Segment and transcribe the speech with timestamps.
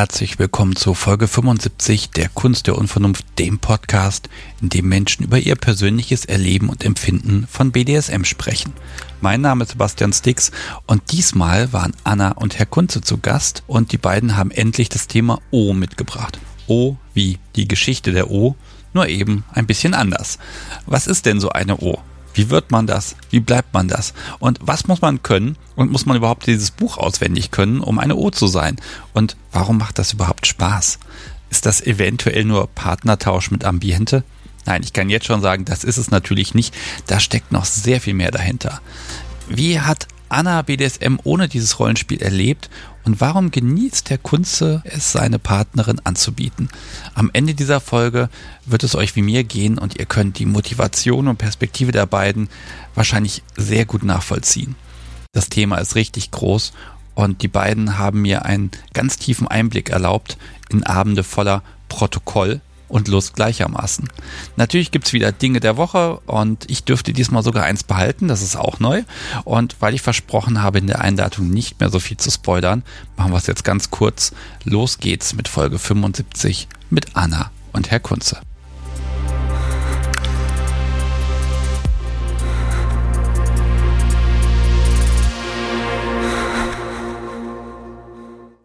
[0.00, 4.30] Herzlich willkommen zur Folge 75 der Kunst der Unvernunft, dem Podcast,
[4.62, 8.72] in dem Menschen über ihr persönliches Erleben und Empfinden von BDSM sprechen.
[9.20, 10.52] Mein Name ist Sebastian Stix
[10.86, 15.06] und diesmal waren Anna und Herr Kunze zu Gast und die beiden haben endlich das
[15.06, 16.40] Thema O mitgebracht.
[16.66, 18.56] O wie die Geschichte der O,
[18.94, 20.38] nur eben ein bisschen anders.
[20.86, 21.98] Was ist denn so eine O?
[22.34, 23.16] Wie wird man das?
[23.30, 24.14] Wie bleibt man das?
[24.38, 25.56] Und was muss man können?
[25.74, 28.76] Und muss man überhaupt dieses Buch auswendig können, um eine O zu sein?
[29.12, 30.98] Und warum macht das überhaupt Spaß?
[31.50, 34.22] Ist das eventuell nur Partnertausch mit Ambiente?
[34.66, 36.74] Nein, ich kann jetzt schon sagen, das ist es natürlich nicht.
[37.06, 38.80] Da steckt noch sehr viel mehr dahinter.
[39.48, 42.70] Wie hat Anna BDSM ohne dieses Rollenspiel erlebt
[43.04, 46.68] und warum genießt Herr Kunze es, seine Partnerin anzubieten?
[47.14, 48.28] Am Ende dieser Folge
[48.66, 52.48] wird es euch wie mir gehen und ihr könnt die Motivation und Perspektive der beiden
[52.94, 54.76] wahrscheinlich sehr gut nachvollziehen.
[55.32, 56.72] Das Thema ist richtig groß
[57.14, 60.36] und die beiden haben mir einen ganz tiefen Einblick erlaubt
[60.70, 64.08] in Abende voller Protokoll, und Lust gleichermaßen.
[64.56, 68.56] Natürlich gibt's wieder Dinge der Woche und ich dürfte diesmal sogar eins behalten, das ist
[68.56, 69.02] auch neu.
[69.44, 72.82] Und weil ich versprochen habe, in der Einleitung nicht mehr so viel zu spoilern,
[73.16, 74.32] machen wir es jetzt ganz kurz.
[74.64, 78.40] Los geht's mit Folge 75 mit Anna und Herr Kunze.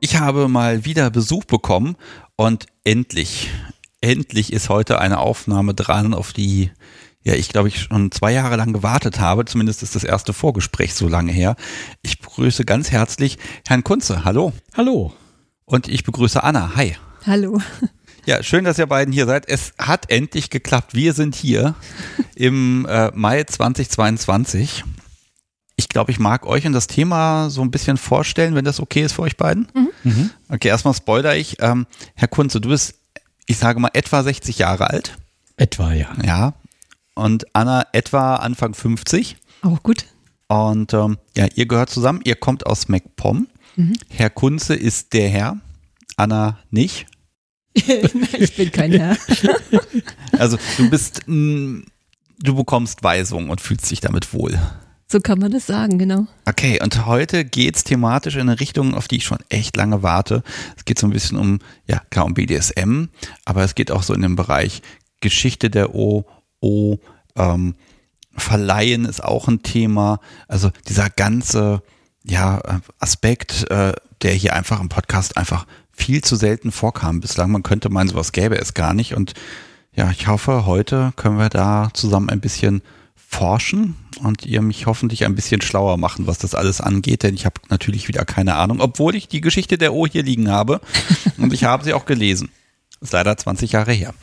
[0.05, 1.95] Ich habe mal wieder Besuch bekommen
[2.35, 3.49] und endlich,
[4.05, 6.69] endlich ist heute eine Aufnahme dran, auf die
[7.23, 9.45] ja, ich glaube, ich schon zwei Jahre lang gewartet habe.
[9.45, 11.55] Zumindest ist das erste Vorgespräch so lange her.
[12.03, 14.23] Ich begrüße ganz herzlich Herrn Kunze.
[14.23, 14.53] Hallo.
[14.77, 15.11] Hallo.
[15.65, 16.75] Und ich begrüße Anna.
[16.75, 16.95] Hi.
[17.25, 17.59] Hallo.
[18.27, 19.49] Ja, schön, dass ihr beiden hier seid.
[19.49, 20.93] Es hat endlich geklappt.
[20.93, 21.73] Wir sind hier
[22.35, 24.83] im äh, Mai 2022.
[25.77, 29.01] Ich glaube, ich mag euch und das Thema so ein bisschen vorstellen, wenn das okay
[29.01, 29.67] ist für euch beiden.
[30.03, 30.29] Mhm.
[30.47, 31.57] Okay, erstmal spoiler ich.
[31.59, 32.95] Ähm, Herr Kunze, du bist
[33.45, 35.17] ich sage mal, etwa 60 Jahre alt.
[35.57, 36.13] Etwa, ja.
[36.23, 36.53] Ja.
[37.13, 39.37] Und Anna etwa Anfang 50.
[39.61, 40.05] Auch gut.
[40.47, 42.21] Und ähm, ja, ihr gehört zusammen.
[42.23, 43.47] Ihr kommt aus MacPom.
[43.75, 43.93] Mhm.
[44.09, 45.57] Herr Kunze ist der Herr.
[46.17, 47.07] Anna nicht.
[47.73, 49.17] ich bin kein Herr.
[50.37, 54.57] also du bist, du bekommst Weisung und fühlst dich damit wohl.
[55.07, 56.25] So kann man das sagen, genau.
[56.45, 60.01] Okay, und heute geht es thematisch in eine Richtung, auf die ich schon echt lange
[60.01, 60.41] warte.
[60.75, 63.05] Es geht so ein bisschen um, ja, klar, um BDSM,
[63.45, 64.81] aber es geht auch so in den Bereich
[65.21, 66.25] Geschichte der O,
[66.59, 66.97] O,
[67.35, 67.75] ähm,
[68.37, 70.19] Verleihen ist auch ein Thema.
[70.47, 71.81] Also dieser ganze,
[72.23, 72.61] ja,
[72.99, 77.51] Aspekt, äh, der hier einfach im Podcast einfach viel zu selten vorkam bislang.
[77.51, 79.15] Man könnte meinen, sowas gäbe es gar nicht.
[79.15, 79.33] Und
[79.93, 82.81] ja, ich hoffe, heute können wir da zusammen ein bisschen
[83.27, 87.45] forschen und ihr mich hoffentlich ein bisschen schlauer machen, was das alles angeht, denn ich
[87.45, 90.81] habe natürlich wieder keine Ahnung, obwohl ich die Geschichte der O hier liegen habe
[91.37, 92.49] und ich habe sie auch gelesen.
[93.01, 94.13] Ist leider 20 Jahre her.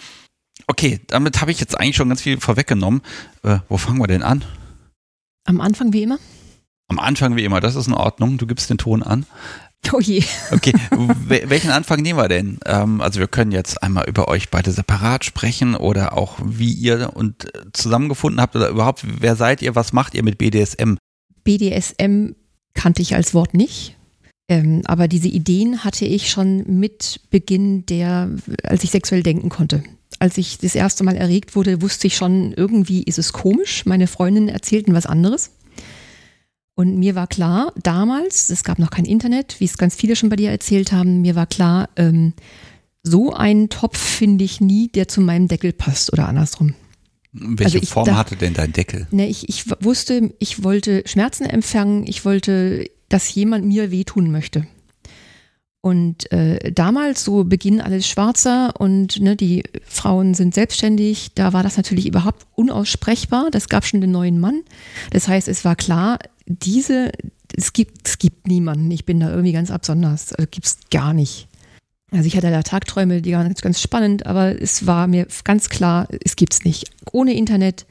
[0.67, 3.03] Okay, damit habe ich jetzt eigentlich schon ganz viel vorweggenommen.
[3.43, 4.45] Äh, wo fangen wir denn an?
[5.45, 6.19] Am Anfang wie immer?
[6.89, 8.39] Am Anfang wie immer, das ist in Ordnung.
[8.39, 9.27] Du gibst den Ton an.
[9.93, 10.23] Oh je.
[10.53, 10.73] Okay,
[11.27, 12.59] welchen Anfang nehmen wir denn?
[12.65, 17.11] Ähm, also wir können jetzt einmal über euch beide separat sprechen oder auch wie ihr
[17.15, 20.95] und äh, zusammengefunden habt oder überhaupt, wer seid ihr, was macht ihr mit BDSM?
[21.45, 22.31] BDSM
[22.75, 23.97] kannte ich als Wort nicht.
[24.49, 28.31] Ähm, aber diese Ideen hatte ich schon mit Beginn der,
[28.63, 29.83] als ich sexuell denken konnte.
[30.19, 33.87] Als ich das erste Mal erregt wurde, wusste ich schon, irgendwie ist es komisch.
[33.87, 35.51] Meine Freundinnen erzählten was anderes.
[36.75, 40.31] Und mir war klar, damals, es gab noch kein Internet, wie es ganz viele schon
[40.31, 42.33] bei dir erzählt haben, mir war klar, ähm,
[43.03, 46.75] so einen Topf finde ich nie, der zu meinem Deckel passt oder andersrum.
[47.33, 49.07] Welche also Form da, hatte denn dein Deckel?
[49.11, 54.67] Ne, ich, ich wusste, ich wollte Schmerzen empfangen, ich wollte, dass jemand mir wehtun möchte.
[55.83, 61.65] Und äh, damals, so Beginn alles schwarzer und ne, die Frauen sind selbstständig, da war
[61.65, 63.51] das natürlich überhaupt unaussprechbar.
[63.51, 64.63] Das gab schon den neuen Mann.
[65.11, 67.11] Das heißt, es war klar, diese,
[67.57, 68.93] es gibt, es gibt niemanden.
[68.93, 70.33] Ich bin da irgendwie ganz absonders.
[70.33, 71.49] Also gibt es gar nicht.
[72.13, 75.69] Also ich hatte da Tagträume, die waren ganz, ganz spannend, aber es war mir ganz
[75.69, 76.91] klar, es gibt es nicht.
[77.11, 77.87] Ohne Internet,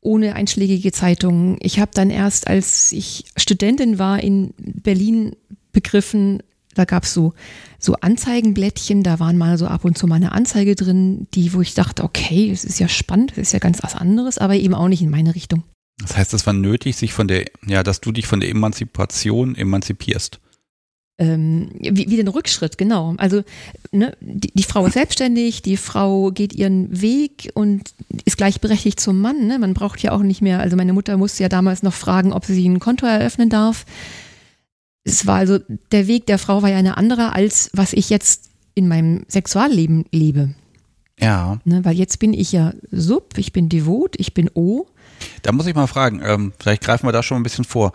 [0.00, 1.56] ohne einschlägige Zeitungen.
[1.60, 5.34] Ich habe dann erst, als ich Studentin war in Berlin
[5.72, 7.32] begriffen, da gab es so,
[7.78, 11.60] so Anzeigenblättchen, da waren mal so ab und zu mal eine Anzeige drin, die, wo
[11.60, 14.74] ich dachte, okay, das ist ja spannend, das ist ja ganz was anderes, aber eben
[14.74, 15.62] auch nicht in meine Richtung.
[15.98, 19.54] Das heißt, es war nötig, sich von der, ja, dass du dich von der Emanzipation
[19.54, 20.40] emanzipierst.
[21.16, 23.14] Ähm, wie, wie den Rückschritt, genau.
[23.18, 23.44] Also
[23.92, 27.94] ne, die, die, Frau ist selbstständig, die Frau geht ihren Weg und
[28.24, 29.46] ist gleichberechtigt zum Mann.
[29.46, 29.60] Ne?
[29.60, 32.44] Man braucht ja auch nicht mehr, also meine Mutter musste ja damals noch fragen, ob
[32.44, 33.86] sie ein Konto eröffnen darf.
[35.04, 35.58] Es war also,
[35.92, 40.06] der Weg der Frau war ja eine andere, als was ich jetzt in meinem Sexualleben
[40.10, 40.54] lebe.
[41.20, 41.60] Ja.
[41.64, 44.86] Ne, weil jetzt bin ich ja Sub, ich bin Devot, ich bin O.
[45.42, 47.92] Da muss ich mal fragen, ähm, vielleicht greifen wir da schon ein bisschen vor.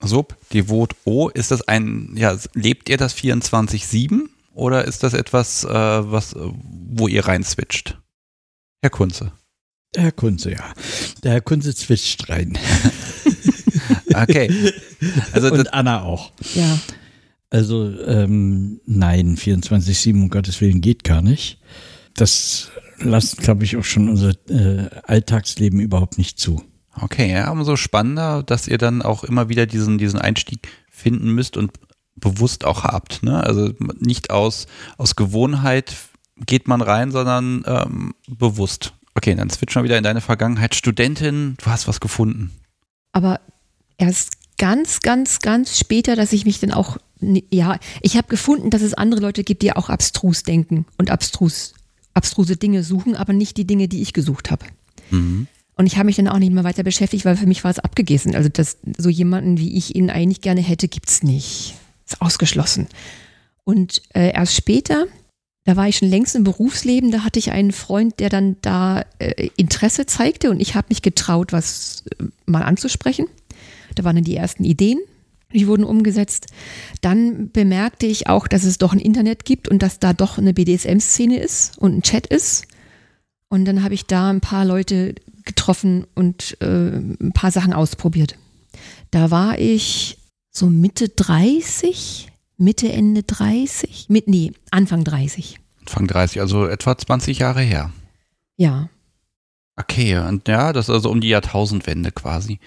[0.00, 4.22] Sub, Devot, O, ist das ein, ja, lebt ihr das 24-7
[4.54, 7.98] oder ist das etwas, äh, was, wo ihr rein switcht?
[8.82, 9.32] Herr Kunze.
[9.94, 10.72] Herr Kunze, ja.
[11.22, 12.58] Der Herr Kunze switcht rein.
[14.22, 14.72] okay.
[15.32, 16.32] Also Und Anna auch.
[16.54, 16.78] Ja.
[17.50, 21.58] Also ähm, nein, 24-7, um Gottes Willen, geht gar nicht.
[22.14, 26.62] Das lasst, glaube ich, auch schon unser äh, Alltagsleben überhaupt nicht zu.
[27.00, 31.56] Okay, ja, umso spannender, dass ihr dann auch immer wieder diesen, diesen Einstieg finden müsst
[31.56, 31.72] und
[32.16, 33.22] bewusst auch habt.
[33.22, 33.42] Ne?
[33.42, 34.66] Also nicht aus,
[34.96, 35.94] aus Gewohnheit
[36.46, 38.94] geht man rein, sondern ähm, bewusst.
[39.14, 40.74] Okay, dann switchen wir wieder in deine Vergangenheit.
[40.74, 42.52] Studentin, du hast was gefunden.
[43.12, 43.40] Aber
[43.98, 48.82] erst ganz, ganz, ganz später, dass ich mich dann auch, ja, ich habe gefunden, dass
[48.82, 51.74] es andere Leute gibt, die auch abstrus denken und abstrus,
[52.14, 54.66] abstruse Dinge suchen, aber nicht die Dinge, die ich gesucht habe.
[55.10, 55.46] Mhm.
[55.76, 57.78] Und ich habe mich dann auch nicht mehr weiter beschäftigt, weil für mich war es
[57.78, 58.34] abgegessen.
[58.34, 61.76] Also dass so jemanden, wie ich ihn eigentlich gerne hätte, gibt es nicht.
[62.04, 62.88] Ist ausgeschlossen.
[63.62, 65.06] Und äh, erst später,
[65.64, 69.04] da war ich schon längst im Berufsleben, da hatte ich einen Freund, der dann da
[69.18, 73.26] äh, Interesse zeigte und ich habe mich getraut, was äh, mal anzusprechen.
[73.98, 74.98] Da waren dann die ersten Ideen,
[75.52, 76.46] die wurden umgesetzt.
[77.00, 80.54] Dann bemerkte ich auch, dass es doch ein Internet gibt und dass da doch eine
[80.54, 82.66] BDSM-Szene ist und ein Chat ist.
[83.48, 85.14] Und dann habe ich da ein paar Leute
[85.44, 88.36] getroffen und äh, ein paar Sachen ausprobiert.
[89.10, 90.18] Da war ich
[90.50, 95.58] so Mitte 30, Mitte, Ende 30, mit, nee, Anfang 30.
[95.80, 97.92] Anfang 30, also etwa 20 Jahre her.
[98.56, 98.90] Ja.
[99.76, 102.58] Okay, und ja, das ist also um die Jahrtausendwende quasi.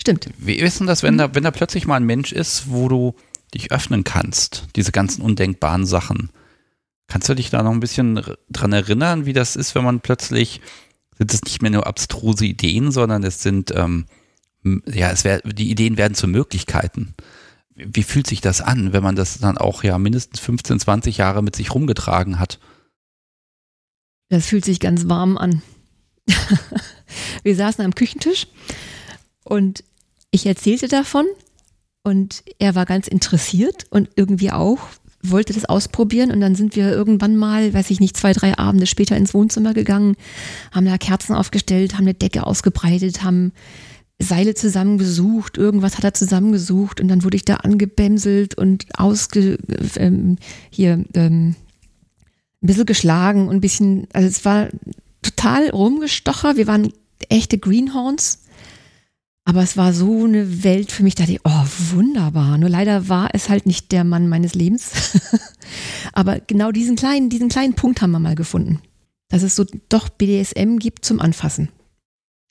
[0.00, 0.30] Stimmt.
[0.38, 3.14] Wie ist denn das, wenn da, wenn da plötzlich mal ein Mensch ist, wo du
[3.52, 6.30] dich öffnen kannst, diese ganzen undenkbaren Sachen?
[7.06, 10.62] Kannst du dich da noch ein bisschen dran erinnern, wie das ist, wenn man plötzlich,
[11.18, 14.06] sind es nicht mehr nur abstruse Ideen, sondern es sind, ähm,
[14.86, 17.14] ja, es wär, die Ideen werden zu Möglichkeiten.
[17.74, 21.42] Wie fühlt sich das an, wenn man das dann auch ja mindestens 15, 20 Jahre
[21.42, 22.58] mit sich rumgetragen hat?
[24.28, 25.62] Das fühlt sich ganz warm an.
[27.42, 28.46] Wir saßen am Küchentisch
[29.44, 29.82] und
[30.30, 31.26] ich erzählte davon
[32.02, 34.78] und er war ganz interessiert und irgendwie auch,
[35.22, 36.30] wollte das ausprobieren.
[36.30, 39.74] Und dann sind wir irgendwann mal, weiß ich nicht, zwei, drei Abende später ins Wohnzimmer
[39.74, 40.16] gegangen,
[40.72, 43.52] haben da Kerzen aufgestellt, haben eine Decke ausgebreitet, haben
[44.22, 49.58] Seile zusammengesucht, irgendwas hat er zusammengesucht und dann wurde ich da angebämselt und ausge,
[49.96, 50.36] ähm,
[50.70, 51.54] hier, ähm,
[52.62, 54.68] ein bisschen geschlagen und ein bisschen, also es war
[55.22, 56.92] total rumgestocher, wir waren
[57.30, 58.42] echte Greenhorns
[59.50, 62.56] aber es war so eine Welt für mich, da dachte ich, oh, wunderbar.
[62.56, 64.92] Nur leider war es halt nicht der Mann meines Lebens.
[66.12, 68.80] Aber genau diesen kleinen, diesen kleinen Punkt haben wir mal gefunden.
[69.28, 71.68] Dass es so doch BDSM gibt zum Anfassen.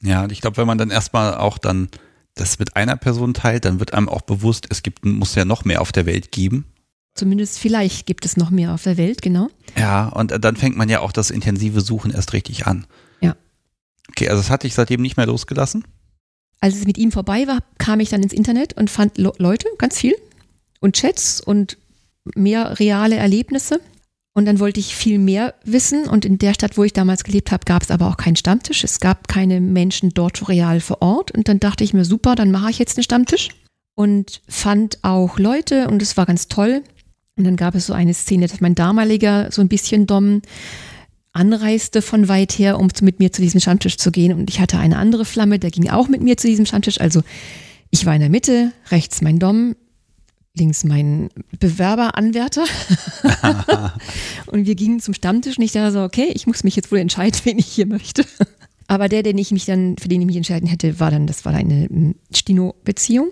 [0.02, 1.88] Ja, und ich glaube, wenn man dann erstmal auch dann
[2.34, 5.64] das mit einer Person teilt, dann wird einem auch bewusst, es gibt, muss ja noch
[5.64, 6.66] mehr auf der Welt geben.
[7.16, 9.48] Zumindest vielleicht gibt es noch mehr auf der Welt, genau.
[9.78, 12.86] Ja, und dann fängt man ja auch das intensive Suchen erst richtig an.
[13.22, 13.38] Ja.
[14.10, 15.86] Okay, also das hatte ich seitdem nicht mehr losgelassen
[16.62, 19.68] als es mit ihm vorbei war, kam ich dann ins Internet und fand Le Leute,
[19.78, 20.16] ganz viel,
[20.80, 21.78] und Chats und
[22.36, 23.80] mehr reale Erlebnisse.
[24.34, 26.08] Und dann wollte ich viel mehr wissen.
[26.08, 28.84] Und in der Stadt, wo ich damals gelebt habe, gab es aber auch keinen Stammtisch.
[28.84, 31.32] Es gab keine Menschen dort real vor Ort.
[31.32, 33.50] Und dann dachte ich mir, super, dann mache ich jetzt einen Stammtisch.
[33.96, 36.84] Und fand auch Leute und es war ganz toll.
[37.36, 40.42] Und dann gab es so eine Szene, dass mein damaliger so ein bisschen Dom
[41.40, 44.34] anreiste von weit her, um mit mir zu diesem Stammtisch zu gehen.
[44.34, 47.00] Und ich hatte eine andere Flamme, der ging auch mit mir zu diesem Stammtisch.
[47.00, 47.22] Also
[47.90, 49.76] ich war in der Mitte, rechts mein Dom,
[50.56, 51.30] links mein
[51.60, 52.66] Bewerberanwärter.
[54.48, 57.00] und wir gingen zum Stammtisch und ich dachte so, okay, ich muss mich jetzt wohl
[57.00, 58.26] entscheiden, wen ich hier möchte.
[58.88, 61.46] Aber der, den ich mich dann, für den ich mich entscheiden hätte, war dann, das
[61.46, 63.30] war eine hm, Stino-Beziehung.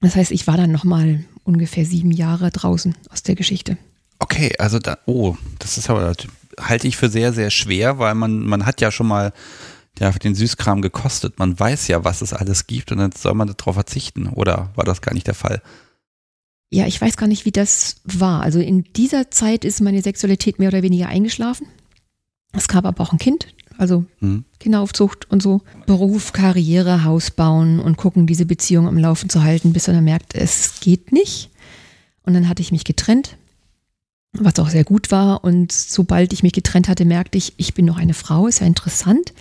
[0.00, 3.78] Das heißt, ich war dann nochmal ungefähr sieben Jahre draußen aus der Geschichte.
[4.18, 6.14] Okay, also da, oh, das ist aber
[6.60, 9.32] halte ich für sehr, sehr schwer, weil man, man hat ja schon mal
[9.98, 11.38] ja, den Süßkram gekostet.
[11.38, 14.28] Man weiß ja, was es alles gibt und dann soll man darauf verzichten.
[14.28, 15.62] Oder war das gar nicht der Fall?
[16.70, 18.42] Ja, ich weiß gar nicht, wie das war.
[18.42, 21.68] Also in dieser Zeit ist meine Sexualität mehr oder weniger eingeschlafen.
[22.52, 24.44] Es gab aber auch ein Kind, also hm.
[24.58, 25.62] Kinderaufzucht und so.
[25.86, 30.04] Beruf, Karriere, Haus bauen und gucken, diese Beziehung am Laufen zu halten, bis man dann
[30.04, 31.50] merkt, es geht nicht.
[32.22, 33.36] Und dann hatte ich mich getrennt
[34.38, 35.44] was auch sehr gut war.
[35.44, 38.66] Und sobald ich mich getrennt hatte, merkte ich, ich bin noch eine Frau, ist ja
[38.66, 39.32] interessant.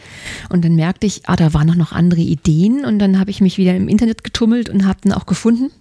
[0.49, 2.85] Und dann merkte ich, ah, da waren noch, noch andere Ideen.
[2.85, 5.71] Und dann habe ich mich wieder im Internet getummelt und habe dann auch gefunden,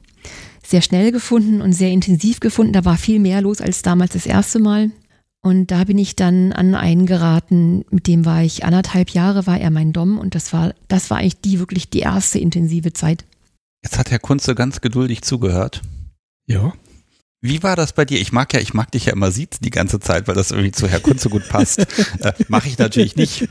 [0.65, 2.73] sehr schnell gefunden und sehr intensiv gefunden.
[2.73, 4.91] Da war viel mehr los als damals das erste Mal.
[5.45, 9.61] Und da bin ich dann an einen geraten, mit dem war ich anderthalb Jahre, war
[9.61, 13.25] er mein Dom und das war, das war eigentlich die wirklich die erste intensive Zeit.
[13.83, 15.83] Jetzt hat Herr Kunze ganz geduldig zugehört.
[16.47, 16.73] Ja.
[17.45, 18.21] Wie war das bei dir?
[18.21, 20.71] Ich mag ja, ich mag dich ja immer sieht die ganze Zeit, weil das irgendwie
[20.71, 21.81] zu Herr Kunze gut passt.
[22.21, 23.49] äh, Mache ich natürlich nicht.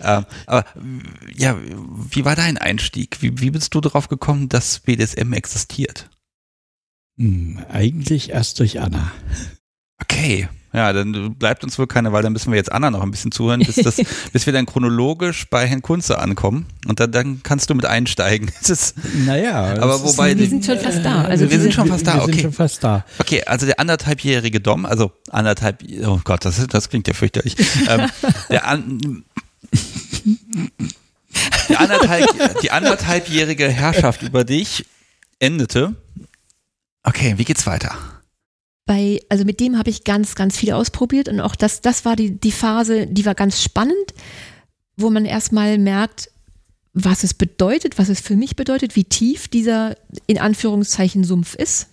[0.00, 0.64] Äh, aber
[1.34, 1.56] ja,
[2.10, 3.22] wie war dein Einstieg?
[3.22, 6.10] Wie, wie bist du darauf gekommen, dass BDSM existiert?
[7.16, 9.10] Hm, eigentlich erst durch Anna.
[10.02, 10.48] Okay.
[10.72, 13.32] Ja, dann bleibt uns wohl keine, weil dann müssen wir jetzt Anna noch ein bisschen
[13.32, 13.96] zuhören, bis, das,
[14.32, 16.66] bis wir dann chronologisch bei Herrn Kunze ankommen.
[16.86, 18.50] Und dann, dann kannst du mit einsteigen.
[18.68, 18.94] Ist,
[19.26, 20.38] naja, aber wobei.
[20.38, 21.22] wir sind schon fast da.
[21.22, 22.32] Also wir, wir sind schon fast da, wir okay.
[22.32, 23.04] Sind schon fast da.
[23.18, 27.56] Okay, also der anderthalbjährige Dom, also anderthalb, oh Gott, das, das klingt ja fürchterlich.
[27.88, 28.08] ähm,
[28.48, 29.24] der an,
[31.68, 34.86] die, anderthalb, die anderthalbjährige Herrschaft über dich
[35.40, 35.96] endete.
[37.02, 37.96] Okay, wie geht's weiter?
[38.90, 42.16] Bei, also mit dem habe ich ganz, ganz viel ausprobiert und auch das, das war
[42.16, 44.14] die, die Phase, die war ganz spannend,
[44.96, 46.28] wo man erstmal merkt,
[46.92, 49.94] was es bedeutet, was es für mich bedeutet, wie tief dieser
[50.26, 51.86] in Anführungszeichen Sumpf ist,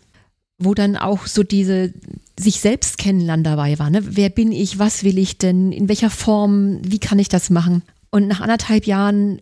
[0.57, 1.93] wo dann auch so diese
[2.35, 3.91] sich selbst kennenlernen dabei war.
[3.91, 3.99] Ne?
[4.03, 7.83] Wer bin ich, was will ich denn, in welcher Form, wie kann ich das machen?
[8.09, 9.39] Und nach anderthalb Jahren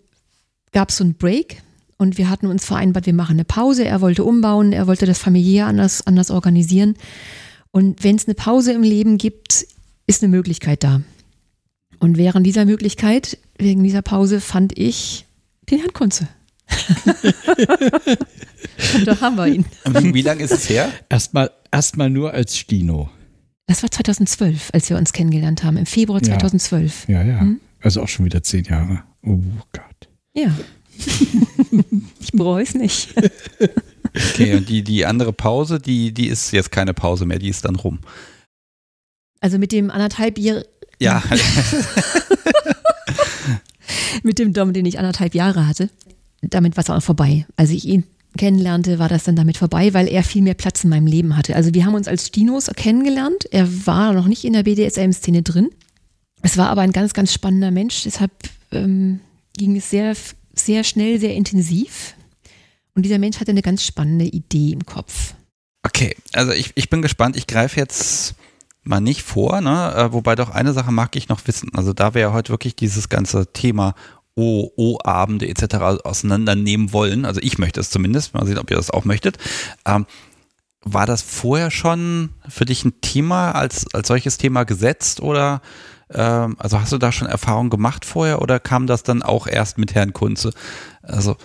[0.74, 1.62] gab es so einen Break
[1.96, 3.86] und wir hatten uns vereinbart, wir machen eine Pause.
[3.86, 6.96] Er wollte umbauen, er wollte das familiär anders, anders organisieren.
[7.76, 9.68] Und wenn es eine Pause im Leben gibt,
[10.08, 11.02] ist eine Möglichkeit da.
[12.00, 15.26] Und während dieser Möglichkeit, wegen dieser Pause, fand ich
[15.70, 16.30] den Herrn Kunze.
[18.96, 19.66] Und da haben wir ihn.
[19.84, 20.90] Wie, wie lange ist es her?
[21.10, 23.10] Erstmal erstmal nur als Stino.
[23.68, 27.10] Das war 2012, als wir uns kennengelernt haben, im Februar 2012.
[27.10, 27.28] Ja, ja.
[27.28, 27.40] ja.
[27.42, 27.60] Hm?
[27.82, 29.04] Also auch schon wieder zehn Jahre.
[29.22, 29.38] Oh
[29.74, 30.08] Gott.
[30.34, 30.58] Ja.
[32.22, 33.14] ich bereue es nicht.
[34.16, 37.66] Okay, und die, die andere Pause, die, die ist jetzt keine Pause mehr, die ist
[37.66, 38.00] dann rum.
[39.42, 40.66] Also mit dem anderthalb Jahre.
[41.00, 41.22] Ja.
[44.24, 45.90] mit dem Dom, den ich anderthalb Jahre hatte.
[46.42, 47.46] Damit war es auch vorbei.
[47.58, 48.06] Als ich ihn
[48.38, 51.56] kennenlernte, war das dann damit vorbei, weil er viel mehr Platz in meinem Leben hatte.
[51.56, 53.46] Also wir haben uns als Dinos kennengelernt.
[53.52, 55.70] Er war noch nicht in der BDSM-Szene drin.
[56.42, 58.04] Es war aber ein ganz, ganz spannender Mensch.
[58.04, 58.32] Deshalb
[58.72, 59.20] ähm,
[59.58, 60.14] ging es sehr,
[60.54, 62.16] sehr schnell, sehr intensiv.
[62.96, 65.36] Und dieser Mensch hatte eine ganz spannende Idee im Kopf.
[65.84, 67.36] Okay, also ich, ich bin gespannt.
[67.36, 68.36] Ich greife jetzt
[68.84, 69.94] mal nicht vor, ne?
[69.96, 71.70] Äh, wobei doch eine Sache mag ich noch wissen.
[71.76, 73.94] Also da wir ja heute wirklich dieses ganze Thema
[74.38, 76.04] O-Abende etc.
[76.04, 79.38] auseinandernehmen wollen, also ich möchte es zumindest, mal sehen, ob ihr das auch möchtet.
[79.86, 80.06] Ähm,
[80.82, 85.62] war das vorher schon für dich ein Thema als, als solches Thema gesetzt oder
[86.14, 89.78] ähm, also hast du da schon Erfahrung gemacht vorher oder kam das dann auch erst
[89.78, 90.52] mit Herrn Kunze?
[91.02, 91.38] Also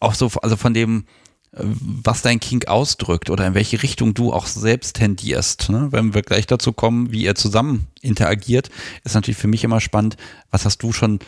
[0.00, 1.06] auch so, also von dem,
[1.52, 5.68] äh, was dein King ausdrückt oder in welche Richtung du auch selbst tendierst.
[5.70, 5.88] Ne?
[5.90, 8.70] Wenn wir gleich dazu kommen, wie ihr zusammen interagiert,
[9.04, 10.16] ist natürlich für mich immer spannend,
[10.50, 11.18] was hast du schon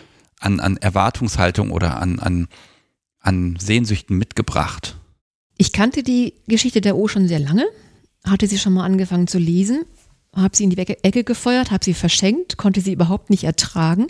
[0.40, 2.48] an, an Erwartungshaltung oder an, an,
[3.20, 4.96] an Sehnsüchten mitgebracht?
[5.56, 7.66] Ich kannte die Geschichte der O schon sehr lange,
[8.24, 9.84] hatte sie schon mal angefangen zu lesen,
[10.34, 14.06] habe sie in die Ecke gefeuert, habe sie verschenkt, konnte sie überhaupt nicht ertragen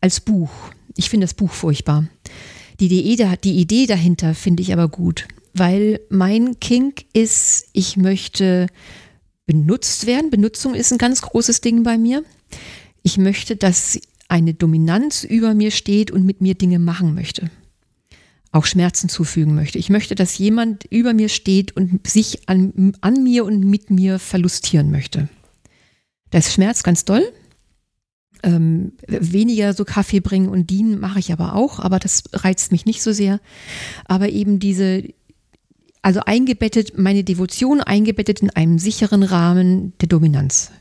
[0.00, 0.50] als Buch.
[0.96, 2.08] Ich finde das Buch furchtbar.
[2.82, 8.66] Die Idee, die Idee dahinter finde ich aber gut, weil mein Kink ist, ich möchte
[9.46, 10.30] benutzt werden.
[10.30, 12.24] Benutzung ist ein ganz großes Ding bei mir.
[13.04, 17.52] Ich möchte, dass eine Dominanz über mir steht und mit mir Dinge machen möchte.
[18.50, 19.78] Auch Schmerzen zufügen möchte.
[19.78, 24.18] Ich möchte, dass jemand über mir steht und sich an, an mir und mit mir
[24.18, 25.28] verlustieren möchte.
[26.30, 27.32] Das schmerzt ganz doll.
[28.42, 32.86] Ähm, weniger so Kaffee bringen und dienen mache ich aber auch, aber das reizt mich
[32.86, 33.40] nicht so sehr.
[34.06, 35.04] Aber eben diese,
[36.02, 40.72] also eingebettet, meine Devotion eingebettet in einem sicheren Rahmen der Dominanz.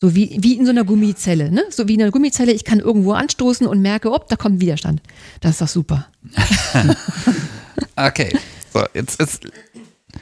[0.00, 1.64] So wie, wie in so einer Gummizelle, ne?
[1.70, 5.02] So wie in einer Gummizelle, ich kann irgendwo anstoßen und merke, ob, da kommt Widerstand.
[5.40, 6.06] Das ist doch super.
[7.96, 8.30] okay.
[8.72, 9.48] So, jetzt ist,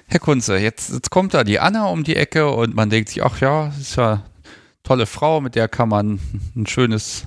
[0.07, 3.23] Herr Kunze, jetzt, jetzt kommt da die Anna um die Ecke und man denkt sich,
[3.23, 4.25] ach ja, ist ja
[4.87, 6.21] tolle Frau, mit der kann man
[6.55, 7.27] ein schönes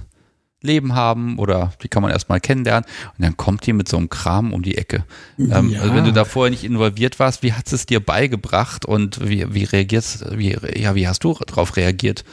[0.62, 2.86] Leben haben oder die kann man erstmal kennenlernen
[3.18, 5.06] und dann kommt die mit so einem Kram um die Ecke.
[5.38, 5.82] Ähm, ja.
[5.82, 9.54] also wenn du da vorher nicht involviert warst, wie hat es dir beigebracht und wie,
[9.54, 12.25] wie reagierst, wie, ja, wie hast du darauf reagiert?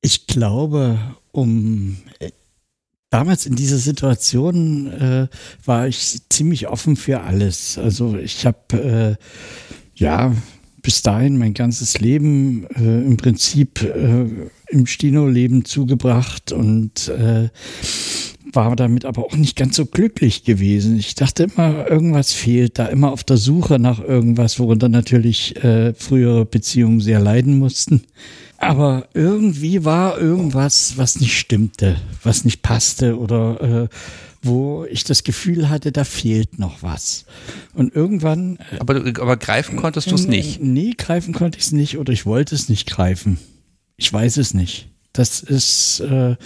[0.00, 0.98] Ich glaube,
[1.32, 1.98] um
[3.10, 5.28] damals in dieser Situation äh,
[5.64, 7.78] war ich ziemlich offen für alles.
[7.78, 9.24] Also ich habe äh,
[9.94, 10.32] ja
[10.88, 14.24] bis dahin mein ganzes Leben äh, im Prinzip äh,
[14.68, 17.50] im Stino-Leben zugebracht und äh,
[18.54, 20.96] war damit aber auch nicht ganz so glücklich gewesen.
[20.96, 25.92] Ich dachte immer, irgendwas fehlt da, immer auf der Suche nach irgendwas, worunter natürlich äh,
[25.92, 28.04] frühere Beziehungen sehr leiden mussten.
[28.56, 33.88] Aber irgendwie war irgendwas, was nicht stimmte, was nicht passte oder äh,
[34.42, 37.24] wo ich das Gefühl hatte, da fehlt noch was.
[37.74, 38.56] Und irgendwann.
[38.72, 40.62] Äh, aber, aber greifen konntest du es nicht?
[40.62, 43.38] Nee, greifen konnte ich es nicht oder ich wollte es nicht greifen.
[43.96, 44.90] Ich weiß es nicht.
[45.12, 46.36] Das ist, äh,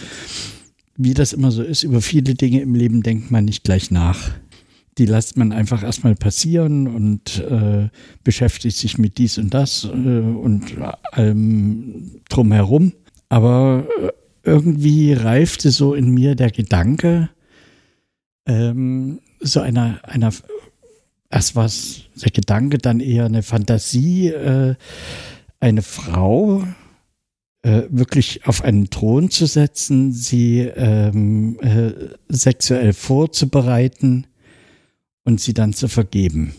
[0.97, 4.31] wie das immer so ist, über viele Dinge im Leben denkt man nicht gleich nach.
[4.99, 7.89] Die lässt man einfach erstmal passieren und äh,
[8.25, 10.77] beschäftigt sich mit dies und das äh, und
[11.13, 12.93] allem drumherum.
[13.29, 14.09] Aber äh,
[14.45, 17.31] irgendwie reifte so in mir der Gedanke,
[18.47, 20.33] ähm, so einer, einer,
[21.31, 24.75] erst war es der Gedanke, dann eher eine Fantasie, äh,
[25.61, 26.65] eine Frau
[27.63, 31.93] äh, wirklich auf einen Thron zu setzen, sie ähm, äh,
[32.29, 34.27] sexuell vorzubereiten
[35.25, 36.55] und sie dann zu vergeben.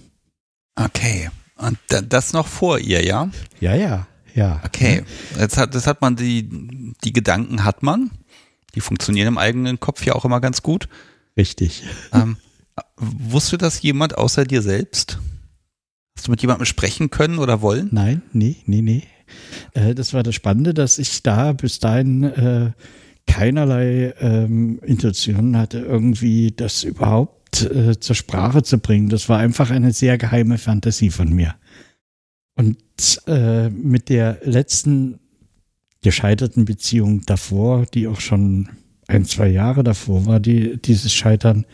[0.76, 1.30] Okay.
[1.58, 1.78] Und
[2.10, 3.30] das noch vor ihr, ja?
[3.60, 4.62] Ja, ja, ja.
[4.66, 5.04] Okay.
[5.38, 8.12] Jetzt hat, das hat man die, die Gedanken hat man.
[8.76, 10.88] Die funktionieren im eigenen Kopf ja auch immer ganz gut.
[11.38, 11.84] Richtig.
[12.12, 12.38] Ähm,
[12.98, 15.20] wusste das jemand außer dir selbst?
[16.16, 17.90] Hast du mit jemandem sprechen können oder wollen?
[17.92, 19.04] Nein, nee, nee, nee.
[19.74, 22.72] Äh, das war das Spannende, dass ich da bis dahin äh,
[23.26, 29.10] keinerlei ähm, Intention hatte, irgendwie das überhaupt äh, zur Sprache zu bringen.
[29.10, 31.56] Das war einfach eine sehr geheime Fantasie von mir.
[32.56, 32.78] Und
[33.26, 35.20] äh, mit der letzten
[36.02, 38.70] gescheiterten Beziehung davor, die auch schon
[39.14, 41.66] ein, zwei Jahre davor war, die, dieses Scheitern,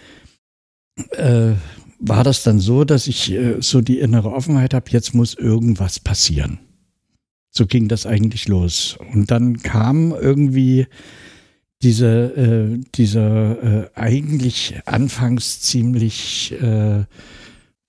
[1.12, 1.54] äh,
[1.99, 5.99] war das dann so, dass ich äh, so die innere Offenheit habe, jetzt muss irgendwas
[5.99, 6.60] passieren.
[7.52, 8.97] So ging das eigentlich los.
[9.13, 10.88] Und dann kam irgendwie
[11.82, 17.06] diese, äh, dieser äh, eigentlich anfangs ziemlich äh,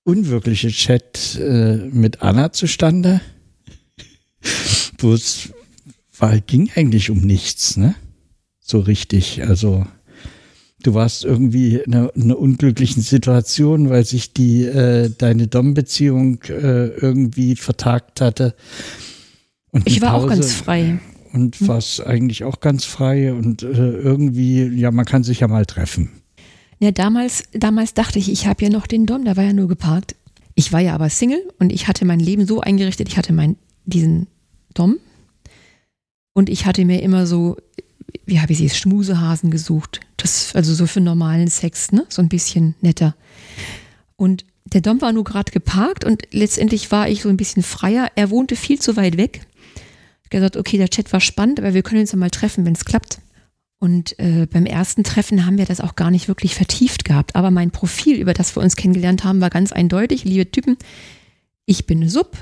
[0.04, 3.20] unwirkliche Chat äh, mit Anna zustande,
[4.98, 5.52] wo es
[6.46, 7.94] ging eigentlich um nichts, ne?
[8.70, 9.42] So richtig.
[9.42, 9.85] Also
[10.85, 16.40] du warst irgendwie in einer, in einer unglücklichen Situation, weil sich die äh, deine Dom-Beziehung
[16.44, 18.54] äh, irgendwie vertagt hatte.
[19.72, 21.00] Und ich war Pause, auch ganz frei.
[21.33, 21.66] Und hm.
[21.66, 26.11] warst eigentlich auch ganz frei und äh, irgendwie, ja, man kann sich ja mal treffen.
[26.78, 29.66] Ja, damals, damals dachte ich, ich habe ja noch den Dom, da war ja nur
[29.66, 30.14] geparkt.
[30.54, 33.56] Ich war ja aber Single und ich hatte mein Leben so eingerichtet, ich hatte meinen,
[33.85, 34.28] diesen
[34.74, 34.98] Dom
[36.35, 37.56] und ich hatte mir immer so,
[38.26, 40.00] wie habe ich sie, Schmusehasen gesucht.
[40.16, 42.06] Das, also so für normalen Sex, ne?
[42.08, 43.14] So ein bisschen netter.
[44.16, 48.08] Und der Dom war nur gerade geparkt und letztendlich war ich so ein bisschen freier.
[48.14, 49.46] Er wohnte viel zu weit weg
[50.30, 52.84] gesagt, okay, der Chat war spannend, aber wir können uns ja mal treffen, wenn es
[52.84, 53.20] klappt.
[53.78, 57.34] Und äh, beim ersten Treffen haben wir das auch gar nicht wirklich vertieft gehabt.
[57.34, 60.24] Aber mein Profil, über das wir uns kennengelernt haben, war ganz eindeutig.
[60.24, 60.76] Liebe Typen,
[61.64, 62.36] ich bin Sub,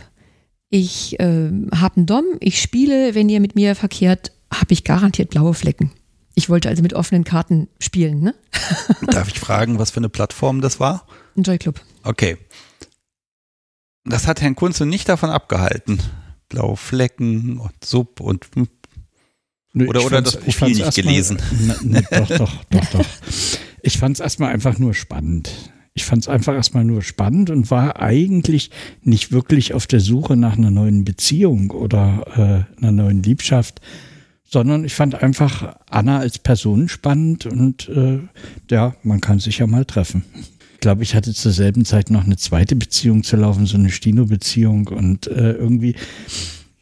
[0.68, 5.30] ich äh, habe einen Dom, ich spiele, wenn ihr mit mir verkehrt, habe ich garantiert
[5.30, 5.92] blaue Flecken.
[6.34, 8.34] Ich wollte also mit offenen Karten spielen, ne?
[9.06, 11.06] Darf ich fragen, was für eine Plattform das war?
[11.36, 11.80] Ein Joy Club.
[12.04, 12.36] Okay.
[14.04, 15.98] Das hat Herrn Kunze nicht davon abgehalten,
[16.48, 18.46] blaue Flecken und Sub und
[19.74, 21.38] oder, oder das Profil nicht gelesen.
[21.66, 23.06] Mal, ne, doch, doch, doch, doch.
[23.82, 25.50] Ich fand es erstmal einfach nur spannend.
[25.94, 28.70] Ich fand es einfach erstmal nur spannend und war eigentlich
[29.02, 33.80] nicht wirklich auf der Suche nach einer neuen Beziehung oder äh, einer neuen Liebschaft,
[34.50, 38.20] sondern ich fand einfach Anna als Person spannend und äh,
[38.70, 40.24] ja, man kann sich ja mal treffen.
[40.74, 43.90] Ich glaube, ich hatte zur selben Zeit noch eine zweite Beziehung zu laufen, so eine
[43.90, 45.96] Stino-Beziehung und äh, irgendwie,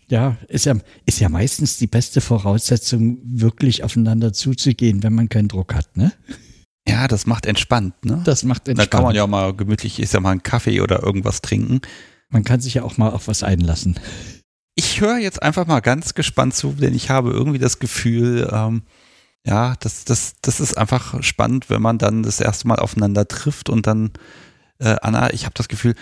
[0.09, 0.75] ja, ist ja,
[1.07, 6.13] ist ja meistens die beste Voraussetzung, wirklich aufeinander zuzugehen, wenn man keinen Druck hat, ne?
[6.89, 8.21] Ja, das macht entspannt, ne?
[8.25, 8.93] Das macht entspannt.
[8.93, 11.81] Da kann man ja auch mal gemütlich, ist ja mal einen Kaffee oder irgendwas trinken.
[12.29, 13.99] Man kann sich ja auch mal auf was einlassen.
[14.77, 18.83] Ich höre jetzt einfach mal ganz gespannt zu, denn ich habe irgendwie das Gefühl, ähm,
[19.45, 23.71] ja, das, das, das ist einfach spannend, wenn man dann das erste Mal aufeinander trifft
[23.71, 24.13] und dann,
[24.79, 25.95] äh, Anna, ich habe das Gefühl,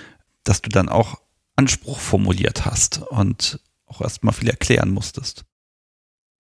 [0.43, 1.21] dass du dann auch
[1.55, 5.45] Anspruch formuliert hast und auch erstmal viel erklären musstest.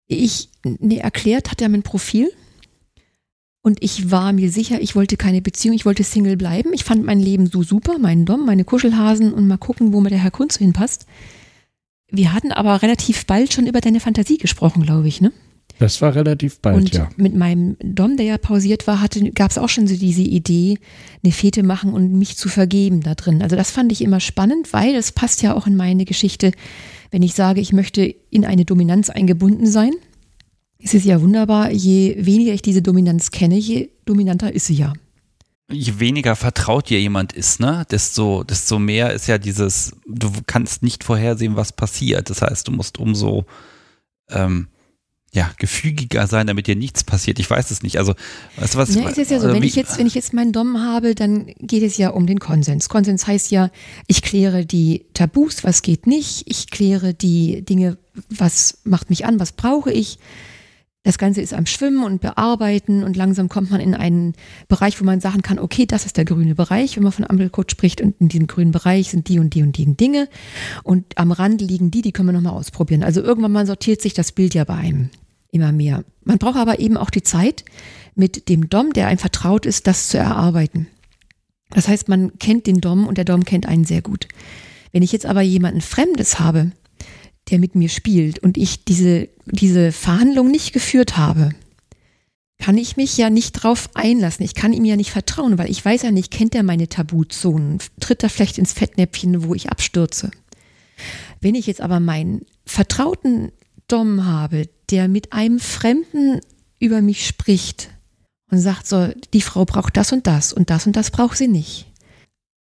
[0.07, 2.31] Ich, nee, erklärt hat er mein Profil.
[3.61, 6.73] Und ich war mir sicher, ich wollte keine Beziehung, ich wollte Single bleiben.
[6.73, 10.09] Ich fand mein Leben so super, meinen Dom, meine Kuschelhasen und mal gucken, wo mir
[10.09, 11.05] der Herr Kunz hinpasst.
[12.15, 15.33] Wir hatten aber relativ bald schon über deine Fantasie gesprochen, glaube ich, ne?
[15.79, 17.09] Das war relativ bald, und ja.
[17.17, 20.77] Mit meinem Dom, der ja pausiert war, gab es auch schon so diese Idee,
[21.23, 23.41] eine Fete machen und mich zu vergeben da drin.
[23.41, 26.51] Also das fand ich immer spannend, weil es passt ja auch in meine Geschichte,
[27.09, 29.93] wenn ich sage, ich möchte in eine Dominanz eingebunden sein.
[30.77, 34.93] Es ist ja wunderbar, je weniger ich diese Dominanz kenne, je dominanter ist sie ja.
[35.71, 40.83] Je weniger vertraut dir jemand ist, ne, desto, desto mehr ist ja dieses, du kannst
[40.83, 42.29] nicht vorhersehen, was passiert.
[42.29, 43.45] Das heißt, du musst umso
[44.29, 44.67] ähm,
[45.33, 47.39] ja, gefügiger sein, damit dir nichts passiert.
[47.39, 47.97] Ich weiß es nicht.
[47.97, 48.13] Also,
[48.57, 48.93] weißt du was?
[48.93, 51.15] Ja, es ist ja so, also, wenn ich jetzt, wenn ich jetzt meinen Dom habe,
[51.15, 52.87] dann geht es ja um den Konsens.
[52.87, 53.71] Konsens heißt ja,
[54.07, 57.97] ich kläre die Tabus, was geht nicht, ich kläre die Dinge,
[58.29, 60.19] was macht mich an, was brauche ich.
[61.05, 64.33] Das Ganze ist am Schwimmen und Bearbeiten und langsam kommt man in einen
[64.69, 67.69] Bereich, wo man sagen kann, okay, das ist der grüne Bereich, wenn man von Ampelcode
[67.71, 70.29] spricht und in diesem grünen Bereich sind die und die und die Dinge
[70.83, 73.03] und am Rand liegen die, die können wir nochmal ausprobieren.
[73.03, 75.09] Also irgendwann mal sortiert sich das Bild ja bei einem
[75.51, 76.05] immer mehr.
[76.23, 77.65] Man braucht aber eben auch die Zeit,
[78.15, 80.87] mit dem Dom, der einem vertraut ist, das zu erarbeiten.
[81.71, 84.27] Das heißt, man kennt den Dom und der Dom kennt einen sehr gut.
[84.91, 86.71] Wenn ich jetzt aber jemanden Fremdes habe,
[87.53, 91.51] der mit mir spielt und ich diese, diese Verhandlung nicht geführt habe,
[92.57, 94.43] kann ich mich ja nicht drauf einlassen.
[94.43, 97.77] Ich kann ihm ja nicht vertrauen, weil ich weiß ja nicht, kennt er meine Tabuzonen?
[97.99, 100.31] Tritt er vielleicht ins Fettnäpfchen, wo ich abstürze?
[101.41, 103.51] Wenn ich jetzt aber meinen vertrauten
[103.87, 106.39] Dom habe, der mit einem Fremden
[106.79, 107.91] über mich spricht
[108.49, 111.47] und sagt so, die Frau braucht das und das und das und das braucht sie
[111.47, 111.85] nicht,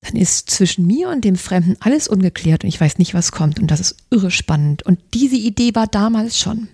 [0.02, 3.60] dann ist zwischen mir und dem Fremden alles ungeklärt und ich weiß nicht, was kommt
[3.60, 4.82] und das ist irre spannend.
[4.82, 6.68] Und diese Idee war damals schon.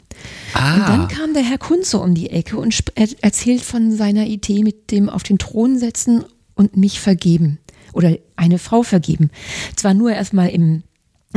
[0.54, 4.26] ah, Und dann kam der Herr Kunze um die Ecke und er erzählt von seiner
[4.26, 7.58] Idee mit dem auf den Thron setzen und mich vergeben
[7.92, 9.30] oder eine Frau vergeben.
[9.74, 10.84] Zwar nur erstmal im,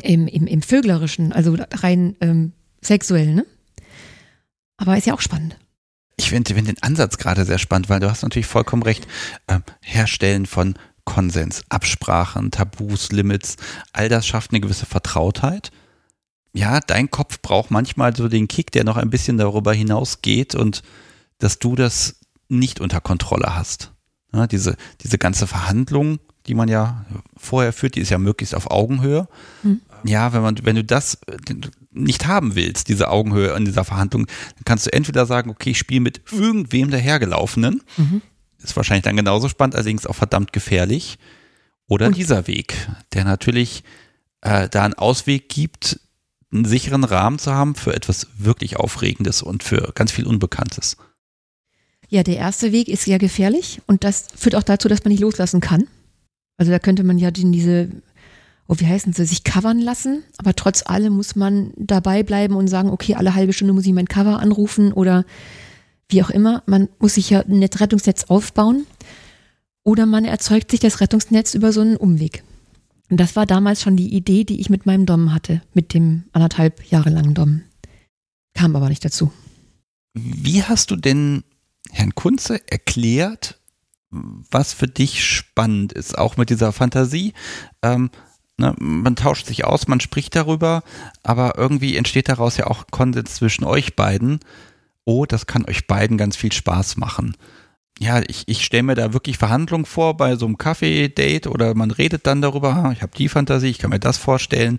[0.04, 3.46] im, im, im Vöglerischen, also rein ähm, sexuell, ne?
[4.78, 5.58] Aber ist ja auch spannend.
[6.18, 9.08] ich finde find den Ansatz gerade sehr spannend, weil du hast natürlich vollkommen recht.
[9.48, 10.76] Ähm, Herstellen von
[11.10, 13.56] Konsens, Absprachen, Tabus, Limits,
[13.94, 15.72] all das schafft eine gewisse Vertrautheit.
[16.54, 20.84] Ja, dein Kopf braucht manchmal so den Kick, der noch ein bisschen darüber hinausgeht und
[21.40, 23.92] dass du das nicht unter Kontrolle hast.
[24.32, 28.70] Ja, diese, diese ganze Verhandlung, die man ja vorher führt, die ist ja möglichst auf
[28.70, 29.28] Augenhöhe.
[29.64, 29.82] Mhm.
[30.04, 31.18] Ja, wenn man, wenn du das
[31.92, 35.80] nicht haben willst, diese Augenhöhe in dieser Verhandlung, dann kannst du entweder sagen, okay, ich
[35.80, 37.82] spiele mit irgendwem dahergelaufenen.
[37.98, 38.22] Mhm.
[38.62, 41.18] Ist wahrscheinlich dann genauso spannend, allerdings auch verdammt gefährlich.
[41.88, 42.76] Oder Und- dieser Weg,
[43.14, 43.84] der natürlich
[44.42, 46.00] äh, da einen Ausweg gibt,
[46.52, 50.98] einen sicheren Rahmen zu haben für etwas wirklich Aufregendes und für ganz viel Unbekanntes.
[52.10, 55.22] Ja, der erste Weg ist sehr gefährlich und das führt auch dazu, dass man nicht
[55.22, 55.88] loslassen kann.
[56.58, 57.90] Also da könnte man ja diese,
[58.68, 62.68] oh, wie heißen sie, sich covern lassen, aber trotz allem muss man dabei bleiben und
[62.68, 65.24] sagen, okay, alle halbe Stunde muss ich mein Cover anrufen oder
[66.10, 66.64] wie auch immer.
[66.66, 68.86] Man muss sich ja ein Net- Rettungsnetz aufbauen
[69.84, 72.44] oder man erzeugt sich das Rettungsnetz über so einen Umweg.
[73.10, 76.26] Und das war damals schon die Idee, die ich mit meinem Dom hatte, mit dem
[76.32, 77.62] anderthalb Jahre langen Dom.
[78.54, 79.32] Kam aber nicht dazu.
[80.14, 81.44] Wie hast du denn
[81.92, 83.60] Herrn Kunze erklärt,
[84.10, 87.34] was für dich spannend ist, auch mit dieser Fantasie?
[87.82, 88.10] Ähm,
[88.58, 90.84] ne, man tauscht sich aus, man spricht darüber,
[91.24, 94.40] aber irgendwie entsteht daraus ja auch Konsens zwischen euch beiden.
[95.10, 97.36] Oh, das kann euch beiden ganz viel Spaß machen.
[97.98, 101.90] Ja, ich, ich stelle mir da wirklich Verhandlungen vor bei so einem Kaffee-Date oder man
[101.90, 104.78] redet dann darüber, "Ha, ich habe die Fantasie, ich kann mir das vorstellen.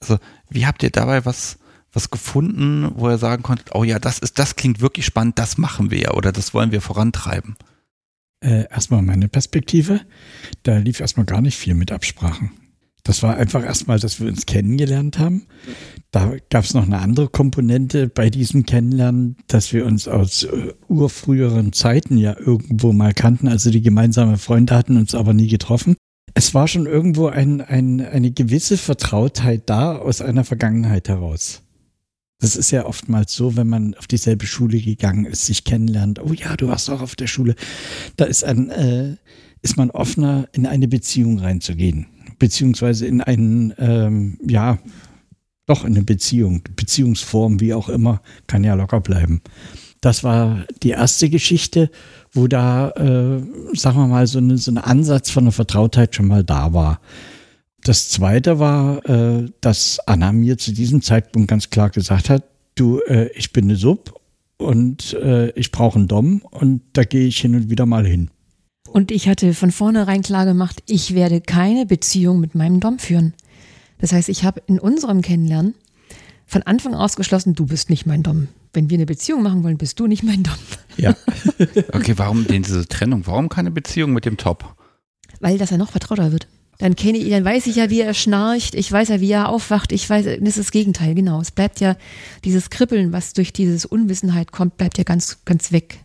[0.00, 1.58] Also, wie habt ihr dabei was,
[1.92, 5.58] was gefunden, wo ihr sagen konntet, oh ja, das ist, das klingt wirklich spannend, das
[5.58, 7.56] machen wir oder das wollen wir vorantreiben?
[8.44, 10.02] Äh, erstmal meine Perspektive.
[10.62, 12.52] Da lief erstmal gar nicht viel mit Absprachen.
[13.04, 15.46] Das war einfach erstmal, dass wir uns kennengelernt haben.
[16.10, 20.72] Da gab es noch eine andere Komponente bei diesem Kennenlernen, dass wir uns aus äh,
[20.88, 23.46] urfrüheren Zeiten ja irgendwo mal kannten.
[23.46, 25.96] Also die gemeinsame Freunde hatten uns aber nie getroffen.
[26.32, 31.62] Es war schon irgendwo ein, ein, eine gewisse Vertrautheit da aus einer Vergangenheit heraus.
[32.40, 36.20] Das ist ja oftmals so, wenn man auf dieselbe Schule gegangen ist, sich kennenlernt.
[36.20, 37.54] Oh ja, du warst auch auf der Schule.
[38.16, 39.16] Da ist ein, äh,
[39.62, 42.06] ist man offener, in eine Beziehung reinzugehen.
[42.38, 44.78] Beziehungsweise in einen, ähm, ja,
[45.66, 49.40] doch in eine Beziehung, Beziehungsform, wie auch immer, kann ja locker bleiben.
[50.00, 51.90] Das war die erste Geschichte,
[52.32, 53.42] wo da, äh,
[53.74, 57.00] sagen wir mal, so, eine, so ein Ansatz von einer Vertrautheit schon mal da war.
[57.84, 62.44] Das zweite war, äh, dass Anna mir zu diesem Zeitpunkt ganz klar gesagt hat,
[62.74, 64.20] du, äh, ich bin eine Sub
[64.58, 68.30] und äh, ich brauche einen Dom und da gehe ich hin und wieder mal hin.
[68.94, 73.34] Und ich hatte von vornherein klar gemacht, ich werde keine Beziehung mit meinem Dom führen.
[73.98, 75.74] Das heißt, ich habe in unserem Kennenlernen
[76.46, 78.46] von Anfang ausgeschlossen, du bist nicht mein Dom.
[78.72, 80.54] Wenn wir eine Beziehung machen wollen, bist du nicht mein Dom.
[80.96, 81.16] Ja.
[81.92, 83.26] Okay, warum denn diese Trennung?
[83.26, 84.76] Warum keine Beziehung mit dem Top?
[85.40, 86.46] Weil das ja noch vertrauter wird.
[86.78, 89.48] Dann kenne ich, dann weiß ich ja, wie er schnarcht, ich weiß ja, wie er
[89.48, 91.40] aufwacht, ich weiß, das ist das Gegenteil, genau.
[91.40, 91.96] Es bleibt ja
[92.44, 96.03] dieses Kribbeln, was durch dieses Unwissenheit kommt, bleibt ja ganz, ganz weg.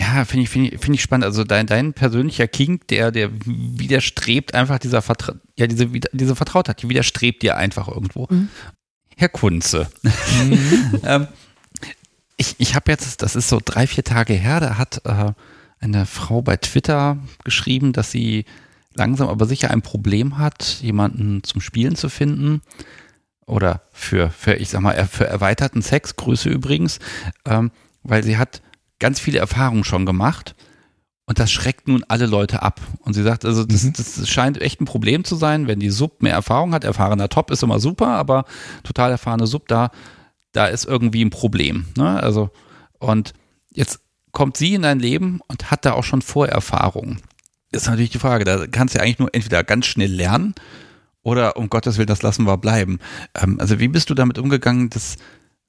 [0.00, 1.26] Ja, finde ich, finde ich, finde ich spannend.
[1.26, 6.80] Also dein, dein persönlicher King, der, der widerstrebt einfach dieser Vertra ja, diese, diese Vertrautheit,
[6.82, 8.26] die widerstrebt dir einfach irgendwo.
[8.30, 8.48] Mhm.
[9.16, 9.90] Herr Kunze.
[10.02, 11.00] Mhm.
[11.04, 11.28] ähm,
[12.38, 15.32] ich ich habe jetzt, das ist so drei, vier Tage her, da hat äh,
[15.80, 18.46] eine Frau bei Twitter geschrieben, dass sie
[18.94, 22.62] langsam aber sicher ein Problem hat, jemanden zum Spielen zu finden.
[23.44, 27.00] Oder für, für ich sag mal, für erweiterten Sex, Grüße übrigens,
[27.44, 27.70] ähm,
[28.02, 28.62] weil sie hat
[29.00, 30.54] ganz viele Erfahrungen schon gemacht
[31.30, 32.80] und das schreckt nun alle Leute ab.
[33.02, 33.92] Und sie sagt, also das, mhm.
[33.92, 36.82] das scheint echt ein Problem zu sein, wenn die Sub mehr Erfahrung hat.
[36.82, 38.44] Erfahrener Top ist immer super, aber
[38.82, 39.92] total erfahrene Sub, da,
[40.50, 41.86] da ist irgendwie ein Problem.
[41.96, 42.20] Ne?
[42.20, 42.50] Also,
[42.98, 43.32] und
[43.70, 44.00] jetzt
[44.32, 47.20] kommt sie in dein Leben und hat da auch schon Vorerfahrungen.
[47.70, 50.56] Ist natürlich die Frage, da kannst du ja eigentlich nur entweder ganz schnell lernen
[51.22, 52.98] oder um Gottes Willen, das lassen wir bleiben.
[53.40, 55.16] Ähm, also wie bist du damit umgegangen, dass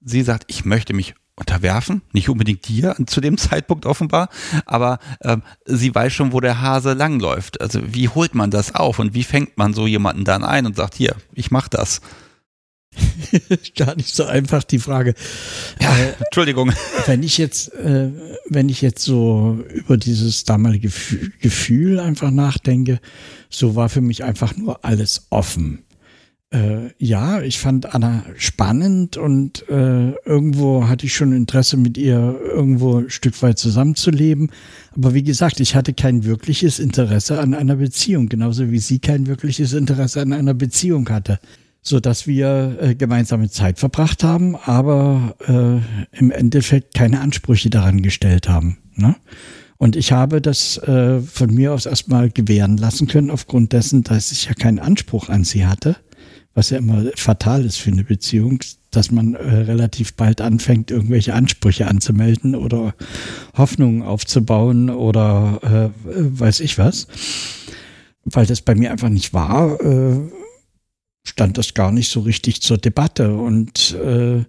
[0.04, 4.30] sie sagt, ich möchte mich unterwerfen, nicht unbedingt dir zu dem Zeitpunkt offenbar,
[4.66, 7.60] aber ähm, sie weiß schon, wo der Hase langläuft.
[7.60, 10.76] Also wie holt man das auf und wie fängt man so jemanden dann ein und
[10.76, 12.02] sagt, hier, ich mach das.
[13.78, 15.14] Gar nicht so einfach die Frage.
[15.80, 16.74] Ja, äh, Entschuldigung.
[17.06, 18.12] Wenn ich jetzt, äh,
[18.50, 20.92] wenn ich jetzt so über dieses damalige
[21.40, 23.00] Gefühl einfach nachdenke,
[23.50, 25.84] so war für mich einfach nur alles offen.
[26.52, 32.40] Äh, ja, ich fand Anna spannend und äh, irgendwo hatte ich schon Interesse mit ihr
[32.54, 34.52] irgendwo ein Stück weit zusammenzuleben.
[34.96, 39.28] Aber wie gesagt, ich hatte kein wirkliches Interesse an einer Beziehung, genauso wie sie kein
[39.28, 41.40] wirkliches Interesse an einer Beziehung hatte
[41.82, 48.02] so dass wir äh, gemeinsame Zeit verbracht haben, aber äh, im Endeffekt keine Ansprüche daran
[48.02, 48.78] gestellt haben.
[48.96, 49.16] Ne?
[49.78, 54.32] Und ich habe das äh, von mir aus erstmal gewähren lassen können, aufgrund dessen, dass
[54.32, 55.96] ich ja keinen Anspruch an sie hatte,
[56.54, 58.60] was ja immer fatal ist für eine Beziehung,
[58.92, 62.94] dass man äh, relativ bald anfängt, irgendwelche Ansprüche anzumelden oder
[63.58, 67.08] Hoffnungen aufzubauen oder äh, weiß ich was.
[68.26, 70.20] Weil das bei mir einfach nicht war, äh,
[71.24, 74.44] stand das gar nicht so richtig zur Debatte und äh,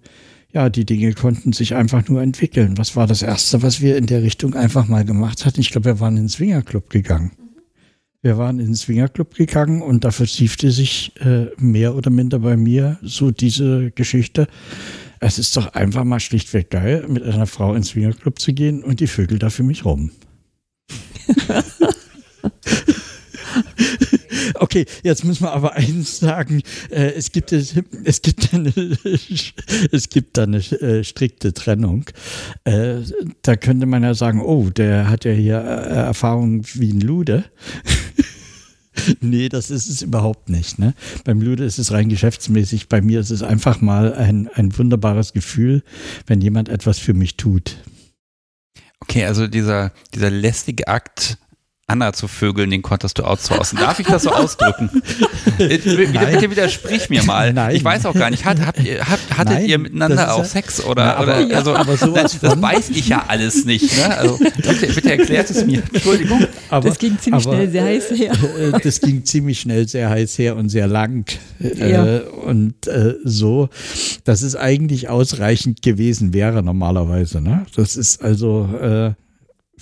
[0.52, 2.76] ja, die Dinge konnten sich einfach nur entwickeln.
[2.76, 5.60] Was war das Erste, was wir in der Richtung einfach mal gemacht hatten?
[5.60, 7.30] Ich glaube, wir waren in den Swingerclub gegangen.
[8.24, 12.56] Wir waren in den Swingerclub gegangen und da vertiefte sich äh, mehr oder minder bei
[12.56, 14.46] mir so diese Geschichte.
[15.18, 19.00] Es ist doch einfach mal schlichtweg geil, mit einer Frau ins Swingerclub zu gehen und
[19.00, 20.12] die Vögel da für mich rum.
[24.54, 26.62] Okay, jetzt müssen wir aber eins sagen.
[26.90, 27.74] Äh, es gibt es,
[28.22, 28.72] gibt eine,
[29.92, 32.04] es gibt da eine äh, strikte Trennung.
[32.64, 33.00] Äh,
[33.42, 37.44] da könnte man ja sagen, oh, der hat ja hier Erfahrung wie ein Lude.
[39.20, 40.78] nee, das ist es überhaupt nicht.
[40.78, 40.94] Ne?
[41.24, 42.88] Beim Lude ist es rein geschäftsmäßig.
[42.88, 45.82] Bei mir ist es einfach mal ein, ein wunderbares Gefühl,
[46.26, 47.76] wenn jemand etwas für mich tut.
[49.00, 51.38] Okay, also dieser, dieser lästige Akt
[51.88, 53.78] Anna zu vögeln, den konntest du outsourcen.
[53.78, 55.02] Darf ich das so ausdrücken?
[55.58, 57.52] Äh, bitte, widersprich mir mal.
[57.52, 57.74] Nein.
[57.76, 58.44] Ich weiß auch gar nicht.
[58.44, 61.56] Hat, habt ihr, habt, hattet Nein, ihr miteinander auch ja, Sex oder, na, aber, oder
[61.56, 63.96] also aber das, das weiß ich ja alles nicht.
[63.96, 64.16] Ne?
[64.16, 65.82] Also bitte, bitte erklärt es mir.
[65.92, 66.46] Entschuldigung.
[66.70, 68.32] Aber, das ging ziemlich aber, schnell sehr heiß her.
[68.58, 71.26] Äh, das ging ziemlich schnell sehr heiß her und sehr lang.
[71.58, 72.06] Ja.
[72.06, 73.68] Äh, und äh, so,
[74.24, 77.40] dass es eigentlich ausreichend gewesen wäre normalerweise.
[77.40, 77.66] Ne?
[77.74, 79.12] Das ist also äh,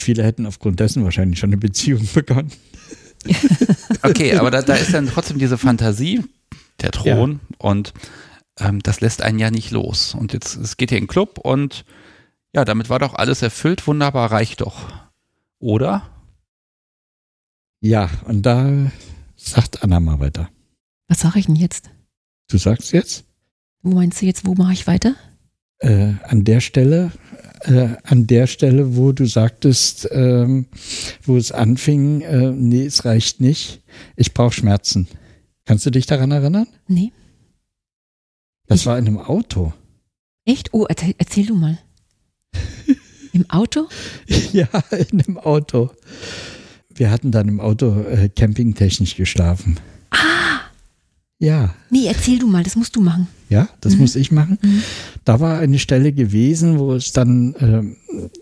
[0.03, 2.51] Viele hätten aufgrund dessen wahrscheinlich schon eine Beziehung begonnen.
[4.03, 6.25] okay, aber da, da, ist dann trotzdem diese Fantasie,
[6.81, 7.57] der Thron, ja.
[7.59, 7.93] und
[8.59, 10.15] ähm, das lässt einen ja nicht los.
[10.15, 11.85] Und jetzt es geht hier in den Club und
[12.55, 14.89] ja, damit war doch alles erfüllt, wunderbar, reicht doch.
[15.59, 16.09] Oder?
[17.81, 18.91] Ja, und da
[19.37, 20.49] sagt Anna mal weiter.
[21.09, 21.91] Was sage ich denn jetzt?
[22.49, 23.25] Du sagst jetzt?
[23.83, 25.15] Wo meinst du jetzt, wo mache ich weiter?
[25.79, 27.13] Äh, an der Stelle
[27.61, 30.67] äh, an der Stelle, wo du sagtest, ähm,
[31.23, 33.83] wo es anfing, äh, nee, es reicht nicht,
[34.17, 35.09] ich brauche Schmerzen.
[35.65, 36.67] Kannst du dich daran erinnern?
[36.89, 37.13] Nee.
[38.67, 39.73] Das ich, war in einem Auto.
[40.45, 40.73] Echt?
[40.73, 41.79] Oh, erzähl, erzähl du mal.
[43.33, 43.89] Im Auto?
[44.53, 44.69] ja,
[45.11, 45.91] in einem Auto.
[46.93, 49.79] Wir hatten dann im Auto äh, campingtechnisch geschlafen.
[50.11, 50.61] Ah!
[51.39, 51.75] Ja.
[51.91, 53.29] Nee, erzähl du mal, das musst du machen.
[53.51, 54.01] Ja, das mhm.
[54.01, 54.59] muss ich machen.
[54.63, 54.83] Mhm.
[55.25, 57.97] Da war eine Stelle gewesen, wo es dann, ähm,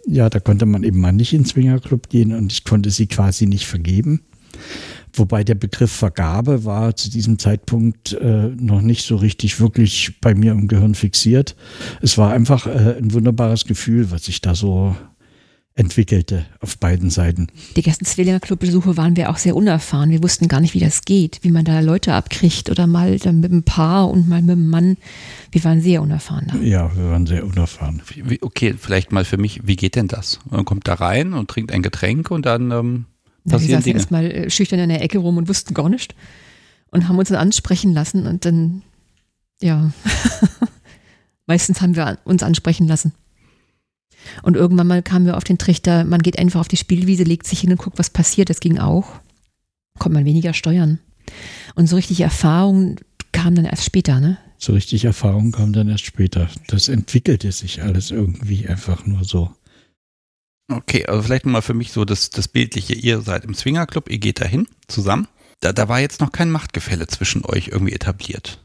[0.06, 3.46] ja, da konnte man eben mal nicht ins Swingerclub gehen und ich konnte sie quasi
[3.46, 4.20] nicht vergeben.
[5.14, 10.34] Wobei der Begriff Vergabe war zu diesem Zeitpunkt äh, noch nicht so richtig wirklich bei
[10.34, 11.56] mir im Gehirn fixiert.
[12.02, 14.94] Es war einfach äh, ein wunderbares Gefühl, was ich da so
[15.78, 17.46] entwickelte auf beiden Seiten.
[17.76, 20.10] Die ersten Zwillinger Clubbesuche waren wir auch sehr unerfahren.
[20.10, 23.38] Wir wussten gar nicht, wie das geht, wie man da Leute abkriegt oder mal dann
[23.38, 24.96] mit einem Paar und mal mit einem Mann.
[25.52, 26.58] Wir waren sehr unerfahren da.
[26.58, 28.02] Ja, wir waren sehr unerfahren.
[28.16, 30.40] Wie, okay, vielleicht mal für mich, wie geht denn das?
[30.50, 33.04] Man kommt da rein und trinkt ein Getränk und dann ähm,
[33.44, 33.98] Na, wir passieren saßen Dinge.
[33.98, 36.16] erstmal äh, schüchtern in der Ecke rum und wussten gar nicht
[36.90, 38.82] und haben uns dann ansprechen lassen und dann,
[39.62, 39.92] ja,
[41.46, 43.12] meistens haben wir uns ansprechen lassen.
[44.42, 47.46] Und irgendwann mal kamen wir auf den Trichter, man geht einfach auf die Spielwiese, legt
[47.46, 48.50] sich hin und guckt, was passiert.
[48.50, 49.20] Das ging auch.
[49.98, 50.98] Kommt man weniger steuern.
[51.74, 52.96] Und so richtig Erfahrung
[53.32, 54.38] kam dann erst später, ne?
[54.58, 56.48] So richtig Erfahrung kam dann erst später.
[56.66, 59.52] Das entwickelte sich alles irgendwie einfach nur so.
[60.70, 62.94] Okay, also vielleicht mal für mich so das, das Bildliche.
[62.94, 65.28] Ihr seid im Swingerclub, ihr geht dahin zusammen.
[65.60, 68.60] Da, da war jetzt noch kein Machtgefälle zwischen euch irgendwie etabliert.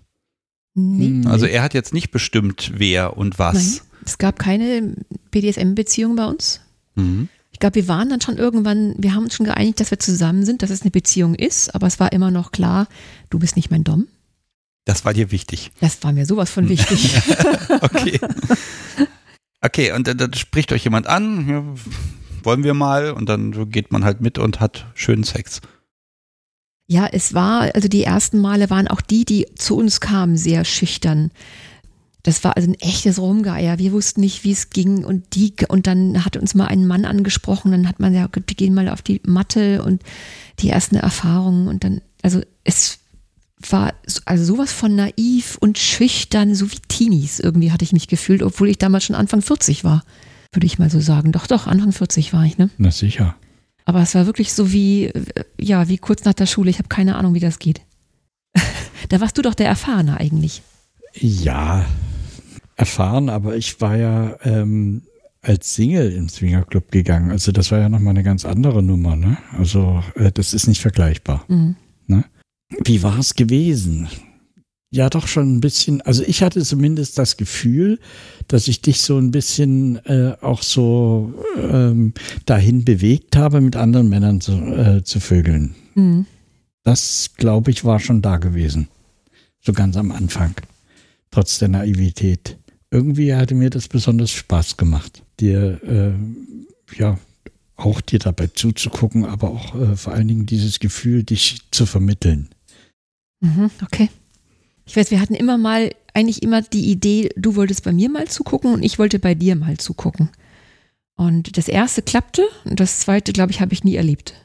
[0.76, 1.08] Nee.
[1.08, 3.54] Hm, Also er hat jetzt nicht bestimmt, wer und was.
[3.56, 4.96] Nein, es gab keine
[5.32, 6.62] BDSM-Beziehung bei uns.
[6.96, 7.30] Mhm.
[7.52, 10.44] Ich glaube, wir waren dann schon irgendwann, wir haben uns schon geeinigt, dass wir zusammen
[10.46, 12.88] sind, dass es eine Beziehung ist, aber es war immer noch klar,
[13.30, 14.08] du bist nicht mein Dom.
[14.86, 15.72] Das war dir wichtig.
[15.80, 17.16] Das war mir sowas von wichtig.
[17.82, 18.20] Okay.
[19.62, 21.64] Okay, und dann, dann spricht euch jemand an, ja,
[22.44, 25.62] wollen wir mal, und dann geht man halt mit und hat schönen Sex.
[26.88, 30.66] Ja, es war, also die ersten Male waren auch die, die zu uns kamen, sehr
[30.66, 31.32] schüchtern.
[32.24, 33.80] Das war also ein echtes Rumgeier.
[33.80, 37.04] Wir wussten nicht, wie es ging und die, und dann hat uns mal ein Mann
[37.06, 40.02] angesprochen, dann hat man ja, wir gehen mal auf die Matte und
[40.60, 43.00] die ersten Erfahrungen und dann, also es
[43.70, 48.08] war so- also sowas von naiv und schüchtern, so wie Teenies irgendwie hatte ich mich
[48.08, 50.04] gefühlt, obwohl ich damals schon Anfang 40 war,
[50.54, 51.32] würde ich mal so sagen.
[51.32, 52.70] Doch, doch, Anfang 40 war ich, ne?
[52.78, 53.36] Na sicher.
[53.86, 56.70] Aber es war wirklich so wie, äh, ja, wie kurz nach der Schule.
[56.70, 57.82] Ich habe keine Ahnung, wie das geht.
[59.10, 60.62] da warst du doch der Erfahrene eigentlich.
[61.16, 61.86] Ja,
[62.76, 65.04] erfahren, aber ich war ja ähm,
[65.42, 67.32] als Single im Swingerclub gegangen.
[67.32, 69.16] Also das war ja nochmal eine ganz andere Nummer.
[69.16, 69.38] Ne?
[69.58, 71.46] Also äh, das ist nicht vergleichbar.
[71.48, 71.76] Mhm.
[72.84, 74.08] Wie war es gewesen?
[74.94, 76.02] Ja, doch schon ein bisschen.
[76.02, 78.00] Also ich hatte zumindest das Gefühl,
[78.48, 82.14] dass ich dich so ein bisschen äh, auch so ähm,
[82.46, 85.74] dahin bewegt habe, mit anderen Männern zu, äh, zu vögeln.
[85.96, 86.28] Mhm.
[86.84, 88.88] Das, glaube ich, war schon da gewesen.
[89.62, 90.54] So ganz am Anfang.
[91.32, 92.60] Trotz der Naivität.
[92.92, 97.18] Irgendwie hatte mir das besonders Spaß gemacht, dir, äh, ja,
[97.78, 102.50] auch dir dabei zuzugucken, aber auch äh, vor allen Dingen dieses Gefühl, dich zu vermitteln.
[103.40, 103.72] Mhm.
[103.82, 104.10] Okay.
[104.94, 108.28] Ich weiß, wir hatten immer mal, eigentlich immer die Idee, du wolltest bei mir mal
[108.28, 110.30] zugucken und ich wollte bei dir mal zugucken.
[111.16, 114.36] Und das erste klappte und das zweite, glaube ich, habe ich nie erlebt.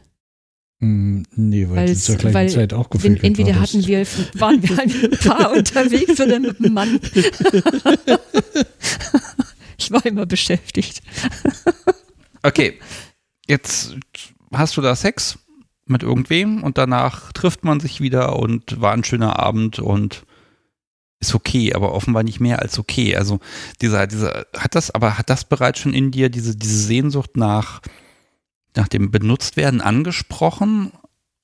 [0.81, 4.07] Hm, nee, weil du zur gleichen weil Zeit auch gefühlt entweder hatten wir,
[4.39, 6.99] waren wir ein Paar unterwegs oder mit einem Mann.
[9.77, 11.03] ich war immer beschäftigt.
[12.43, 12.79] Okay,
[13.47, 13.97] jetzt
[14.51, 15.39] hast du da Sex
[15.85, 20.25] mit irgendwem und danach trifft man sich wieder und war ein schöner Abend und
[21.21, 23.17] ist okay, aber offenbar nicht mehr als okay.
[23.17, 23.41] Also
[23.81, 27.81] dieser, dieser, hat das, aber hat das bereits schon in dir diese, diese Sehnsucht nach,
[28.77, 30.93] nach dem Benutztwerden angesprochen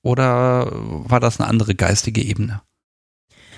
[0.03, 2.63] oder war das eine andere geistige Ebene?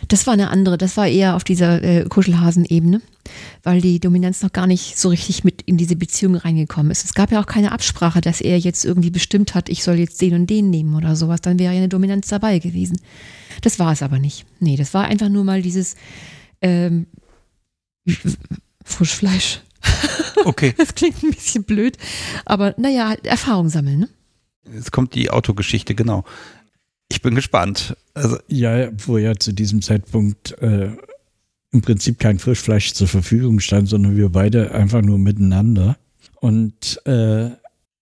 [0.09, 3.01] Das war eine andere, das war eher auf dieser äh, Kuschelhasen-Ebene,
[3.63, 7.05] weil die Dominanz noch gar nicht so richtig mit in diese Beziehung reingekommen ist.
[7.05, 10.21] Es gab ja auch keine Absprache, dass er jetzt irgendwie bestimmt hat, ich soll jetzt
[10.21, 11.41] den und den nehmen oder sowas.
[11.41, 13.01] Dann wäre ja eine Dominanz dabei gewesen.
[13.63, 14.47] Das war es aber nicht.
[14.61, 15.97] Nee, das war einfach nur mal dieses
[16.61, 17.07] ähm,
[18.85, 19.61] Frischfleisch.
[20.45, 21.97] Okay, Das klingt ein bisschen blöd,
[22.45, 24.09] aber naja, halt Erfahrung sammeln, ne?
[24.73, 26.25] jetzt kommt die Autogeschichte, genau.
[27.09, 27.97] Ich bin gespannt.
[28.15, 30.91] Also, Ja, wo ja zu diesem Zeitpunkt äh,
[31.71, 35.97] im Prinzip kein Frischfleisch zur Verfügung stand, sondern wir beide einfach nur miteinander.
[36.41, 37.51] Und äh,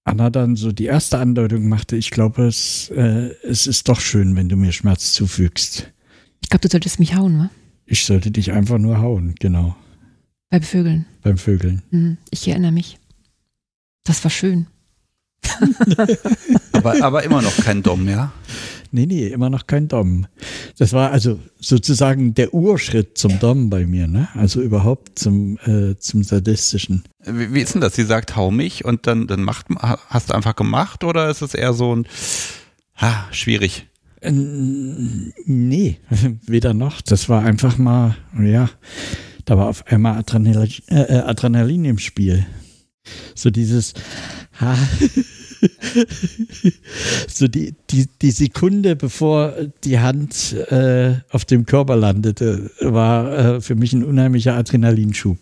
[0.04, 4.36] Anna dann so die erste Andeutung machte, ich glaube, es, äh, es ist doch schön,
[4.36, 5.90] wenn du mir Schmerz zufügst.
[6.42, 7.50] Ich glaube, du solltest mich hauen, ne?
[7.86, 9.76] Ich sollte dich einfach nur hauen, genau,
[10.50, 11.06] Bei Vögeln.
[11.22, 11.82] beim Vögeln.
[11.90, 12.98] Mhm, ich erinnere mich.
[14.04, 14.66] Das war schön.
[16.72, 18.32] aber, aber immer noch kein Dom, ja?
[18.94, 20.28] Nee, nee, immer noch kein Dom.
[20.78, 24.28] Das war also sozusagen der Urschritt zum Dom bei mir, ne?
[24.34, 27.02] Also überhaupt zum, äh, zum Sadistischen.
[27.26, 27.96] Wie, wie ist denn das?
[27.96, 31.54] Sie sagt, hau mich und dann, dann macht, hast du einfach gemacht oder ist es
[31.54, 32.06] eher so ein,
[32.94, 33.88] ha, schwierig?
[34.20, 35.98] Äh, Nee,
[36.46, 37.00] weder noch.
[37.00, 38.70] Das war einfach mal, ja,
[39.44, 42.46] da war auf einmal Adrenalin, äh, Adrenalin im Spiel.
[43.34, 43.94] So dieses,
[44.60, 44.78] ha,
[47.28, 49.54] so die, die, die Sekunde, bevor
[49.84, 55.38] die Hand äh, auf dem Körper landete, war äh, für mich ein unheimlicher Adrenalinschub.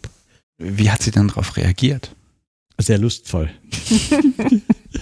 [0.58, 2.14] Wie hat sie dann darauf reagiert?
[2.78, 3.50] Sehr lustvoll.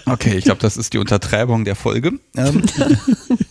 [0.07, 2.19] Okay, ich glaube, das ist die Untertreibung der Folge.
[2.37, 2.63] Ähm,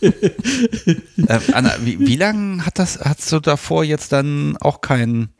[0.00, 5.30] äh, Anna, wie, wie lange hat das, hast du davor jetzt dann auch keinen,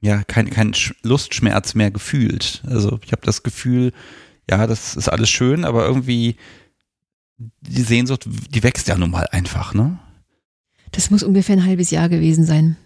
[0.00, 2.62] ja, kein, kein Lustschmerz mehr gefühlt?
[2.66, 3.92] Also ich habe das Gefühl,
[4.50, 6.36] ja, das ist alles schön, aber irgendwie
[7.38, 9.98] die Sehnsucht, die wächst ja nun mal einfach, ne?
[10.92, 12.76] Das muss ungefähr ein halbes Jahr gewesen sein.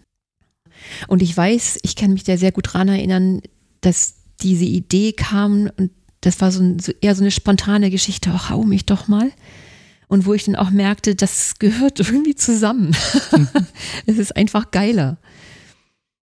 [1.08, 3.42] Und ich weiß, ich kann mich da sehr gut dran erinnern,
[3.80, 5.90] dass diese Idee kam und
[6.20, 9.30] das war so, ein, so eher so eine spontane Geschichte, ach, hau mich doch mal.
[10.08, 12.96] Und wo ich dann auch merkte, das gehört irgendwie zusammen.
[14.06, 15.18] es ist einfach geiler.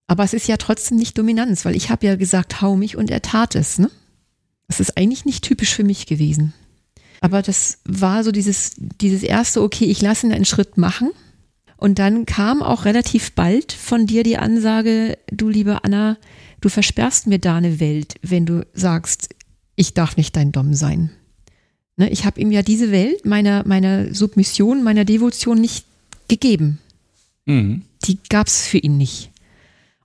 [0.09, 3.11] Aber es ist ja trotzdem nicht Dominanz, weil ich habe ja gesagt, hau mich und
[3.11, 3.79] er tat es.
[3.79, 3.91] Ne?
[4.69, 6.53] Das ist eigentlich nicht typisch für mich gewesen.
[7.21, 11.11] Aber das war so dieses, dieses erste, okay, ich lasse ihn einen Schritt machen.
[11.77, 16.17] Und dann kam auch relativ bald von dir die Ansage, du liebe Anna,
[16.61, 19.35] du versperrst mir da eine Welt, wenn du sagst,
[19.77, 21.11] ich darf nicht dein Dom sein.
[21.97, 25.87] Ne, ich habe ihm ja diese Welt meiner, meiner Submission, meiner Devotion nicht
[26.29, 26.79] gegeben.
[27.47, 27.83] Mhm.
[28.05, 29.31] Die gab es für ihn nicht.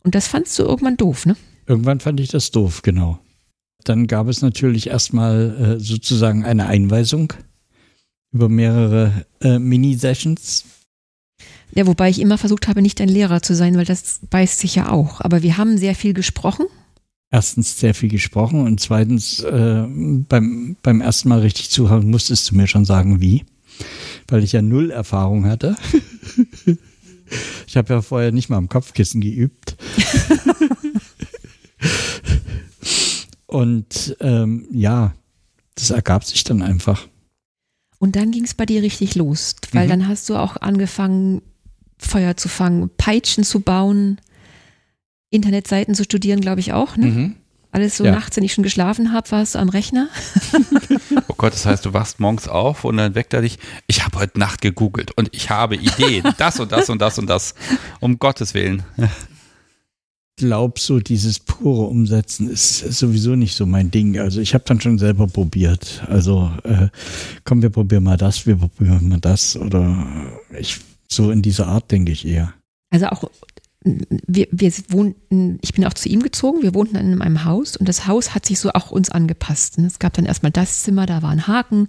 [0.03, 1.35] Und das fandst du irgendwann doof, ne?
[1.67, 3.19] Irgendwann fand ich das doof, genau.
[3.83, 7.33] Dann gab es natürlich erstmal äh, sozusagen eine Einweisung
[8.31, 10.65] über mehrere äh, Mini-Sessions.
[11.73, 14.75] Ja, wobei ich immer versucht habe, nicht ein Lehrer zu sein, weil das beißt sich
[14.75, 15.21] ja auch.
[15.21, 16.65] Aber wir haben sehr viel gesprochen.
[17.29, 22.55] Erstens sehr viel gesprochen und zweitens äh, beim, beim ersten Mal richtig zuhören musstest du
[22.55, 23.45] mir schon sagen, wie.
[24.27, 25.77] Weil ich ja null Erfahrung hatte.
[27.67, 29.77] ich habe ja vorher nicht mal am Kopfkissen geübt.
[33.51, 35.13] und ähm, ja,
[35.75, 37.07] das ergab sich dann einfach.
[37.99, 39.89] Und dann ging es bei dir richtig los, weil mhm.
[39.89, 41.41] dann hast du auch angefangen,
[41.97, 44.19] Feuer zu fangen, Peitschen zu bauen,
[45.29, 46.95] Internetseiten zu studieren, glaube ich auch.
[46.95, 47.05] Ne?
[47.05, 47.35] Mhm.
[47.73, 48.11] Alles so ja.
[48.11, 50.07] nachts, wenn ich schon geschlafen habe, warst du am Rechner.
[51.27, 53.59] oh Gott, das heißt, du wachst morgens auf und dann weckt er dich.
[53.87, 56.23] Ich habe heute Nacht gegoogelt und ich habe Ideen.
[56.37, 57.53] Das und das und das und das.
[57.99, 58.83] Um Gottes Willen.
[60.37, 64.17] Glaube so, dieses pure Umsetzen ist sowieso nicht so mein Ding.
[64.19, 66.03] Also ich habe dann schon selber probiert.
[66.07, 66.87] Also äh,
[67.43, 69.55] komm, wir probieren mal das, wir probieren mal das.
[69.55, 70.05] Oder
[70.57, 72.53] ich so in dieser Art denke ich eher.
[72.89, 73.29] Also auch
[73.83, 77.89] wir, wir wohnten, ich bin auch zu ihm gezogen, wir wohnten in einem Haus und
[77.89, 79.79] das Haus hat sich so auch uns angepasst.
[79.79, 81.87] Es gab dann erstmal das Zimmer, da war ein Haken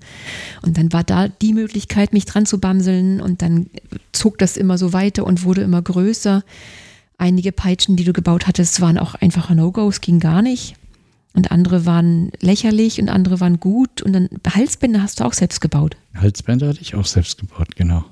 [0.62, 3.66] und dann war da die Möglichkeit, mich dran zu bamseln und dann
[4.12, 6.42] zog das immer so weiter und wurde immer größer.
[7.18, 10.74] Einige Peitschen, die du gebaut hattest, waren auch einfache No-Gos, ging gar nicht.
[11.34, 14.02] Und andere waren lächerlich und andere waren gut.
[14.02, 15.96] Und dann Halsbänder hast du auch selbst gebaut.
[16.14, 18.04] Halsbänder hatte ich auch selbst gebaut, genau.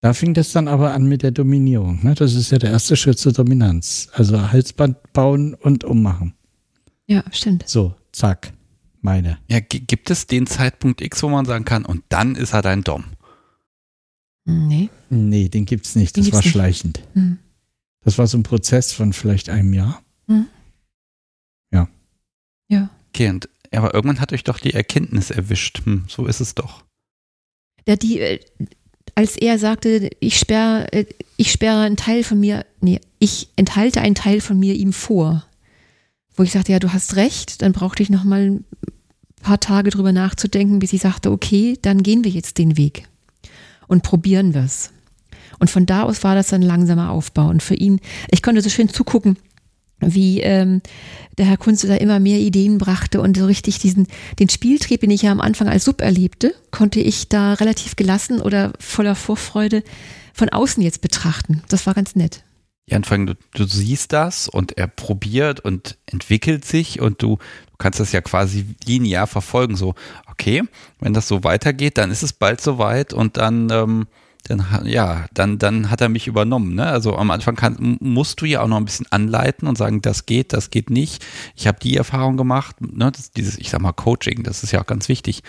[0.00, 2.04] Da fing das dann aber an mit der Dominierung.
[2.04, 2.14] Ne?
[2.14, 4.08] Das ist ja der erste Schritt zur Dominanz.
[4.12, 6.34] Also Halsband bauen und ummachen.
[7.06, 7.68] Ja, stimmt.
[7.68, 8.52] So, zack,
[9.00, 9.38] meine.
[9.48, 12.82] Ja, gibt es den Zeitpunkt X, wo man sagen kann, und dann ist er dein
[12.82, 13.04] Dom?
[14.44, 14.90] Nee.
[15.08, 16.16] Nee, den gibt es nicht.
[16.16, 17.00] Den das war schleichend.
[17.14, 17.38] Hm.
[18.04, 20.02] Das war so ein Prozess von vielleicht einem Jahr.
[20.28, 20.46] Hm.
[21.72, 21.88] Ja.
[22.68, 22.90] Ja.
[23.08, 25.82] Okay, und, aber irgendwann hat euch doch die Erkenntnis erwischt.
[25.84, 26.84] Hm, so ist es doch.
[27.86, 28.40] Ja, die, äh,
[29.14, 34.00] als er sagte, ich sperre, äh, ich sperre einen Teil von mir, nee, ich enthalte
[34.00, 35.44] einen Teil von mir ihm vor.
[36.36, 38.64] Wo ich sagte, ja, du hast recht, dann brauchte ich noch mal ein
[39.40, 43.08] paar Tage drüber nachzudenken, bis ich sagte, okay, dann gehen wir jetzt den Weg
[43.86, 44.90] und probieren wir es.
[45.58, 47.48] Und von da aus war das ein langsamer Aufbau.
[47.48, 48.00] Und für ihn,
[48.30, 49.36] ich konnte so schön zugucken,
[50.00, 50.82] wie ähm,
[51.38, 54.06] der Herr Kunze da immer mehr Ideen brachte und so richtig diesen,
[54.38, 58.40] den Spieltrieb, den ich ja am Anfang als Sub erlebte, konnte ich da relativ gelassen
[58.40, 59.82] oder voller Vorfreude
[60.32, 61.62] von außen jetzt betrachten.
[61.68, 62.42] Das war ganz nett.
[62.86, 67.76] Ja, Anfang, du, du siehst das und er probiert und entwickelt sich und du, du
[67.78, 69.74] kannst das ja quasi linear verfolgen.
[69.74, 69.94] So,
[70.30, 70.62] okay,
[71.00, 74.06] wenn das so weitergeht, dann ist es bald soweit und dann ähm,
[74.44, 76.74] dann ja, dann, dann hat er mich übernommen.
[76.74, 76.86] Ne?
[76.86, 80.26] Also am Anfang kann, musst du ja auch noch ein bisschen anleiten und sagen, das
[80.26, 81.24] geht, das geht nicht.
[81.56, 83.10] Ich habe die Erfahrung gemacht, ne?
[83.10, 85.42] das, dieses, ich sag mal, Coaching, das ist ja auch ganz wichtig.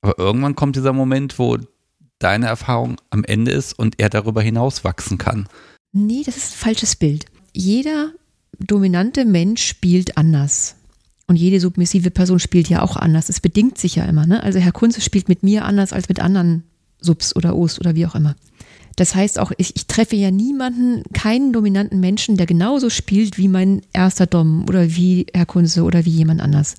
[0.00, 1.58] Aber irgendwann kommt dieser Moment, wo
[2.18, 5.48] deine Erfahrung am Ende ist und er darüber hinaus wachsen kann.
[5.92, 7.26] Nee, das ist ein falsches Bild.
[7.52, 8.12] Jeder
[8.58, 10.76] dominante Mensch spielt anders.
[11.26, 13.28] Und jede submissive Person spielt ja auch anders.
[13.28, 14.26] Es bedingt sich ja immer.
[14.26, 14.42] Ne?
[14.42, 16.64] Also Herr Kunze spielt mit mir anders als mit anderen
[17.00, 18.36] Subs oder Os oder wie auch immer.
[18.96, 23.48] Das heißt auch, ich, ich, treffe ja niemanden, keinen dominanten Menschen, der genauso spielt wie
[23.48, 26.74] mein erster Dom oder wie Herr Kunze oder wie jemand anders.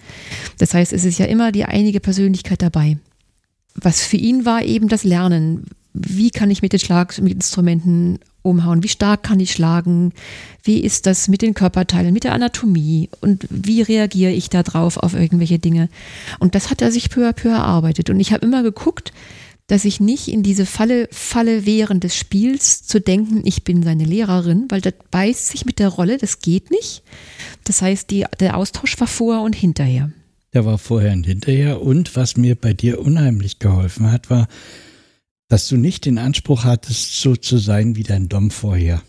[0.59, 2.97] Das heißt, es ist ja immer die einige Persönlichkeit dabei.
[3.73, 5.65] Was für ihn war eben das Lernen.
[5.93, 8.83] Wie kann ich mit den Schlaginstrumenten umhauen?
[8.83, 10.13] Wie stark kann ich schlagen?
[10.63, 13.09] Wie ist das mit den Körperteilen, mit der Anatomie?
[13.21, 15.89] Und wie reagiere ich da drauf auf irgendwelche Dinge?
[16.39, 18.09] Und das hat er sich peu à peu erarbeitet.
[18.09, 19.11] Und ich habe immer geguckt,
[19.71, 24.03] dass ich nicht in diese Falle falle während des Spiels zu denken, ich bin seine
[24.03, 27.03] Lehrerin, weil das beißt sich mit der Rolle, das geht nicht.
[27.63, 30.11] Das heißt, die, der Austausch war vorher und hinterher.
[30.53, 31.81] Der war vorher und hinterher.
[31.81, 34.49] Und was mir bei dir unheimlich geholfen hat, war,
[35.47, 39.01] dass du nicht den Anspruch hattest, so zu sein wie dein Dom vorher.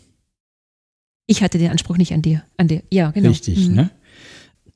[1.26, 2.44] Ich hatte den Anspruch nicht an dir.
[2.56, 2.84] An dir.
[2.88, 3.30] Ja, genau.
[3.30, 3.74] Richtig, mhm.
[3.74, 3.90] ne?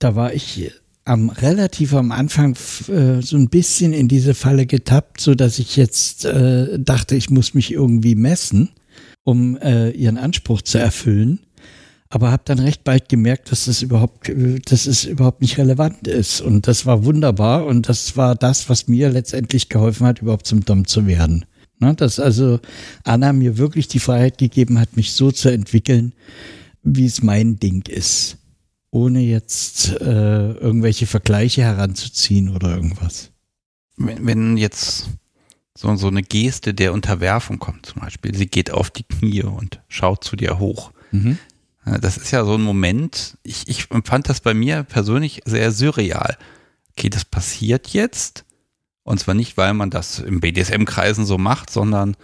[0.00, 0.72] Da war ich
[1.06, 2.56] am relativ am Anfang
[2.88, 7.30] äh, so ein bisschen in diese Falle getappt, so dass ich jetzt äh, dachte, ich
[7.30, 8.70] muss mich irgendwie messen,
[9.24, 11.40] um äh, ihren Anspruch zu erfüllen
[12.08, 14.30] aber habe dann recht bald gemerkt, dass das überhaupt,
[14.66, 16.40] dass es überhaupt nicht relevant ist.
[16.40, 20.64] Und das war wunderbar und das war das, was mir letztendlich geholfen hat, überhaupt zum
[20.64, 21.44] Dom zu werden.
[21.78, 22.60] Ne, dass also
[23.04, 26.14] Anna mir wirklich die Freiheit gegeben hat, mich so zu entwickeln,
[26.82, 28.38] wie es mein Ding ist.
[28.96, 33.30] Ohne jetzt äh, irgendwelche Vergleiche heranzuziehen oder irgendwas.
[33.98, 35.10] Wenn, wenn jetzt
[35.76, 39.82] so, so eine Geste der Unterwerfung kommt, zum Beispiel, sie geht auf die Knie und
[39.88, 40.92] schaut zu dir hoch.
[41.10, 41.36] Mhm.
[42.00, 46.38] Das ist ja so ein Moment, ich, ich empfand das bei mir persönlich sehr surreal.
[46.96, 48.46] Okay, das passiert jetzt.
[49.02, 52.16] Und zwar nicht, weil man das im BDSM-Kreisen so macht, sondern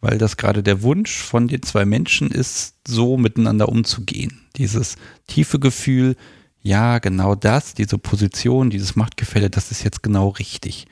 [0.00, 4.42] weil das gerade der Wunsch von den zwei Menschen ist, so miteinander umzugehen.
[4.56, 6.16] Dieses tiefe Gefühl,
[6.62, 10.86] ja, genau das, diese Position, dieses Machtgefälle, das ist jetzt genau richtig.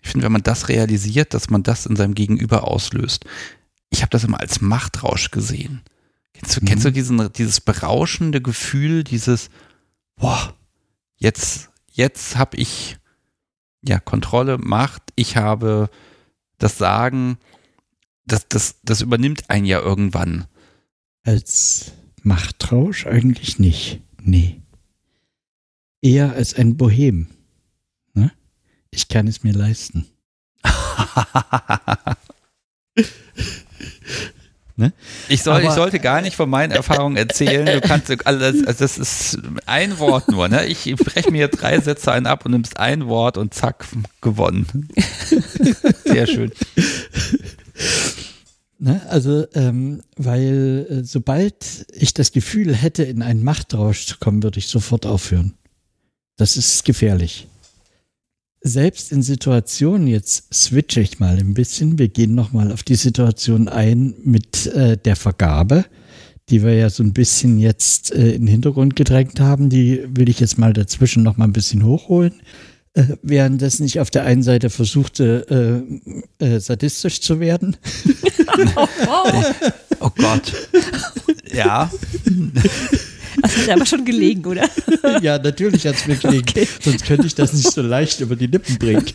[0.00, 3.24] Ich finde, wenn man das realisiert, dass man das in seinem Gegenüber auslöst.
[3.90, 5.82] Ich habe das immer als Machtrausch gesehen.
[6.32, 6.66] Kennst du, mhm.
[6.66, 6.94] kennst du mhm.
[6.94, 9.48] diesen, dieses berauschende Gefühl, dieses,
[10.16, 10.54] boah,
[11.16, 12.98] jetzt, jetzt habe ich
[13.82, 15.90] ja Kontrolle, Macht, ich habe
[16.58, 17.38] das Sagen,
[18.26, 20.46] das, das, das übernimmt einen ja irgendwann.
[21.22, 24.00] Als Machtrausch eigentlich nicht.
[24.20, 24.60] Nee.
[26.02, 27.28] Eher als ein Bohem.
[28.14, 28.32] Ne?
[28.90, 30.06] Ich kann es mir leisten.
[34.78, 34.92] Ne?
[35.30, 37.64] Ich, soll, ich sollte gar nicht von meinen Erfahrungen erzählen.
[37.64, 40.48] Du kannst alles, also das ist ein Wort nur.
[40.48, 40.66] Ne?
[40.66, 43.86] Ich breche mir drei Sätze ein ab und nimmst ein Wort und zack,
[44.20, 44.90] gewonnen.
[46.04, 46.52] Sehr schön.
[48.78, 54.42] Ne, also, ähm, weil äh, sobald ich das Gefühl hätte, in einen Machtrausch zu kommen,
[54.42, 55.54] würde ich sofort aufhören.
[56.36, 57.48] Das ist gefährlich
[58.66, 63.68] selbst in Situationen, jetzt switche ich mal ein bisschen, wir gehen nochmal auf die Situation
[63.68, 65.84] ein mit äh, der Vergabe,
[66.48, 70.28] die wir ja so ein bisschen jetzt äh, in den Hintergrund gedrängt haben, die will
[70.28, 72.34] ich jetzt mal dazwischen nochmal ein bisschen hochholen.
[72.96, 75.84] Äh, währenddessen ich auf der einen Seite versuchte,
[76.40, 77.76] äh, äh, sadistisch zu werden.
[78.76, 78.86] oh,
[80.00, 80.52] oh Gott.
[81.52, 81.90] Ja.
[83.42, 84.66] Das hat aber schon gelegen, oder?
[85.20, 86.46] ja, natürlich hat es mir gelegen.
[86.48, 86.66] Okay.
[86.80, 89.04] Sonst könnte ich das nicht so leicht über die Lippen bringen.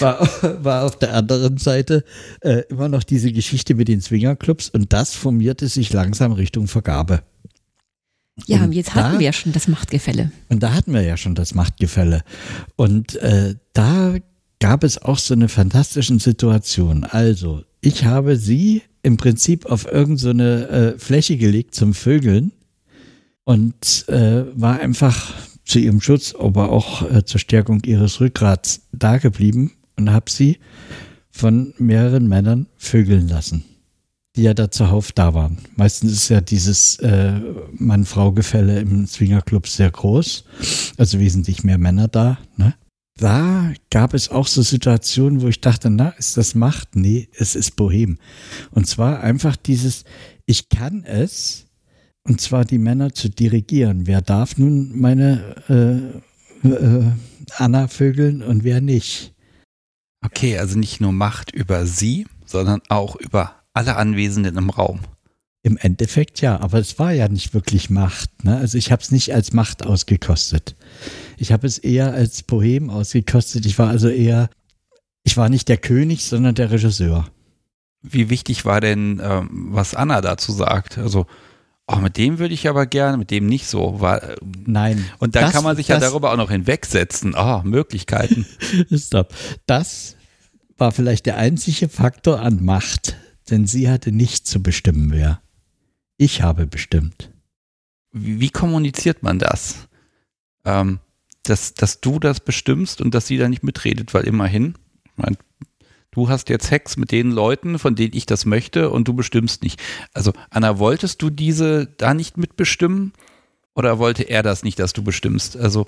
[0.00, 0.28] War,
[0.62, 2.02] war auf der anderen Seite
[2.40, 7.22] äh, immer noch diese Geschichte mit den Swingerclubs und das formierte sich langsam Richtung Vergabe.
[8.46, 10.30] Ja, und jetzt hatten da, wir ja schon das Machtgefälle.
[10.48, 12.22] Und da hatten wir ja schon das Machtgefälle.
[12.76, 14.14] Und äh, da
[14.60, 17.04] gab es auch so eine fantastische Situation.
[17.04, 22.52] Also, ich habe sie im Prinzip auf irgendeine so äh, Fläche gelegt zum Vögeln
[23.44, 25.34] und äh, war einfach
[25.64, 30.58] zu ihrem Schutz, aber auch äh, zur Stärkung ihres Rückgrats da geblieben und habe sie
[31.30, 33.64] von mehreren Männern vögeln lassen,
[34.38, 35.58] die ja da zuhauf da waren.
[35.74, 37.40] Meistens ist ja dieses äh,
[37.72, 40.44] Mann-Frau-Gefälle im Swingerclub sehr groß,
[40.96, 42.38] also wesentlich mehr Männer da.
[42.56, 42.74] Ne?
[43.16, 46.94] Da gab es auch so Situationen, wo ich dachte, na, ist das Macht?
[46.94, 48.18] Nee, es ist Bohem.
[48.70, 50.04] Und zwar einfach dieses,
[50.46, 51.66] ich kann es,
[52.22, 54.06] und zwar die Männer zu dirigieren.
[54.06, 56.22] Wer darf nun meine
[56.64, 57.10] äh, äh,
[57.56, 59.34] Anna vögeln und wer nicht?
[60.24, 65.00] Okay, also nicht nur Macht über sie, sondern auch über alle Anwesenden im Raum.
[65.62, 68.44] Im Endeffekt ja, aber es war ja nicht wirklich Macht.
[68.44, 68.56] Ne?
[68.56, 70.74] Also ich habe es nicht als Macht ausgekostet.
[71.36, 73.66] Ich habe es eher als Poem ausgekostet.
[73.66, 74.50] Ich war also eher,
[75.22, 77.28] ich war nicht der König, sondern der Regisseur.
[78.02, 80.98] Wie wichtig war denn, ähm, was Anna dazu sagt?
[80.98, 81.26] Also
[81.86, 84.00] oh, mit dem würde ich aber gerne, mit dem nicht so.
[84.00, 85.04] War, äh, Nein.
[85.20, 87.36] Und dann das, kann man sich das, ja darüber auch noch hinwegsetzen.
[87.36, 88.44] Ah, oh, Möglichkeiten.
[88.92, 89.32] Stopp.
[89.66, 90.16] Das
[90.76, 93.16] war vielleicht der einzige Faktor an Macht,
[93.50, 95.40] denn sie hatte nicht zu bestimmen, wer.
[96.16, 97.30] Ich habe bestimmt.
[98.12, 99.88] Wie, kommuniziert man das?
[100.64, 101.00] Ähm,
[101.42, 104.74] dass, dass du das bestimmst und dass sie da nicht mitredet, weil immerhin,
[105.04, 105.36] ich mein,
[106.10, 109.62] du hast jetzt Sex mit den Leuten, von denen ich das möchte und du bestimmst
[109.62, 109.80] nicht.
[110.12, 113.12] Also Anna, wolltest du diese da nicht mitbestimmen
[113.74, 115.56] oder wollte er das nicht, dass du bestimmst?
[115.56, 115.86] Also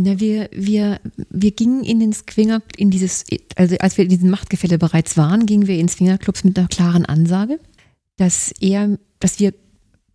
[0.00, 3.24] na, wir, wir, wir gingen in den Swinger, in dieses,
[3.56, 7.04] also als wir in diesem Machtgefälle bereits waren, gingen wir in Swingerclubs mit einer klaren
[7.04, 7.58] Ansage,
[8.16, 9.54] dass er, dass wir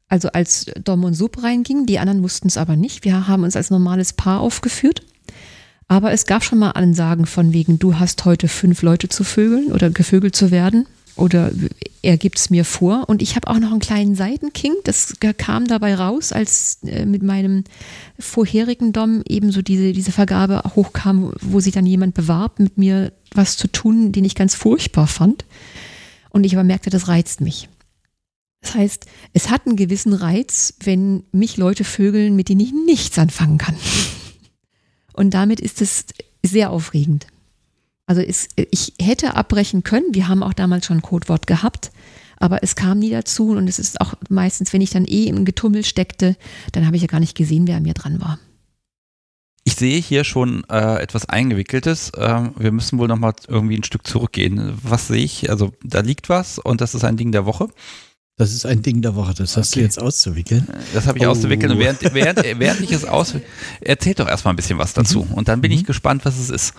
[0.08, 3.04] also als Dom und Sub reingingen, die anderen wussten es aber nicht.
[3.04, 5.04] Wir haben uns als normales Paar aufgeführt.
[5.90, 9.72] Aber es gab schon mal Ansagen von wegen, du hast heute fünf Leute zu vögeln
[9.72, 11.52] oder gevögelt zu werden oder
[12.02, 13.06] er gibt es mir vor.
[13.08, 17.24] Und ich habe auch noch einen kleinen Seitenking, das kam dabei raus, als äh, mit
[17.24, 17.64] meinem
[18.20, 23.58] vorherigen Dom ebenso diese, diese Vergabe hochkam, wo sich dann jemand bewarb, mit mir was
[23.58, 25.46] zu tun, den ich ganz furchtbar fand.
[26.30, 27.70] Und ich aber merkte, das reizt mich.
[28.62, 33.20] Das heißt, es hat einen gewissen Reiz, wenn mich Leute vögeln, mit denen ich nichts
[33.20, 33.76] anfangen kann.
[35.14, 36.06] Und damit ist es
[36.44, 37.28] sehr aufregend.
[38.06, 40.08] Also es, ich hätte abbrechen können.
[40.12, 41.92] Wir haben auch damals schon ein Codewort gehabt,
[42.38, 43.52] aber es kam nie dazu.
[43.52, 46.36] Und es ist auch meistens, wenn ich dann eh im Getummel steckte,
[46.74, 48.40] dann habe ich ja gar nicht gesehen, wer an mir dran war.
[49.66, 52.12] Ich sehe hier schon äh, etwas Eingewickeltes.
[52.18, 54.78] Ähm, wir müssen wohl nochmal irgendwie ein Stück zurückgehen.
[54.84, 55.50] Was sehe ich?
[55.50, 57.70] Also da liegt was und das ist ein Ding der Woche.
[58.36, 59.34] Das ist ein Ding der Woche.
[59.36, 59.80] Das hast okay.
[59.80, 60.68] du jetzt auszuwickeln.
[60.94, 61.30] Das habe ich oh.
[61.30, 61.72] auszuwickeln.
[61.72, 63.36] Und während, während, während ich es aus,
[63.82, 65.24] erzählt doch erstmal ein bisschen was dazu.
[65.24, 65.36] Mhm.
[65.36, 65.78] Und dann bin mhm.
[65.78, 66.74] ich gespannt, was es ist.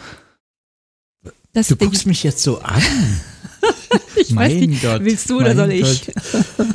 [1.55, 2.83] Du guckst mich jetzt so an.
[4.17, 6.11] ich mein weiß nicht, Gott, willst du oder soll ich?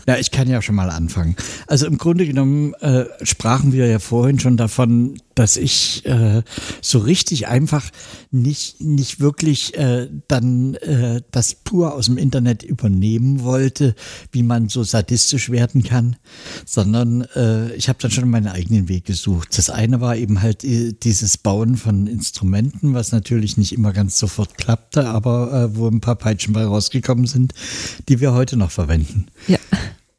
[0.07, 1.35] ja, ich kann ja schon mal anfangen.
[1.67, 6.43] Also im Grunde genommen äh, sprachen wir ja vorhin schon davon, dass ich äh,
[6.81, 7.89] so richtig einfach
[8.29, 13.95] nicht, nicht wirklich äh, dann äh, das pur aus dem Internet übernehmen wollte,
[14.31, 16.17] wie man so sadistisch werden kann,
[16.65, 19.57] sondern äh, ich habe dann schon meinen eigenen Weg gesucht.
[19.57, 24.19] Das eine war eben halt äh, dieses Bauen von Instrumenten, was natürlich nicht immer ganz
[24.19, 27.53] sofort klappte, aber äh, wo ein paar Peitschen bei rausgekommen sind,
[28.07, 29.27] die wir heute noch verwenden.
[29.47, 29.57] Ja.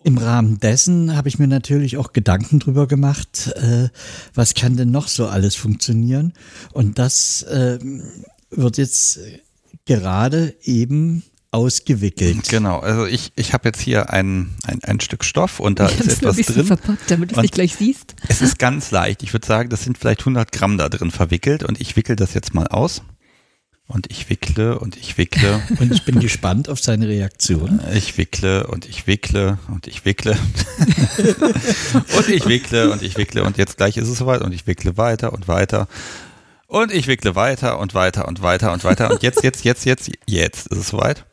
[0.03, 3.89] Im Rahmen dessen habe ich mir natürlich auch Gedanken drüber gemacht, äh,
[4.35, 6.33] was kann denn noch so alles funktionieren.
[6.73, 7.79] Und das äh,
[8.51, 9.21] wird jetzt
[9.85, 12.49] gerade eben ausgewickelt.
[12.49, 16.01] Genau, also ich, ich habe jetzt hier ein, ein, ein Stück Stoff und da ich
[16.01, 16.67] ist etwas drin.
[16.67, 18.15] Verpackt, damit du es nicht gleich siehst.
[18.29, 19.23] Es ist ganz leicht.
[19.23, 22.35] Ich würde sagen, das sind vielleicht 100 Gramm da drin verwickelt und ich wickel das
[22.35, 23.03] jetzt mal aus.
[23.91, 25.61] Und ich wickle und ich wickle.
[25.81, 27.81] Und ich bin gespannt auf seine Reaktion.
[27.93, 30.37] Ich wickle und ich wickle und ich wickle.
[32.17, 34.97] und ich wickle und ich wickle und jetzt gleich ist es soweit und ich wickle
[34.97, 35.89] weiter und weiter.
[36.69, 39.11] Und ich wickle weiter und weiter und weiter und weiter.
[39.11, 41.25] Und jetzt, jetzt, jetzt, jetzt, jetzt ist es soweit.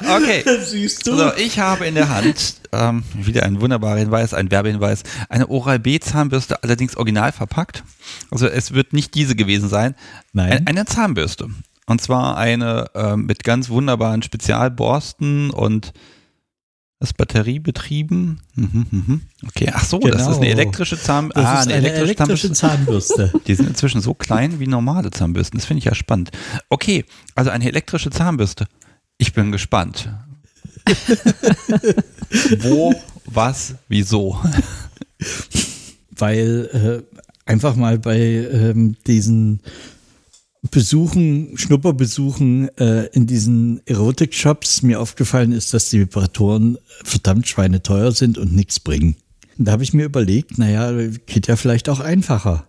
[0.00, 0.44] Okay.
[0.64, 1.16] Siehst du?
[1.16, 6.00] So, ich habe in der Hand ähm, wieder einen wunderbaren Hinweis, ein Werbehinweis, eine Oral-B
[6.00, 7.84] Zahnbürste, allerdings original verpackt.
[8.30, 9.94] Also es wird nicht diese gewesen sein.
[10.32, 10.66] Nein.
[10.66, 11.48] Eine Zahnbürste.
[11.86, 15.92] Und zwar eine äh, mit ganz wunderbaren Spezialborsten und
[17.04, 18.40] das batteriebetrieben.
[18.54, 19.20] Mhm, mhm.
[19.46, 20.12] Okay, ach so, genau.
[20.12, 20.60] das ist eine genau.
[20.60, 23.32] elektrische, Zahn das ah, eine, eine elektrische, elektrische Zahnbürste.
[23.46, 25.58] Die sind inzwischen so klein wie normale Zahnbürsten.
[25.58, 26.30] Das finde ich ja spannend.
[26.70, 27.04] Okay,
[27.34, 28.66] also eine elektrische Zahnbürste.
[29.18, 30.08] Ich bin gespannt.
[32.58, 32.94] Wo,
[33.26, 34.38] was, wieso?
[36.10, 37.18] Weil äh,
[37.50, 39.60] einfach mal bei ähm, diesen
[40.70, 48.38] Besuchen, Schnupperbesuchen äh, in diesen Erotik-Shops mir aufgefallen ist, dass die Vibratoren verdammt schweineteuer sind
[48.38, 49.16] und nichts bringen.
[49.58, 50.90] da habe ich mir überlegt, naja,
[51.26, 52.66] geht ja vielleicht auch einfacher.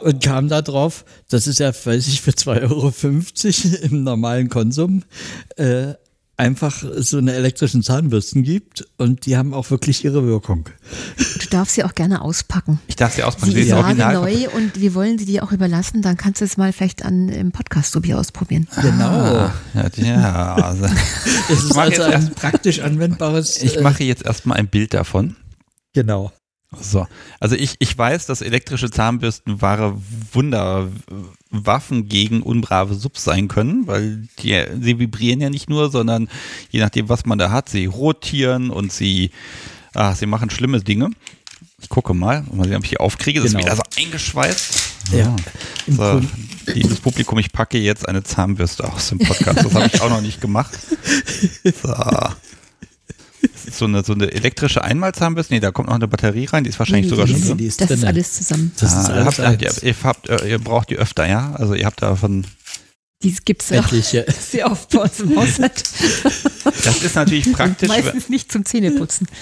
[0.00, 2.62] Und kam da drauf, das ist ja, weiß ich, für 2,50
[3.72, 5.04] Euro im normalen Konsum
[5.56, 5.94] äh,
[6.38, 10.68] einfach so eine elektrischen Zahnbürsten gibt und die haben auch wirklich ihre Wirkung.
[11.40, 12.80] Du darfst sie auch gerne auspacken.
[12.86, 13.52] Ich darf sie auspacken.
[13.52, 14.14] Sie, sie ist original.
[14.14, 16.00] neu und wir wollen sie dir auch überlassen.
[16.00, 18.68] Dann kannst du es mal vielleicht an im Podcast so wie ausprobieren.
[18.80, 19.04] Genau.
[19.04, 19.52] Ah,
[19.96, 20.84] ja, also.
[21.50, 23.60] es ist also ein praktisch anwendbares.
[23.62, 25.34] Ich mache jetzt erstmal ein Bild davon.
[25.92, 26.32] Genau.
[26.78, 27.06] So,
[27.40, 29.96] also ich, ich weiß, dass elektrische Zahnbürsten wahre
[30.32, 36.28] Wunderwaffen gegen unbrave Subs sein können, weil die, sie vibrieren ja nicht nur, sondern
[36.70, 39.30] je nachdem, was man da hat, sie rotieren und sie,
[39.94, 41.10] ach, sie machen schlimme Dinge.
[41.80, 43.40] Ich gucke mal, mal sehen, ob ich hier aufkriege.
[43.40, 43.60] Das genau.
[43.60, 44.80] ist wieder so eingeschweißt.
[45.12, 45.36] Ja.
[45.86, 46.20] So,
[46.66, 49.64] liebes Publikum, ich packe jetzt eine Zahnbürste aus dem Podcast.
[49.64, 50.78] Das habe ich auch noch nicht gemacht.
[51.82, 51.94] So
[53.70, 55.54] so eine, so eine elektrische Einmalzahnbürste?
[55.54, 57.58] Nee, da kommt noch eine Batterie rein, die ist wahrscheinlich nee, sogar schon drin.
[57.58, 57.98] Ist das drin.
[57.98, 58.72] ist alles zusammen.
[58.78, 61.54] Das ah, ist alles habt, ihr, ihr, habt, äh, ihr braucht die öfter, ja?
[61.54, 62.44] Also ihr habt davon
[63.22, 65.82] die gibt es ja sehr oft bei uns im Haushalt.
[66.84, 67.88] Das ist natürlich praktisch.
[67.88, 69.26] Meistens nicht zum Zähneputzen.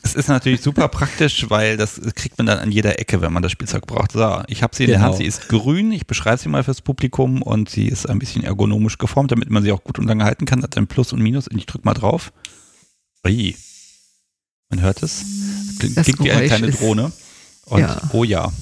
[0.00, 3.42] Es ist natürlich super praktisch, weil das kriegt man dann an jeder Ecke, wenn man
[3.42, 4.12] das Spielzeug braucht.
[4.12, 5.00] So, ich habe sie in genau.
[5.00, 8.18] der Hand, sie ist grün, ich beschreibe sie mal fürs Publikum und sie ist ein
[8.18, 11.12] bisschen ergonomisch geformt, damit man sie auch gut und lange halten kann, hat ein Plus
[11.12, 12.32] und Minus und ich drücke mal drauf.
[13.24, 13.56] Ui.
[14.70, 15.24] Man hört es.
[15.78, 17.12] Klingt, klingt wie eine kleine Drohne.
[17.66, 18.00] Und ja.
[18.12, 18.52] oh ja.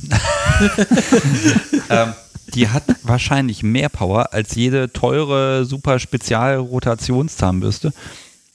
[1.90, 2.14] ähm,
[2.54, 7.92] die hat wahrscheinlich mehr Power als jede teure, super Spezial-Rotationszahnbürste.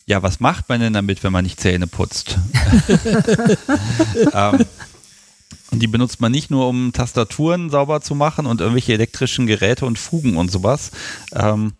[0.05, 2.37] Ja, was macht man denn damit, wenn man nicht Zähne putzt?
[4.33, 4.65] ähm,
[5.71, 9.85] und die benutzt man nicht nur, um Tastaturen sauber zu machen und irgendwelche elektrischen Geräte
[9.85, 10.91] und Fugen und sowas.
[11.33, 11.73] Ähm,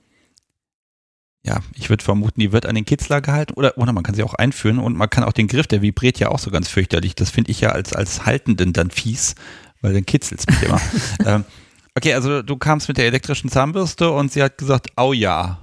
[1.44, 4.24] ja, ich würde vermuten, die wird an den Kitzler gehalten oder, oder man kann sie
[4.24, 7.16] auch einführen und man kann auch den Griff, der vibriert ja auch so ganz fürchterlich.
[7.16, 9.36] Das finde ich ja als, als Haltenden dann fies,
[9.82, 10.82] weil dann kitzelt es mich immer.
[11.26, 11.46] ähm,
[11.96, 15.58] okay, also du kamst mit der elektrischen Zahnbürste und sie hat gesagt, au ja.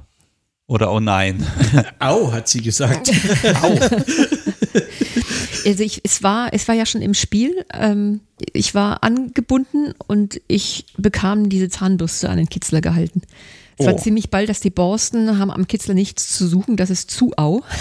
[0.67, 1.47] Oder oh nein.
[1.99, 3.11] Au, hat sie gesagt.
[3.63, 3.79] Au.
[5.65, 7.65] Also ich, es war, es war ja schon im Spiel.
[7.73, 8.21] Ähm,
[8.53, 13.23] ich war angebunden und ich bekam diese Zahnbürste an den Kitzler gehalten.
[13.79, 13.91] Es oh.
[13.91, 17.33] war ziemlich bald, dass die Borsten haben am Kitzler nichts zu suchen, das ist zu
[17.37, 17.63] au.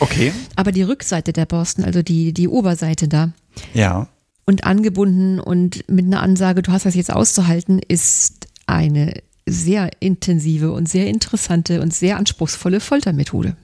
[0.00, 0.32] Okay.
[0.56, 3.30] Aber die Rückseite der Borsten, also die, die Oberseite da.
[3.72, 4.08] Ja.
[4.44, 9.14] Und angebunden und mit einer Ansage, du hast das jetzt auszuhalten, ist eine
[9.46, 13.56] sehr intensive und sehr interessante und sehr anspruchsvolle Foltermethode.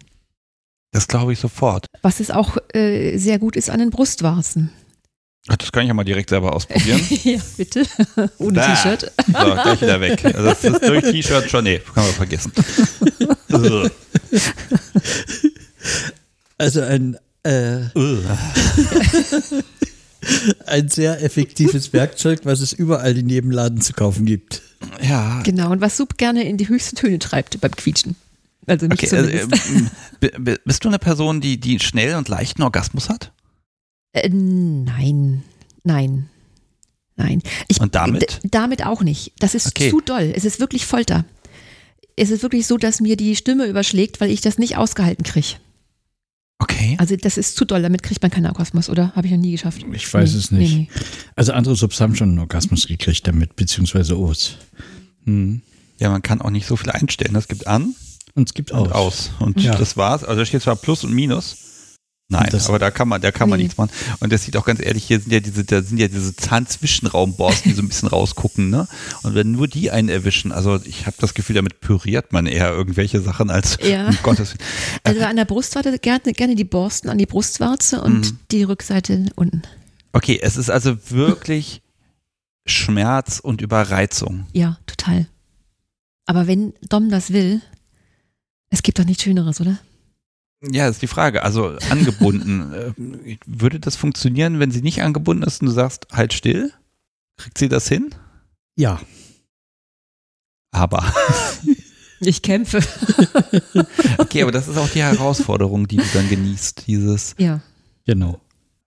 [0.92, 1.86] Das glaube ich sofort.
[2.02, 4.70] Was es auch äh, sehr gut ist an den Brustwarzen.
[5.48, 7.00] Ach, das kann ich ja mal direkt selber ausprobieren.
[7.24, 7.84] ja, bitte.
[8.38, 9.10] Ohne T-Shirt.
[9.26, 10.24] So, gleich wieder weg.
[10.24, 12.52] Also das ist durch T-Shirt schon, nee, kann man vergessen.
[16.58, 17.80] also ein äh,
[20.66, 24.62] ein sehr effektives Werkzeug, was es überall in jedem Laden zu kaufen gibt.
[25.02, 25.42] Ja.
[25.42, 28.14] Genau, und was Sub gerne in die höchsten Töne treibt beim Quietschen.
[28.66, 29.48] Also nicht okay, also, äh,
[30.64, 33.32] bist du eine Person, die, die schnell und leichten Orgasmus hat?
[34.12, 35.42] Äh, nein,
[35.84, 36.28] nein,
[37.16, 37.42] nein.
[37.68, 38.40] Ich, und damit?
[38.44, 39.32] Damit auch nicht.
[39.38, 39.90] Das ist okay.
[39.90, 40.32] zu doll.
[40.34, 41.24] Es ist wirklich Folter.
[42.16, 45.56] Es ist wirklich so, dass mir die Stimme überschlägt, weil ich das nicht ausgehalten kriege.
[46.58, 46.96] Okay.
[46.98, 49.12] Also das ist zu doll, damit kriegt man keinen Orgasmus, oder?
[49.16, 49.84] Habe ich noch nie geschafft.
[49.92, 50.72] Ich weiß nee, es nicht.
[50.72, 51.00] Nee, nee.
[51.34, 54.58] Also andere Subs haben schon einen Orgasmus gekriegt damit, beziehungsweise Os.
[55.24, 55.62] Hm.
[55.98, 57.34] Ja, man kann auch nicht so viel einstellen.
[57.34, 57.96] Das gibt an
[58.34, 58.86] und es gibt aus.
[58.86, 59.30] Und aus.
[59.40, 59.74] Und ja.
[59.74, 60.22] das war's.
[60.22, 61.56] Also da steht zwar Plus und Minus.
[62.32, 63.90] Nein, das, aber da kann man, da kann man nichts machen.
[64.20, 67.70] Und das sieht auch ganz ehrlich, hier sind ja diese, da sind ja diese Zahnzwischenraumborsten,
[67.70, 68.88] die so ein bisschen rausgucken, ne?
[69.22, 72.70] Und wenn nur die einen erwischen, also ich habe das Gefühl, damit püriert man eher
[72.70, 74.06] irgendwelche Sachen als ja.
[74.08, 74.68] um Gottes Willen.
[75.04, 78.38] Also an der Brustwarte gerne, gerne die Borsten an die Brustwarze und mhm.
[78.50, 79.62] die Rückseite unten.
[80.14, 81.82] Okay, es ist also wirklich
[82.66, 84.46] Schmerz und Überreizung.
[84.54, 85.26] Ja, total.
[86.24, 87.60] Aber wenn Dom das will,
[88.70, 89.78] es gibt doch nichts Schöneres, oder?
[90.70, 91.42] Ja, ist die Frage.
[91.42, 92.72] Also angebunden.
[92.72, 96.72] Äh, würde das funktionieren, wenn sie nicht angebunden ist und du sagst, halt still?
[97.36, 98.14] Kriegt sie das hin?
[98.76, 99.00] Ja.
[100.70, 101.12] Aber.
[102.24, 102.78] Ich kämpfe.
[104.18, 107.34] okay, aber das ist auch die Herausforderung, die du dann genießt, dieses.
[107.36, 107.62] Ja.
[108.06, 108.40] Genau.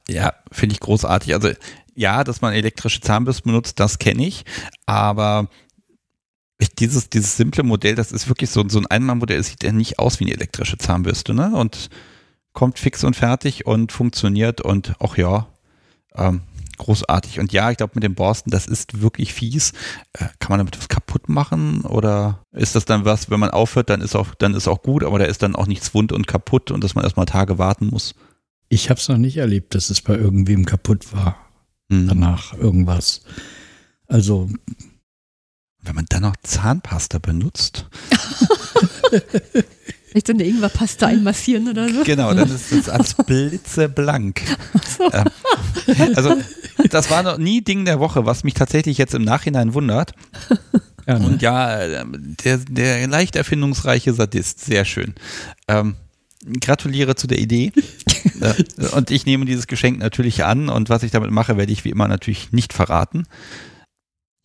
[0.08, 1.34] Ja, finde ich großartig.
[1.34, 1.50] Also
[1.96, 4.46] ja, dass man elektrische Zahnbürsten benutzt, das kenne ich.
[4.86, 5.50] Aber
[6.80, 10.00] dieses, dieses simple Modell, das ist wirklich so, so ein Einmannmodell, es sieht ja nicht
[10.00, 11.52] aus wie eine elektrische Zahnbürste, ne?
[11.54, 11.90] Und
[12.54, 15.48] kommt fix und fertig und funktioniert und auch ja,
[16.16, 16.42] ähm,
[16.78, 17.40] großartig.
[17.40, 19.74] Und ja, ich glaube, mit den Borsten, das ist wirklich fies.
[20.14, 21.82] Äh, kann man damit was kaputt machen?
[21.82, 25.04] Oder ist das dann was, wenn man aufhört, dann ist auch, dann ist auch gut,
[25.04, 27.88] aber da ist dann auch nichts wund und kaputt und dass man erstmal Tage warten
[27.88, 28.16] muss?
[28.70, 31.38] Ich habe es noch nicht erlebt, dass es bei irgendwem kaputt war.
[31.90, 32.08] Mhm.
[32.08, 33.22] Danach irgendwas.
[34.08, 34.50] Also
[35.86, 37.86] wenn man dann noch Zahnpasta benutzt.
[40.08, 42.04] Vielleicht so eine Ingwerpaste einmassieren oder so.
[42.04, 44.42] Genau, dann ist es als blitzeblank.
[44.98, 45.12] So.
[45.12, 45.26] Ähm,
[46.16, 46.38] also,
[46.90, 50.14] das war noch nie Ding der Woche, was mich tatsächlich jetzt im Nachhinein wundert.
[51.06, 51.26] Ja, ne?
[51.26, 55.16] Und ja, der, der leicht erfindungsreiche Sadist, sehr schön.
[55.68, 55.96] Ähm,
[56.62, 57.72] gratuliere zu der Idee.
[58.42, 58.56] Äh,
[58.96, 61.90] und ich nehme dieses Geschenk natürlich an und was ich damit mache, werde ich wie
[61.90, 63.28] immer natürlich nicht verraten.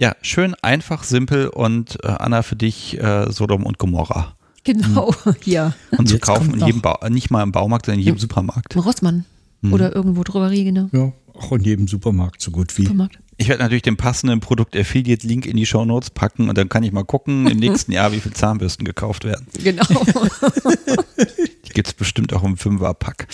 [0.01, 4.35] Ja, schön, einfach, simpel und äh, Anna für dich äh, Sodom und Gomorra.
[4.65, 5.35] Genau, hm.
[5.45, 5.75] ja.
[5.91, 8.23] Und zu kaufen in jedem ba nicht mal im Baumarkt, sondern in jedem ja.
[8.23, 8.75] Supermarkt.
[8.77, 9.27] Rossmann.
[9.61, 9.75] Hm.
[9.75, 10.89] Oder irgendwo Drogerie, genau.
[10.93, 12.85] Ja, auch in jedem Supermarkt so gut wie.
[12.85, 13.19] Supermarkt.
[13.41, 16.93] Ich werde natürlich den passenden Produkt-Affiliate-Link in die Show Notes packen und dann kann ich
[16.93, 19.47] mal gucken im nächsten Jahr, wie viele Zahnbürsten gekauft werden.
[19.65, 19.87] Genau.
[21.73, 23.29] Gibt es bestimmt auch im Fünferpack.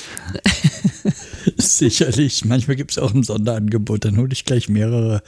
[1.56, 2.44] Sicherlich.
[2.44, 5.22] Manchmal gibt es auch ein Sonderangebot, dann hole ich gleich mehrere.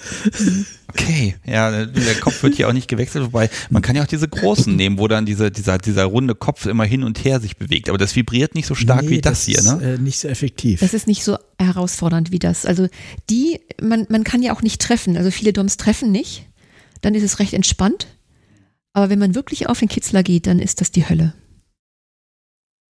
[0.88, 4.28] Okay, ja, der Kopf wird hier auch nicht gewechselt, wobei man kann ja auch diese
[4.28, 7.88] großen nehmen, wo dann diese, dieser, dieser runde Kopf immer hin und her sich bewegt.
[7.88, 9.78] Aber das vibriert nicht so stark nee, wie das, das hier, ne?
[9.78, 10.80] Ist, äh, nicht so effektiv.
[10.80, 12.66] Das ist nicht so herausfordernd wie das.
[12.66, 12.88] Also
[13.30, 15.16] die, man, man kann ja auch nicht treffen.
[15.16, 16.44] Also viele Doms treffen nicht.
[17.00, 18.06] Dann ist es recht entspannt.
[18.92, 21.32] Aber wenn man wirklich auf den Kitzler geht, dann ist das die Hölle.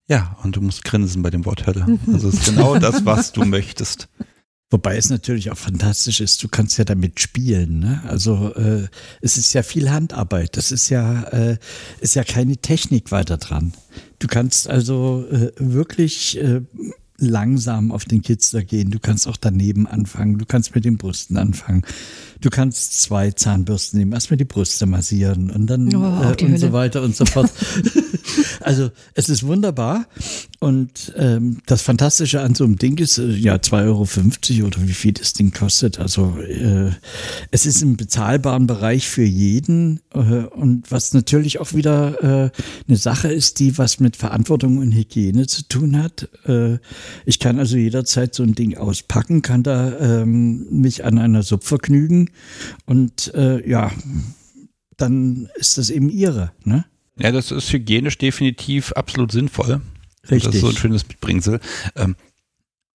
[0.06, 1.98] Ja, und du musst grinsen bei dem Wort Hölle.
[2.12, 4.08] Also es ist genau das, was du möchtest.
[4.70, 7.78] Wobei es natürlich auch fantastisch ist, du kannst ja damit spielen.
[7.78, 8.02] Ne?
[8.08, 8.88] Also äh,
[9.20, 10.56] es ist ja viel Handarbeit.
[10.56, 11.58] Das ist ja, äh,
[12.00, 13.72] ist ja keine Technik weiter dran.
[14.18, 16.62] Du kannst also äh, wirklich äh,
[17.18, 18.90] langsam auf den Kitzler gehen.
[18.90, 20.38] Du kannst auch daneben anfangen.
[20.38, 21.82] Du kannst mit den Brüsten anfangen.
[22.44, 26.74] Du kannst zwei Zahnbürsten nehmen, erstmal die Brüste massieren und dann oh, äh, und so
[26.74, 27.50] weiter und so fort.
[28.60, 30.06] also es ist wunderbar.
[30.60, 34.92] Und ähm, das Fantastische an so einem Ding ist, äh, ja, 2,50 Euro oder wie
[34.92, 35.98] viel das Ding kostet.
[35.98, 36.90] Also äh,
[37.50, 40.00] es ist im bezahlbaren Bereich für jeden.
[40.12, 42.50] Äh, und was natürlich auch wieder äh,
[42.88, 46.28] eine Sache ist, die was mit Verantwortung und Hygiene zu tun hat.
[46.46, 46.78] Äh,
[47.24, 51.64] ich kann also jederzeit so ein Ding auspacken, kann da ähm, mich an einer Suppe
[51.64, 52.28] vergnügen
[52.86, 53.90] und äh, ja,
[54.96, 56.52] dann ist das eben ihre.
[56.64, 56.84] Ne?
[57.18, 59.80] Ja, das ist hygienisch definitiv absolut sinnvoll.
[60.30, 60.44] Richtig.
[60.44, 61.60] Das ist so ein schönes Mitbringsel.
[61.96, 62.16] Ähm,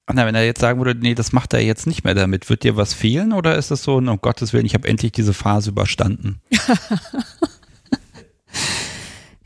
[0.05, 2.63] Anna, wenn er jetzt sagen würde, nee, das macht er jetzt nicht mehr damit, wird
[2.63, 5.69] dir was fehlen oder ist das so, um Gottes Willen, ich habe endlich diese Phase
[5.69, 6.41] überstanden?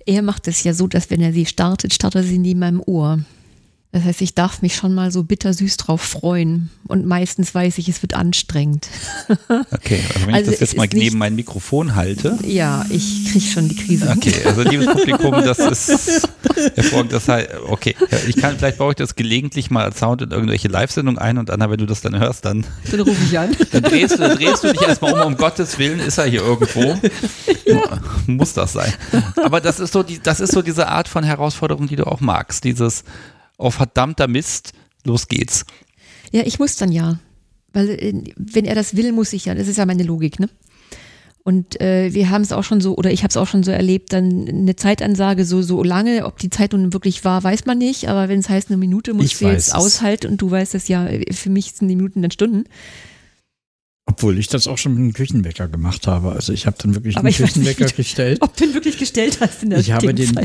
[0.05, 2.81] er macht es ja so, dass wenn er sie startet, startet er sie neben meinem
[2.85, 3.19] Ohr.
[3.93, 6.71] Das heißt, ich darf mich schon mal so bittersüß drauf freuen.
[6.87, 8.87] Und meistens weiß ich, es wird anstrengend.
[9.71, 12.37] Okay, also wenn also ich das jetzt mal neben mein Mikrofon halte.
[12.45, 14.09] Ja, ich kriege schon die Krise.
[14.09, 16.27] Okay, also liebes Publikum, das ist
[16.75, 17.11] hervorragend.
[17.11, 17.95] Das heißt, okay,
[18.27, 21.51] ich kann, vielleicht baue ich das gelegentlich mal als Sound in irgendwelche Live-Sendungen ein und
[21.51, 22.65] Anna, wenn du das dann hörst, dann.
[22.91, 23.55] Dann rufe ich an.
[23.71, 26.41] Dann drehst, du, dann drehst du dich erstmal um, um Gottes Willen ist er hier
[26.41, 26.99] irgendwo.
[27.65, 27.99] Ja.
[28.27, 28.93] Muss das sein.
[29.43, 32.19] Aber das ist so die, das ist so diese Art von Herausforderung, die du auch
[32.21, 32.63] magst.
[32.63, 33.03] Dieses,
[33.63, 35.65] oh verdammter Mist, los geht's.
[36.31, 37.19] Ja, ich muss dann ja.
[37.71, 39.55] Weil äh, wenn er das will, muss ich ja.
[39.55, 40.49] Das ist ja meine Logik, ne?
[41.45, 43.71] Und äh, wir haben es auch schon so, oder ich habe es auch schon so
[43.71, 47.77] erlebt, dann eine Zeitansage, so, so lange, ob die Zeit nun wirklich war, weiß man
[47.77, 50.73] nicht, aber wenn es heißt, eine Minute musst ich du jetzt aushalten und du weißt
[50.73, 52.63] es ja, für mich sind die Minuten dann Stunden,
[54.05, 56.33] obwohl ich das auch schon mit einem Küchenwecker gemacht habe.
[56.33, 58.39] Also ich habe dann wirklich Aber einen Küchenwecker nicht, gestellt.
[58.41, 60.37] Ob du ihn wirklich gestellt hast in der ich habe den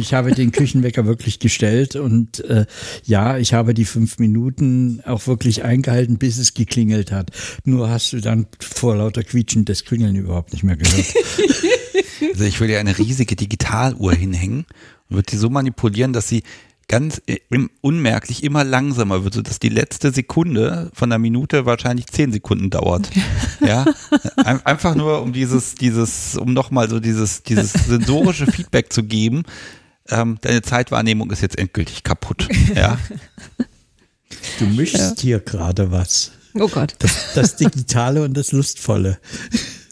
[0.00, 2.66] Ich habe den Küchenwecker wirklich gestellt und äh,
[3.04, 7.30] ja, ich habe die fünf Minuten auch wirklich eingehalten, bis es geklingelt hat.
[7.64, 11.06] Nur hast du dann vor lauter Quietschen das Klingeln überhaupt nicht mehr gehört.
[12.32, 14.66] also ich würde ja eine riesige Digitaluhr hinhängen
[15.08, 16.42] und würde die so manipulieren, dass sie
[16.90, 17.38] ganz äh,
[17.82, 23.08] unmerklich immer langsamer wird, sodass die letzte Sekunde von einer Minute wahrscheinlich zehn Sekunden dauert.
[23.60, 23.86] ja,
[24.64, 29.44] einfach nur um dieses, dieses, um nochmal so dieses, dieses sensorische Feedback zu geben.
[30.08, 32.48] Ähm, deine Zeitwahrnehmung ist jetzt endgültig kaputt.
[32.74, 32.98] Ja.
[34.58, 35.14] Du mischst ja.
[35.18, 36.32] hier gerade was.
[36.54, 36.94] Oh Gott.
[36.98, 39.18] Das, das Digitale und das Lustvolle.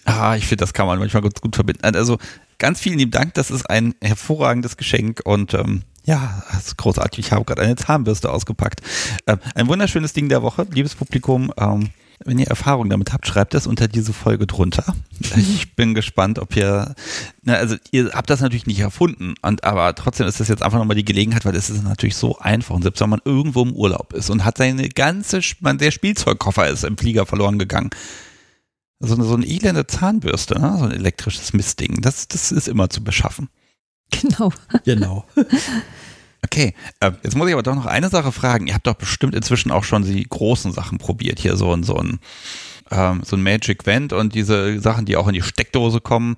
[0.04, 1.84] Ah, ich finde, das kann man manchmal ganz gut verbinden.
[1.84, 2.18] Also
[2.58, 7.26] ganz vielen lieben Dank, das ist ein hervorragendes Geschenk und ähm, ja, das ist großartig.
[7.26, 8.80] Ich habe gerade eine Zahnbürste ausgepackt.
[9.26, 11.52] Äh, ein wunderschönes Ding der Woche, liebes Publikum.
[11.58, 11.90] Ähm,
[12.24, 14.96] wenn ihr Erfahrung damit habt, schreibt das unter diese Folge drunter.
[15.36, 16.94] Ich bin gespannt, ob ihr,
[17.42, 20.78] na, also ihr habt das natürlich nicht erfunden, und, aber trotzdem ist das jetzt einfach
[20.78, 22.74] nochmal die Gelegenheit, weil es ist natürlich so einfach.
[22.74, 26.68] Und selbst wenn man irgendwo im Urlaub ist und hat seine ganze, man, der Spielzeugkoffer
[26.68, 27.90] ist im Flieger verloren gegangen.
[29.00, 30.76] So, eine, so eine elende Zahnbürste, ne?
[30.78, 33.48] so ein elektrisches Mistding, das, das ist immer zu beschaffen.
[34.20, 34.52] Genau.
[34.84, 35.26] Genau.
[36.44, 38.68] Okay, äh, jetzt muss ich aber doch noch eine Sache fragen.
[38.68, 41.38] Ihr habt doch bestimmt inzwischen auch schon die großen Sachen probiert.
[41.40, 42.20] Hier so ein, so ein,
[42.90, 46.36] ähm, so ein Magic Vent und diese Sachen, die auch in die Steckdose kommen.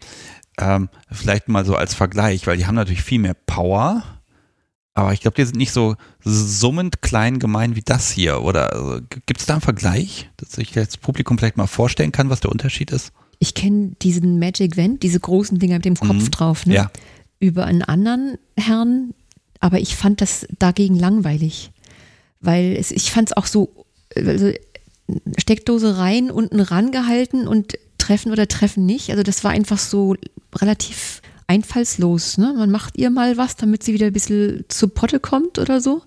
[0.59, 4.03] Ähm, vielleicht mal so als Vergleich, weil die haben natürlich viel mehr Power.
[4.95, 8.43] Aber ich glaube, die sind nicht so summend klein gemein wie das hier.
[8.43, 12.31] Oder also, gibt es da einen Vergleich, dass ich das Publikum vielleicht mal vorstellen kann,
[12.31, 13.13] was der Unterschied ist?
[13.39, 16.31] Ich kenne diesen Magic Vent, diese großen Dinger mit dem Kopf mhm.
[16.31, 16.67] drauf.
[16.67, 16.75] Ne?
[16.75, 16.91] Ja
[17.41, 19.15] über einen anderen Herrn,
[19.59, 21.73] aber ich fand das dagegen langweilig,
[22.41, 24.53] weil es, ich fand es auch so, also
[25.39, 29.11] Steckdose rein, unten rangehalten und treffen oder treffen nicht.
[29.11, 30.15] Also das war einfach so
[30.55, 32.39] relativ einfallslos.
[32.39, 32.55] Ne?
[32.57, 36.03] Man macht ihr mal was, damit sie wieder ein bisschen zu Potte kommt oder so.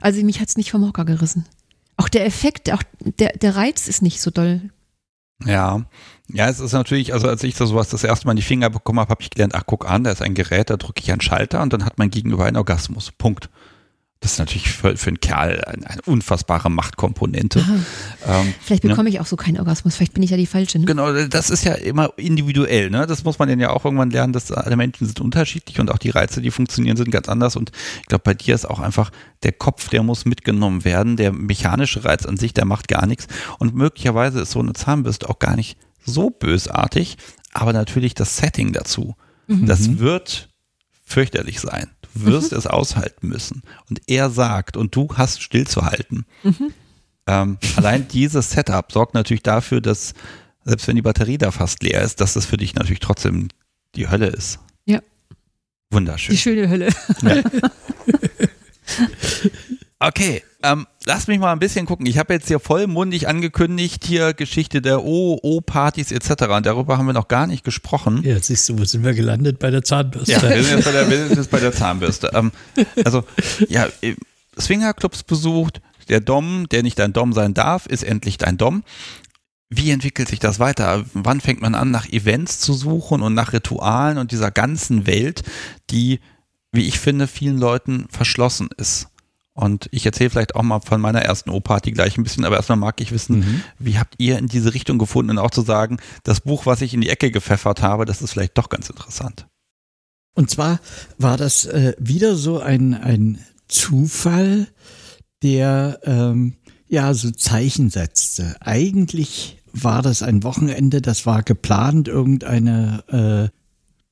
[0.00, 1.44] Also mich hat es nicht vom Hocker gerissen.
[1.96, 2.82] Auch der Effekt, auch
[3.18, 4.60] der, der Reiz ist nicht so doll
[5.44, 5.84] Ja.
[6.32, 8.68] Ja, es ist natürlich, also als ich da sowas das erste Mal in die Finger
[8.68, 11.10] bekommen habe, habe ich gelernt, ach guck an, da ist ein Gerät, da drücke ich
[11.10, 13.12] einen Schalter und dann hat mein Gegenüber einen Orgasmus.
[13.12, 13.48] Punkt.
[14.20, 17.64] Das ist natürlich für, für einen Kerl eine, eine unfassbare Machtkomponente.
[18.26, 19.14] Ähm, vielleicht bekomme ja.
[19.14, 20.80] ich auch so keinen Orgasmus, vielleicht bin ich ja die Falsche.
[20.80, 20.86] Ne?
[20.86, 22.90] Genau, das ist ja immer individuell.
[22.90, 23.06] Ne?
[23.06, 25.98] Das muss man dann ja auch irgendwann lernen, dass alle Menschen sind unterschiedlich und auch
[25.98, 27.54] die Reize, die funktionieren, sind ganz anders.
[27.54, 27.70] Und
[28.00, 29.12] ich glaube, bei dir ist auch einfach
[29.44, 31.16] der Kopf, der muss mitgenommen werden.
[31.16, 33.28] Der mechanische Reiz an sich, der macht gar nichts.
[33.60, 37.16] Und möglicherweise ist so eine Zahnbürste auch gar nicht so bösartig,
[37.52, 39.14] aber natürlich das Setting dazu.
[39.46, 39.66] Mhm.
[39.66, 40.48] Das wird
[41.04, 41.90] fürchterlich sein.
[42.02, 42.58] Du wirst mhm.
[42.58, 43.62] es aushalten müssen.
[43.88, 46.26] Und er sagt, und du hast stillzuhalten.
[46.42, 46.72] Mhm.
[47.26, 50.14] Ähm, allein dieses Setup sorgt natürlich dafür, dass
[50.64, 53.48] selbst wenn die Batterie da fast leer ist, dass das für dich natürlich trotzdem
[53.94, 54.58] die Hölle ist.
[54.84, 55.00] Ja.
[55.90, 56.34] Wunderschön.
[56.34, 56.88] Die schöne Hölle.
[57.22, 57.42] Ja.
[60.00, 62.06] Okay, ähm, lass mich mal ein bisschen gucken.
[62.06, 66.44] Ich habe jetzt hier vollmundig angekündigt, hier Geschichte der O-O-Partys etc.
[66.48, 68.22] Und darüber haben wir noch gar nicht gesprochen.
[68.24, 69.60] Ja, siehst du, wo sind wir gelandet?
[69.60, 70.32] Bei der Zahnbürste.
[70.32, 72.30] Ja, wir sind jetzt bei der, wir sind jetzt bei der Zahnbürste.
[72.34, 72.50] Ähm,
[73.04, 73.24] also,
[73.68, 74.16] ja, äh,
[74.58, 78.82] Swingerclubs besucht, der Dom, der nicht dein Dom sein darf, ist endlich dein Dom.
[79.70, 81.04] Wie entwickelt sich das weiter?
[81.12, 85.42] Wann fängt man an, nach Events zu suchen und nach Ritualen und dieser ganzen Welt,
[85.90, 86.20] die,
[86.72, 89.08] wie ich finde, vielen Leuten verschlossen ist?
[89.58, 92.78] Und ich erzähle vielleicht auch mal von meiner ersten O-Party gleich ein bisschen, aber erstmal
[92.78, 93.62] mag ich wissen, mhm.
[93.80, 96.94] wie habt ihr in diese Richtung gefunden und auch zu sagen, das Buch, was ich
[96.94, 99.48] in die Ecke gepfeffert habe, das ist vielleicht doch ganz interessant.
[100.34, 100.78] Und zwar
[101.18, 104.68] war das äh, wieder so ein, ein Zufall,
[105.42, 106.54] der ähm,
[106.86, 108.54] ja so Zeichen setzte.
[108.60, 113.58] Eigentlich war das ein Wochenende, das war geplant, irgendeine äh,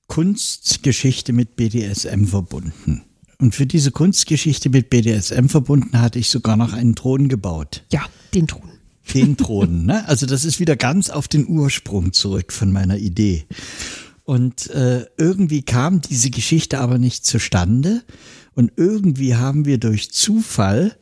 [0.09, 3.06] Kunstgeschichte mit BDSM verbunden.
[3.39, 7.85] Und für diese Kunstgeschichte mit BDSM verbunden hatte ich sogar noch einen Thron gebaut.
[7.93, 8.03] Ja,
[8.35, 8.71] den Thron.
[9.15, 10.09] Den Thron, ne?
[10.09, 13.45] Also das ist wieder ganz auf den Ursprung zurück von meiner Idee.
[14.25, 18.03] Und äh, irgendwie kam diese Geschichte aber nicht zustande.
[18.55, 20.97] Und irgendwie haben wir durch Zufall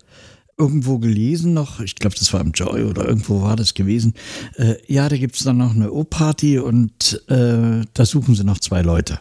[0.58, 4.14] irgendwo gelesen noch, ich glaube, das war im Joy oder irgendwo war das gewesen,
[4.56, 8.82] äh, ja, da gibt's dann noch eine O-Party und äh, da suchen sie noch zwei
[8.82, 9.18] Leute.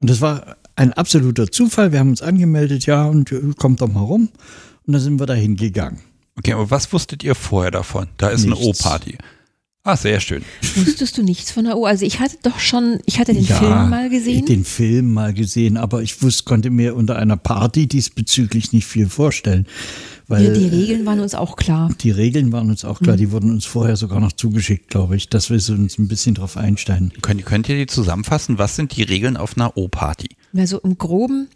[0.00, 1.92] Und das war ein absoluter Zufall.
[1.92, 4.28] Wir haben uns angemeldet, ja, und kommt doch mal rum.
[4.86, 6.00] Und dann sind wir da hingegangen.
[6.38, 8.08] Okay, aber was wusstet ihr vorher davon?
[8.16, 8.60] Da ist nichts.
[8.60, 9.18] eine O-Party.
[9.84, 10.44] Ah, sehr schön.
[10.76, 11.86] Wusstest du nichts von der O?
[11.86, 14.46] Also ich hatte doch schon, ich hatte den ja, Film mal gesehen.
[14.46, 19.08] Den Film mal gesehen, aber ich wusste, konnte mir unter einer Party diesbezüglich nicht viel
[19.08, 19.66] vorstellen.
[20.32, 21.90] Weil, ja, die Regeln waren uns auch klar.
[22.00, 23.16] Die Regeln waren uns auch klar.
[23.16, 23.20] Mhm.
[23.20, 26.56] Die wurden uns vorher sogar noch zugeschickt, glaube ich, dass wir uns ein bisschen drauf
[26.56, 27.12] einsteigen.
[27.20, 28.56] Könnt, könnt ihr die zusammenfassen?
[28.56, 30.28] Was sind die Regeln auf einer O-Party?
[30.56, 31.48] Also im Groben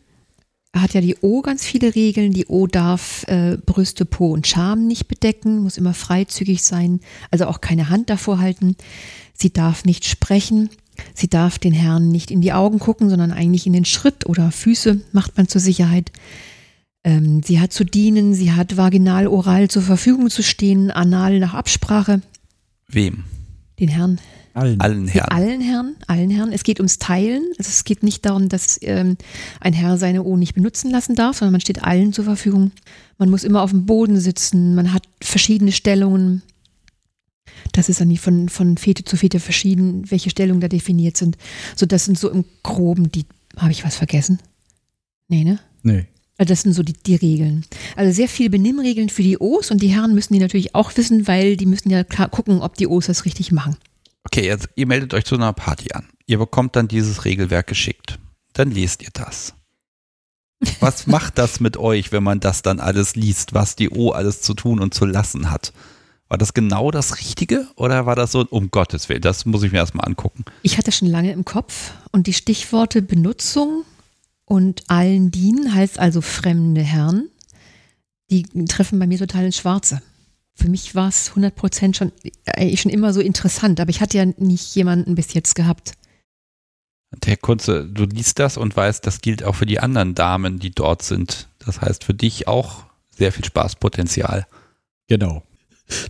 [0.75, 2.35] hat ja die O ganz viele Regeln.
[2.35, 7.01] Die O darf äh, Brüste, Po und Scham nicht bedecken, muss immer freizügig sein,
[7.31, 8.77] also auch keine Hand davor halten.
[9.33, 10.69] Sie darf nicht sprechen.
[11.15, 14.51] Sie darf den Herrn nicht in die Augen gucken, sondern eigentlich in den Schritt oder
[14.51, 16.13] Füße macht man zur Sicherheit.
[17.07, 21.55] Ähm, sie hat zu dienen, sie hat vaginal, oral zur Verfügung zu stehen, anal nach
[21.55, 22.21] Absprache.
[22.89, 23.23] Wem?
[23.79, 24.21] Den Herrn.
[24.55, 25.29] Allen, allen Herren.
[25.31, 26.51] Allen Herren, allen Herren.
[26.51, 27.45] Es geht ums Teilen.
[27.59, 29.19] Also es geht nicht darum, dass ähm,
[29.61, 32.73] ein Herr seine O nicht benutzen lassen darf, sondern man steht allen zur Verfügung.
[33.19, 34.75] Man muss immer auf dem Boden sitzen.
[34.75, 36.43] Man hat verschiedene Stellungen.
[37.71, 41.37] Das ist dann nicht von, von Fete zu Fete verschieden, welche Stellungen da definiert sind.
[41.77, 43.27] So, das sind so im Groben die.
[43.57, 44.41] Habe ich was vergessen?
[45.29, 45.61] Nee, ne?
[45.83, 46.07] Nee.
[46.39, 47.65] Also das sind so die, die Regeln.
[47.97, 51.27] Also sehr viele Benimmregeln für die O's und die Herren müssen die natürlich auch wissen,
[51.27, 53.77] weil die müssen ja klar gucken, ob die O's das richtig machen.
[54.25, 56.09] Okay, jetzt, ihr meldet euch zu einer Party an.
[56.27, 58.19] Ihr bekommt dann dieses Regelwerk geschickt.
[58.53, 59.55] Dann lest ihr das.
[60.81, 64.43] Was macht das mit euch, wenn man das dann alles liest, was die O alles
[64.43, 65.73] zu tun und zu lassen hat?
[66.29, 69.71] War das genau das Richtige oder war das so, um Gottes Willen, das muss ich
[69.71, 70.45] mir erstmal angucken?
[70.63, 73.85] Ich hatte schon lange im Kopf und die Stichworte Benutzung,
[74.47, 77.29] und allen dienen heißt also fremde Herren.
[78.31, 80.01] Die treffen bei mir total ins Schwarze.
[80.55, 82.13] Für mich war es 100 Prozent schon,
[82.45, 85.93] äh, schon immer so interessant, aber ich hatte ja nicht jemanden bis jetzt gehabt.
[87.25, 90.71] Herr Kunze, du liest das und weißt, das gilt auch für die anderen Damen, die
[90.71, 91.49] dort sind.
[91.59, 94.47] Das heißt für dich auch sehr viel Spaßpotenzial.
[95.09, 95.43] Genau.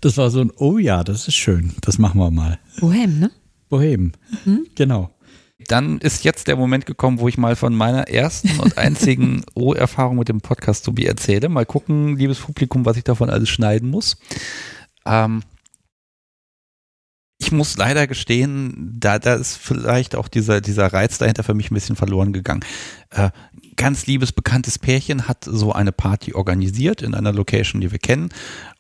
[0.01, 2.59] Das war so ein, oh ja, das ist schön, das machen wir mal.
[2.81, 3.31] Bohem, ne?
[3.69, 4.13] Bohem,
[4.45, 4.67] hm?
[4.75, 5.16] genau
[5.59, 10.19] dann ist jetzt der Moment gekommen, wo ich mal von meiner ersten und einzigen O-Erfahrung
[10.19, 11.49] mit dem Podcast Tobi erzähle.
[11.49, 14.19] Mal gucken, liebes Publikum, was ich davon alles schneiden muss.
[15.07, 15.43] Ähm,
[17.39, 21.71] ich muss leider gestehen, da, da ist vielleicht auch dieser, dieser Reiz dahinter für mich
[21.71, 22.65] ein bisschen verloren gegangen.
[23.11, 23.31] Äh,
[23.77, 28.31] ganz liebes, bekanntes Pärchen hat so eine Party organisiert in einer Location, die wir kennen.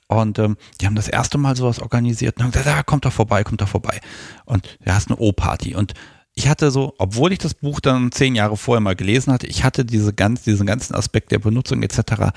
[0.09, 3.13] Und ähm, die haben das erste Mal sowas organisiert und haben gesagt, da kommt doch
[3.13, 4.01] vorbei, kommt doch vorbei.
[4.45, 5.75] Und ja, ist eine O-Party.
[5.75, 5.95] Und
[6.37, 9.65] ich hatte so, obwohl ich das Buch dann zehn Jahre vorher mal gelesen hatte, ich
[9.65, 12.37] hatte diese ganz, diesen ganzen Aspekt der Benutzung etc.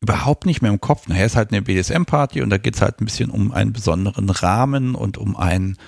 [0.00, 1.08] überhaupt nicht mehr im Kopf.
[1.08, 4.28] Nachher ist halt eine BDSM-Party und da geht es halt ein bisschen um einen besonderen
[4.28, 5.78] Rahmen und um ein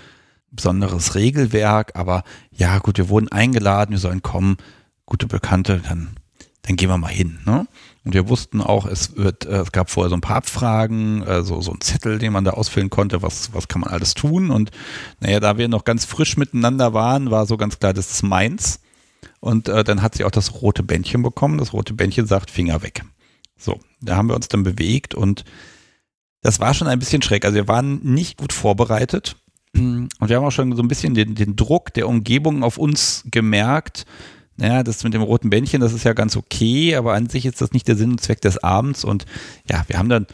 [0.50, 1.94] besonderes Regelwerk.
[1.94, 4.57] Aber ja, gut, wir wurden eingeladen, wir sollen kommen,
[5.05, 6.16] gute Bekannte, dann,
[6.62, 7.40] dann gehen wir mal hin.
[7.44, 7.66] Ne?
[8.05, 11.42] Und wir wussten auch, es wird, äh, es gab vorher so ein paar Abfragen, äh,
[11.42, 14.50] so, so ein Zettel, den man da ausfüllen konnte, was, was kann man alles tun.
[14.50, 14.70] Und
[15.20, 18.80] naja, da wir noch ganz frisch miteinander waren, war so ganz klar, das ist meins.
[19.38, 21.59] Und äh, dann hat sie auch das rote Bändchen bekommen.
[21.59, 23.05] Das rote Bändchen sagt Finger weg.
[23.57, 25.44] So, da haben wir uns dann bewegt und
[26.42, 27.44] das war schon ein bisschen schräg.
[27.44, 29.36] Also wir waren nicht gut vorbereitet.
[29.74, 33.22] Und wir haben auch schon so ein bisschen den, den Druck der Umgebung auf uns
[33.30, 34.05] gemerkt
[34.62, 37.60] ja, das mit dem roten Bändchen, das ist ja ganz okay, aber an sich ist
[37.60, 39.04] das nicht der Sinn und Zweck des Abends.
[39.04, 39.26] Und
[39.68, 40.26] ja, wir haben dann,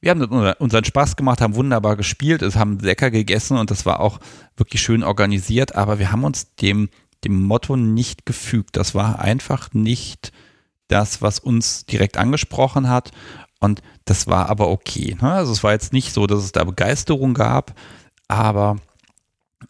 [0.00, 3.84] wir haben dann unseren Spaß gemacht, haben wunderbar gespielt, es haben lecker gegessen und das
[3.84, 4.20] war auch
[4.56, 6.88] wirklich schön organisiert, aber wir haben uns dem,
[7.24, 8.76] dem Motto nicht gefügt.
[8.76, 10.32] Das war einfach nicht
[10.88, 13.10] das, was uns direkt angesprochen hat.
[13.60, 15.16] Und das war aber okay.
[15.20, 15.32] Ne?
[15.32, 17.74] Also es war jetzt nicht so, dass es da Begeisterung gab,
[18.28, 18.76] aber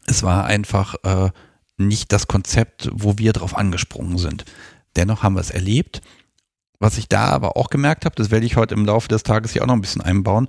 [0.07, 1.31] es war einfach äh,
[1.77, 4.45] nicht das Konzept, wo wir drauf angesprungen sind.
[4.97, 6.03] Dennoch haben wir es erlebt.
[6.79, 9.53] Was ich da aber auch gemerkt habe, das werde ich heute im Laufe des Tages
[9.53, 10.49] hier auch noch ein bisschen einbauen.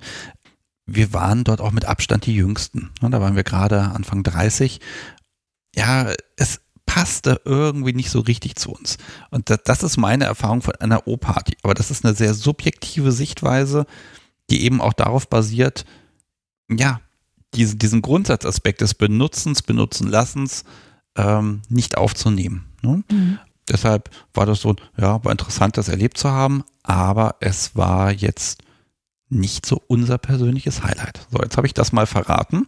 [0.86, 2.90] Wir waren dort auch mit Abstand die Jüngsten.
[3.00, 4.80] Da waren wir gerade Anfang 30.
[5.74, 8.96] Ja, es passte irgendwie nicht so richtig zu uns.
[9.30, 11.56] Und das ist meine Erfahrung von einer O-Party.
[11.62, 13.86] Aber das ist eine sehr subjektive Sichtweise,
[14.48, 15.84] die eben auch darauf basiert,
[16.70, 17.00] ja,
[17.54, 20.64] diesen, Grundsatzaspekt des Benutzens, Benutzen Lassens
[21.16, 22.66] ähm, nicht aufzunehmen.
[22.82, 23.02] Ne?
[23.10, 23.38] Mhm.
[23.68, 28.62] Deshalb war das so, ja, war interessant, das erlebt zu haben, aber es war jetzt
[29.28, 31.26] nicht so unser persönliches Highlight.
[31.32, 32.66] So, jetzt habe ich das mal verraten.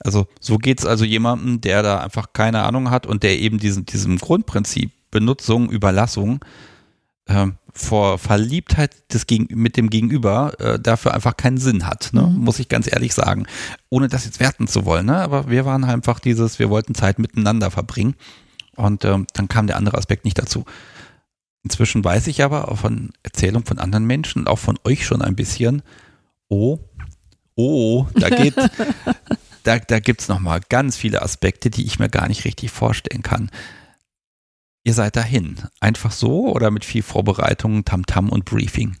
[0.00, 3.58] Also so geht es also jemandem, der da einfach keine Ahnung hat und der eben
[3.58, 6.42] diesen, diesem Grundprinzip Benutzung, Überlassung
[7.26, 7.48] äh,
[7.78, 12.22] vor Verliebtheit des Gegen mit dem Gegenüber äh, dafür einfach keinen Sinn hat, ne?
[12.22, 12.38] Mhm.
[12.38, 13.46] muss ich ganz ehrlich sagen.
[13.88, 15.16] Ohne das jetzt werten zu wollen, ne?
[15.16, 18.14] aber wir waren einfach dieses, wir wollten Zeit miteinander verbringen
[18.76, 20.64] und ähm, dann kam der andere Aspekt nicht dazu.
[21.62, 25.22] Inzwischen weiß ich aber auch von Erzählungen von anderen Menschen und auch von euch schon
[25.22, 25.82] ein bisschen,
[26.48, 26.78] oh,
[27.54, 28.54] oh, da geht,
[29.62, 33.22] da, da gibt es nochmal ganz viele Aspekte, die ich mir gar nicht richtig vorstellen
[33.22, 33.50] kann.
[34.88, 35.56] Ihr seid dahin.
[35.80, 38.96] Einfach so oder mit viel Vorbereitung, Tamtam und Briefing?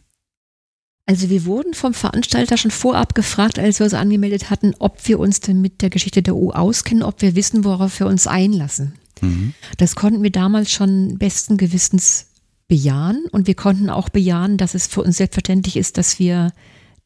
[1.06, 5.18] Also wir wurden vom Veranstalter schon vorab gefragt, als wir uns angemeldet hatten, ob wir
[5.18, 8.96] uns denn mit der Geschichte der U auskennen, ob wir wissen, worauf wir uns einlassen.
[9.22, 9.54] Mhm.
[9.78, 12.26] Das konnten wir damals schon besten Gewissens
[12.66, 16.52] bejahen und wir konnten auch bejahen, dass es für uns selbstverständlich ist, dass wir,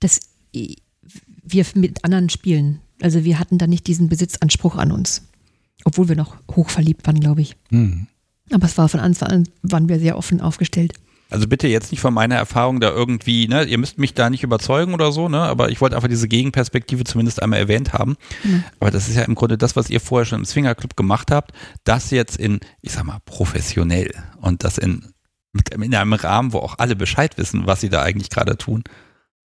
[0.00, 0.18] dass
[0.50, 2.80] wir mit anderen spielen.
[3.00, 5.22] Also wir hatten da nicht diesen Besitzanspruch an uns,
[5.84, 7.54] obwohl wir noch hochverliebt waren, glaube ich.
[7.70, 8.08] Mhm.
[8.52, 10.92] Aber es war von Anfang an, waren wir sehr offen aufgestellt.
[11.32, 14.42] Also bitte jetzt nicht von meiner Erfahrung da irgendwie, ne, ihr müsst mich da nicht
[14.42, 18.16] überzeugen oder so, ne, aber ich wollte einfach diese Gegenperspektive zumindest einmal erwähnt haben.
[18.44, 18.64] Mhm.
[18.80, 21.52] Aber das ist ja im Grunde das, was ihr vorher schon im Swingerclub gemacht habt,
[21.84, 25.14] das jetzt in, ich sag mal, professionell und das in,
[25.70, 28.84] in einem Rahmen, wo auch alle Bescheid wissen, was sie da eigentlich gerade tun.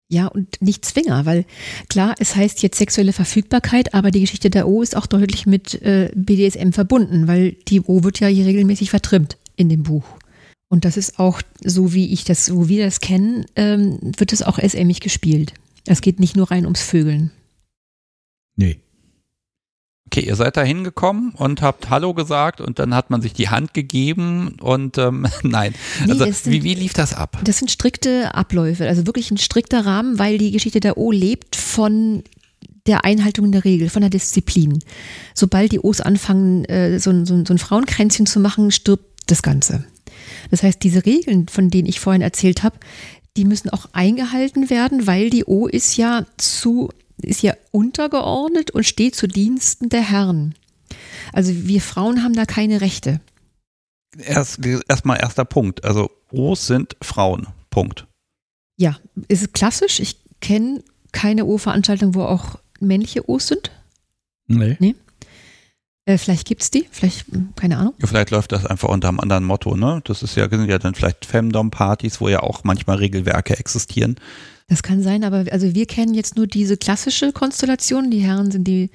[0.09, 1.45] Ja, und nicht Zwinger, weil
[1.89, 5.81] klar, es heißt jetzt sexuelle Verfügbarkeit, aber die Geschichte der O ist auch deutlich mit
[5.81, 10.05] äh, BDSM verbunden, weil die O wird ja hier regelmäßig vertrimmt in dem Buch.
[10.69, 14.43] Und das ist auch, so wie ich das, so wir das kennen, ähm, wird es
[14.43, 15.53] auch SMig gespielt.
[15.85, 17.31] Es geht nicht nur rein ums Vögeln.
[18.55, 18.79] Nee.
[20.07, 23.49] Okay, ihr seid da hingekommen und habt Hallo gesagt und dann hat man sich die
[23.49, 25.75] Hand gegeben und ähm, nein.
[26.05, 27.37] Nee, also sind, wie, wie lief das ab?
[27.43, 31.55] Das sind strikte Abläufe, also wirklich ein strikter Rahmen, weil die Geschichte der O lebt
[31.55, 32.23] von
[32.85, 34.79] der Einhaltung der Regel, von der Disziplin.
[35.33, 39.83] Sobald die O's anfangen, äh, so, so, so ein Frauenkränzchen zu machen, stirbt das Ganze.
[40.51, 42.77] Das heißt, diese Regeln, von denen ich vorhin erzählt habe,
[43.35, 46.89] die müssen auch eingehalten werden, weil die O ist ja zu
[47.21, 50.55] ist ja untergeordnet und steht zu Diensten der Herren.
[51.33, 53.19] Also wir Frauen haben da keine Rechte.
[54.17, 55.83] Erst erstmal erster Punkt.
[55.83, 57.47] Also O's sind Frauen.
[57.69, 58.07] Punkt.
[58.77, 59.99] Ja, ist klassisch.
[59.99, 63.71] Ich kenne keine O-Veranstaltung, wo auch männliche O's sind.
[64.47, 64.77] Nee.
[64.79, 64.95] nee.
[66.05, 67.93] Äh, vielleicht gibt es die, vielleicht, hm, keine Ahnung.
[67.99, 70.01] Ja, vielleicht läuft das einfach unter einem anderen Motto, ne?
[70.05, 74.15] Das ist ja, sind ja dann vielleicht Femdom-Partys, wo ja auch manchmal Regelwerke existieren.
[74.67, 78.11] Das kann sein, aber also wir kennen jetzt nur diese klassische Konstellation.
[78.11, 78.89] Die Herren sind die,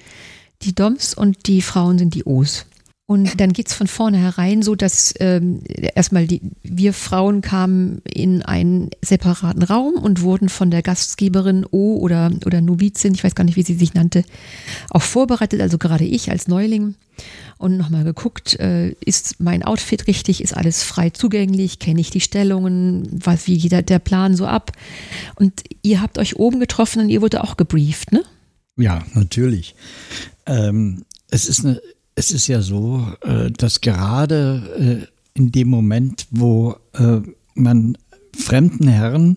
[0.62, 2.66] die Doms und die Frauen sind die O's.
[3.06, 8.90] Und dann geht's von vornherein so, dass ähm, erstmal die, wir Frauen kamen in einen
[9.02, 13.56] separaten Raum und wurden von der Gastgeberin O oder, oder Novizin, ich weiß gar nicht,
[13.56, 14.24] wie sie sich nannte,
[14.88, 16.94] auch vorbereitet, also gerade ich als Neuling.
[17.58, 22.20] Und nochmal geguckt, äh, ist mein Outfit richtig, ist alles frei zugänglich, kenne ich die
[22.20, 24.72] Stellungen, was, wie geht der, der Plan so ab.
[25.34, 28.22] Und ihr habt euch oben getroffen und ihr wurde auch gebrieft, ne?
[28.76, 29.74] Ja, natürlich.
[30.46, 31.80] Ähm, es ist eine
[32.14, 35.06] es ist ja so, äh, dass gerade
[35.36, 37.20] äh, in dem Moment, wo äh,
[37.54, 37.96] man
[38.36, 39.36] fremden Herren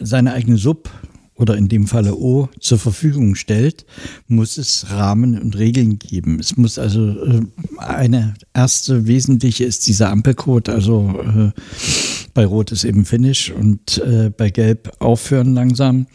[0.00, 0.90] seine eigene Sub
[1.36, 3.86] oder in dem Falle O zur Verfügung stellt,
[4.26, 6.40] muss es Rahmen und Regeln geben.
[6.40, 7.40] Es muss also
[7.78, 11.52] eine erste wesentliche ist dieser Ampelcode, also
[12.34, 14.02] bei Rot ist eben Finish und
[14.36, 16.08] bei Gelb aufhören langsam.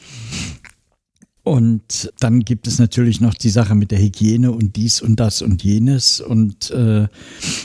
[1.45, 5.43] Und dann gibt es natürlich noch die Sache mit der Hygiene und dies und das
[5.43, 6.19] und jenes.
[6.19, 7.07] Und äh,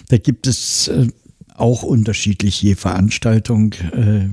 [0.09, 1.09] da gibt es äh,
[1.55, 4.29] auch unterschiedlich je Veranstaltung, äh,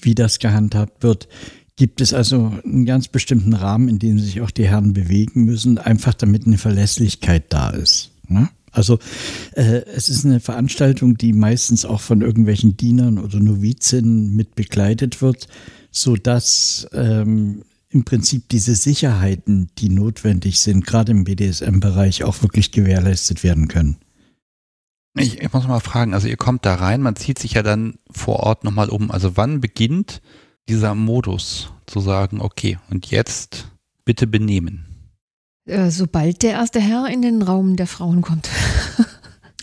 [0.00, 1.28] wie das gehandhabt wird.
[1.76, 5.76] Gibt es also einen ganz bestimmten Rahmen, in dem sich auch die Herren bewegen müssen,
[5.76, 8.12] einfach damit eine Verlässlichkeit da ist.
[8.28, 8.48] Ne?
[8.72, 8.98] Also
[9.56, 15.20] äh, es ist eine Veranstaltung, die meistens auch von irgendwelchen Dienern oder Novizinnen mit begleitet
[15.20, 15.48] wird,
[15.90, 17.60] so dass ähm,
[17.90, 23.98] im Prinzip diese Sicherheiten, die notwendig sind, gerade im BDSM-Bereich, auch wirklich gewährleistet werden können.
[25.16, 27.98] Ich, ich, muss mal fragen, also ihr kommt da rein, man zieht sich ja dann
[28.12, 29.10] vor Ort nochmal um.
[29.10, 30.22] Also wann beginnt
[30.68, 33.72] dieser Modus zu sagen, okay, und jetzt
[34.04, 34.86] bitte benehmen?
[35.66, 38.48] Äh, sobald der erste Herr in den Raum der Frauen kommt.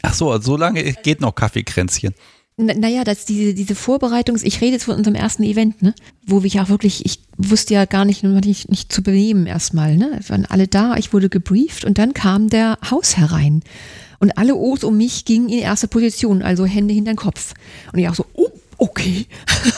[0.01, 2.13] Ach so, also so lange geht noch Kaffeekränzchen
[2.57, 5.93] naja, dass diese, diese Vorbereitungs-, ich rede jetzt von unserem ersten Event, ne,
[6.25, 10.17] wo ich auch wirklich, ich wusste ja gar nicht, nicht, nicht zu benehmen erstmal, ne,
[10.19, 13.61] es waren alle da, ich wurde gebrieft und dann kam der Haus herein
[14.19, 17.53] und alle O's um mich gingen in erste Position, also Hände hinter den Kopf
[17.93, 19.27] und ich auch so, oh, okay,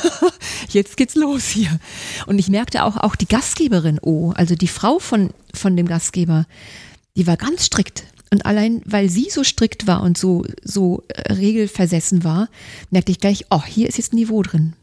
[0.69, 1.80] jetzt geht's los hier.
[2.27, 6.45] Und ich merkte auch, auch die Gastgeberin, oh, also die Frau von, von dem Gastgeber,
[7.18, 8.06] die war ganz strikt.
[8.31, 12.49] Und allein, weil sie so strikt war und so, so äh, regelversessen war,
[12.91, 14.73] merkte ich gleich, oh, hier ist jetzt ein Niveau drin.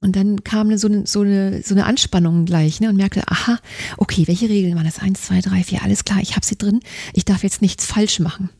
[0.00, 3.58] Und dann kam so eine, so eine, so eine Anspannung gleich ne, und merkte, aha,
[3.96, 4.98] okay, welche Regeln waren das?
[4.98, 6.80] Eins, zwei, drei, vier, alles klar, ich habe sie drin.
[7.14, 8.50] Ich darf jetzt nichts falsch machen.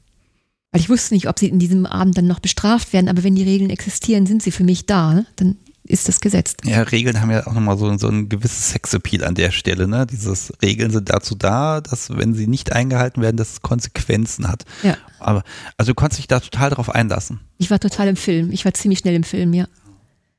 [0.71, 3.35] Weil ich wusste nicht, ob sie in diesem Abend dann noch bestraft werden, aber wenn
[3.35, 5.13] die Regeln existieren, sind sie für mich da.
[5.13, 5.27] Ne?
[5.37, 6.63] Dann ist das gesetzt.
[6.65, 9.89] Ja, Regeln haben ja auch nochmal so, so ein gewisses Sexappeal an der Stelle.
[9.89, 10.07] Ne?
[10.07, 14.65] Dieses Regeln sind dazu da, dass wenn sie nicht eingehalten werden, dass es Konsequenzen hat.
[14.83, 14.97] Ja.
[15.19, 15.43] Aber
[15.77, 17.41] also du konntest dich da total drauf einlassen.
[17.59, 18.51] Ich war total im Film.
[18.53, 19.67] Ich war ziemlich schnell im Film, ja.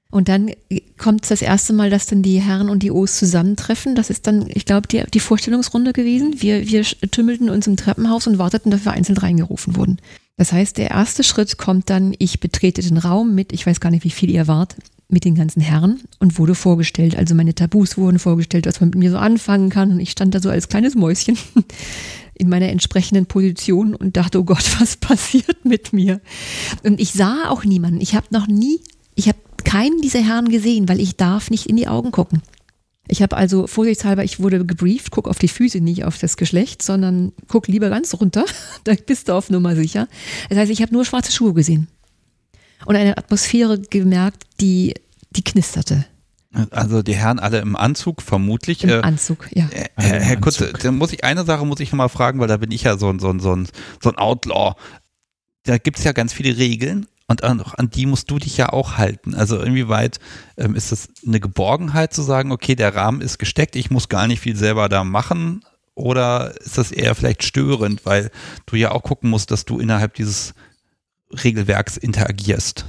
[0.09, 0.51] Und dann
[0.99, 3.95] kommt es das erste Mal, dass dann die Herren und die O's zusammentreffen.
[3.95, 6.35] Das ist dann, ich glaube, die, die Vorstellungsrunde gewesen.
[6.39, 9.97] Wir, wir tümmelten uns im Treppenhaus und warteten, dass wir einzeln reingerufen wurden.
[10.37, 13.89] Das heißt, der erste Schritt kommt dann, ich betrete den Raum mit, ich weiß gar
[13.89, 14.75] nicht, wie viel ihr wart,
[15.14, 17.15] mit den ganzen Herren und wurde vorgestellt.
[17.15, 19.91] Also meine Tabus wurden vorgestellt, was man mit mir so anfangen kann.
[19.91, 21.38] Und ich stand da so als kleines Mäuschen
[22.34, 26.19] in meiner entsprechenden Position und dachte, oh Gott, was passiert mit mir?
[26.84, 28.02] Und ich sah auch niemanden.
[28.02, 28.81] Ich habe noch nie,
[29.15, 32.41] ich habe keinen dieser Herren gesehen, weil ich darf nicht in die Augen gucken.
[33.07, 36.81] Ich habe also vorsichtshalber, ich wurde gebrieft, guck auf die Füße, nicht auf das Geschlecht,
[36.81, 38.45] sondern guck lieber ganz runter,
[38.85, 40.07] da bist du auf Nummer sicher.
[40.49, 41.88] Das heißt, ich habe nur schwarze Schuhe gesehen
[42.85, 44.94] und eine Atmosphäre gemerkt, die,
[45.35, 46.05] die knisterte.
[46.69, 48.84] Also die Herren alle im Anzug, vermutlich.
[48.84, 49.68] Im äh, Anzug, ja.
[49.72, 52.57] Äh, Herr, Herr Kutze, da muss ich eine Sache muss ich nochmal fragen, weil da
[52.57, 53.68] bin ich ja so ein, so ein, so ein,
[54.01, 54.76] so ein Outlaw.
[55.64, 58.69] Da gibt es ja ganz viele Regeln und an, an, die musst du dich ja
[58.69, 59.34] auch halten.
[59.34, 60.19] Also inwieweit
[60.57, 64.27] ähm, ist das eine Geborgenheit zu sagen, okay, der Rahmen ist gesteckt, ich muss gar
[64.27, 65.65] nicht viel selber da machen?
[65.95, 68.30] Oder ist das eher vielleicht störend, weil
[68.65, 70.53] du ja auch gucken musst, dass du innerhalb dieses
[71.31, 72.85] Regelwerks interagierst.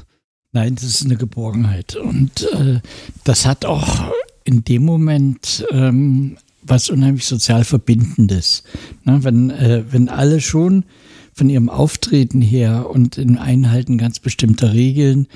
[0.54, 1.96] Nein, das ist eine Geborgenheit.
[1.96, 2.80] Und äh,
[3.24, 4.12] das hat auch
[4.44, 8.62] in dem Moment ähm, was unheimlich sozial Verbindendes.
[9.02, 10.84] Na, wenn, äh, wenn alle schon
[11.32, 15.26] von ihrem Auftreten her und im Einhalten ganz bestimmter Regeln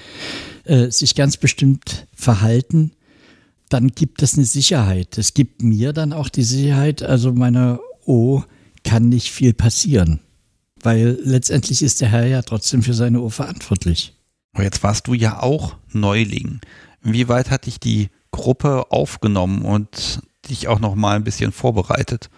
[0.64, 2.92] äh, sich ganz bestimmt verhalten,
[3.70, 5.18] dann gibt es eine Sicherheit.
[5.18, 8.44] Es gibt mir dann auch die Sicherheit, also meiner O
[8.84, 10.20] kann nicht viel passieren.
[10.80, 14.14] Weil letztendlich ist der Herr ja trotzdem für seine Uhr verantwortlich.
[14.52, 16.60] Aber jetzt warst du ja auch Neuling.
[17.02, 22.30] Inwieweit hat dich die Gruppe aufgenommen und dich auch noch mal ein bisschen vorbereitet?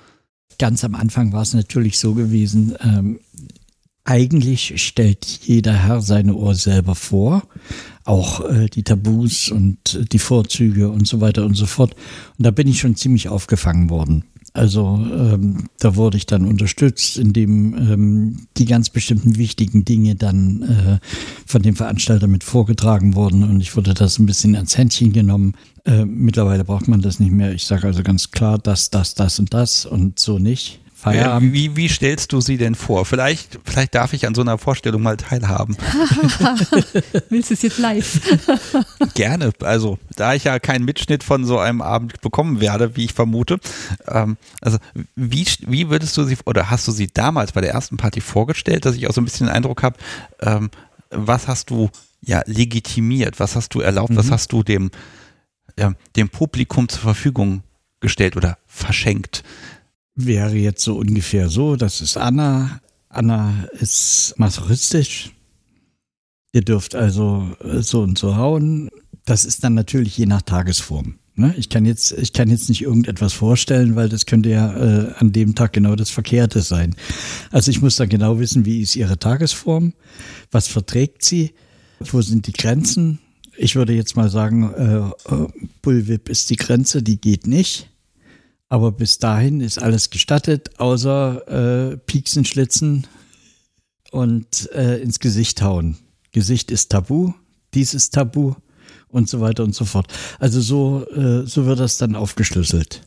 [0.59, 3.21] Ganz am Anfang war es natürlich so gewesen, ähm,
[4.05, 7.43] eigentlich stellt jeder Herr seine Uhr selber vor,
[8.05, 11.95] auch äh, die Tabus und die Vorzüge und so weiter und so fort.
[12.37, 14.25] Und da bin ich schon ziemlich aufgefangen worden.
[14.53, 20.63] Also ähm, da wurde ich dann unterstützt, indem ähm, die ganz bestimmten wichtigen Dinge dann
[20.63, 21.07] äh,
[21.47, 25.55] von dem Veranstalter mit vorgetragen wurden und ich wurde das ein bisschen ans Händchen genommen.
[25.85, 27.53] Äh, mittlerweile braucht man das nicht mehr.
[27.53, 30.81] Ich sage also ganz klar, das, das, das und das und so nicht.
[31.01, 31.55] Feierabend.
[31.55, 33.07] Wie, wie stellst du sie denn vor?
[33.07, 35.75] Vielleicht, vielleicht darf ich an so einer Vorstellung mal teilhaben.
[37.31, 38.21] Willst du es jetzt live?
[39.15, 39.53] Gerne.
[39.63, 43.61] Also, da ich ja keinen Mitschnitt von so einem Abend bekommen werde, wie ich vermute.
[44.09, 44.77] Ähm, also,
[45.17, 48.85] wie, wie würdest du sie, oder hast du sie damals bei der ersten Party vorgestellt,
[48.85, 49.97] dass ich auch so ein bisschen den Eindruck habe,
[50.41, 50.71] ähm,
[51.09, 51.89] was hast du
[52.21, 53.41] ja legitimiert?
[53.41, 54.11] Was hast du erlaubt?
[54.11, 54.17] Mhm.
[54.17, 54.91] Was hast du dem,
[55.79, 57.63] ja, dem Publikum zur Verfügung
[58.01, 59.43] gestellt oder verschenkt?
[60.15, 62.81] Wäre jetzt so ungefähr so, das ist Anna.
[63.09, 65.33] Anna ist masochistisch.
[66.53, 68.91] Ihr dürft also äh, so und so hauen.
[69.25, 71.17] Das ist dann natürlich je nach Tagesform.
[71.37, 71.55] Ne?
[71.57, 75.33] Ich kann jetzt, ich kann jetzt nicht irgendetwas vorstellen, weil das könnte ja äh, an
[75.33, 76.95] dem Tag genau das Verkehrte sein.
[77.51, 79.95] Also ich muss da genau wissen, wie ist ihre Tagesform,
[80.51, 81.53] was verträgt sie,
[82.01, 83.21] wo sind die Grenzen.
[83.57, 85.47] Ich würde jetzt mal sagen, äh, äh
[85.83, 87.91] Bullwhip ist die Grenze, die geht nicht.
[88.71, 93.07] Aber bis dahin ist alles gestattet, außer äh, Pieksen, Schlitzen
[94.13, 95.97] und äh, ins Gesicht hauen.
[96.31, 97.35] Gesicht ist tabu,
[97.75, 98.55] dies ist tabu
[99.09, 100.07] und so weiter und so fort.
[100.39, 103.03] Also so, äh, so wird das dann aufgeschlüsselt.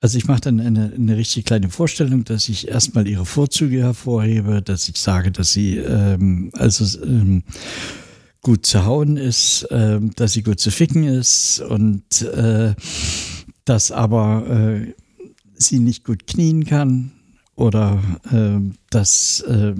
[0.00, 4.60] Also ich mache dann eine, eine richtig kleine Vorstellung, dass ich erstmal ihre Vorzüge hervorhebe,
[4.60, 7.44] dass ich sage, dass sie ähm, also ähm,
[8.40, 12.74] gut zu hauen ist, ähm, dass sie gut zu ficken ist und äh,
[13.64, 14.94] dass aber äh,
[15.54, 17.12] sie nicht gut knien kann
[17.54, 18.60] oder äh,
[18.90, 19.74] dass äh,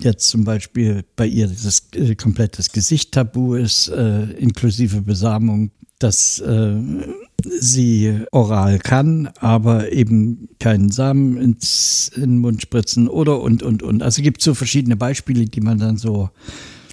[0.00, 6.38] jetzt zum Beispiel bei ihr das äh, komplettes Gesicht tabu ist, äh, inklusive Besamung, dass
[6.40, 6.76] äh,
[7.44, 13.82] sie oral kann, aber eben keinen Samen ins, in den Mund spritzen oder und, und,
[13.82, 14.02] und.
[14.02, 16.30] Also gibt es so verschiedene Beispiele, die man dann so.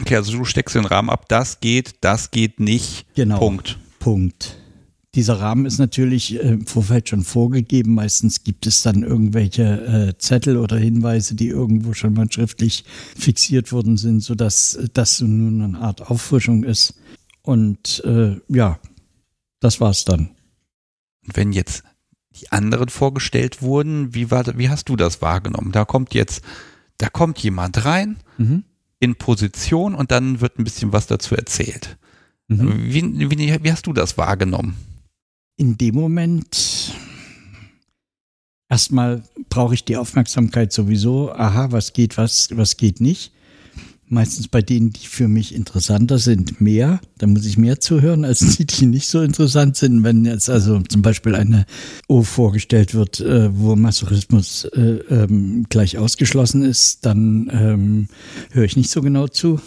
[0.02, 3.06] Okay, also du steckst den Rahmen ab, das geht, das geht nicht.
[3.16, 3.40] Genau.
[3.40, 3.78] Punkt.
[4.00, 4.58] Punkt.
[5.16, 7.94] Dieser Rahmen ist natürlich äh, im Vorfeld schon vorgegeben.
[7.94, 12.84] Meistens gibt es dann irgendwelche äh, Zettel oder Hinweise, die irgendwo schon mal schriftlich
[13.18, 16.96] fixiert worden sind, sodass das so nun eine Art Auffrischung ist.
[17.44, 18.78] Und äh, ja,
[19.62, 20.32] das war's dann.
[21.26, 21.84] Und wenn jetzt
[22.36, 25.72] die anderen vorgestellt wurden, wie, war, wie hast du das wahrgenommen?
[25.72, 26.44] Da kommt jetzt,
[26.98, 28.66] da kommt jemand rein mhm.
[29.00, 31.98] in Position und dann wird ein bisschen was dazu erzählt.
[32.50, 32.92] Mhm.
[32.92, 34.76] Wie, wie, wie hast du das wahrgenommen?
[35.58, 36.94] In dem Moment
[38.70, 41.32] erstmal brauche ich die Aufmerksamkeit sowieso.
[41.32, 43.32] Aha, was geht, was, was geht nicht.
[44.08, 47.00] Meistens bei denen, die für mich interessanter sind, mehr.
[47.18, 50.04] Da muss ich mehr zuhören als die, die nicht so interessant sind.
[50.04, 51.66] Wenn jetzt also zum Beispiel eine
[52.08, 58.08] O vorgestellt wird, äh, wo Masochismus äh, ähm, gleich ausgeschlossen ist, dann ähm,
[58.52, 59.60] höre ich nicht so genau zu.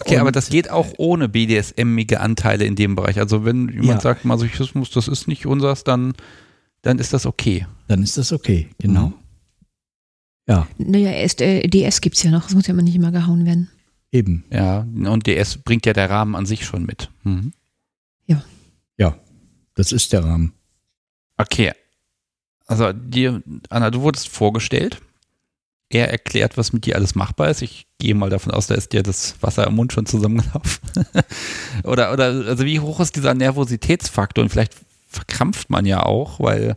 [0.00, 3.18] Okay, und aber das geht auch ohne BDSM-ige Anteile in dem Bereich.
[3.18, 4.00] Also wenn jemand ja.
[4.00, 6.14] sagt, Masochismus, das ist nicht unseres, dann,
[6.82, 7.66] dann ist das okay.
[7.88, 9.08] Dann ist das okay, genau.
[9.08, 9.14] Mhm.
[10.46, 10.68] Ja.
[10.78, 13.46] Naja, erst, äh, DS gibt es ja noch, es muss ja immer nicht immer gehauen
[13.46, 13.70] werden.
[14.12, 14.44] Eben.
[14.50, 17.10] Ja, und DS bringt ja der Rahmen an sich schon mit.
[17.24, 17.52] Mhm.
[18.26, 18.44] Ja.
[18.96, 19.18] Ja,
[19.74, 20.52] das ist der Rahmen.
[21.36, 21.72] Okay.
[22.66, 25.00] Also dir, Anna, du wurdest vorgestellt
[25.90, 27.62] er erklärt, was mit dir alles machbar ist.
[27.62, 30.80] Ich gehe mal davon aus, da ist dir das Wasser im Mund schon zusammengelaufen.
[31.84, 34.42] oder, oder, also wie hoch ist dieser Nervositätsfaktor?
[34.42, 34.74] Und vielleicht
[35.08, 36.76] verkrampft man ja auch, weil,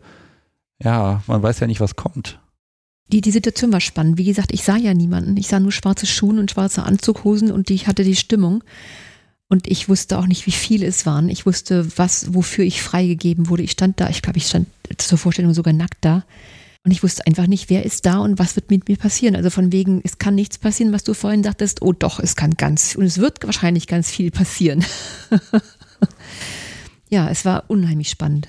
[0.82, 2.40] ja, man weiß ja nicht, was kommt.
[3.12, 4.18] Die, die Situation war spannend.
[4.18, 5.38] Wie gesagt, ich sah ja niemanden.
[5.38, 8.64] Ich sah nur schwarze Schuhe und schwarze Anzughosen und ich hatte die Stimmung.
[9.50, 11.30] Und ich wusste auch nicht, wie viele es waren.
[11.30, 13.64] Ich wusste, was, wofür ich freigegeben wurde.
[13.64, 14.68] Ich stand da, ich glaube, ich stand
[14.98, 16.26] zur Vorstellung sogar nackt da.
[16.88, 19.36] Und ich wusste einfach nicht, wer ist da und was wird mit mir passieren.
[19.36, 22.52] Also von wegen, es kann nichts passieren, was du vorhin dachtest, oh doch, es kann
[22.52, 24.86] ganz, und es wird wahrscheinlich ganz viel passieren.
[27.10, 28.48] ja, es war unheimlich spannend.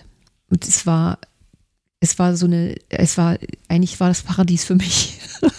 [0.49, 1.19] Und es war,
[1.99, 5.19] es war so eine, es war, eigentlich war das Paradies für mich.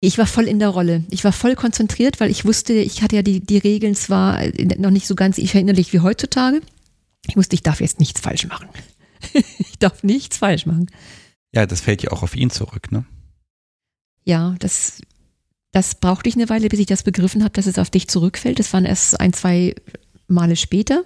[0.00, 1.04] Ich war voll in der Rolle.
[1.10, 4.40] Ich war voll konzentriert, weil ich wusste, ich hatte ja die, die Regeln zwar
[4.76, 6.60] noch nicht so ganz verinnerlich wie heutzutage.
[7.26, 8.68] Ich wusste, ich darf jetzt nichts falsch machen.
[9.32, 10.86] ich darf nichts falsch machen.
[11.56, 13.06] Ja, das fällt ja auch auf ihn zurück, ne?
[14.24, 15.00] Ja, das,
[15.72, 18.58] das brauchte ich eine Weile, bis ich das begriffen habe, dass es auf dich zurückfällt.
[18.58, 19.74] Das waren erst ein, zwei
[20.28, 21.02] Male später.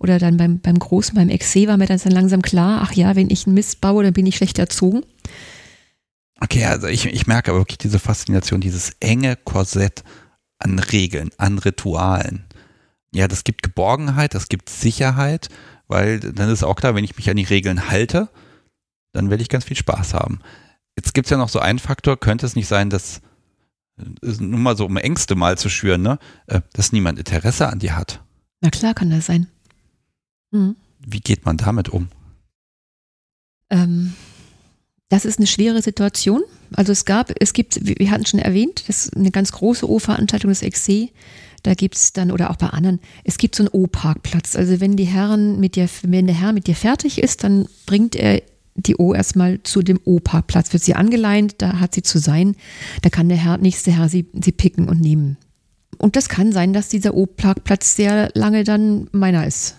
[0.00, 3.30] Oder dann beim, beim Großen, beim Exe war mir dann langsam klar, ach ja, wenn
[3.30, 5.02] ich einen Mist baue, dann bin ich schlecht erzogen.
[6.40, 10.02] Okay, also ich, ich merke aber wirklich diese Faszination, dieses enge Korsett
[10.58, 12.46] an Regeln, an Ritualen.
[13.14, 15.50] Ja, das gibt Geborgenheit, das gibt Sicherheit
[15.92, 18.30] weil dann ist auch klar, wenn ich mich an die Regeln halte,
[19.12, 20.40] dann werde ich ganz viel Spaß haben.
[20.96, 23.20] Jetzt gibt es ja noch so einen Faktor, könnte es nicht sein, dass,
[23.96, 27.96] nur mal so um Ängste mal zu schüren, ne, äh, dass niemand Interesse an dir
[27.96, 28.20] hat.
[28.60, 29.48] Na klar kann das sein.
[30.50, 30.76] Mhm.
[30.98, 32.08] Wie geht man damit um?
[33.70, 34.14] Ähm,
[35.08, 36.42] das ist eine schwere Situation.
[36.74, 40.50] Also es gab, es gibt, wir hatten schon erwähnt, das ist eine ganz große O-Veranstaltung
[40.50, 41.10] des XC.
[41.62, 44.56] Da gibt es dann, oder auch bei anderen, es gibt so einen O-Parkplatz.
[44.56, 48.16] Also wenn die Herren mit dir, wenn der Herr mit dir fertig ist, dann bringt
[48.16, 48.42] er
[48.74, 52.56] die O erstmal zu dem O-Parkplatz, wird sie angeleint, da hat sie zu sein,
[53.02, 55.36] da kann der Herr, nächste Herr sie, sie picken und nehmen.
[55.98, 59.76] Und das kann sein, dass dieser O-Parkplatz sehr lange dann meiner ist.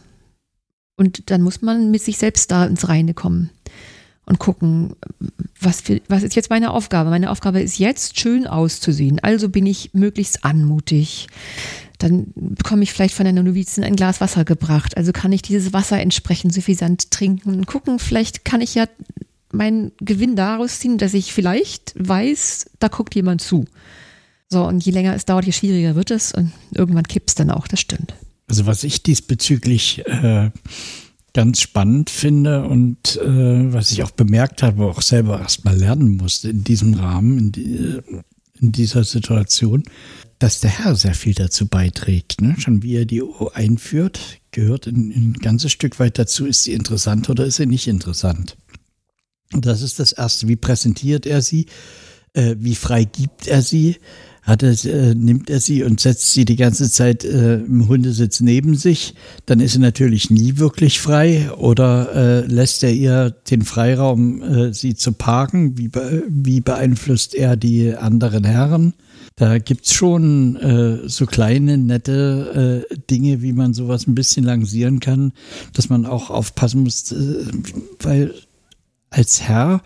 [0.95, 3.49] Und dann muss man mit sich selbst da ins Reine kommen
[4.25, 4.95] und gucken,
[5.59, 7.09] was, für, was ist jetzt meine Aufgabe?
[7.09, 9.19] Meine Aufgabe ist jetzt schön auszusehen.
[9.19, 11.27] Also bin ich möglichst anmutig.
[12.03, 14.97] Dann bekomme ich vielleicht von einer Novizin ein Glas Wasser gebracht.
[14.97, 18.87] Also kann ich dieses Wasser entsprechend suffisant trinken und gucken, vielleicht kann ich ja
[19.53, 23.63] meinen Gewinn daraus ziehen, dass ich vielleicht weiß, da guckt jemand zu.
[24.49, 27.49] So, und je länger es dauert, je schwieriger wird es und irgendwann kippt es dann
[27.49, 28.13] auch, das stimmt.
[28.49, 30.51] Also was ich diesbezüglich äh,
[31.31, 36.49] ganz spannend finde und äh, was ich auch bemerkt habe, auch selber erstmal lernen musste
[36.49, 37.99] in diesem Rahmen, in, die,
[38.59, 39.83] in dieser Situation,
[40.43, 42.41] dass der Herr sehr viel dazu beiträgt.
[42.41, 42.55] Ne?
[42.57, 44.19] Schon wie er die O einführt,
[44.51, 48.57] gehört ein, ein ganzes Stück weit dazu, ist sie interessant oder ist sie nicht interessant.
[49.51, 50.49] Das ist das Erste.
[50.49, 51.67] Wie präsentiert er sie?
[52.33, 53.95] Äh, wie frei gibt er sie?
[54.41, 58.41] hat er, äh, nimmt er sie und setzt sie die ganze Zeit äh, im Hundesitz
[58.41, 59.15] neben sich,
[59.45, 64.73] dann ist sie natürlich nie wirklich frei oder äh, lässt er ihr den Freiraum, äh,
[64.73, 65.77] sie zu parken?
[65.77, 65.89] Wie,
[66.27, 68.95] wie beeinflusst er die anderen Herren?
[69.35, 74.99] Da gibt's schon äh, so kleine, nette äh, Dinge, wie man sowas ein bisschen lancieren
[74.99, 75.33] kann,
[75.73, 77.45] dass man auch aufpassen muss, äh,
[77.99, 78.35] weil
[79.09, 79.81] als Herr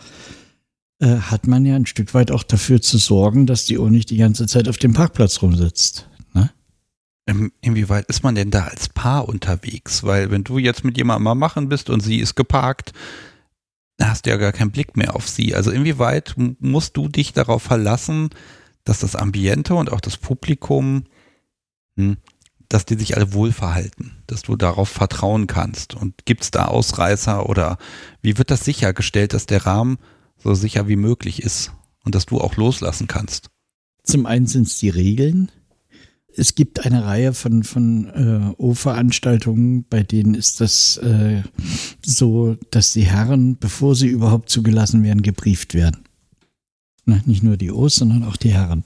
[0.99, 4.10] äh, hat man ja ein Stück weit auch dafür zu sorgen, dass die Uhr nicht
[4.10, 6.10] die ganze Zeit auf dem Parkplatz rumsitzt.
[6.34, 6.49] Ne?
[7.28, 10.03] Ähm, inwieweit ist man denn da als Paar unterwegs?
[10.03, 12.94] Weil wenn du jetzt mit jemandem mal machen bist und sie ist geparkt,
[14.02, 15.56] hast du ja gar keinen Blick mehr auf sie.
[15.56, 18.30] Also inwieweit musst du dich darauf verlassen,
[18.88, 21.04] dass das Ambiente und auch das Publikum,
[21.98, 22.18] hm,
[22.70, 25.94] dass die sich alle wohlverhalten, dass du darauf vertrauen kannst.
[25.94, 27.78] Und gibt es da Ausreißer oder
[28.22, 29.98] wie wird das sichergestellt, dass der Rahmen
[30.38, 31.74] so sicher wie möglich ist
[32.04, 33.50] und dass du auch loslassen kannst.
[34.04, 35.52] Zum einen sind es die Regeln.
[36.34, 41.42] Es gibt eine Reihe von, von äh, O-Veranstaltungen, bei denen ist das äh,
[42.06, 46.07] so, dass die Herren, bevor sie überhaupt zugelassen werden, gebrieft werden.
[47.08, 48.84] Nicht nur die O's, sondern auch die Herren.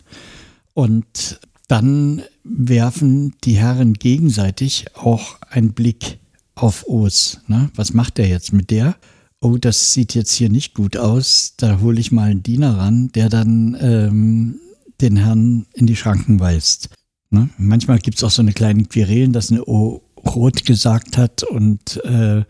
[0.73, 6.19] Und dann werfen die Herren gegenseitig auch einen Blick
[6.55, 7.41] auf O's.
[7.47, 7.69] Ne?
[7.75, 8.95] Was macht er jetzt mit der?
[9.41, 13.09] oh, das sieht jetzt hier nicht gut aus, da hole ich mal einen Diener ran,
[13.13, 14.59] der dann ähm,
[15.01, 16.89] den Herrn in die Schranken weist.
[17.31, 17.49] Ne?
[17.57, 21.99] Manchmal gibt es auch so eine kleine Querelen, dass eine O rot gesagt hat und
[22.05, 22.43] äh,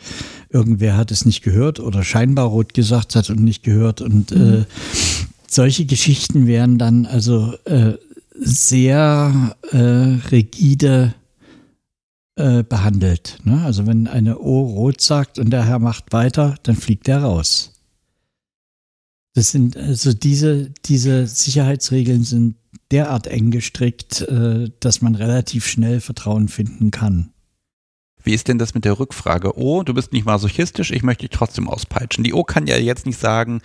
[0.49, 4.01] irgendwer hat es nicht gehört oder scheinbar rot gesagt hat und nicht gehört.
[4.01, 4.53] Und äh, mhm.
[4.53, 4.65] äh,
[5.53, 7.93] solche Geschichten wären dann also äh,
[8.35, 11.13] sehr äh, rigide
[12.35, 13.39] äh, behandelt.
[13.43, 13.61] Ne?
[13.63, 17.73] Also wenn eine O rot sagt und der Herr macht weiter, dann fliegt er raus.
[19.33, 22.55] Das sind also diese, diese Sicherheitsregeln sind
[22.91, 27.31] derart eng gestrickt, äh, dass man relativ schnell Vertrauen finden kann.
[28.23, 29.57] Wie ist denn das mit der Rückfrage?
[29.57, 32.23] Oh, du bist nicht masochistisch, ich möchte dich trotzdem auspeitschen.
[32.23, 33.61] Die O kann ja jetzt nicht sagen,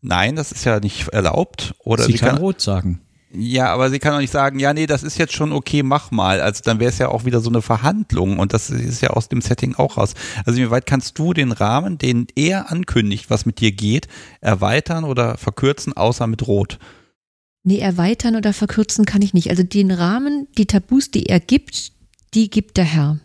[0.00, 1.74] nein, das ist ja nicht erlaubt.
[1.84, 3.00] Oder sie, sie kann, kann rot sagen.
[3.30, 6.10] Ja, aber sie kann auch nicht sagen, ja, nee, das ist jetzt schon okay, mach
[6.10, 6.40] mal.
[6.40, 9.28] Also dann wäre es ja auch wieder so eine Verhandlung und das ist ja aus
[9.28, 10.14] dem Setting auch raus.
[10.46, 14.08] Also wie weit kannst du den Rahmen, den er ankündigt, was mit dir geht,
[14.40, 16.78] erweitern oder verkürzen, außer mit Rot?
[17.64, 19.50] Nee, erweitern oder verkürzen kann ich nicht.
[19.50, 21.92] Also den Rahmen, die Tabus, die er gibt,
[22.32, 23.18] die gibt der Herr.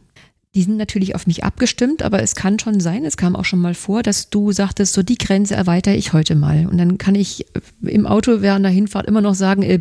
[0.56, 3.60] Die sind natürlich auf mich abgestimmt, aber es kann schon sein, es kam auch schon
[3.60, 6.68] mal vor, dass du sagtest, so die Grenze erweitere ich heute mal.
[6.68, 7.48] Und dann kann ich
[7.82, 9.80] im Auto während der Hinfahrt immer noch sagen, äh,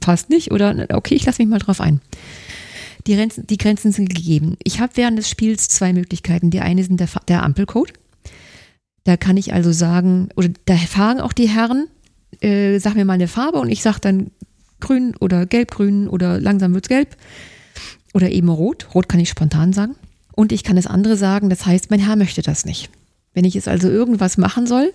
[0.00, 2.00] passt nicht oder okay, ich lasse mich mal drauf ein.
[3.06, 4.56] Die Grenzen, die Grenzen sind gegeben.
[4.64, 6.50] Ich habe während des Spiels zwei Möglichkeiten.
[6.50, 7.92] Die eine sind der, der Ampelcode.
[9.04, 11.86] Da kann ich also sagen, oder da fahren auch die Herren,
[12.40, 14.32] äh, sag mir mal eine Farbe und ich sage dann
[14.80, 17.16] grün oder gelb-grün oder langsam wird's gelb
[18.14, 18.88] oder eben rot.
[18.94, 19.96] Rot kann ich spontan sagen.
[20.34, 22.90] Und ich kann das andere sagen, das heißt, mein Herr möchte das nicht.
[23.34, 24.92] Wenn ich es also irgendwas machen soll,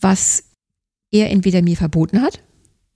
[0.00, 0.44] was
[1.10, 2.40] er entweder mir verboten hat,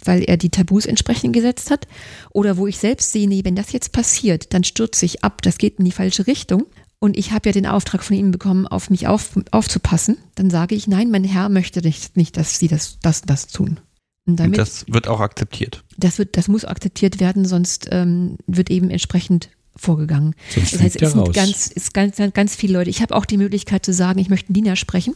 [0.04, 1.86] weil er die Tabus entsprechend gesetzt hat,
[2.30, 5.58] oder wo ich selbst sehe, nee, wenn das jetzt passiert, dann stürze ich ab, das
[5.58, 6.66] geht in die falsche Richtung.
[7.00, 10.74] und ich habe ja den Auftrag von Ihnen bekommen, auf mich auf, aufzupassen, dann sage
[10.74, 13.78] ich, nein, mein Herr möchte nicht, nicht dass Sie das, das, das tun.
[14.26, 15.84] Und, damit, und das wird auch akzeptiert.
[15.96, 20.34] Das, wird, das muss akzeptiert werden, sonst ähm, wird eben entsprechend vorgegangen.
[20.54, 22.90] Sonst das heißt, es sind ganz, ist ganz, ganz viele Leute.
[22.90, 25.14] Ich habe auch die Möglichkeit zu sagen, ich möchte einen Diener sprechen.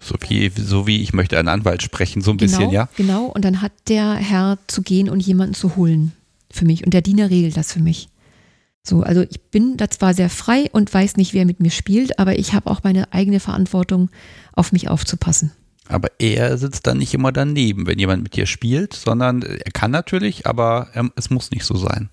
[0.00, 2.88] So wie, so wie ich möchte einen Anwalt sprechen, so ein genau, bisschen, ja?
[2.96, 6.12] Genau, und dann hat der Herr zu gehen und jemanden zu holen
[6.50, 6.84] für mich.
[6.84, 8.08] Und der Diener regelt das für mich.
[8.86, 12.18] So, also ich bin da zwar sehr frei und weiß nicht, wer mit mir spielt,
[12.18, 14.10] aber ich habe auch meine eigene Verantwortung,
[14.52, 15.52] auf mich aufzupassen.
[15.88, 19.90] Aber er sitzt dann nicht immer daneben, wenn jemand mit dir spielt, sondern er kann
[19.90, 22.10] natürlich, aber er, es muss nicht so sein.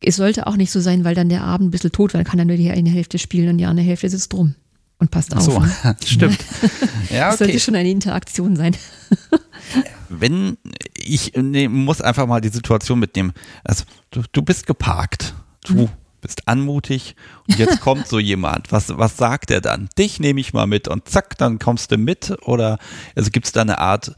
[0.00, 2.38] Es sollte auch nicht so sein, weil dann der Abend ein bisschen tot wird, kann
[2.38, 4.54] er nur die eine Hälfte spielen und die andere Hälfte sitzt drum
[4.98, 5.42] und passt auf.
[5.42, 5.70] So, ne?
[6.04, 6.38] stimmt.
[7.10, 7.30] ja, okay.
[7.30, 8.76] Das sollte schon eine Interaktion sein.
[10.08, 10.56] wenn
[10.96, 13.32] ich nee, muss einfach mal die Situation mitnehmen.
[13.64, 15.34] Also du, du bist geparkt.
[15.64, 15.88] Du mhm.
[16.20, 17.14] bist anmutig
[17.46, 18.72] und jetzt kommt so jemand.
[18.72, 19.88] Was, was sagt er dann?
[19.98, 22.36] Dich nehme ich mal mit und zack, dann kommst du mit.
[22.42, 22.78] Oder
[23.14, 24.14] also gibt es da eine Art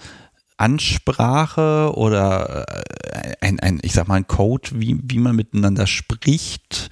[0.61, 6.91] Ansprache oder äh, ein, ein, ich sag mal, ein Code, wie, wie man miteinander spricht?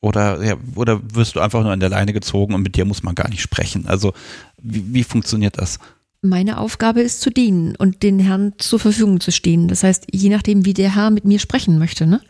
[0.00, 3.04] Oder, ja, oder wirst du einfach nur an der Leine gezogen und mit dir muss
[3.04, 3.86] man gar nicht sprechen?
[3.86, 4.12] Also,
[4.60, 5.78] wie, wie funktioniert das?
[6.22, 9.68] Meine Aufgabe ist zu dienen und den Herrn zur Verfügung zu stehen.
[9.68, 12.20] Das heißt, je nachdem, wie der Herr mit mir sprechen möchte, ne?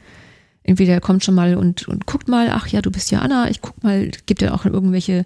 [0.64, 3.50] Entweder er kommt schon mal und, und guckt mal, ach ja, du bist ja Anna,
[3.50, 5.24] ich guck mal, gibt ja auch irgendwelche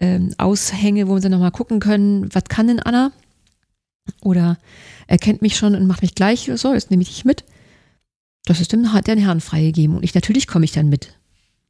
[0.00, 3.12] ähm, Aushänge, wo wir dann nochmal gucken können, was kann denn Anna?
[4.20, 4.58] Oder
[5.06, 7.44] er kennt mich schon und macht mich gleich, so, jetzt nehme ich dich mit.
[8.44, 9.96] Das ist dem, der Herrn freigegeben.
[9.96, 11.16] Und ich, natürlich komme ich dann mit.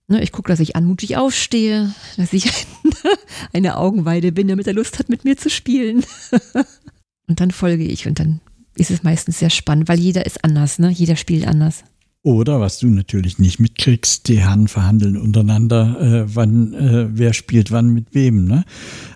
[0.09, 2.51] Ne, ich gucke, dass ich anmutig aufstehe, dass ich
[3.53, 6.05] eine Augenweide bin, damit er Lust hat, mit mir zu spielen.
[7.29, 8.41] und dann folge ich und dann
[8.75, 10.91] ist es meistens sehr spannend, weil jeder ist anders, ne?
[10.91, 11.85] Jeder spielt anders.
[12.25, 17.73] Oder was du natürlich nicht mitkriegst, die Herren verhandeln untereinander, äh, wann, äh, wer spielt
[17.73, 18.47] wann mit wem.
[18.47, 18.65] Ne?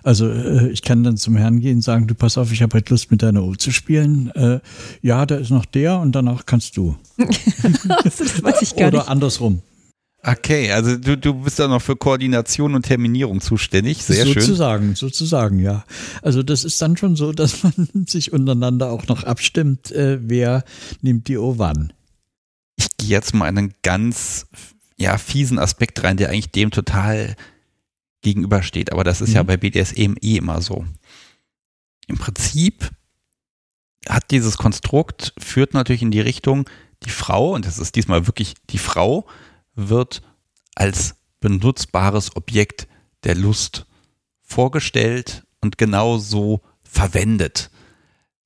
[0.03, 2.75] Also äh, ich kann dann zum Herrn gehen und sagen, du pass auf, ich habe
[2.75, 4.29] heute Lust mit deiner O zu spielen.
[4.31, 4.59] Äh,
[5.01, 6.97] ja, da ist noch der und danach kannst du.
[8.03, 9.09] das weiß ich gar Oder nicht.
[9.09, 9.61] andersrum.
[10.21, 14.03] Okay, also du, du bist da noch für Koordination und Terminierung zuständig.
[14.03, 14.41] Sehr sozusagen, schön.
[14.41, 15.85] Sozusagen, sozusagen, ja.
[16.21, 20.65] Also das ist dann schon so, dass man sich untereinander auch noch abstimmt, äh, wer
[21.01, 21.93] nimmt die O wann
[23.07, 24.47] jetzt mal einen ganz
[24.97, 27.35] ja, fiesen Aspekt rein, der eigentlich dem total
[28.21, 28.91] gegenübersteht.
[28.91, 29.35] Aber das ist mhm.
[29.35, 30.85] ja bei BDSM eh immer so.
[32.07, 32.91] Im Prinzip
[34.09, 36.69] hat dieses Konstrukt, führt natürlich in die Richtung,
[37.03, 39.27] die Frau, und das ist diesmal wirklich die Frau,
[39.75, 40.21] wird
[40.75, 42.87] als benutzbares Objekt
[43.23, 43.85] der Lust
[44.41, 47.69] vorgestellt und genauso verwendet.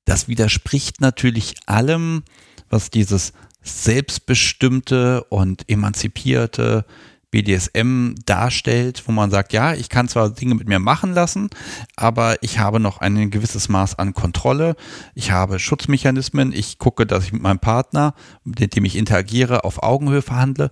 [0.05, 2.23] Das widerspricht natürlich allem,
[2.69, 6.85] was dieses selbstbestimmte und emanzipierte
[7.31, 11.49] BDSM darstellt, wo man sagt, ja, ich kann zwar Dinge mit mir machen lassen,
[11.95, 14.75] aber ich habe noch ein gewisses Maß an Kontrolle,
[15.15, 19.81] ich habe Schutzmechanismen, ich gucke, dass ich mit meinem Partner, mit dem ich interagiere, auf
[19.81, 20.71] Augenhöhe verhandle.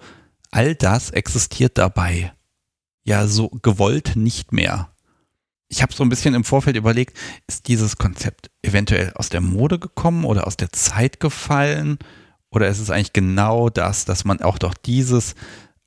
[0.52, 2.34] All das existiert dabei
[3.10, 4.90] ja so gewollt nicht mehr.
[5.68, 7.18] Ich habe so ein bisschen im Vorfeld überlegt,
[7.48, 12.00] ist dieses Konzept eventuell aus der Mode gekommen oder aus der Zeit gefallen?
[12.52, 15.36] Oder ist es eigentlich genau das, dass man auch doch dieses,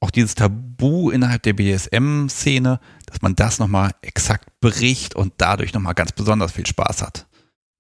[0.01, 5.95] auch dieses Tabu innerhalb der BDSM-Szene, dass man das nochmal exakt bricht und dadurch nochmal
[5.95, 7.27] ganz besonders viel Spaß hat?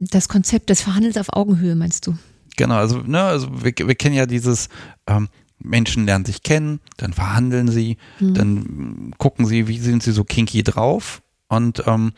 [0.00, 2.16] Das Konzept des Verhandels auf Augenhöhe, meinst du?
[2.56, 4.68] Genau, also, ne, also wir, wir kennen ja dieses,
[5.06, 5.28] ähm,
[5.64, 8.34] Menschen lernen sich kennen, dann verhandeln sie, mhm.
[8.34, 12.12] dann gucken sie, wie sind sie so kinky drauf und ähm,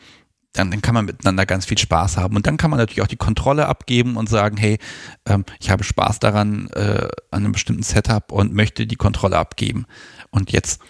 [0.55, 2.35] dann, dann kann man miteinander ganz viel Spaß haben.
[2.35, 4.79] Und dann kann man natürlich auch die Kontrolle abgeben und sagen, hey,
[5.25, 9.85] ähm, ich habe Spaß daran, äh, an einem bestimmten Setup und möchte die Kontrolle abgeben.
[10.31, 10.81] Und jetzt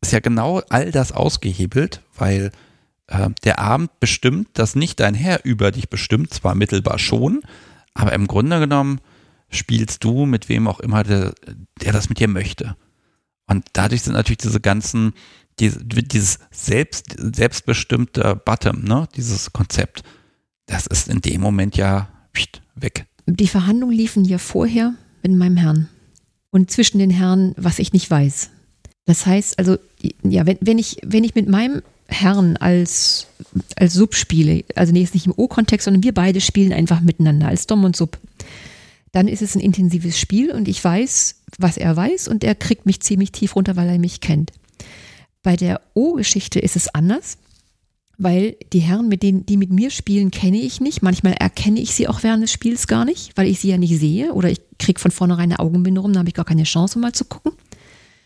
[0.00, 2.50] ist ja genau all das ausgehebelt, weil
[3.06, 7.42] äh, der Abend bestimmt, dass nicht dein Herr über dich bestimmt, zwar mittelbar schon,
[7.94, 9.00] aber im Grunde genommen
[9.50, 11.34] spielst du mit wem auch immer, der,
[11.82, 12.76] der das mit dir möchte.
[13.46, 15.12] Und dadurch sind natürlich diese ganzen
[15.60, 20.02] dieses selbst, selbstbestimmte Bottom, ne, dieses Konzept,
[20.66, 22.08] das ist in dem Moment ja
[22.74, 23.06] weg.
[23.26, 25.88] Die Verhandlungen liefen ja vorher mit meinem Herrn
[26.50, 28.50] und zwischen den Herren, was ich nicht weiß.
[29.06, 29.76] Das heißt also,
[30.22, 33.26] ja, wenn, wenn, ich, wenn ich mit meinem Herrn als,
[33.76, 37.48] als Sub spiele, also nee, jetzt nicht im O-Kontext, sondern wir beide spielen einfach miteinander
[37.48, 38.18] als Dom und Sub,
[39.12, 42.86] dann ist es ein intensives Spiel und ich weiß, was er weiß und er kriegt
[42.86, 44.52] mich ziemlich tief runter, weil er mich kennt.
[45.42, 47.38] Bei der O-Geschichte ist es anders,
[48.18, 51.02] weil die Herren, mit denen, die mit mir spielen, kenne ich nicht.
[51.02, 53.98] Manchmal erkenne ich sie auch während des Spiels gar nicht, weil ich sie ja nicht
[53.98, 56.96] sehe oder ich kriege von vornherein eine Augenbinde rum, dann habe ich gar keine Chance,
[56.96, 57.52] um mal zu gucken.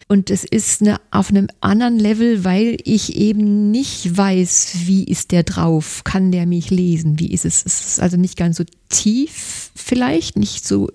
[0.09, 5.32] Und es ist eine, auf einem anderen Level, weil ich eben nicht weiß, wie ist
[5.32, 7.65] der drauf, kann der mich lesen, wie ist es.
[7.65, 10.91] Es ist also nicht ganz so tief vielleicht, nicht so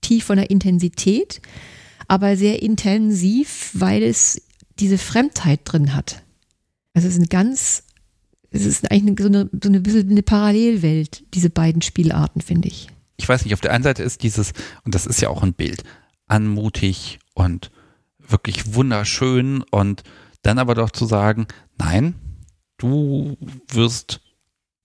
[0.00, 1.40] tief von der Intensität,
[2.06, 4.42] aber sehr intensiv, weil es
[4.78, 6.22] diese Fremdheit drin hat.
[6.94, 7.84] Also es ist eine ganz,
[8.50, 12.88] es ist eigentlich so eine, so eine bisschen eine Parallelwelt, diese beiden Spielarten, finde ich.
[13.16, 14.52] Ich weiß nicht, auf der einen Seite ist dieses,
[14.84, 15.84] und das ist ja auch ein Bild,
[16.26, 17.70] anmutig und
[18.18, 20.02] wirklich wunderschön und
[20.42, 21.46] dann aber doch zu sagen,
[21.78, 22.14] nein,
[22.78, 23.36] du
[23.68, 24.20] wirst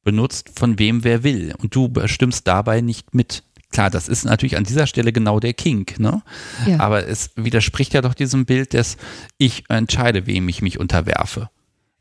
[0.04, 3.44] benutzt von wem wer will und du bestimmst dabei nicht mit.
[3.72, 6.24] Klar, das ist natürlich an dieser Stelle genau der Kink, ne?
[6.66, 6.80] Ja.
[6.80, 8.98] Aber es widerspricht ja doch diesem Bild, dass
[9.38, 11.50] ich entscheide, wem ich mich unterwerfe.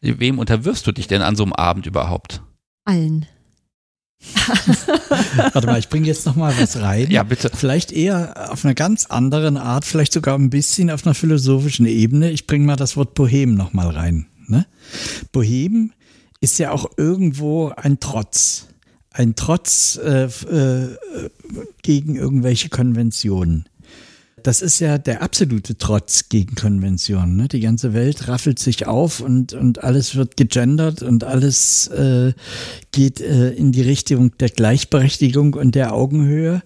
[0.00, 2.42] Wem unterwirfst du dich denn an so einem Abend überhaupt?
[2.84, 3.26] Allen.
[5.52, 7.10] Warte mal, ich bringe jetzt noch mal was rein.
[7.10, 7.50] Ja, bitte.
[7.54, 12.30] Vielleicht eher auf einer ganz anderen Art, vielleicht sogar ein bisschen auf einer philosophischen Ebene.
[12.30, 14.26] Ich bringe mal das Wort Bohem noch mal rein.
[14.46, 14.66] Ne?
[15.32, 15.92] Bohem
[16.40, 18.68] ist ja auch irgendwo ein Trotz.
[19.16, 20.96] Ein Trotz äh, äh,
[21.82, 23.66] gegen irgendwelche Konventionen
[24.46, 27.36] das ist ja der absolute Trotz gegen Konventionen.
[27.36, 27.48] Ne?
[27.48, 32.32] Die ganze Welt raffelt sich auf und, und alles wird gegendert und alles äh,
[32.92, 36.62] geht äh, in die Richtung der Gleichberechtigung und der Augenhöhe.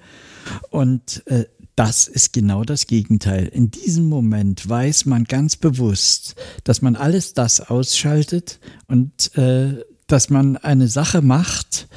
[0.69, 3.47] Und äh, das ist genau das Gegenteil.
[3.47, 10.29] In diesem Moment weiß man ganz bewusst, dass man alles das ausschaltet und äh, dass
[10.29, 11.89] man eine Sache macht,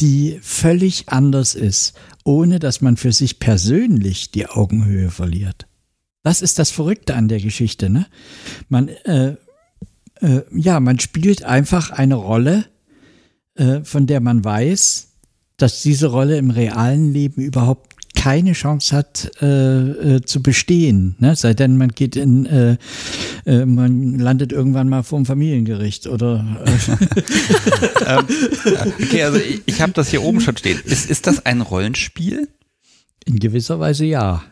[0.00, 1.94] die völlig anders ist
[2.24, 5.66] ohne dass man für sich persönlich die Augenhöhe verliert.
[6.22, 7.90] Das ist das Verrückte an der Geschichte.
[7.90, 8.06] Ne?
[8.70, 9.36] Man, äh,
[10.20, 12.64] äh, ja, man spielt einfach eine Rolle,
[13.56, 15.08] äh, von der man weiß,
[15.58, 17.93] dass diese Rolle im realen Leben überhaupt
[18.24, 21.14] keine Chance hat äh, äh, zu bestehen.
[21.18, 21.36] Ne?
[21.36, 22.78] Sei denn, man geht in, äh,
[23.44, 26.42] äh, man landet irgendwann mal vor dem Familiengericht oder.
[26.64, 26.70] Äh.
[28.06, 28.26] ähm,
[29.02, 30.80] okay, also ich, ich habe das hier oben schon stehen.
[30.86, 32.48] Ist, ist das ein Rollenspiel?
[33.26, 34.42] In gewisser Weise ja.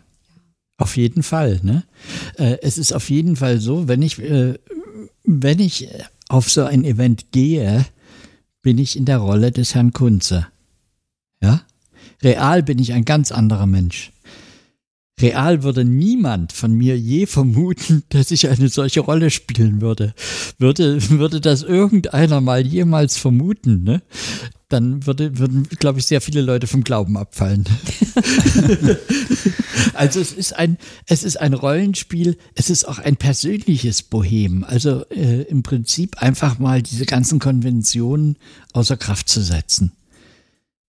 [0.76, 1.60] Auf jeden Fall.
[1.62, 1.84] Ne?
[2.36, 4.58] Äh, es ist auf jeden Fall so, wenn ich, äh,
[5.24, 5.88] wenn ich
[6.28, 7.86] auf so ein Event gehe,
[8.60, 10.46] bin ich in der Rolle des Herrn Kunze.
[11.40, 11.62] Ja?
[12.22, 14.12] Real bin ich ein ganz anderer Mensch.
[15.20, 20.14] Real würde niemand von mir je vermuten, dass ich eine solche Rolle spielen würde.
[20.58, 24.02] Würde, würde das irgendeiner mal jemals vermuten, ne?
[24.68, 27.64] Dann würde, würden, glaube ich, sehr viele Leute vom Glauben abfallen.
[29.92, 34.64] also es ist ein, es ist ein Rollenspiel, es ist auch ein persönliches Bohem.
[34.64, 38.38] Also äh, im Prinzip einfach mal diese ganzen Konventionen
[38.72, 39.92] außer Kraft zu setzen.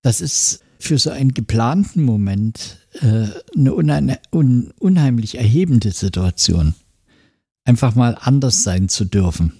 [0.01, 6.75] Das ist für so einen geplanten Moment äh, eine unheim un unheimlich erhebende Situation.
[7.63, 9.53] Einfach mal anders sein zu dürfen.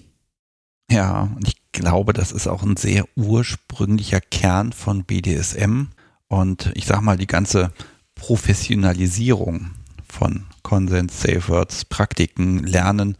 [0.90, 5.86] Ja, und ich glaube, das ist auch ein sehr ursprünglicher Kern von BDSM.
[6.28, 7.72] Und ich sag mal, die ganze
[8.14, 9.70] Professionalisierung
[10.06, 13.16] von Consent, Safe Words, Praktiken, Lernen,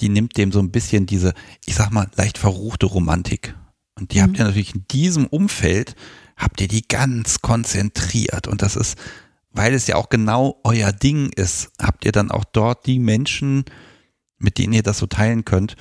[0.00, 1.34] die nimmt dem so ein bisschen diese,
[1.66, 3.54] ich sag mal, leicht verruchte Romantik.
[3.96, 4.22] Und die mhm.
[4.22, 5.94] habt ihr natürlich in diesem Umfeld
[6.36, 8.48] habt ihr die ganz konzentriert.
[8.48, 8.98] Und das ist,
[9.50, 13.64] weil es ja auch genau euer Ding ist, habt ihr dann auch dort die Menschen,
[14.38, 15.76] mit denen ihr das so teilen könnt.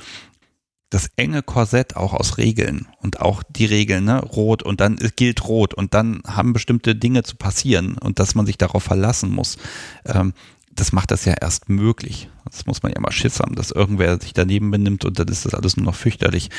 [0.90, 5.48] Das enge Korsett auch aus Regeln und auch die Regeln, ne, rot und dann gilt
[5.48, 9.58] rot und dann haben bestimmte Dinge zu passieren und dass man sich darauf verlassen muss.
[10.06, 10.34] Ähm,
[10.76, 12.30] das macht das ja erst möglich.
[12.46, 15.46] Das muss man ja mal Schiss haben, dass irgendwer sich daneben benimmt und dann ist
[15.46, 16.50] das alles nur noch fürchterlich.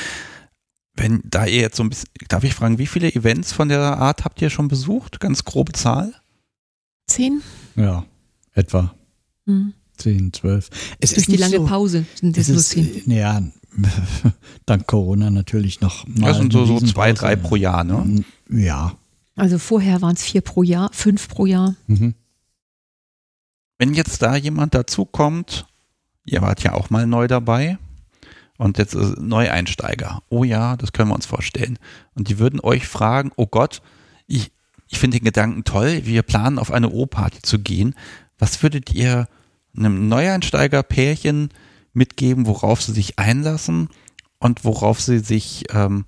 [0.97, 3.81] Wenn da ihr jetzt so ein bisschen, darf ich fragen, wie viele Events von der
[3.81, 5.19] Art habt ihr schon besucht?
[5.21, 6.15] Ganz grobe Zahl?
[7.07, 7.43] Zehn?
[7.75, 8.05] Ja,
[8.53, 8.95] etwa.
[9.47, 9.75] Hm.
[9.97, 10.71] Zehn, zwölf.
[11.01, 13.03] Es Durch ist die lange so, Pause sind es nur zehn.
[13.11, 13.43] Ja,
[14.67, 16.29] dank Corona natürlich noch mal.
[16.29, 18.25] Das sind so, so zwei, drei pro Jahr, ne?
[18.49, 18.97] Ja.
[19.37, 21.75] Also vorher waren es vier pro Jahr, fünf pro Jahr.
[21.87, 22.15] Mhm.
[23.79, 25.67] Wenn jetzt da jemand dazukommt,
[26.25, 27.79] ihr wart ja auch mal neu dabei,
[28.65, 30.23] und jetzt ist Neueinsteiger.
[30.31, 31.79] Oh ja, das können wir uns vorstellen.
[32.15, 33.83] Und die würden euch fragen, oh Gott,
[34.27, 34.53] ich,
[34.89, 37.95] ich finde den Gedanken toll, wir planen auf eine O-Party zu gehen.
[38.39, 39.29] Was würdet ihr
[39.77, 41.51] einem Neueinsteiger-Pärchen
[41.93, 43.91] mitgeben, worauf sie sich einlassen
[44.39, 46.07] und worauf sie sich ähm,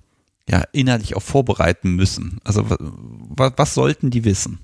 [0.49, 2.39] ja innerlich auch vorbereiten müssen?
[2.43, 4.57] Also was, was sollten die wissen?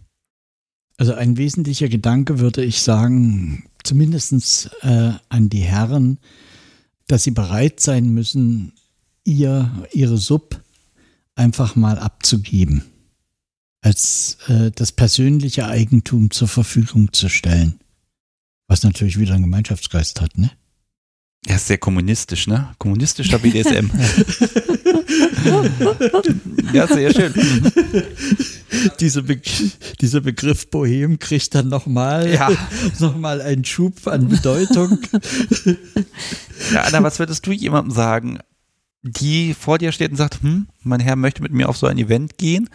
[0.98, 6.18] Also ein wesentlicher Gedanke würde ich sagen, zumindest äh, an die Herren,
[7.08, 8.74] dass sie bereit sein müssen,
[9.24, 10.62] ihr, ihre Sub
[11.36, 12.84] einfach mal abzugeben,
[13.82, 17.80] als äh, das persönliche Eigentum zur Verfügung zu stellen.
[18.68, 20.52] Was natürlich wieder einen Gemeinschaftsgeist hat, ne?
[21.46, 22.70] Er ist sehr kommunistisch, ne?
[22.78, 23.90] Kommunistischer BDSM.
[26.74, 27.34] ja, sehr schön.
[29.00, 29.42] Diese Be
[30.00, 32.50] dieser Begriff Bohem kriegt dann nochmal Ja.
[33.00, 35.00] noch mal einen Schub an Bedeutung.
[36.74, 38.40] Ja, Anna, was würdest du jemandem sagen,
[39.02, 41.98] die vor dir steht und sagt, hm, mein Herr möchte mit mir auf so ein
[41.98, 42.70] Event gehen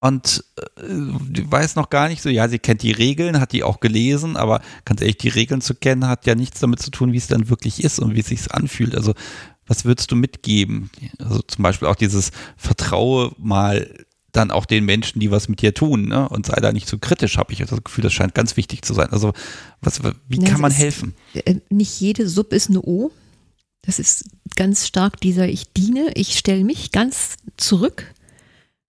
[0.00, 0.44] und
[0.78, 4.36] äh, weiß noch gar nicht so, ja, sie kennt die Regeln, hat die auch gelesen,
[4.36, 7.26] aber ganz ehrlich, die Regeln zu kennen, hat ja nichts damit zu tun, wie es
[7.28, 8.94] dann wirklich ist und wie es sich anfühlt.
[8.94, 9.14] Also,
[9.66, 10.90] was würdest du mitgeben?
[11.18, 13.92] Also zum Beispiel auch dieses Vertraue mal
[14.32, 16.28] dann auch den Menschen, die was mit dir tun, ne?
[16.28, 18.92] Und sei da nicht so kritisch, habe ich das Gefühl, das scheint ganz wichtig zu
[18.92, 19.08] sein.
[19.10, 19.32] Also,
[19.80, 21.14] was, wie Ja, kann es man ist- helfen?
[21.32, 23.10] Äh, nicht jede Sub ist eine O.
[23.82, 28.12] Das ist ganz stark dieser Ich diene, ich stelle mich ganz zurück.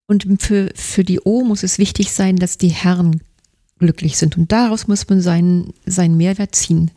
[0.07, 3.21] Und für, für die O muss es wichtig sein, dass die Herren
[3.79, 4.37] glücklich sind.
[4.37, 6.91] Und daraus muss man seinen, seinen Mehrwert ziehen.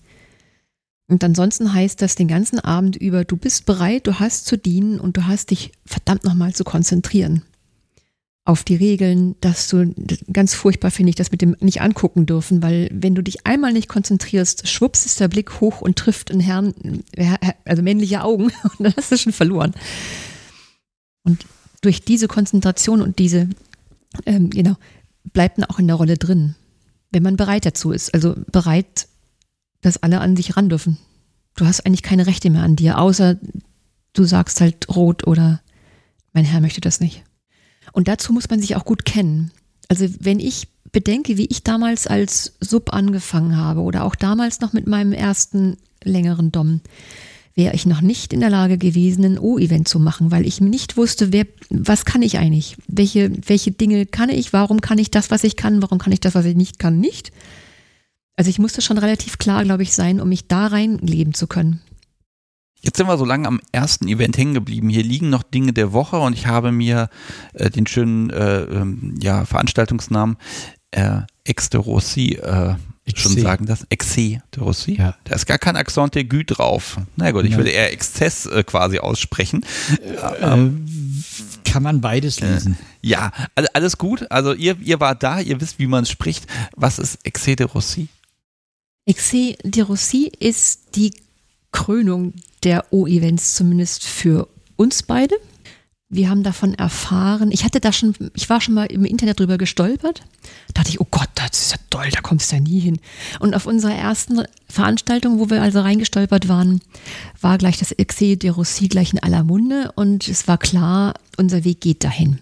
[1.07, 4.99] Und ansonsten heißt das den ganzen Abend über, du bist bereit, du hast zu dienen
[4.99, 7.41] und du hast dich verdammt nochmal zu konzentrieren
[8.49, 9.94] auf die Regeln, dass du,
[10.34, 13.73] ganz furchtbar finde ich das mit dem nicht angucken dürfen, weil wenn du dich einmal
[13.73, 16.73] nicht konzentrierst, schwupps ist der Blick hoch und trifft einen Herrn,
[17.64, 19.76] also männliche Augen und dann hast du schon verloren.
[21.23, 21.45] Und
[21.81, 23.49] durch diese Konzentration und diese,
[24.26, 24.76] ähm, genau,
[25.34, 26.56] bleibt man auch in der Rolle drin,
[27.11, 29.07] wenn man bereit dazu ist, also bereit,
[29.81, 30.97] dass alle an sich ran dürfen.
[31.56, 33.38] Du hast eigentlich keine Rechte mehr an dir, außer
[34.14, 35.61] du sagst halt rot oder
[36.34, 37.23] mein Herr möchte das nicht.
[37.91, 39.51] Und dazu muss man sich auch gut kennen.
[39.88, 44.73] Also wenn ich bedenke, wie ich damals als Sub angefangen habe oder auch damals noch
[44.73, 46.81] mit meinem ersten längeren Dom,
[47.60, 50.95] wäre ich noch nicht in der Lage gewesen, ein O-Event zu machen, weil ich nicht
[50.95, 52.77] wusste, wer, was kann ich eigentlich?
[52.88, 54.53] Welche, welche Dinge kann ich?
[54.53, 55.81] Warum kann ich das, was ich kann?
[55.81, 57.34] Warum kann ich das, was ich nicht kann, nicht?
[58.38, 61.81] Also ich musste schon relativ klar, glaube ich, sein, um mich da reinleben zu können.
[62.80, 64.88] Jetzt sind wir so lange am ersten Event hängen geblieben.
[64.88, 67.10] Hier liegen noch Dinge der Woche und ich habe mir
[67.52, 70.38] äh, den schönen äh, ähm, ja, Veranstaltungsnamen
[70.91, 72.76] äh, Ex de Rossi äh,
[73.18, 73.86] schon sagen das.
[73.90, 74.95] Exe de Rossi.
[74.98, 75.15] Ja.
[75.23, 76.98] Da ist gar kein Accent aigu drauf.
[77.15, 77.57] Na gut, ich Ja.
[77.57, 79.65] würde eher Exzess äh, quasi aussprechen.
[80.02, 80.69] Äh,
[81.64, 82.77] kann man beides lesen.
[83.02, 84.30] Ja, all- alles gut.
[84.31, 86.45] Also ihr, ihr wart da, ihr wisst, wie man es spricht.
[86.76, 88.07] Was ist Exe de Rossi?
[89.06, 91.14] Exe de Rossi ist die
[91.72, 92.34] Krönung
[92.64, 95.36] der O-Events, zumindest für uns beide.
[96.11, 97.52] Wir haben davon erfahren.
[97.52, 100.23] Ich hatte da schon, ich war schon mal im Internet drüber gestolpert.
[100.68, 102.99] Da dachte ich, oh Gott, das ist ja toll, da kommst du ja nie hin.
[103.40, 106.81] Und auf unserer ersten Veranstaltung, wo wir also reingestolpert waren,
[107.41, 111.64] war gleich das Exe de Rossi gleich in aller Munde und es war klar, unser
[111.64, 112.40] Weg geht dahin.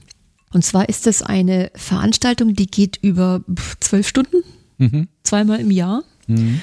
[0.53, 3.41] Und zwar ist es eine Veranstaltung, die geht über
[3.81, 4.43] zwölf Stunden,
[4.77, 5.09] Mhm.
[5.23, 6.03] zweimal im Jahr.
[6.27, 6.61] Mhm.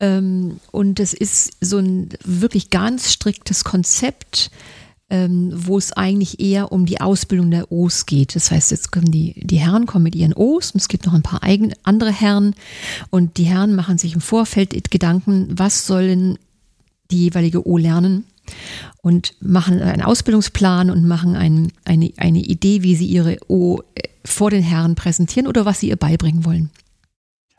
[0.00, 4.50] Ähm, und es ist so ein wirklich ganz striktes Konzept,
[5.10, 8.36] ähm, wo es eigentlich eher um die Ausbildung der O's geht.
[8.36, 11.14] Das heißt, jetzt kommen die, die Herren kommen mit ihren O's und es gibt noch
[11.14, 12.54] ein paar eigene, andere Herren
[13.10, 16.38] und die Herren machen sich im Vorfeld Gedanken, was sollen
[17.10, 18.24] die jeweilige O lernen
[19.02, 24.02] und machen einen Ausbildungsplan und machen ein, eine, eine Idee, wie sie ihre O äh,
[24.24, 26.70] vor den Herren präsentieren oder was sie ihr beibringen wollen.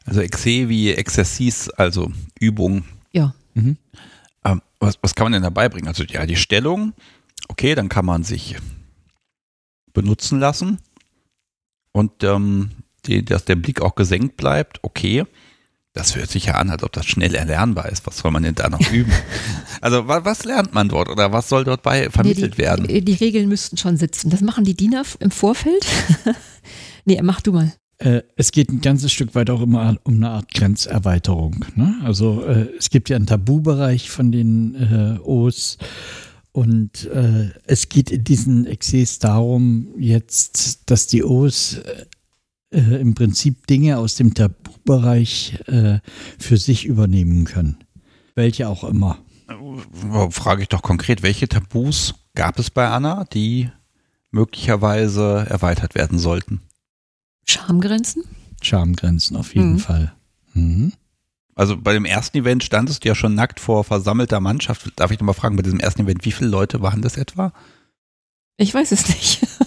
[0.06, 2.84] Also Exe wie Exercis, also Übung.
[3.11, 3.34] Ja.
[3.53, 3.78] Mhm.
[4.44, 5.88] Ähm, was, was kann man denn dabei bringen?
[5.88, 6.94] Also ja, die Stellung,
[7.52, 8.56] okay, dann kann man sich
[9.94, 10.80] benutzen lassen
[11.91, 12.72] und ähm,
[13.06, 15.26] die, dass der Blick auch gesenkt bleibt, okay.
[15.94, 18.07] Das hört sich ja an, als ob das schnell erlernbar ist.
[18.07, 19.11] Was soll man denn da noch üben?
[19.82, 22.88] Also wa, was lernt man dort oder was soll dort bei vermittelt nee, die, werden?
[22.88, 24.30] Die, die Regeln müssten schon sitzen.
[24.30, 25.86] Das machen die Diener f- im Vorfeld.
[27.06, 27.73] nee, mach du mal.
[27.98, 31.65] Äh, es geht ein ganzes Stück weit auch immer um eine Art Grenzerweiterung.
[31.76, 31.99] Ne?
[32.06, 35.78] Also äh, es gibt ja einen Tabubereich von den äh, O's
[36.52, 42.06] und äh, es geht in diesen Exes darum jetzt, dass die O's äh,
[42.78, 45.99] äh, im Prinzip Dinge aus dem Tabubereich äh,
[46.40, 47.78] für sich übernehmen können.
[48.36, 49.19] Welche auch immer.
[49.49, 53.69] Äh, Frage ich doch konkret, welche Tabus gab es bei Anna, die
[54.32, 56.61] möglicherweise erweitert werden sollten?
[57.45, 58.23] Schamgrenzen?
[58.61, 59.80] Charmgrenzen auf jeden Mhm.
[59.80, 60.14] Fall.
[60.53, 60.94] Mhm.
[61.56, 64.91] Also bei dem ersten Event standest du ja schon nackt vor versammelter Mannschaft.
[64.95, 67.53] Darf ich nochmal fragen, bei diesem ersten Event, wie viele Leute waren das etwa?
[68.57, 69.48] Ich weiß es nicht.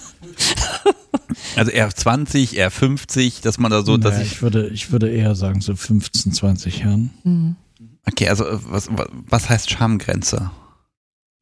[1.57, 4.33] Also eher 20, eher 50, dass man da so, dass Naja, ich.
[4.33, 7.11] ich, würde, ich würde eher sagen, so 15, 20 Jahren.
[7.23, 7.57] Hm.
[8.07, 10.51] Okay, also äh, was, was heißt Schamgrenze?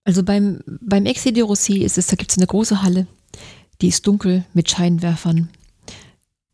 [0.05, 3.07] Also beim, beim Exe de Rossi ist es, da gibt es eine große Halle,
[3.81, 5.49] die ist dunkel mit Scheinwerfern,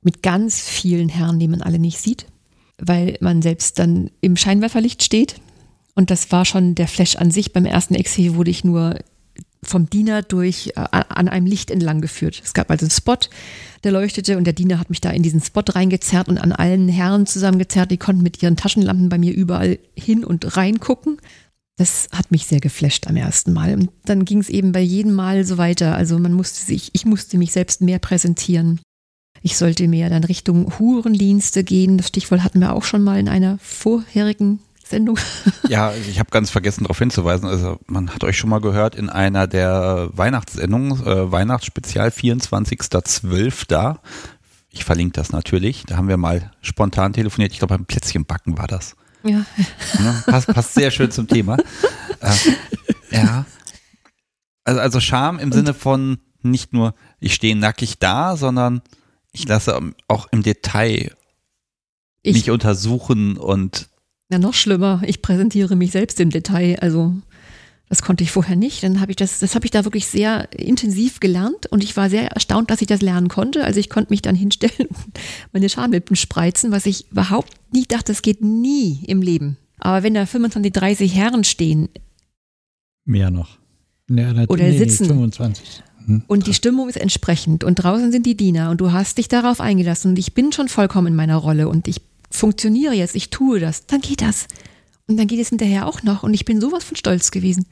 [0.02, 2.26] mit ganz vielen Herren, die man alle nicht sieht.
[2.78, 5.36] Weil man selbst dann im Scheinwerferlicht steht.
[5.94, 7.52] Und das war schon der Flash an sich.
[7.52, 8.96] Beim ersten Exil wurde ich nur
[9.62, 12.40] vom Diener durch äh, an einem Licht entlang geführt.
[12.44, 13.18] Es gab also einen Spot,
[13.84, 16.88] der leuchtete und der Diener hat mich da in diesen Spot reingezerrt und an allen
[16.88, 17.90] Herren zusammengezerrt.
[17.90, 21.18] Die konnten mit ihren Taschenlampen bei mir überall hin und reingucken.
[21.76, 23.74] Das hat mich sehr geflasht am ersten Mal.
[23.74, 25.94] Und dann ging es eben bei jedem Mal so weiter.
[25.94, 28.80] Also man musste sich, ich musste mich selbst mehr präsentieren.
[29.42, 31.98] Ich sollte mehr dann Richtung Hurendienste gehen.
[31.98, 35.18] Das Stichwort hatten wir auch schon mal in einer vorherigen Sendung.
[35.68, 37.46] Ja, ich habe ganz vergessen darauf hinzuweisen.
[37.46, 43.64] Also man hat euch schon mal gehört in einer der Weihnachtssendungen, äh, Weihnachtsspezial 24.12.
[43.68, 44.00] da.
[44.70, 45.84] Ich verlinke das natürlich.
[45.86, 47.52] Da haben wir mal spontan telefoniert.
[47.52, 48.96] Ich glaube, beim Plätzchenbacken war das.
[49.24, 49.44] Ja.
[50.02, 51.58] ja passt, passt sehr schön zum Thema.
[52.20, 52.34] Äh,
[53.10, 53.44] ja.
[54.64, 58.82] Also, also Scham im Und Sinne von nicht nur, ich stehe nackig da, sondern
[59.32, 59.78] ich lasse
[60.08, 61.12] auch im Detail
[62.22, 63.88] ich, mich untersuchen und.
[64.28, 66.78] Na, noch schlimmer, ich präsentiere mich selbst im Detail.
[66.80, 67.14] Also,
[67.88, 68.82] das konnte ich vorher nicht.
[68.82, 72.10] Dann habe ich das, das habe ich da wirklich sehr intensiv gelernt und ich war
[72.10, 73.64] sehr erstaunt, dass ich das lernen konnte.
[73.64, 75.18] Also ich konnte mich dann hinstellen und
[75.52, 79.56] meine Schamlippen spreizen, was ich überhaupt nie dachte, das geht nie im Leben.
[79.78, 81.88] Aber wenn da 25, 30 Herren stehen.
[83.04, 83.58] Mehr noch.
[84.10, 85.06] Ja, oder nee, sitzen.
[85.06, 85.82] 25.
[86.26, 89.60] Und die Stimmung ist entsprechend und draußen sind die Diener und du hast dich darauf
[89.60, 93.60] eingelassen und ich bin schon vollkommen in meiner Rolle und ich funktioniere jetzt, ich tue
[93.60, 94.46] das, dann geht das.
[95.06, 97.66] Und dann geht es hinterher auch noch und ich bin sowas von stolz gewesen.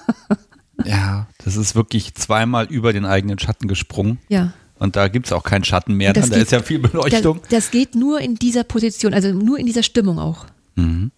[0.84, 4.18] ja, das ist wirklich zweimal über den eigenen Schatten gesprungen.
[4.28, 4.52] Ja.
[4.78, 7.40] Und da gibt es auch keinen Schatten mehr, dann, da ist ja viel Beleuchtung.
[7.42, 10.46] Das, das, geht nur in dieser Position, also nur in dieser Stimmung auch.
[10.76, 11.10] Mhm.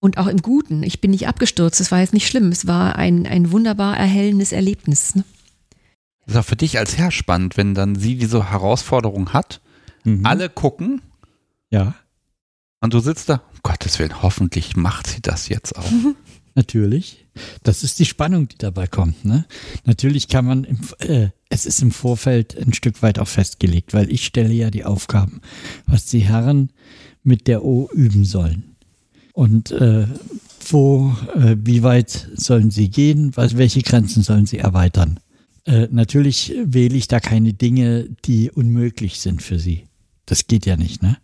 [0.00, 0.82] Und auch im Guten.
[0.82, 2.48] Ich bin nicht abgestürzt, es war jetzt nicht schlimm.
[2.48, 5.14] Es war ein, ein wunderbar erhellendes Erlebnis.
[5.14, 5.24] Ne?
[6.30, 9.60] Das ist auch für dich als Herr spannend, wenn dann sie diese Herausforderung hat.
[10.04, 10.24] Mhm.
[10.24, 11.02] Alle gucken.
[11.70, 11.96] Ja.
[12.80, 15.90] Und du sitzt da, um Gottes Willen, hoffentlich macht sie das jetzt auch.
[16.54, 17.26] Natürlich.
[17.64, 19.24] Das ist die Spannung, die dabei kommt.
[19.24, 19.44] Ne?
[19.86, 24.08] Natürlich kann man, im, äh, es ist im Vorfeld ein Stück weit auch festgelegt, weil
[24.08, 25.40] ich stelle ja die Aufgaben,
[25.86, 26.70] was die Herren
[27.24, 28.76] mit der O üben sollen.
[29.32, 30.06] Und äh,
[30.68, 35.18] wo, äh, wie weit sollen sie gehen, was, welche Grenzen sollen sie erweitern.
[35.64, 39.84] Äh, natürlich wähle ich da keine Dinge, die unmöglich sind für sie.
[40.26, 41.18] Das geht ja nicht, ne?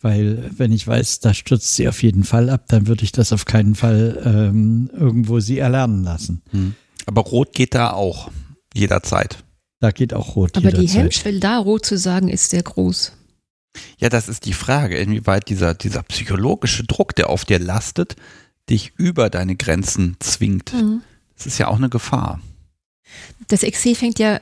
[0.00, 3.32] Weil wenn ich weiß, da stürzt sie auf jeden Fall ab, dann würde ich das
[3.32, 6.42] auf keinen Fall ähm, irgendwo sie erlernen lassen.
[6.50, 6.74] Hm.
[7.06, 8.30] Aber rot geht da auch
[8.74, 9.42] jederzeit.
[9.80, 10.56] Da geht auch rot.
[10.56, 10.88] Aber jederzeit.
[10.88, 13.12] die Hemmschwelle, da rot zu sagen, ist sehr groß.
[13.98, 18.14] Ja, das ist die Frage, inwieweit dieser, dieser psychologische Druck, der auf dir lastet,
[18.68, 20.72] dich über deine Grenzen zwingt.
[20.74, 21.00] Mhm.
[21.36, 22.40] Das ist ja auch eine Gefahr
[23.48, 24.40] das Exil fängt ja,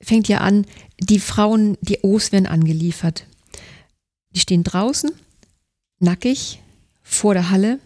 [0.00, 0.66] fängt ja an,
[1.00, 3.24] die Frauen, die O's werden angeliefert.
[4.34, 5.10] Die stehen draußen,
[5.98, 6.60] nackig,
[7.02, 7.78] vor der Halle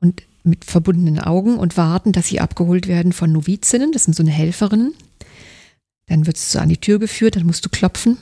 [0.00, 4.22] und mit verbundenen Augen und warten, dass sie abgeholt werden von Novizinnen, das sind so
[4.22, 4.94] eine Helferinnen.
[6.06, 8.16] Dann wird es an die Tür geführt, dann musst du klopfen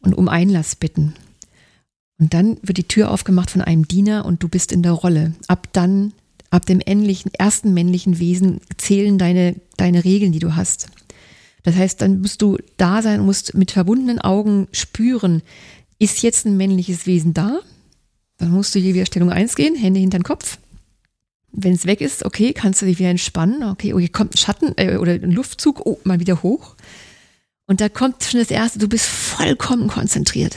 [0.00, 1.14] und um Einlass bitten.
[2.18, 5.32] Und dann wird die Tür aufgemacht von einem Diener und du bist in der Rolle.
[5.46, 6.12] Ab dann
[6.50, 10.88] ab dem männlichen, ersten männlichen Wesen zählen deine, deine Regeln, die du hast.
[11.62, 15.42] Das heißt, dann musst du da sein, musst mit verbundenen Augen spüren,
[15.98, 17.60] ist jetzt ein männliches Wesen da?
[18.38, 20.58] Dann musst du hier wieder Stellung 1 gehen, Hände hinter den Kopf.
[21.50, 23.64] Wenn es weg ist, okay, kannst du dich wieder entspannen.
[23.64, 26.76] Okay, oh, hier kommt ein Schatten äh, oder ein Luftzug, oh, mal wieder hoch.
[27.66, 30.56] Und da kommt schon das Erste, du bist vollkommen konzentriert.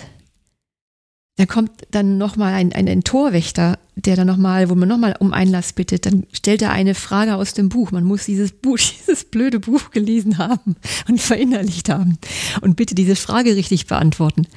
[1.37, 5.33] Da kommt dann nochmal ein, ein, ein Torwächter, der dann nochmal, wo man nochmal um
[5.33, 7.91] Einlass bittet, dann stellt er eine Frage aus dem Buch.
[7.91, 10.75] Man muss dieses Buch, dieses blöde Buch gelesen haben
[11.07, 12.17] und verinnerlicht haben
[12.61, 14.47] und bitte diese Frage richtig beantworten.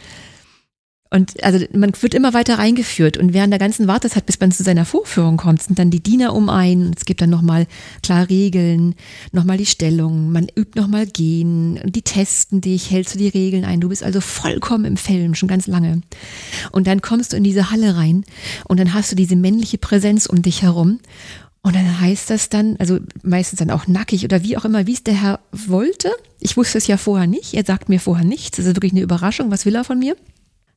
[1.14, 4.64] Und also man wird immer weiter reingeführt und während der ganzen Wartezeit, bis man zu
[4.64, 6.90] seiner Vorführung kommt, sind dann die Diener um ein.
[6.96, 7.68] Es gibt dann nochmal
[8.02, 8.96] klar Regeln,
[9.30, 13.80] nochmal die Stellung, man übt nochmal gehen, die testen dich, hältst du die Regeln ein.
[13.80, 16.00] Du bist also vollkommen im Film, schon ganz lange.
[16.72, 18.24] Und dann kommst du in diese Halle rein
[18.66, 20.98] und dann hast du diese männliche Präsenz um dich herum.
[21.62, 24.94] Und dann heißt das dann, also meistens dann auch nackig oder wie auch immer, wie
[24.94, 26.10] es der Herr wollte.
[26.40, 27.54] Ich wusste es ja vorher nicht.
[27.54, 28.56] Er sagt mir vorher nichts.
[28.56, 29.52] Das ist wirklich eine Überraschung.
[29.52, 30.16] Was will er von mir?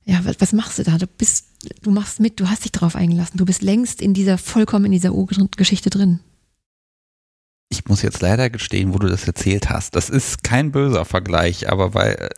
[0.07, 0.97] Ja, was, machst du da?
[0.97, 1.47] Du bist,
[1.81, 3.37] du machst mit, du hast dich darauf eingelassen.
[3.37, 5.11] Du bist längst in dieser, vollkommen in dieser
[5.57, 6.21] Geschichte drin.
[7.67, 9.97] Ich muss jetzt leider gestehen, wo du das erzählt hast.
[9.97, 12.29] Das ist kein böser Vergleich, aber weil äh,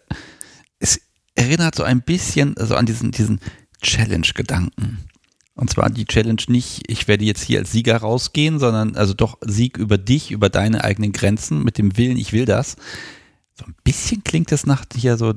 [0.79, 0.99] es
[1.35, 3.39] erinnert so ein bisschen also an diesen, diesen
[3.83, 5.05] Challenge-Gedanken.
[5.53, 9.37] Und zwar die Challenge nicht, ich werde jetzt hier als Sieger rausgehen, sondern also doch
[9.41, 12.77] Sieg über dich, über deine eigenen Grenzen mit dem Willen, ich will das.
[13.53, 15.33] So ein bisschen klingt das nach hier so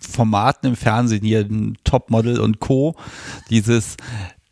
[0.00, 1.48] Formaten im Fernsehen, hier
[1.84, 2.96] Topmodel und Co.
[3.50, 3.96] Dieses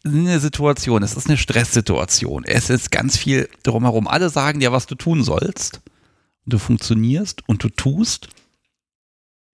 [0.05, 2.45] eine Situation, es ist eine Stresssituation.
[2.45, 4.09] Es ist ganz viel drumherum.
[4.09, 5.82] Alle sagen dir, was du tun sollst.
[6.47, 8.28] Du funktionierst und du tust.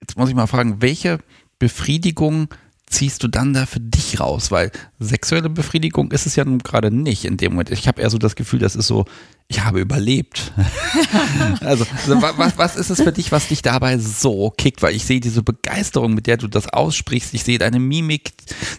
[0.00, 1.18] Jetzt muss ich mal fragen, welche
[1.58, 2.48] Befriedigung
[2.88, 4.50] ziehst du dann da für dich raus?
[4.50, 7.70] Weil sexuelle Befriedigung ist es ja nun gerade nicht in dem Moment.
[7.70, 9.04] Ich habe eher so das Gefühl, das ist so,
[9.48, 10.52] ich habe überlebt.
[11.60, 14.82] also, also was, was ist es für dich, was dich dabei so kickt?
[14.82, 17.34] Weil ich sehe diese Begeisterung, mit der du das aussprichst.
[17.34, 18.32] Ich sehe deine Mimik,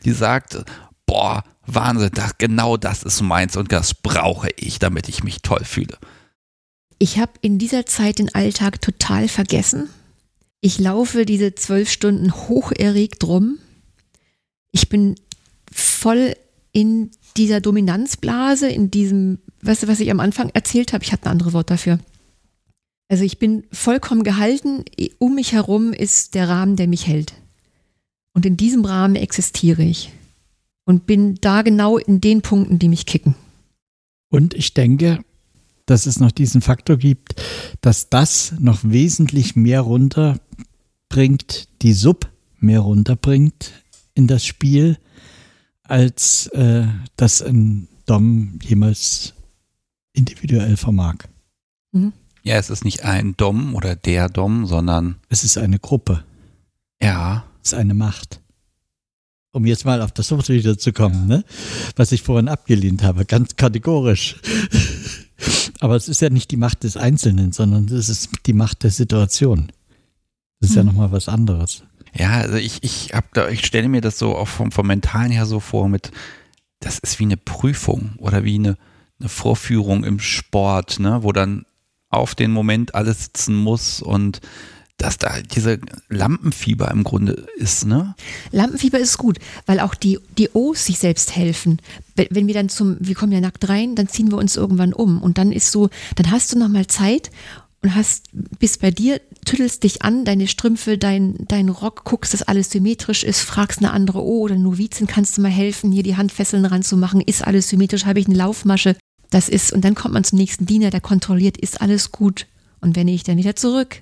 [0.06, 0.64] die sagt,
[1.06, 5.66] boah, Wahnsinn, das, genau das ist meins und das brauche ich, damit ich mich toll
[5.66, 5.98] fühle.
[6.98, 9.90] Ich habe in dieser Zeit den Alltag total vergessen.
[10.62, 13.60] Ich laufe diese zwölf Stunden hocherregt rum
[14.78, 15.16] ich bin
[15.72, 16.36] voll
[16.72, 21.26] in dieser Dominanzblase, in diesem, weißt du, was ich am Anfang erzählt habe, ich hatte
[21.26, 22.00] ein anderes Wort dafür.
[23.10, 24.86] Also ich bin vollkommen gehalten,
[25.18, 27.34] um mich herum ist der Rahmen, der mich hält.
[28.34, 30.12] Und in diesem Rahmen existiere ich.
[30.86, 33.36] Und bin da genau in den Punkten, die mich kicken.
[34.30, 35.24] Und ich denke,
[35.86, 37.42] dass es noch diesen Faktor gibt,
[37.82, 42.30] dass das noch wesentlich mehr runterbringt, die Sub
[42.60, 43.74] mehr runterbringt
[44.18, 44.98] in das Spiel,
[45.84, 46.86] als äh,
[47.16, 49.34] das ein Dom jemals
[50.14, 51.16] individuell vermag.
[51.92, 52.14] Mhm.
[52.44, 55.18] Ja, es ist nicht ein Dom oder der Dom, sondern.
[55.30, 56.24] Es ist eine Gruppe.
[57.02, 57.46] Ja.
[57.62, 58.42] Es ist eine Macht.
[59.52, 61.44] Um jetzt mal auf das Wort wieder zu kommen, ne?
[61.96, 64.38] was ich vorhin abgelehnt habe, ganz kategorisch.
[65.80, 68.92] Aber es ist ja nicht die Macht des Einzelnen, sondern es ist die Macht der
[68.92, 69.72] Situation.
[70.60, 70.86] Das ist hm.
[70.88, 71.84] ja nochmal was anderes.
[72.18, 75.32] Ja, also ich, ich hab da, ich stelle mir das so auch vom, vom Mentalen
[75.32, 76.12] her so vor mit,
[76.80, 78.78] das ist wie eine Prüfung oder wie eine,
[79.20, 81.66] eine Vorführung im Sport, ne, wo dann
[82.10, 84.42] auf den Moment alles sitzen muss und
[84.98, 85.80] dass da diese
[86.10, 88.16] Lampenfieber im Grunde ist, ne?
[88.52, 89.38] Lampenfieber ist gut,
[89.68, 91.80] weil auch die, die O's sich selbst helfen.
[92.16, 95.22] Wenn wir dann zum, wir kommen ja nackt rein, dann ziehen wir uns irgendwann um
[95.22, 97.30] und dann ist so, dann hast du nochmal Zeit
[97.88, 98.26] und hast,
[98.60, 103.24] bist bei dir, tüttelst dich an, deine Strümpfe, dein, dein Rock, guckst, dass alles symmetrisch
[103.24, 107.22] ist, fragst eine andere, oh, oder Novizin, kannst du mal helfen, hier die Handfesseln ranzumachen,
[107.22, 108.98] ist alles symmetrisch, habe ich eine Laufmasche,
[109.30, 112.48] das ist, und dann kommt man zum nächsten Diener, der kontrolliert, ist alles gut.
[112.80, 114.02] Und wenn ich dann wieder zurück.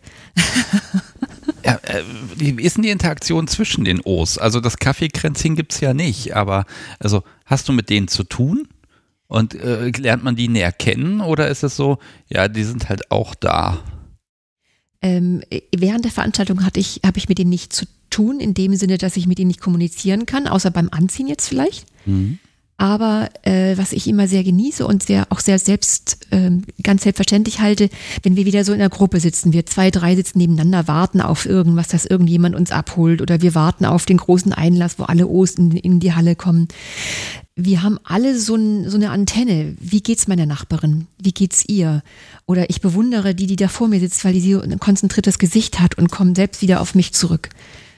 [1.64, 2.04] ja, äh,
[2.36, 4.38] wie ist denn die Interaktion zwischen den O's?
[4.38, 6.66] Also das Kaffeekränzchen gibt es ja nicht, aber
[7.00, 8.68] also hast du mit denen zu tun?
[9.28, 11.98] Und äh, lernt man die näher kennen oder ist es so,
[12.30, 13.80] ja, die sind halt auch da?
[15.02, 15.42] Ähm,
[15.76, 18.98] während der Veranstaltung hatte ich, habe ich mit denen nicht zu tun, in dem Sinne,
[18.98, 21.86] dass ich mit ihnen nicht kommunizieren kann, außer beim Anziehen jetzt vielleicht.
[22.06, 22.40] Mhm.
[22.78, 26.52] Aber äh, was ich immer sehr genieße und sehr auch sehr selbst äh,
[26.84, 27.90] ganz selbstverständlich halte,
[28.22, 31.46] wenn wir wieder so in der Gruppe sitzen, wir zwei, drei sitzen nebeneinander, warten auf
[31.46, 35.52] irgendwas, dass irgendjemand uns abholt oder wir warten auf den großen Einlass, wo alle O's
[35.52, 36.68] in, in die Halle kommen
[37.56, 39.76] wir haben alle so, ein, so eine Antenne.
[39.80, 41.08] Wie geht's meiner Nachbarin?
[41.18, 42.04] Wie geht's ihr?
[42.46, 45.80] Oder ich bewundere die, die da vor mir sitzt, weil die so ein konzentriertes Gesicht
[45.80, 47.50] hat und kommt selbst wieder auf mich zurück.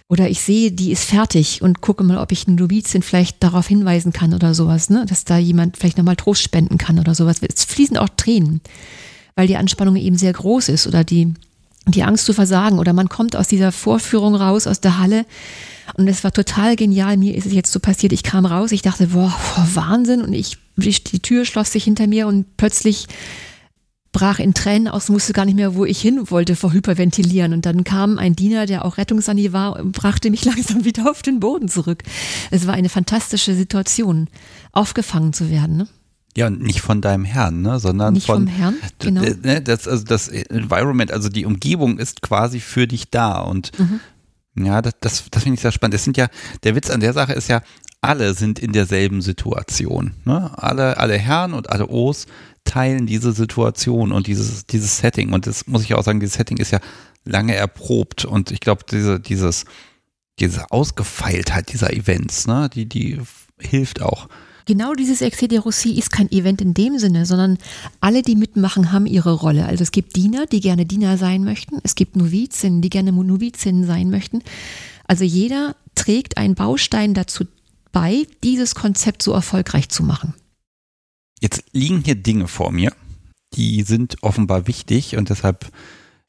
[0.10, 3.68] Oder ich sehe, die ist fertig und gucke mal, ob ich eine Novizin vielleicht darauf
[3.68, 5.06] hinweisen kann oder sowas, ne?
[5.08, 7.42] dass da jemand vielleicht nochmal Trost spenden kann oder sowas.
[7.42, 8.62] Es fließen auch Tränen,
[9.36, 11.34] weil die Anspannung eben sehr groß ist oder die,
[11.88, 12.80] die Angst zu versagen.
[12.80, 15.26] Oder man kommt aus dieser Vorführung raus, aus der Halle
[15.96, 17.18] und es war total genial.
[17.18, 18.12] Mir ist es jetzt so passiert.
[18.12, 20.22] Ich kam raus, ich dachte, boah, boah Wahnsinn.
[20.22, 23.08] Und ich, die Tür schloss sich hinter mir und plötzlich
[24.12, 27.54] brach in Tränen aus, wusste gar nicht mehr, wo ich hin wollte vor Hyperventilieren.
[27.54, 31.22] Und dann kam ein Diener, der auch Rettungssani war, und brachte mich langsam wieder auf
[31.22, 32.04] den Boden zurück.
[32.52, 34.28] Es war eine fantastische Situation,
[34.72, 35.78] aufgefangen zu werden.
[35.78, 35.88] Ne?
[36.38, 39.22] Ja, und nicht von deinem Herrn, ne, sondern nicht von vom Herrn, genau.
[39.22, 44.00] Ne, das, also das Environment, also die Umgebung ist quasi für dich da und mhm.
[44.60, 45.94] Ja, das, das, das finde ich sehr spannend.
[45.94, 46.30] Das sind ja,
[46.64, 47.62] der Witz an der Sache ist ja,
[48.02, 50.14] alle sind in derselben Situation.
[50.26, 50.52] Ne?
[50.58, 52.26] Alle, alle Herren und alle O's
[52.64, 55.34] teilen diese Situation und dieses, dieses Setting.
[55.34, 56.80] Und das muss ich auch sagen, dieses Setting ist ja
[57.24, 58.26] lange erprobt.
[58.26, 59.66] Und ich glaube, diese, dieses,
[60.40, 63.22] diese Ausgefeiltheit dieser Events, ne, die, die
[63.60, 64.28] hilft auch
[64.68, 67.58] genau dieses Excès de Rossi ist kein Event in dem Sinne, sondern
[68.00, 69.66] alle, die mitmachen, haben ihre Rolle.
[69.66, 71.80] Also es gibt Diener, die gerne Diener sein möchten.
[71.84, 74.44] Es gibt Novizinnen, die gerne Novizinnen sein möchten.
[75.06, 77.46] Also jeder trägt einen Baustein dazu
[77.92, 80.36] bei, dieses Konzept so erfolgreich zu machen.
[81.40, 82.94] Jetzt liegen hier Dinge vor mir,
[83.54, 85.72] die sind offenbar wichtig und deshalb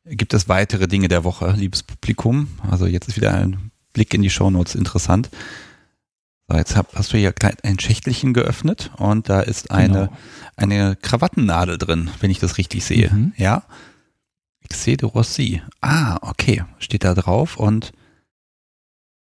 [0.05, 2.49] gibt es weitere Dinge der Woche, liebes Publikum.
[2.71, 5.29] Also jetzt ist wieder ein Blick in die Shownotes interessant.
[6.49, 10.19] So, jetzt hab, hast du hier ein Schächtelchen geöffnet und da ist eine, genau.
[10.57, 13.11] eine Krawattennadel drin, wenn ich das richtig sehe.
[13.11, 13.33] Mhm.
[13.37, 13.65] Ja.
[14.63, 15.63] Excès de Rossi.
[15.81, 16.65] Ah, okay.
[16.79, 17.93] Steht da drauf und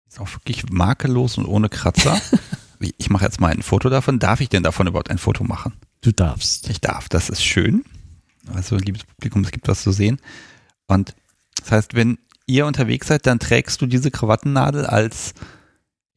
[0.08, 2.20] Ist auch wirklich makellos und ohne Kratzer.
[2.98, 4.20] ich mache jetzt mal ein Foto davon.
[4.20, 5.74] Darf ich denn davon überhaupt ein Foto machen?
[6.02, 6.70] Du darfst.
[6.70, 7.86] Ich darf, das ist schön.
[8.54, 10.20] Also, liebes Publikum, es gibt was zu sehen.
[10.88, 11.16] Und
[11.60, 12.18] das heißt, wenn
[12.48, 15.34] ihr unterwegs seid, dann trägst du diese Krawattennadel als,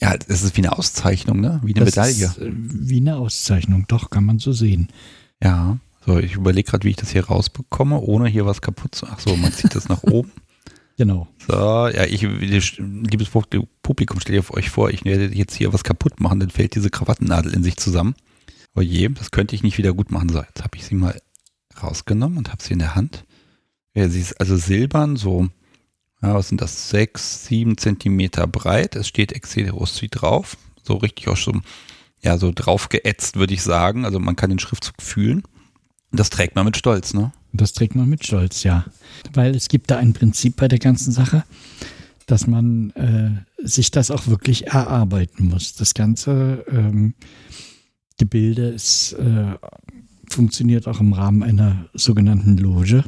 [0.02, 1.60] ja, es ist wie eine Auszeichnung, ne?
[1.62, 2.26] Wie eine Das Medaille.
[2.26, 4.88] Ist, äh, wie eine Auszeichnung, doch, kann man so sehen.
[5.40, 5.78] Ja.
[6.04, 9.06] So, ich überlege gerade, wie ich das hier rausbekomme, ohne hier was kaputt zu.
[9.08, 10.32] Ach so, man zieht das nach oben.
[10.98, 11.26] Genau.
[11.48, 11.54] So,
[11.88, 13.30] ja, ich, liebes
[13.82, 17.54] Publikum, stellt euch vor, ich werde jetzt hier was kaputt machen, dann fällt diese Krawattennadel
[17.54, 18.14] in sich zusammen.
[18.76, 20.28] Oh je, das könnte ich nicht wieder gut machen.
[20.28, 21.18] So, jetzt habe ich sie mal
[21.82, 23.24] rausgenommen und habe sie in der Hand.
[23.94, 25.48] Ja, sie ist also silbern, so,
[26.22, 28.96] ja, was sind das, sechs, sieben Zentimeter breit.
[28.96, 30.56] Es steht Excelerossi drauf.
[30.82, 31.62] So richtig auch schon,
[32.22, 34.04] ja, so drauf geätzt, würde ich sagen.
[34.04, 35.42] Also man kann den Schriftzug fühlen.
[36.12, 37.32] Das trägt man mit Stolz, ne?
[37.52, 38.84] Das trägt man mit Stolz, ja.
[39.32, 41.44] Weil es gibt da ein Prinzip bei der ganzen Sache,
[42.26, 45.74] dass man äh, sich das auch wirklich erarbeiten muss.
[45.74, 47.14] Das ganze ähm,
[48.18, 49.56] Gebilde ist, äh,
[50.30, 53.04] funktioniert auch im Rahmen einer sogenannten Loge.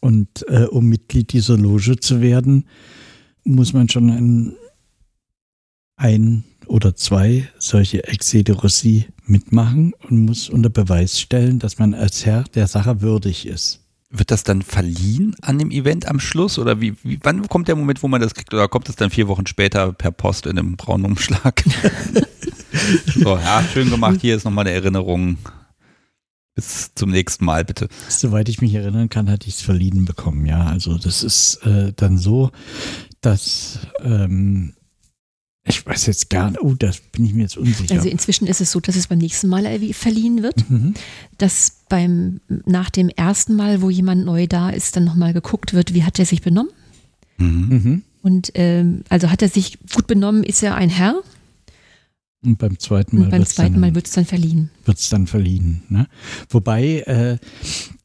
[0.00, 2.64] Und äh, um Mitglied dieser Loge zu werden,
[3.44, 4.56] muss man schon ein,
[5.96, 11.94] ein oder zwei solche Excès de Rossi mitmachen und muss unter Beweis stellen, dass man
[11.94, 13.80] als Herr der Sache würdig ist.
[14.12, 17.76] Wird das dann verliehen an dem Event am Schluss oder wie, wie wann kommt der
[17.76, 20.58] Moment, wo man das kriegt oder kommt es dann vier Wochen später per Post in
[20.58, 21.62] einem braunen Umschlag?
[23.14, 24.18] so, ja, schön gemacht.
[24.20, 25.38] Hier ist nochmal eine Erinnerung.
[26.54, 27.88] Bis zum nächsten Mal, bitte.
[28.08, 30.66] Soweit ich mich erinnern kann, hatte ich es verliehen bekommen, ja.
[30.66, 32.50] Also das ist äh, dann so,
[33.20, 34.74] dass ähm,
[35.64, 37.94] ich weiß jetzt gar nicht, oh, das bin ich mir jetzt unsicher.
[37.94, 40.68] Also inzwischen ist es so, dass es beim nächsten Mal verliehen wird.
[40.70, 40.94] mhm.
[41.38, 45.94] Dass beim nach dem ersten Mal, wo jemand neu da ist, dann nochmal geguckt wird,
[45.94, 46.72] wie hat er sich benommen.
[47.36, 47.68] Mhm.
[47.68, 48.02] Mhm.
[48.22, 51.22] Und ähm, also hat er sich gut benommen, ist er ein Herr.
[52.42, 54.70] Und beim zweiten Mal Und beim wird's zweiten dann, Mal wird es dann verliehen.
[55.10, 55.82] dann verliehen.
[55.90, 56.06] Ne?
[56.48, 57.36] Wobei äh,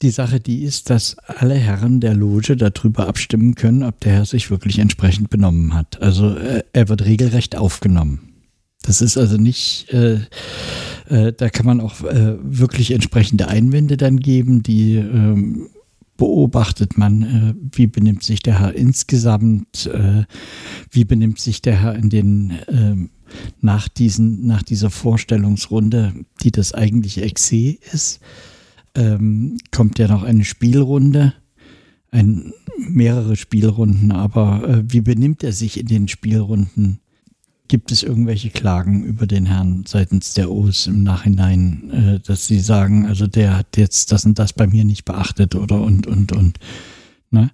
[0.02, 4.26] die Sache die ist, dass alle Herren der Loge darüber abstimmen können, ob der Herr
[4.26, 6.02] sich wirklich entsprechend benommen hat.
[6.02, 8.34] Also äh, er wird regelrecht aufgenommen.
[8.86, 10.20] Das ist also nicht, äh,
[11.10, 15.70] äh, da kann man auch äh, wirklich entsprechende Einwände dann geben, die ähm,
[16.18, 19.90] beobachtet man, äh, wie benimmt sich der Herr insgesamt,
[20.92, 23.10] wie benimmt sich der Herr in den ähm,
[23.62, 28.20] nach diesen, nach dieser Vorstellungsrunde, die das eigentliche Exé ist,
[28.96, 31.34] ähm, kommt ja noch eine Spielrunde,
[32.12, 37.00] ein, mehrere Spielrunden, aber äh, wie benimmt er sich in den Spielrunden?
[37.68, 42.60] Gibt es irgendwelche Klagen über den Herrn seitens der O's im Nachhinein, äh, dass sie
[42.60, 46.32] sagen, also der hat jetzt das und das bei mir nicht beachtet oder und und
[46.32, 46.60] und.
[47.32, 47.50] Ne?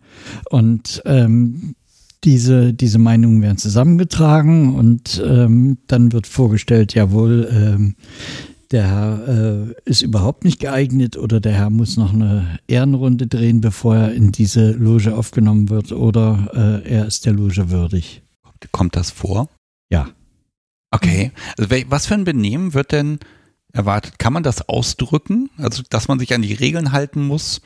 [0.49, 1.75] Und ähm,
[2.23, 7.95] diese, diese Meinungen werden zusammengetragen und ähm, dann wird vorgestellt, jawohl, ähm,
[8.71, 13.59] der Herr äh, ist überhaupt nicht geeignet oder der Herr muss noch eine Ehrenrunde drehen,
[13.59, 18.21] bevor er in diese Loge aufgenommen wird oder äh, er ist der Loge würdig.
[18.71, 19.49] Kommt, das vor?
[19.89, 20.09] Ja.
[20.91, 21.31] Okay.
[21.57, 23.19] Also, was für ein Benehmen wird denn
[23.73, 24.19] erwartet?
[24.19, 25.49] Kann man das ausdrücken?
[25.57, 27.61] Also, dass man sich an die Regeln halten muss?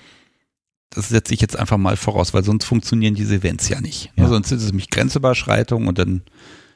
[0.92, 4.12] Das setze ich jetzt einfach mal voraus, weil sonst funktionieren diese Events ja nicht.
[4.16, 4.28] Ja.
[4.28, 6.22] Sonst ist es nämlich Grenzüberschreitung und dann,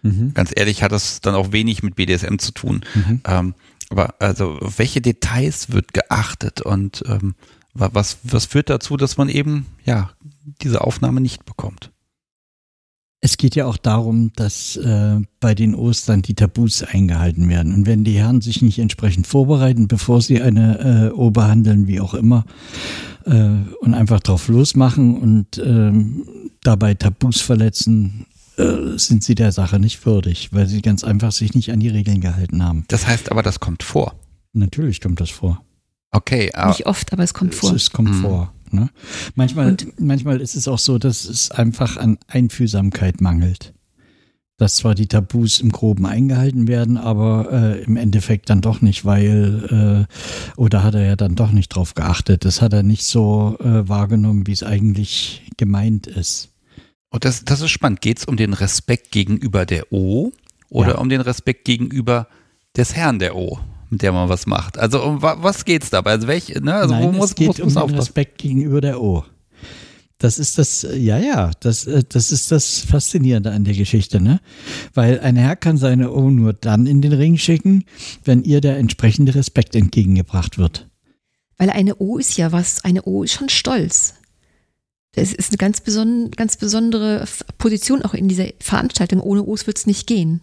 [0.01, 0.33] Mhm.
[0.33, 2.81] ganz ehrlich, hat das dann auch wenig mit BDSM zu tun.
[2.95, 3.21] Mhm.
[3.25, 3.53] Ähm,
[3.89, 7.35] aber also, auf welche Details wird geachtet und ähm,
[7.73, 10.11] wa- was, was führt dazu, dass man eben, ja,
[10.61, 11.91] diese Aufnahme nicht bekommt?
[13.21, 17.73] Es geht ja auch darum, dass äh, bei den Ostern die Tabus eingehalten werden.
[17.73, 21.99] Und wenn die Herren sich nicht entsprechend vorbereiten, bevor sie eine äh, O behandeln, wie
[21.99, 22.45] auch immer,
[23.25, 23.49] äh,
[23.81, 26.23] und einfach drauf losmachen und ähm,
[26.63, 28.25] dabei Tabus verletzen,
[28.57, 31.89] äh, sind sie der Sache nicht würdig, weil sie ganz einfach sich nicht an die
[31.89, 32.85] Regeln gehalten haben.
[32.87, 34.15] Das heißt aber, das kommt vor.
[34.53, 35.61] Natürlich kommt das vor.
[36.11, 37.71] Okay, aber Nicht oft, aber es kommt vor.
[37.71, 38.21] Es, es kommt Mhm.
[38.21, 38.53] vor.
[38.73, 38.89] Ne?
[39.35, 43.73] Manchmal, Und- manchmal ist es auch so, dass es einfach an Einfühlsamkeit mangelt.
[44.57, 49.05] Dass zwar die Tabus im Groben eingehalten werden, aber äh, im Endeffekt dann doch nicht,
[49.05, 52.43] weil, äh, oder hat er ja dann doch nicht drauf geachtet.
[52.43, 56.49] Das hat er nicht so äh, wahrgenommen, wie es eigentlich gemeint ist.
[57.09, 58.01] Und das, das ist spannend.
[58.01, 60.31] Geht es um den Respekt gegenüber der O
[60.69, 60.97] oder Ja.
[60.97, 62.27] um den Respekt gegenüber
[62.75, 63.59] des Herrn der O,
[63.89, 64.77] mit der man was macht?
[64.77, 66.11] Also um wa was geht's dabei?
[66.11, 66.73] Also welche, ne?
[66.75, 67.99] Also Nein, wo muss, es geht muss, um den aufpassen?
[67.99, 69.23] Respekt gegenüber der O.
[70.17, 74.41] Das ist das, ja, ja, das, äh, das ist das Faszinierende an der Geschichte, ne?
[74.93, 77.85] Weil ein Herr kann seine O nur dann in den Ring schicken,
[78.25, 80.89] wenn ihr der entsprechende Respekt entgegengebracht wird.
[81.57, 84.15] Weil eine O ist ja was, eine O ist schon stolz.
[85.13, 87.25] Das ist eine ganz, beson ganz besondere
[87.57, 89.21] Position auch in dieser Veranstaltung.
[89.21, 90.41] Ohne O's wird es nicht gehen.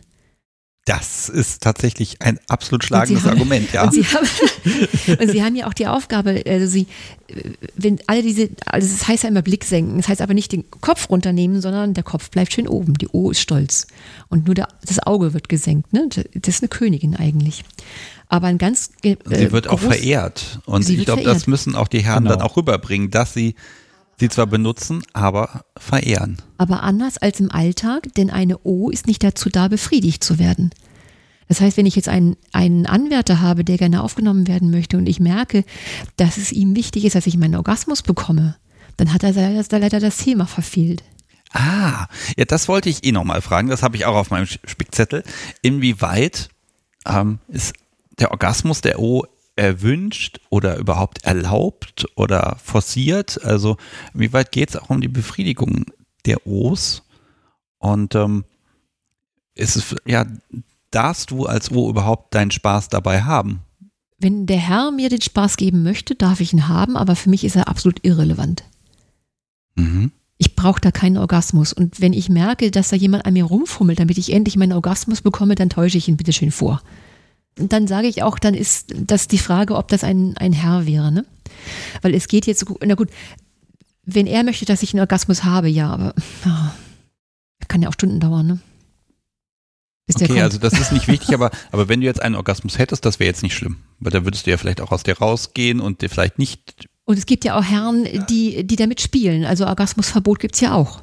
[0.86, 3.84] Das ist tatsächlich ein absolut schlagendes haben, Argument, ja.
[3.84, 4.28] Und sie, haben,
[5.20, 6.86] und sie haben ja auch die Aufgabe, also sie,
[7.74, 10.70] wenn alle diese, also das heißt ja immer Blick senken, das heißt aber nicht den
[10.70, 13.88] Kopf runternehmen, sondern der Kopf bleibt schön oben, die O ist stolz.
[14.28, 16.08] Und nur der, das Auge wird gesenkt, ne?
[16.08, 17.64] Das ist eine Königin eigentlich.
[18.28, 18.90] Aber ein ganz.
[19.02, 20.60] Äh, sie wird auch verehrt.
[20.66, 22.36] Und ich glaube, das müssen auch die Herren genau.
[22.36, 23.56] dann auch rüberbringen, dass sie
[24.18, 26.38] sie zwar benutzen, aber verehren.
[26.59, 30.70] Aber anders als im Alltag, denn eine O ist nicht dazu da, befriedigt zu werden.
[31.48, 35.09] Das heißt, wenn ich jetzt einen, einen Anwärter habe, der gerne aufgenommen werden möchte und
[35.09, 35.64] ich merke,
[36.16, 38.56] dass es ihm wichtig ist, dass ich meinen Orgasmus bekomme,
[38.97, 41.05] dann hat er leider das Thema verfehlt.
[41.52, 42.06] Ah,
[42.36, 43.68] ja, das wollte ich eh nochmal fragen.
[43.68, 45.22] Das habe ich auch auf meinem Spickzettel.
[45.62, 46.48] Inwieweit
[47.06, 47.74] ähm, ist
[48.18, 49.24] der Orgasmus der O
[49.57, 53.43] erwünscht oder überhaupt erlaubt oder forciert?
[53.43, 53.77] Also
[54.15, 55.87] wie weit geht es auch um die Befriedigung
[56.27, 57.03] der O's?
[57.78, 58.45] Und ähm,
[59.55, 60.27] ist es, ja,
[60.91, 63.61] darfst du als O überhaupt deinen Spaß dabei haben?
[64.19, 67.45] Wenn der Herr mir den Spaß geben möchte, darf ich ihn haben, aber für mich
[67.45, 68.65] ist er absolut irrelevant.
[69.74, 70.12] Mhm.
[70.39, 71.73] Ich brauche da keinen Orgasmus.
[71.73, 75.23] Und wenn ich merke, dass da jemand an mir rumfummelt, damit ich endlich meinen Orgasmus
[75.23, 76.83] bekomme, dann täusche ich ihn bitteschön vor
[77.57, 81.11] dann sage ich auch, dann ist das die Frage, ob das ein, ein Herr wäre,
[81.11, 81.24] ne?
[82.03, 83.09] Weil es geht jetzt, na gut,
[84.05, 86.15] wenn er möchte, dass ich einen Orgasmus habe, ja, aber
[86.45, 86.74] ja,
[87.69, 88.59] kann ja auch Stunden dauern, ne?
[90.07, 93.05] Bis okay, also das ist nicht wichtig, aber, aber wenn du jetzt einen Orgasmus hättest,
[93.05, 93.78] das wäre jetzt nicht schlimm.
[93.99, 96.89] Weil da würdest du ja vielleicht auch aus dir rausgehen und dir vielleicht nicht.
[97.05, 99.45] Und es gibt ja auch Herren, die, die damit spielen.
[99.45, 101.03] Also Orgasmusverbot gibt es ja auch.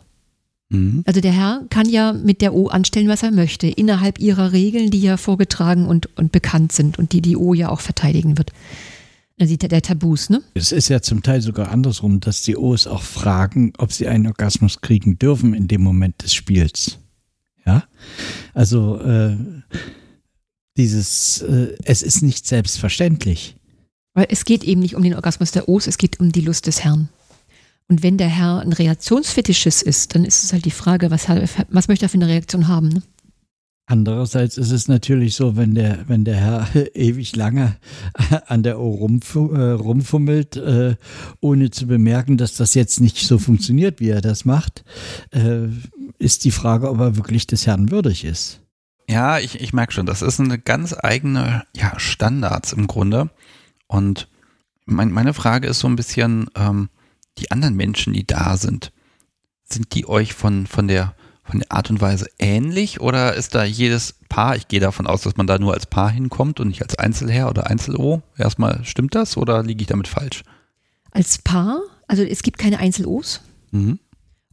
[0.70, 1.04] Mhm.
[1.06, 4.92] Also der Herr kann ja mit der O anstellen, was er möchte, innerhalb ihrer Regeln,
[4.92, 8.52] die ja vorgetragen und, und bekannt sind und die die O ja auch verteidigen wird.
[9.40, 10.44] Also der Tabus, ne?
[10.54, 14.28] Es ist ja zum Teil sogar andersrum, dass die O's auch fragen, ob sie einen
[14.28, 17.00] Orgasmus kriegen dürfen in dem Moment des Spiels.
[17.66, 17.84] Ja,
[18.54, 19.36] also äh,
[20.78, 23.56] dieses, äh, es ist nicht selbstverständlich.
[24.14, 26.68] Weil es geht eben nicht um den Orgasmus der O's, es geht um die Lust
[26.68, 27.10] des Herrn.
[27.90, 31.28] Und wenn der Herr ein Reaktionsfetischist ist, dann ist es halt die Frage, was,
[31.70, 32.90] was möchte er für eine Reaktion haben?
[32.90, 33.04] Ne?
[33.86, 37.76] Andererseits ist es natürlich so, wenn der, wenn der Herr ewig lange
[38.48, 40.96] an der Ohr rumf äh, rumfummelt, äh,
[41.42, 44.86] ohne zu bemerken, dass das jetzt nicht so funktioniert, wie er das macht,
[45.32, 45.68] äh,
[46.18, 48.62] ist die Frage, ob er wirklich des Herrn würdig ist.
[49.10, 53.30] Ja, ich, ich merke schon, das ist eine ganz eigene ja, Standards im Grunde.
[53.88, 54.30] Und
[54.86, 56.90] mein, meine Frage ist so ein bisschen, ähm,
[57.38, 58.92] die anderen Menschen, die da sind,
[59.64, 63.64] sind die euch von, von, der, von der Art und Weise ähnlich oder ist da
[63.64, 66.82] jedes Paar, ich gehe davon aus, dass man da nur als Paar hinkommt und nicht
[66.82, 68.22] als Einzelherr oder Einzel-O?
[68.38, 70.44] Erstmal, stimmt das oder liege ich damit falsch?
[71.12, 71.82] Als Paar?
[72.08, 73.42] Also es gibt keine Einzel-Os?
[73.72, 74.00] Mhm.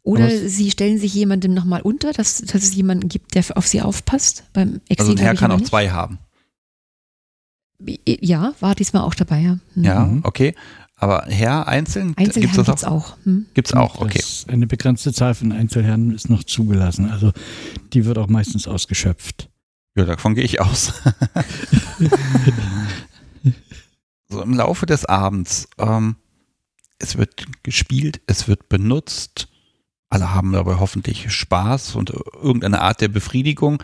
[0.03, 3.83] Oder sie stellen sich jemandem nochmal unter, dass, dass es jemanden gibt, der auf sie
[3.83, 4.45] aufpasst.
[4.53, 6.19] Beim Exil also ein Herr kann auch zwei haben.
[8.07, 9.59] Ja, war diesmal auch dabei, ja.
[9.75, 9.85] Mhm.
[9.85, 10.55] Ja, okay.
[11.01, 12.13] Aber Herr einzeln?
[12.17, 13.17] Einzelherren gibt es auch.
[13.25, 13.47] Hm?
[13.55, 14.23] Gibt es auch, okay.
[14.49, 17.11] eine begrenzte Zahl von Einzelherren ist noch zugelassen.
[17.11, 17.33] Also
[17.95, 19.49] die wird auch meistens ausgeschöpft.
[19.97, 20.93] Ja, davon gehe ich aus.
[24.29, 26.17] so im Laufe des Abends, ähm,
[26.99, 29.49] es wird gespielt, es wird benutzt,
[30.11, 33.83] alle haben dabei hoffentlich Spaß und irgendeine Art der Befriedigung.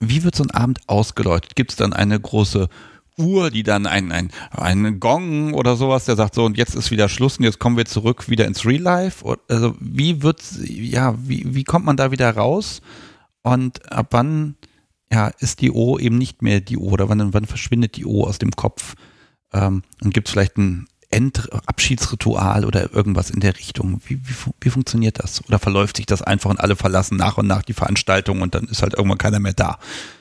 [0.00, 1.56] Wie wird so ein Abend ausgeläutet?
[1.56, 2.68] Gibt es dann eine große
[3.18, 6.90] Uhr, die dann ein, ein, ein Gong oder sowas, der sagt so, und jetzt ist
[6.90, 9.24] wieder Schluss und jetzt kommen wir zurück wieder ins Real Life.
[9.48, 12.82] Also wie wird, ja, wie, wie kommt man da wieder raus?
[13.42, 14.56] Und ab wann,
[15.10, 18.24] ja, ist die O eben nicht mehr die O oder wann, wann verschwindet die O
[18.24, 18.94] aus dem Kopf?
[19.52, 20.86] Ähm, und gibt es vielleicht ein
[21.16, 24.02] End Abschiedsritual oder irgendwas in der Richtung?
[24.06, 25.42] Wie, wie, wie funktioniert das?
[25.48, 28.64] Oder verläuft sich das einfach und alle verlassen nach und nach die Veranstaltung und dann
[28.64, 29.78] ist halt irgendwann keiner mehr da?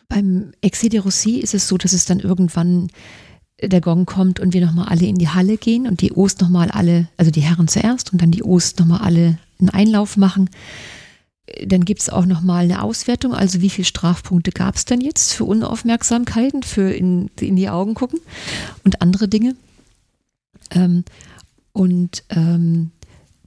[0.07, 2.87] Beim Exil de Rossi ist es so, dass es dann irgendwann
[3.61, 6.71] der Gong kommt und wir nochmal alle in die Halle gehen und die Ost nochmal
[6.71, 10.49] alle, also die Herren zuerst und dann die Ost nochmal alle einen Einlauf machen.
[11.65, 15.33] Dann gibt es auch nochmal eine Auswertung, also wie viele Strafpunkte gab es denn jetzt
[15.33, 18.19] für Unaufmerksamkeiten, für in, in die Augen gucken
[18.85, 19.55] und andere Dinge.
[20.71, 21.03] Ähm,
[21.71, 22.91] und ähm,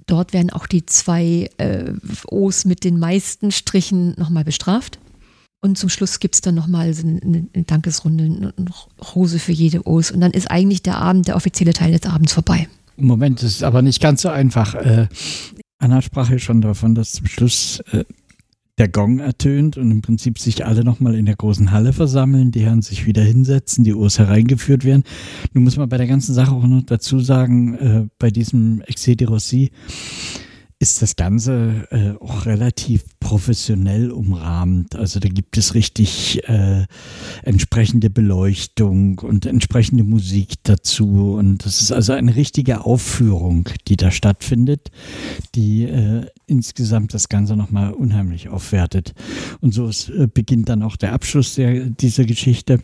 [0.07, 1.93] dort werden auch die zwei äh,
[2.31, 4.99] O's mit den meisten Strichen nochmal bestraft.
[5.61, 8.53] Und zum Schluss gibt es dann nochmal so eine, eine Dankesrunde, eine
[9.15, 10.11] Rose für jede O's.
[10.11, 12.69] Und dann ist eigentlich der Abend, der offizielle Teil des Abends vorbei.
[12.97, 14.75] Moment, das ist aber nicht ganz so einfach.
[14.75, 15.09] Äh,
[15.79, 18.05] Anna sprach ja schon davon, dass zum Schluss äh,
[18.79, 22.65] der Gong ertönt und im Prinzip sich alle nochmal in der großen Halle versammeln, die
[22.65, 25.03] Herren sich wieder hinsetzen, die O's hereingeführt werden.
[25.53, 29.17] Nun muss man bei der ganzen Sache auch noch dazu sagen, äh, bei diesem Excès
[29.17, 29.71] de Rossi,
[30.81, 34.95] ist das Ganze äh, auch relativ professionell umrahmt.
[34.95, 36.87] Also da gibt es richtig äh,
[37.43, 41.35] entsprechende Beleuchtung und entsprechende Musik dazu.
[41.37, 44.93] Und das ist also eine richtige Aufführung, die da stattfindet,
[45.57, 49.15] die äh, insgesamt das Ganze nochmal unheimlich aufwertet.
[49.61, 52.81] Und so ist, äh, beginnt dann auch der Abschluss der, dieser Geschichte.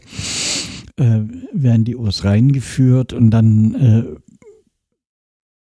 [0.96, 1.22] Äh,
[1.52, 4.04] werden die Urs reingeführt und dann äh,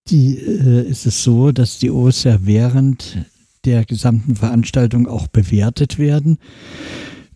[0.09, 3.19] die, äh, ist es so, dass die O's ja während
[3.65, 6.39] der gesamten Veranstaltung auch bewertet werden.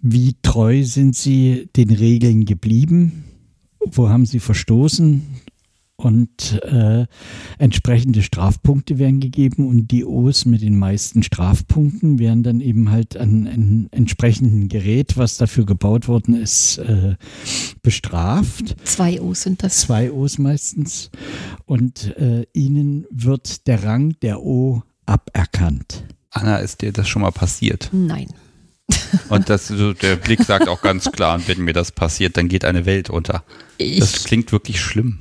[0.00, 3.24] Wie treu sind sie den Regeln geblieben?
[3.80, 5.22] Wo haben sie verstoßen?
[5.96, 7.06] Und äh,
[7.58, 13.16] entsprechende Strafpunkte werden gegeben und die O's mit den meisten Strafpunkten werden dann eben halt
[13.16, 17.14] an einem entsprechenden Gerät, was dafür gebaut worden ist, äh,
[17.82, 18.76] bestraft.
[18.84, 19.78] Zwei O's sind das.
[19.78, 21.10] Zwei O's meistens
[21.66, 26.04] und äh, ihnen wird der Rang der O aberkannt.
[26.30, 27.90] Anna, ist dir das schon mal passiert?
[27.92, 28.28] Nein.
[29.30, 32.64] Und das, so, der Blick sagt auch ganz klar, wenn mir das passiert, dann geht
[32.64, 33.44] eine Welt unter.
[33.78, 35.20] Ich, Das klingt wirklich schlimm.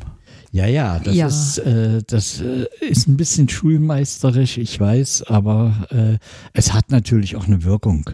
[0.53, 1.25] Ja, ja, das, Ja.
[1.25, 6.19] Ist, äh, das äh, ist ein bisschen schulmeisterisch, ich weiß, aber äh,
[6.53, 8.07] es hat natürlich auch eine Wirkung.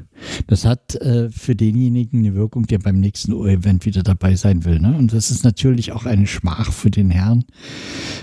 [0.48, 4.80] Das hat äh, für denjenigen eine Wirkung, der beim nächsten O-Event wieder dabei sein will.
[4.80, 4.96] Ne?
[4.98, 7.44] Und das ist natürlich auch eine Schmach für den Herrn,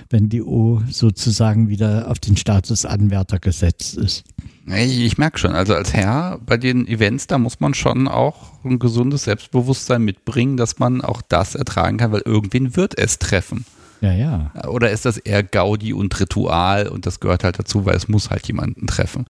[0.09, 4.25] wenn die O sozusagen wieder auf den Status Anwärter gesetzt ist.
[4.67, 8.65] Ich, ich merke schon, also als Herr bei den Events, da muss man schon auch
[8.65, 13.67] ein gesundes Selbstbewusstsein mitbringen, dass man auch das ertragen kann, weil irgendwen wird es treffen.
[14.01, 14.53] Ja, ja.
[14.69, 18.31] Oder ist das eher Gaudi und Ritual und das gehört halt dazu, weil es muss
[18.31, 19.27] halt jemanden treffen.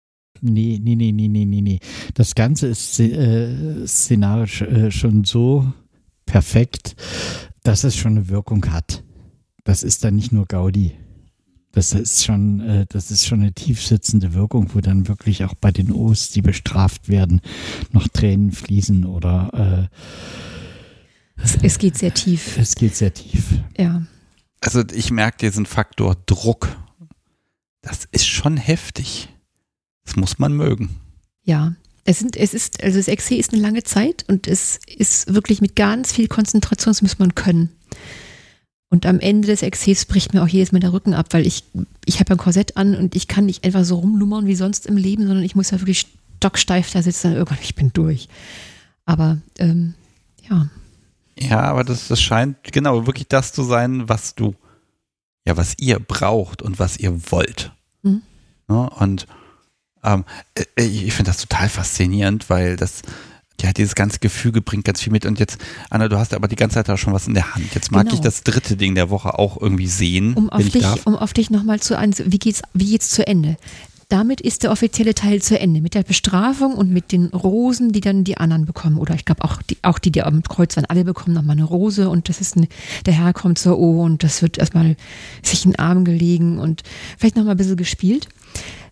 [0.41, 1.79] Nee, nee, nee, nee, nee, nee, nee.
[2.15, 5.71] Das Ganze ist äh, szenarisch äh, schon so
[6.25, 6.95] perfekt,
[7.63, 9.03] dass es schon eine Wirkung hat.
[9.63, 10.93] Das ist dann nicht nur Gaudi.
[11.73, 15.71] Das ist schon, äh, das ist schon eine tiefsitzende Wirkung, wo dann wirklich auch bei
[15.71, 17.41] den O's, die bestraft werden,
[17.91, 19.89] noch Tränen fließen oder
[21.43, 22.57] es, es geht sehr tief.
[22.57, 23.45] äh, es geht sehr tief.
[23.77, 24.01] Ja.
[24.61, 26.69] Also ich merke diesen Faktor Druck.
[27.81, 29.29] Das ist schon heftig.
[30.05, 30.89] Das muss man mögen.
[31.43, 31.73] Ja.
[32.03, 35.61] Es, sind, es ist, also das Exe ist eine lange Zeit und es ist wirklich
[35.61, 37.69] mit ganz viel Konzentration, das muss man können.
[38.89, 41.63] Und am Ende des Exes bricht mir auch jedes Mal der Rücken ab, weil ich,
[42.05, 44.97] ich habe ein Korsett an und ich kann nicht einfach so rumlummern wie sonst im
[44.97, 46.07] Leben, sondern ich muss ja wirklich
[46.37, 48.27] stocksteif da sitzen und irgendwann, ich bin durch.
[49.05, 49.93] Aber ähm,
[50.49, 50.69] ja,
[51.39, 54.53] Ja, aber das, das scheint genau wirklich das zu sein, was du,
[55.45, 57.71] ja, was ihr braucht und was ihr wollt.
[58.03, 58.21] Mhm.
[58.67, 58.89] Ne?
[58.99, 59.27] Und
[60.03, 60.25] ähm,
[60.55, 63.01] äh, ich finde das total faszinierend, weil das,
[63.61, 65.25] ja, dieses ganze Gefüge bringt ganz viel mit.
[65.25, 65.59] Und jetzt,
[65.89, 67.73] Anna, du hast aber die ganze Zeit auch schon was in der Hand.
[67.75, 68.15] Jetzt mag Genau.
[68.15, 71.05] ich das dritte Ding der Woche auch irgendwie sehen, um wenn auf ich dich, darf.
[71.05, 73.57] um auf dich nochmal zu an, wie geht's, wie geht's zu Ende?
[74.11, 75.79] Damit ist der offizielle Teil zu Ende.
[75.79, 78.97] Mit der Bestrafung und mit den Rosen, die dann die anderen bekommen.
[78.97, 81.63] Oder ich glaube auch die, auch die, die am Kreuz waren, alle bekommen nochmal eine
[81.63, 82.67] Rose und das ist ein,
[83.05, 84.97] der Herr kommt zur O und das wird erstmal
[85.41, 86.83] sich in den Arm gelegen und
[87.17, 88.27] vielleicht nochmal ein bisschen gespielt.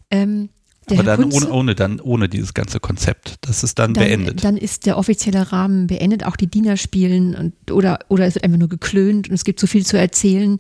[0.10, 0.48] Ähm,
[0.90, 3.36] der Aber Herr dann ohne, ohne, dann ohne dieses ganze Konzept.
[3.42, 4.44] Das ist dann, dann, beendet.
[4.44, 8.44] Dann ist der offizielle Rahmen beendet, auch die Diener spielen und, oder, oder es wird
[8.44, 10.58] einfach nur geklönt und es gibt so viel zu erzählen.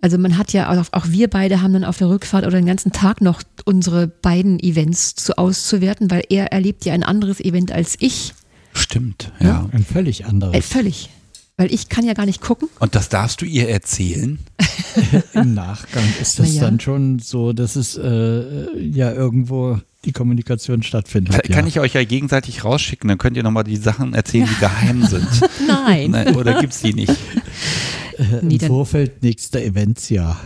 [0.00, 2.66] Also man hat ja, auch, auch wir beide haben dann auf der Rückfahrt oder den
[2.66, 7.72] ganzen Tag noch unsere beiden Events zu auszuwerten, weil er erlebt ja ein anderes Event
[7.72, 8.34] als ich.
[8.72, 9.68] Stimmt, ja.
[9.72, 10.54] Ein völlig anderes.
[10.54, 11.10] Äh, völlig.
[11.56, 12.68] Weil ich kann ja gar nicht gucken.
[12.80, 14.40] Und das darfst du ihr erzählen?
[15.34, 16.62] Im Nachgang ist das ja.
[16.62, 21.32] dann schon so, dass es äh, ja irgendwo die Kommunikation stattfindet.
[21.32, 21.54] Kann, ja.
[21.56, 25.04] kann ich euch ja gegenseitig rausschicken, dann könnt ihr nochmal die Sachen erzählen, die geheim
[25.04, 25.28] sind.
[25.66, 26.10] Nein.
[26.10, 27.14] Nein, oder gibt's die nicht?
[28.18, 30.40] Äh, Im Vorfeld nächster Eventsjahr.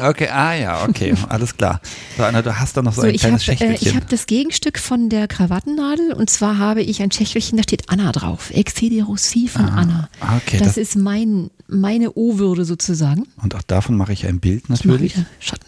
[0.00, 1.80] Okay, ah ja, okay, alles klar.
[2.16, 4.00] So, Anna, du hast da noch so, So, ein ich habe kleines äh, ich Schächtelchen.
[4.00, 8.10] hab das Gegenstück von der Krawattennadel und zwar habe ich ein Schächtelchen, da steht Anna
[8.12, 8.50] drauf.
[8.50, 10.08] Exe de Rossi von Anna.
[10.20, 13.26] Ah, okay, das, das- ist mein, meine O-Würde sozusagen.
[13.42, 15.16] Und auch davon mache ich ein Bild natürlich.
[15.16, 15.66] wieder Schatten.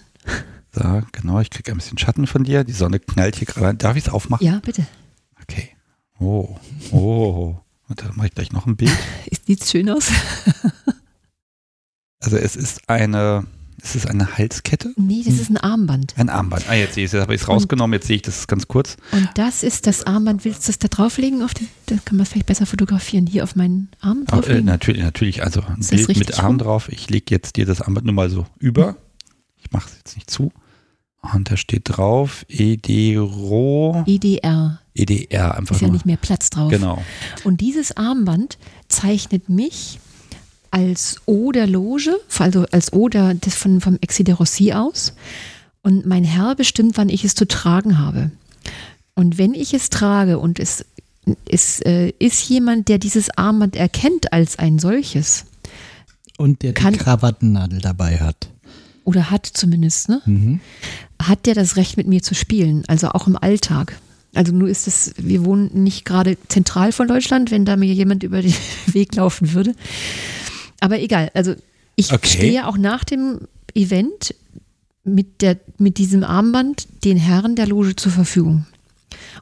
[0.72, 2.64] So, genau, ich kriege ein bisschen Schatten von dir.
[2.64, 3.66] Die Sonne knallt hier gerade.
[3.68, 3.78] rein.
[3.78, 4.44] Darf ich es aufmachen?
[4.44, 4.84] Ja, bitte.
[5.42, 5.68] Okay.
[6.18, 6.56] Oh,
[6.90, 7.56] oh.
[7.88, 8.90] Und dann mache ich gleich noch ein Bild.
[9.46, 10.08] Sieht schön aus?
[12.24, 13.44] Also es ist eine,
[13.82, 16.14] es ist eine Halskette, Nee, das ist ein Armband.
[16.16, 16.64] ein Armband.
[16.68, 18.66] Ah, jetzt sehe ich es, jetzt habe ich es rausgenommen, jetzt sehe ich das ganz
[18.66, 18.96] kurz.
[19.12, 20.44] Und das ist das Armband.
[20.44, 21.42] Willst du das da drauflegen?
[21.42, 23.26] Auf den, dann kann man es vielleicht besser fotografieren.
[23.26, 24.64] Hier auf meinen Arm Aber, äh, drauflegen.
[24.64, 26.58] natürlich, natürlich, also ein Ist Bild mit Arm rum?
[26.58, 26.88] drauf.
[26.90, 28.96] Ich lege jetzt dir das Armband nur mal so über.
[29.58, 30.50] Ich mache es jetzt nicht zu.
[31.34, 34.80] Und da steht drauf EDRO, EDR.
[34.94, 35.94] EDR einfach Ist ja nur.
[35.94, 36.70] nicht mehr Platz drauf.
[36.70, 37.02] Genau.
[37.44, 39.98] Und dieses Armband zeichnet mich
[40.74, 45.14] als O der Loge, also als O der, des von, vom Exi de Rossi aus.
[45.82, 48.32] Und mein Herr bestimmt, wann ich es zu tragen habe.
[49.14, 50.84] Und wenn ich es trage und es,
[51.48, 55.44] es äh, ist jemand, der dieses Armband erkennt als ein solches.
[56.38, 58.48] Und der die Krawattennadel dabei hat.
[59.04, 60.22] Oder hat zumindest, ne?
[60.26, 60.60] Mhm.
[61.22, 63.96] Hat der das Recht, mit mir zu spielen, also auch im Alltag.
[64.34, 68.24] Also nur ist es, wir wohnen nicht gerade zentral von Deutschland, wenn da mir jemand
[68.24, 68.54] über den
[68.86, 69.74] Weg laufen würde.
[70.84, 71.54] Aber egal, also
[71.96, 72.28] ich okay.
[72.28, 74.34] stehe auch nach dem Event
[75.02, 78.66] mit, der, mit diesem Armband den Herren der Loge zur Verfügung.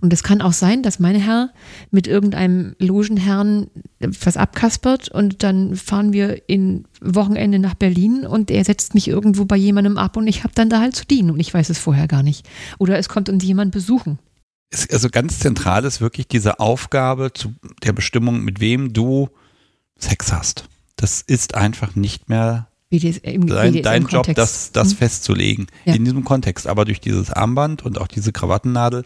[0.00, 1.50] Und es kann auch sein, dass mein Herr
[1.90, 3.66] mit irgendeinem Logenherrn
[3.98, 9.44] was abkaspert und dann fahren wir in Wochenende nach Berlin und er setzt mich irgendwo
[9.44, 11.78] bei jemandem ab und ich habe dann da halt zu dienen und ich weiß es
[11.78, 12.48] vorher gar nicht.
[12.78, 14.20] Oder es kommt uns jemand besuchen.
[14.92, 17.52] Also ganz zentral ist wirklich diese Aufgabe zu
[17.82, 19.28] der Bestimmung, mit wem du
[19.98, 20.68] Sex hast.
[21.02, 24.98] Das ist einfach nicht mehr BDSM, dein, BDSM dein Job, das, das hm?
[24.98, 25.66] festzulegen.
[25.84, 25.94] Ja.
[25.94, 26.68] In diesem Kontext.
[26.68, 29.02] Aber durch dieses Armband und auch diese Krawattennadel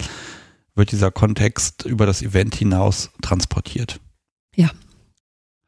[0.75, 3.99] wird dieser Kontext über das Event hinaus transportiert.
[4.55, 4.71] Ja.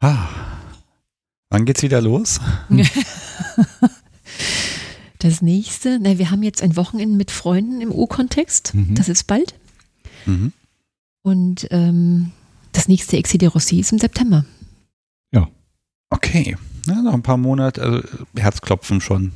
[0.00, 0.28] Ah.
[1.48, 2.40] Wann geht's wieder los?
[5.20, 8.72] Das nächste, na, wir haben jetzt ein Wochenende mit Freunden im O-Kontext.
[8.72, 8.94] Mhm.
[8.94, 9.56] Das ist bald.
[10.26, 10.52] Mhm.
[11.22, 12.30] Und ähm,
[12.70, 14.44] das nächste Exi de Rossi ist im September.
[16.10, 16.56] Okay.
[16.86, 18.02] Ja, noch ein paar Monate, also
[18.36, 19.32] Herzklopfen schon.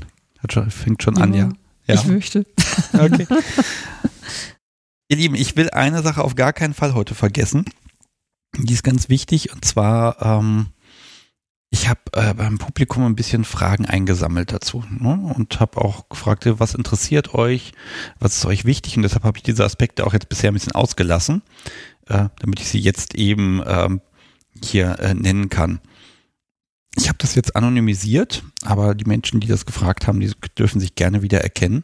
[0.69, 1.49] Fängt schon ja, an, ja.
[1.86, 1.94] ja.
[1.94, 2.47] Ich möchte.
[2.94, 3.27] Okay.
[5.09, 7.65] Ihr Lieben, ich will eine Sache auf gar keinen Fall heute vergessen.
[8.57, 10.66] Die ist ganz wichtig und zwar, ähm,
[11.70, 15.32] ich habe äh, beim Publikum ein bisschen Fragen eingesammelt dazu ne?
[15.35, 17.73] und habe auch gefragt, was interessiert euch,
[18.20, 20.73] was ist euch wichtig und deshalb habe ich diese Aspekte auch jetzt bisher ein bisschen
[20.73, 21.43] ausgelassen,
[22.09, 24.01] äh, damit ich sie jetzt eben ähm,
[24.62, 25.81] hier äh, nennen kann.
[27.03, 30.95] Ich habe das jetzt anonymisiert, aber die Menschen, die das gefragt haben, die dürfen sich
[30.95, 31.83] gerne wieder erkennen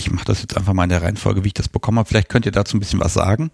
[0.00, 2.08] ich mache das jetzt einfach mal in der Reihenfolge, wie ich das bekommen habe.
[2.08, 3.50] Vielleicht könnt ihr dazu ein bisschen was sagen.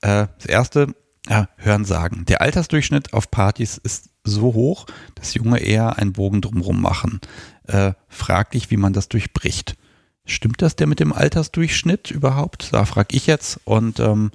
[0.00, 0.94] Äh, das erste,
[1.28, 2.24] ja, hören sagen.
[2.26, 7.20] Der Altersdurchschnitt auf Partys ist so hoch, dass Junge eher einen Bogen drumherum machen.
[7.64, 9.76] Äh, frag dich, wie man das durchbricht.
[10.24, 12.72] Stimmt das der mit dem Altersdurchschnitt überhaupt?
[12.72, 13.60] Da frage ich jetzt.
[13.64, 14.30] Und ähm,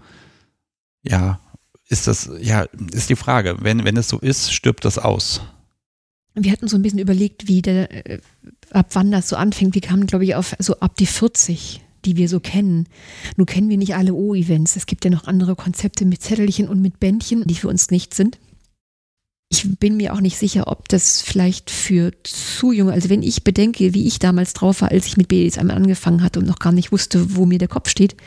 [1.01, 1.39] ja,
[1.87, 3.57] ist das, ja, ist die Frage.
[3.61, 5.41] Wenn, wenn es so ist, stirbt das aus.
[6.39, 8.19] Wir hatten so ein bisschen überlegt, wie der, äh,
[8.71, 9.73] ab wann das so anfängt.
[9.73, 12.87] Wir kamen, glaube ich, auf so ab die 40, die wir so kennen.
[13.37, 14.75] Nur kennen wir nicht alle O-Events.
[14.75, 18.13] Es gibt ja noch andere Konzepte mit Zettelchen und mit Bändchen, die für uns nicht
[18.13, 18.37] sind.
[19.49, 23.45] Ich bin mir auch nicht sicher, ob das vielleicht für zu junge, also wenn ich
[23.45, 26.73] bedenke, wie ich damals drauf war, als ich mit BDSM angefangen hatte und noch gar
[26.73, 28.17] nicht wusste, wo mir der Kopf steht,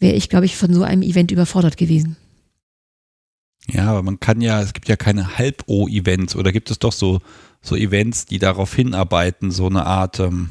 [0.00, 2.16] wäre ich, glaube ich, von so einem Event überfordert gewesen.
[3.70, 7.20] Ja, aber man kann ja, es gibt ja keine Halb-O-Events oder gibt es doch so
[7.60, 10.50] so Events, die darauf hinarbeiten, so eine Art ähm,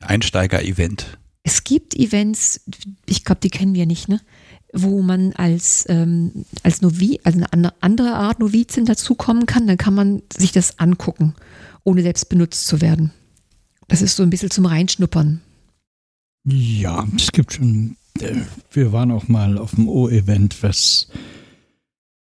[0.00, 1.18] Einsteiger-Event?
[1.42, 2.60] Es gibt Events,
[3.06, 4.20] ich glaube, die kennen wir nicht, ne?
[4.72, 9.94] wo man als, ähm, als Novi, also eine andere Art Novizin dazukommen kann, dann kann
[9.94, 11.34] man sich das angucken,
[11.84, 13.12] ohne selbst benutzt zu werden.
[13.88, 15.40] Das ist so ein bisschen zum Reinschnuppern.
[16.44, 18.34] Ja, es gibt schon, äh,
[18.72, 21.08] wir waren auch mal auf dem O-Event, was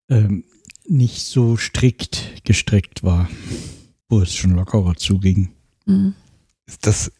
[0.10, 0.44] ähm,
[0.88, 3.28] nicht so strikt gestrickt war
[4.10, 5.50] wo es schon lockerer zuging.
[5.86, 6.14] Mhm.
[6.66, 7.12] Ist das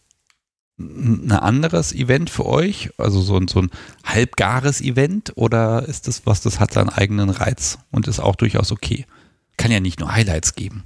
[0.78, 2.90] ein anderes Event für euch?
[2.98, 3.70] Also so ein, so ein
[4.04, 8.72] halbgares Event oder ist das was, das hat seinen eigenen Reiz und ist auch durchaus
[8.72, 9.06] okay?
[9.58, 10.84] Kann ja nicht nur Highlights geben.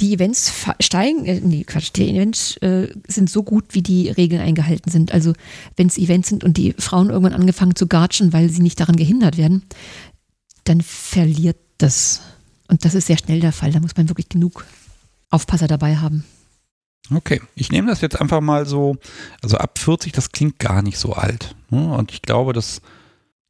[0.00, 4.42] Die Events steigen, äh, nee, Quatsch, die Events äh, sind so gut, wie die Regeln
[4.42, 5.12] eingehalten sind.
[5.12, 5.34] Also
[5.76, 8.96] wenn es Events sind und die Frauen irgendwann angefangen zu gatschen, weil sie nicht daran
[8.96, 9.62] gehindert werden,
[10.64, 12.22] dann verliert das.
[12.68, 13.72] Und das ist sehr schnell der Fall.
[13.72, 14.64] Da muss man wirklich genug
[15.30, 16.24] Aufpasser dabei haben.
[17.12, 18.96] Okay, ich nehme das jetzt einfach mal so,
[19.42, 21.54] also ab 40, das klingt gar nicht so alt.
[21.68, 21.92] Ne?
[21.92, 22.80] Und ich glaube, dass,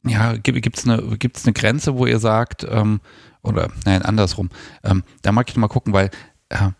[0.05, 3.01] ja, gibt es eine, gibt's eine Grenze, wo ihr sagt, ähm,
[3.43, 4.51] oder nein, andersrum,
[4.83, 6.11] ähm, da mag ich mal gucken, weil
[6.49, 6.71] äh,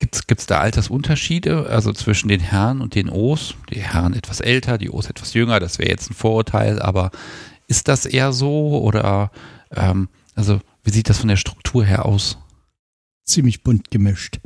[0.00, 3.54] gibt es da Altersunterschiede, also zwischen den Herren und den O's?
[3.72, 7.10] Die Herren etwas älter, die O's etwas jünger, das wäre jetzt ein Vorurteil, aber
[7.68, 9.30] ist das eher so oder,
[9.74, 12.38] ähm, also wie sieht das von der Struktur her aus?
[13.30, 14.40] ziemlich bunt gemischt.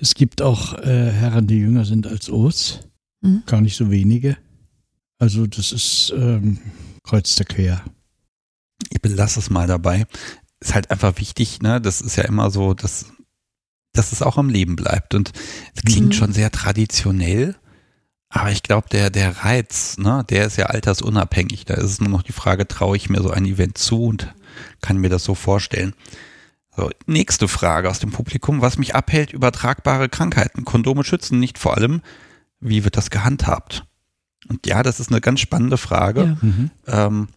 [0.00, 2.80] Es gibt auch äh, Herren, die jünger sind als O's.
[3.20, 3.42] Mhm.
[3.46, 4.38] Gar nicht so wenige.
[5.18, 6.58] Also das ist ähm,
[7.02, 7.84] kreuz der quer.
[8.90, 10.06] Ich belasse es mal dabei.
[10.60, 11.80] Ist halt einfach wichtig, ne?
[11.80, 13.06] Das ist ja immer so, dass,
[13.92, 15.14] dass es auch am Leben bleibt.
[15.14, 15.32] Und
[15.74, 16.12] es klingt mhm.
[16.12, 17.56] schon sehr traditionell.
[18.30, 21.64] Aber ich glaube, der, der Reiz, ne, der ist ja altersunabhängig.
[21.64, 24.34] Da ist es nur noch die Frage, traue ich mir so ein Event zu und
[24.80, 25.94] kann mir das so vorstellen.
[26.76, 28.60] So, nächste Frage aus dem Publikum.
[28.60, 30.64] Was mich abhält, übertragbare Krankheiten.
[30.64, 32.02] Kondome schützen nicht vor allem.
[32.60, 33.84] Wie wird das gehandhabt?
[34.48, 36.20] Und ja, das ist eine ganz spannende Frage.
[36.20, 36.36] Ja.
[36.40, 36.70] Mhm.
[36.86, 37.28] Ähm,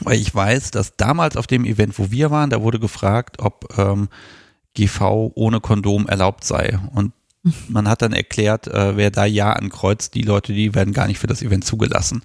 [0.00, 3.76] weil ich weiß, dass damals auf dem Event, wo wir waren, da wurde gefragt, ob
[3.76, 4.08] ähm,
[4.74, 6.78] GV ohne Kondom erlaubt sei.
[6.92, 7.12] Und
[7.68, 11.18] man hat dann erklärt, äh, wer da Ja ankreuzt, die Leute, die werden gar nicht
[11.18, 12.22] für das Event zugelassen.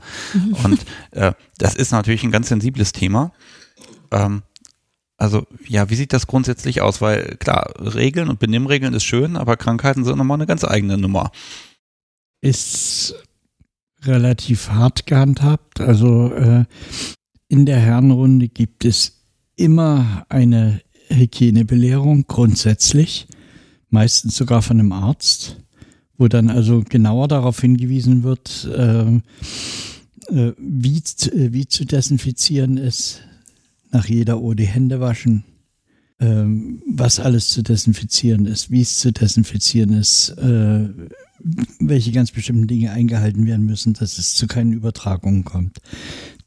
[0.64, 0.80] Und
[1.12, 3.32] äh, das ist natürlich ein ganz sensibles Thema.
[4.12, 4.44] Ähm,
[5.18, 7.00] also ja, wie sieht das grundsätzlich aus?
[7.00, 11.32] Weil klar, Regeln und Benimmregeln ist schön, aber Krankheiten sind nochmal eine ganz eigene Nummer.
[12.42, 13.14] Ist
[14.04, 15.80] relativ hart gehandhabt.
[15.80, 16.66] Also äh,
[17.50, 19.26] in der Herrenrunde gibt es
[19.56, 23.28] immer eine Hygienebelehrung grundsätzlich,
[23.92, 25.58] meistens sogar von einem Arzt,
[26.18, 29.16] wo dann also genauer darauf hingewiesen wird, äh,
[30.34, 33.22] äh, wie, zu- äh, wie zu desinfizieren ist,
[33.92, 35.44] nach jeder O die Hände waschen,
[36.20, 40.90] ähm, was alles zu desinfizieren ist, wie es zu desinfizieren ist, äh,
[41.80, 45.80] welche ganz bestimmten Dinge eingehalten werden müssen, dass es zu keinen Übertragungen kommt.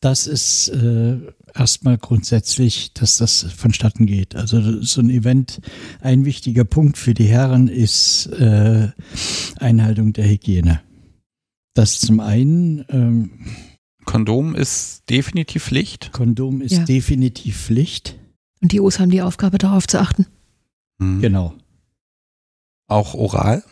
[0.01, 1.19] Das ist äh,
[1.55, 4.35] erstmal grundsätzlich, dass das vonstatten geht.
[4.37, 5.61] Also so ein Event,
[6.01, 8.89] ein wichtiger Punkt für die Herren ist äh,
[9.59, 10.81] Einhaltung der Hygiene.
[11.75, 13.31] Das zum einen, ähm,
[14.05, 16.13] Kondom ist definitiv Pflicht.
[16.13, 16.85] Kondom ist Ja.
[16.85, 18.17] definitiv Pflicht.
[18.61, 20.27] Und die O's haben die Aufgabe, darauf zu achten.
[20.99, 21.21] Mhm.
[21.21, 21.55] Genau.
[22.87, 23.65] Auch oral.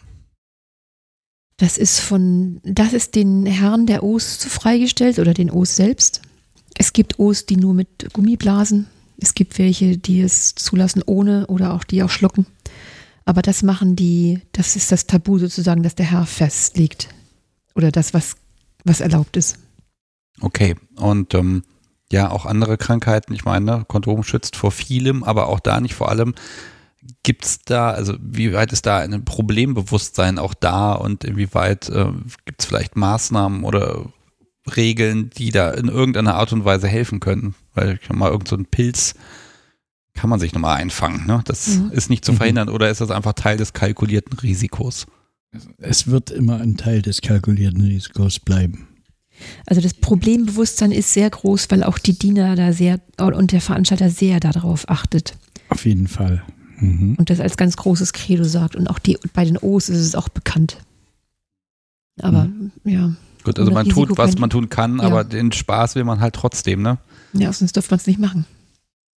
[1.58, 6.22] Das ist von, das ist den Herren der O's freigestellt oder den O's selbst.
[6.82, 8.88] Es gibt O's, die nur mit Gummiblasen.
[9.16, 12.44] Es gibt welche, die es zulassen ohne oder auch die auch schlucken.
[13.24, 17.08] Aber das machen die, das ist das Tabu sozusagen, das der Herr festlegt.
[17.76, 18.34] Oder das, was,
[18.82, 19.58] was erlaubt ist.
[20.40, 20.74] Okay.
[20.96, 21.62] Und ähm,
[22.10, 23.32] ja, auch andere Krankheiten.
[23.32, 26.34] Ich meine, Kondom schützt vor vielem, aber auch da nicht vor allem.
[27.22, 32.06] Gibt es da, also wie weit ist da ein Problembewusstsein auch da und inwieweit äh,
[32.44, 34.06] gibt es vielleicht Maßnahmen oder
[34.76, 37.54] Regeln, die da in irgendeiner Art und Weise helfen können?
[37.74, 39.14] Weil ich sag mal, irgend so ein Pilz
[40.14, 41.26] kann man sich nochmal einfangen.
[41.26, 41.40] Ne?
[41.46, 41.90] Das Mhm.
[41.92, 42.36] ist nicht zu Mhm.
[42.36, 45.06] verhindern oder ist das einfach Teil des kalkulierten Risikos?
[45.78, 48.88] Es wird immer ein Teil des kalkulierten Risikos bleiben.
[49.66, 54.08] Also das Problembewusstsein ist sehr groß, weil auch die Diener da sehr und der Veranstalter
[54.10, 55.34] sehr darauf achtet
[55.68, 56.42] Auf jeden Fall.
[56.78, 57.16] Mhm.
[57.18, 58.76] und das als ganz großes Credo sagt.
[58.76, 60.78] Und auch die, bei den O's ist es auch bekannt.
[62.20, 62.48] Aber
[62.84, 63.14] ja,
[63.44, 65.04] Gut, also man Risiko tut, was man tun kann, Ja.
[65.04, 66.98] aber den Spaß will man halt trotzdem, ne?
[67.32, 68.44] ja sonst dürfte man es nicht machen.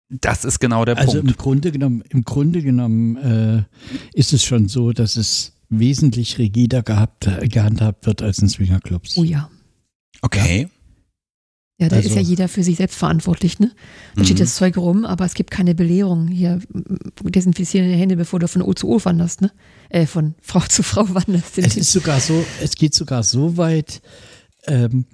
[0.09, 1.39] Das ist genau der Also im Punkt.
[1.39, 3.63] Grunde genommen, im Grunde genommen äh,
[4.13, 9.17] ist es schon so, dass es wesentlich rigider gehabt, gehandhabt wird als in Swingerclubs.
[9.17, 9.49] Oh ja.
[10.21, 10.63] Okay.
[10.63, 10.67] Ja,
[11.89, 13.71] da Also- ist ja jeder für sich selbst verantwortlich, ne?
[14.15, 14.25] Da Mhm.
[14.25, 16.27] steht das Zeug rum, aber es gibt keine Belehrung.
[16.27, 19.51] Hier, m- desinfiziere deine Hände, bevor du von O zu O wanderst, ne?
[19.89, 21.57] Äh, von Frau zu Frau wanderst.
[21.57, 24.01] Es ist sogar so, es geht sogar so weit,
[24.67, 25.05] ähm,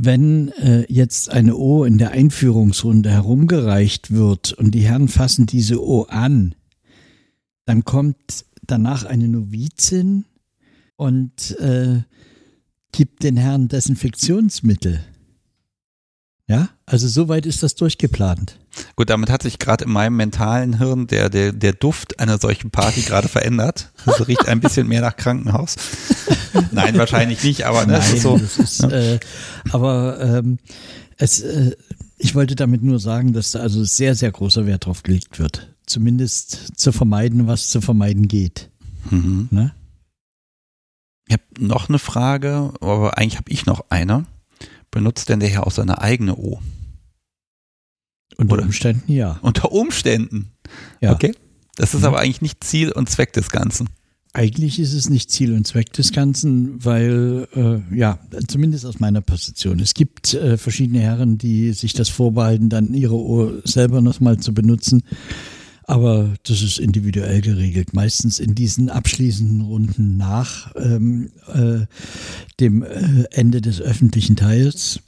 [0.00, 5.82] wenn äh, jetzt eine O in der Einführungsrunde herumgereicht wird und die Herren fassen diese
[5.82, 6.54] O an,
[7.64, 10.24] dann kommt danach eine Novizin
[10.96, 12.02] und äh,
[12.92, 15.00] gibt den Herren Desinfektionsmittel.
[16.48, 18.58] Ja, also soweit ist das durchgeplant.
[18.96, 22.70] Gut, damit hat sich gerade in meinem mentalen Hirn der, der, der Duft einer solchen
[22.70, 23.92] Party gerade verändert.
[24.06, 25.76] Das riecht ein bisschen mehr nach Krankenhaus.
[26.72, 28.36] Nein, wahrscheinlich nicht, aber ne, das ist so.
[28.36, 29.20] ist, äh,
[29.72, 30.58] aber ähm,
[31.18, 31.76] es, äh,
[32.16, 35.74] ich wollte damit nur sagen, dass da also sehr, sehr großer Wert drauf gelegt wird.
[35.84, 38.70] Zumindest zu vermeiden, was zu vermeiden geht.
[39.10, 39.48] Mhm.
[39.50, 39.74] Ne?
[41.26, 44.24] Ich habe noch eine Frage, aber eigentlich habe ich noch eine.
[44.90, 46.60] Benutzt denn der Herr auch seine eigene O?
[48.36, 48.62] Unter Oder?
[48.64, 49.38] Umständen ja.
[49.42, 50.50] Unter Umständen.
[51.00, 51.12] ja.
[51.12, 51.34] Okay.
[51.76, 52.06] Das ist Mhm.
[52.08, 53.88] aber eigentlich nicht Ziel und Zweck des Ganzen.
[54.32, 59.20] Eigentlich ist es nicht Ziel und Zweck des Ganzen, weil, äh, ja, zumindest aus meiner
[59.20, 59.80] Position.
[59.80, 64.52] Es gibt äh, verschiedene Herren, die sich das vorbehalten, dann ihre Uhr selber nochmal zu
[64.52, 65.02] benutzen.
[65.88, 67.94] Aber das ist individuell geregelt.
[67.94, 71.86] Meistens in diesen abschließenden Runden nach ähm, äh,
[72.60, 75.00] dem äh, Ende des öffentlichen Teils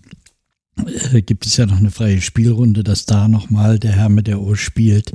[1.12, 4.40] äh, gibt es ja noch eine freie Spielrunde, dass da nochmal der Herr mit der
[4.40, 5.12] Uhr spielt.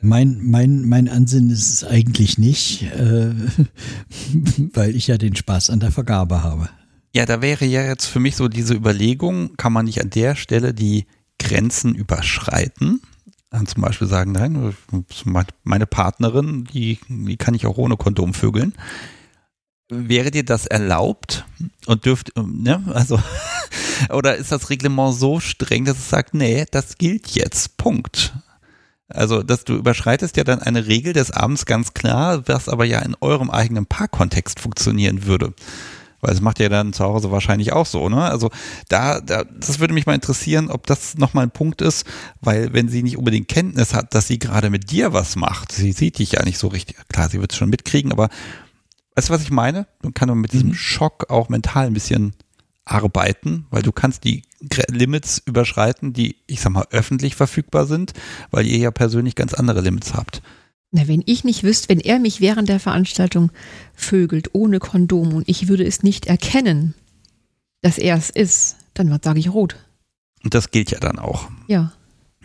[0.00, 3.30] Mein, mein, mein Ansinnen ist es eigentlich nicht, äh,
[4.72, 6.68] weil ich ja den Spaß an der Vergabe habe.
[7.14, 10.34] Ja, da wäre ja jetzt für mich so diese Überlegung, kann man nicht an der
[10.34, 11.06] Stelle die
[11.38, 13.00] Grenzen überschreiten?
[13.50, 14.74] Dann zum Beispiel sagen, nein,
[15.64, 18.74] meine Partnerin, die, die kann ich auch ohne Kondom vögeln.
[19.88, 21.46] Wäre dir das erlaubt
[21.86, 23.18] und dürft, ne, also,
[24.10, 28.34] oder ist das Reglement so streng, dass es sagt, nee, das gilt jetzt, Punkt.
[29.08, 32.98] Also, dass du überschreitest ja dann eine Regel des Abends ganz klar, was aber ja
[32.98, 35.54] in eurem eigenen Paarkontext funktionieren würde.
[36.20, 38.24] Weil es macht ja dann zu Hause wahrscheinlich auch so, ne?
[38.24, 38.50] Also
[38.88, 42.06] da, da, das würde mich mal interessieren, ob das nochmal ein Punkt ist,
[42.40, 45.92] weil wenn sie nicht unbedingt Kenntnis hat, dass sie gerade mit dir was macht, sie
[45.92, 48.28] sieht dich ja nicht so richtig, klar, sie wird es schon mitkriegen, aber
[49.14, 49.86] weißt du, was ich meine?
[50.02, 50.74] Man kann mit diesem mhm.
[50.74, 52.34] Schock auch mental ein bisschen
[52.84, 54.42] arbeiten, weil du kannst die
[54.88, 58.12] Limits überschreiten, die, ich sag mal, öffentlich verfügbar sind,
[58.50, 60.42] weil ihr ja persönlich ganz andere Limits habt.
[60.90, 63.50] Na, wenn ich nicht wüsste, wenn er mich während der Veranstaltung
[63.94, 66.94] vögelt ohne Kondom und ich würde es nicht erkennen,
[67.82, 69.76] dass er es ist, dann sage ich rot.
[70.42, 71.48] Und das gilt ja dann auch.
[71.66, 71.92] Ja.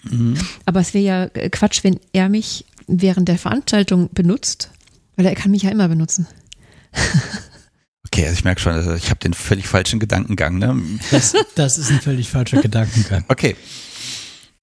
[0.04, 0.38] Mhm.
[0.66, 4.72] Aber es wäre ja äh, Quatsch, wenn er mich während der Veranstaltung benutzt,
[5.16, 6.28] weil er kann mich ja immer benutzen.
[8.14, 10.60] Okay, also ich merke schon, also ich habe den völlig falschen Gedankengang.
[10.60, 10.80] Ne?
[11.10, 13.26] Das, das ist ein völlig falscher Gedankengang.
[13.28, 13.56] Okay.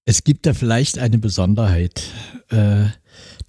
[0.05, 2.01] Es gibt da vielleicht eine Besonderheit.
[2.49, 2.85] Äh,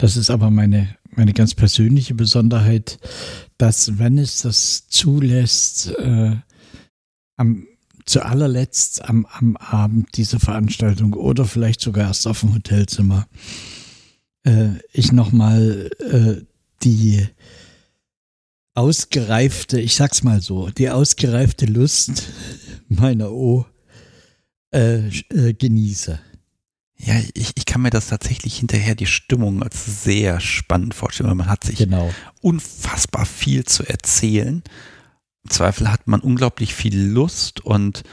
[0.03, 2.99] das ist aber meine, meine ganz persönliche Besonderheit,
[3.57, 6.35] dass wenn es das zulässt, äh,
[7.37, 7.67] am,
[8.05, 13.29] zu allerletzt am, am Abend dieser Veranstaltung oder vielleicht sogar erst auf dem Hotelzimmer,
[14.43, 16.43] äh, ich nochmal äh,
[16.83, 17.25] die
[18.73, 22.27] ausgereifte, ich sag's mal so, die ausgereifte Lust
[22.89, 23.65] meiner O
[24.73, 26.19] äh, äh, genieße.
[27.05, 31.35] Ja, ich, ich kann mir das tatsächlich hinterher die Stimmung als sehr spannend vorstellen, weil
[31.35, 32.09] man hat sich genau.
[32.41, 34.63] unfassbar viel zu erzählen.
[35.43, 38.03] Im Zweifel hat man unglaublich viel Lust und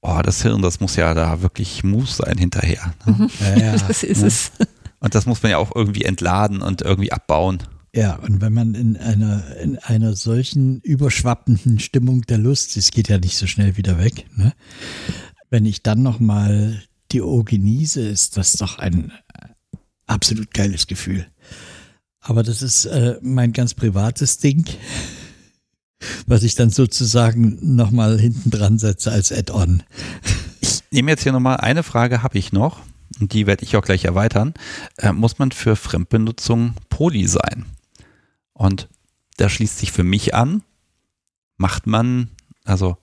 [0.00, 2.94] oh, das Hirn, das muss ja da wirklich Mousse sein hinterher.
[3.04, 3.12] Ne?
[3.12, 3.30] Mhm.
[3.40, 4.28] Ja, ja, das ist ne?
[4.28, 4.52] es.
[5.00, 7.58] Und das muss man ja auch irgendwie entladen und irgendwie abbauen.
[7.94, 13.08] Ja, und wenn man in einer, in einer solchen überschwappenden Stimmung der Lust, es geht
[13.08, 14.54] ja nicht so schnell wieder weg, ne?
[15.50, 19.12] wenn ich dann nochmal genieße, ist das doch ein
[20.06, 21.26] absolut geiles Gefühl.
[22.20, 24.64] Aber das ist äh, mein ganz privates Ding,
[26.26, 29.82] was ich dann sozusagen nochmal hinten dran setze als Add-on.
[30.60, 32.82] Ich nehme jetzt hier nochmal eine Frage, habe ich noch,
[33.20, 34.54] und die werde ich auch gleich erweitern.
[34.96, 37.66] Äh, muss man für Fremdbenutzung Poli sein?
[38.52, 38.88] Und
[39.36, 40.62] da schließt sich für mich an,
[41.56, 42.30] macht man,
[42.64, 42.96] also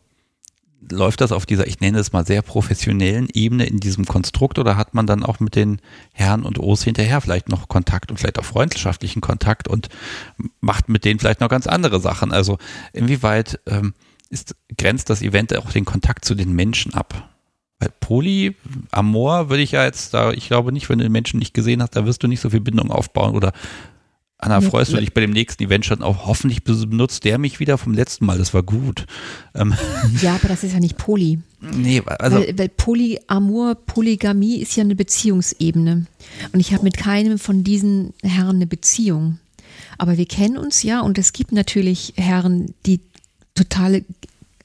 [0.91, 4.77] läuft das auf dieser, ich nenne es mal sehr professionellen Ebene in diesem Konstrukt oder
[4.77, 5.79] hat man dann auch mit den
[6.13, 9.89] Herren und O's hinterher vielleicht noch Kontakt und vielleicht auch freundschaftlichen Kontakt und
[10.61, 12.31] macht mit denen vielleicht noch ganz andere Sachen?
[12.31, 12.57] Also
[12.93, 13.93] inwieweit ähm,
[14.29, 17.29] ist, grenzt das Event auch den Kontakt zu den Menschen ab?
[17.79, 18.55] Weil Poly,
[18.91, 21.81] Amor würde ich ja jetzt da, ich glaube nicht, wenn du den Menschen nicht gesehen
[21.81, 23.51] hast, da wirst du nicht so viel Bindung aufbauen oder
[24.37, 26.25] Anna, freust du dich bei dem nächsten Event schon auf?
[26.25, 28.37] Hoffentlich benutzt der mich wieder vom letzten Mal.
[28.37, 29.05] Das war gut.
[29.53, 29.73] Ähm.
[30.21, 31.39] Ja, aber das ist ja nicht Poly.
[31.61, 32.37] Nee, also.
[32.37, 36.05] Weil, weil Polyamor, Polygamie ist ja eine Beziehungsebene.
[36.51, 39.39] Und ich habe mit keinem von diesen Herren eine Beziehung.
[39.97, 42.99] Aber wir kennen uns ja und es gibt natürlich Herren, die
[43.55, 44.03] totale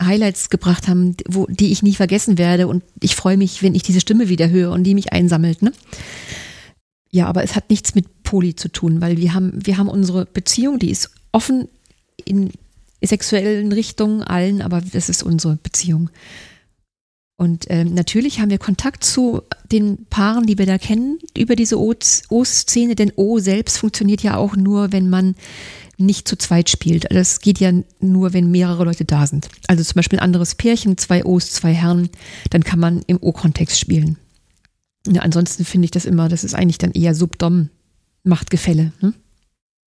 [0.03, 2.67] Highlights gebracht haben, wo, die ich nie vergessen werde.
[2.69, 5.63] Und ich freue mich, wenn ich diese Stimme wieder höre und die mich einsammelt.
[5.63, 5.73] Ne?
[7.11, 10.25] Ja, aber es hat nichts mit Poli zu tun, weil wir haben, wir haben unsere
[10.25, 11.67] Beziehung, die ist offen
[12.25, 12.53] in
[13.03, 16.11] sexuellen Richtungen allen, aber das ist unsere Beziehung.
[17.37, 19.43] Und ähm, natürlich haben wir Kontakt zu
[19.73, 24.55] den Paaren, die wir da kennen, über diese O-Szene, denn O selbst funktioniert ja auch
[24.55, 25.35] nur, wenn man
[25.97, 27.07] nicht zu zweit spielt.
[27.11, 29.49] Das geht ja nur, wenn mehrere Leute da sind.
[29.67, 32.11] Also zum Beispiel ein anderes Pärchen, zwei O's, zwei Herren,
[32.51, 34.19] dann kann man im O-Kontext spielen.
[35.09, 37.71] Ja, ansonsten finde ich das immer, das ist eigentlich dann eher Subdom
[38.25, 38.93] Machtgefälle.
[39.01, 39.15] Ne?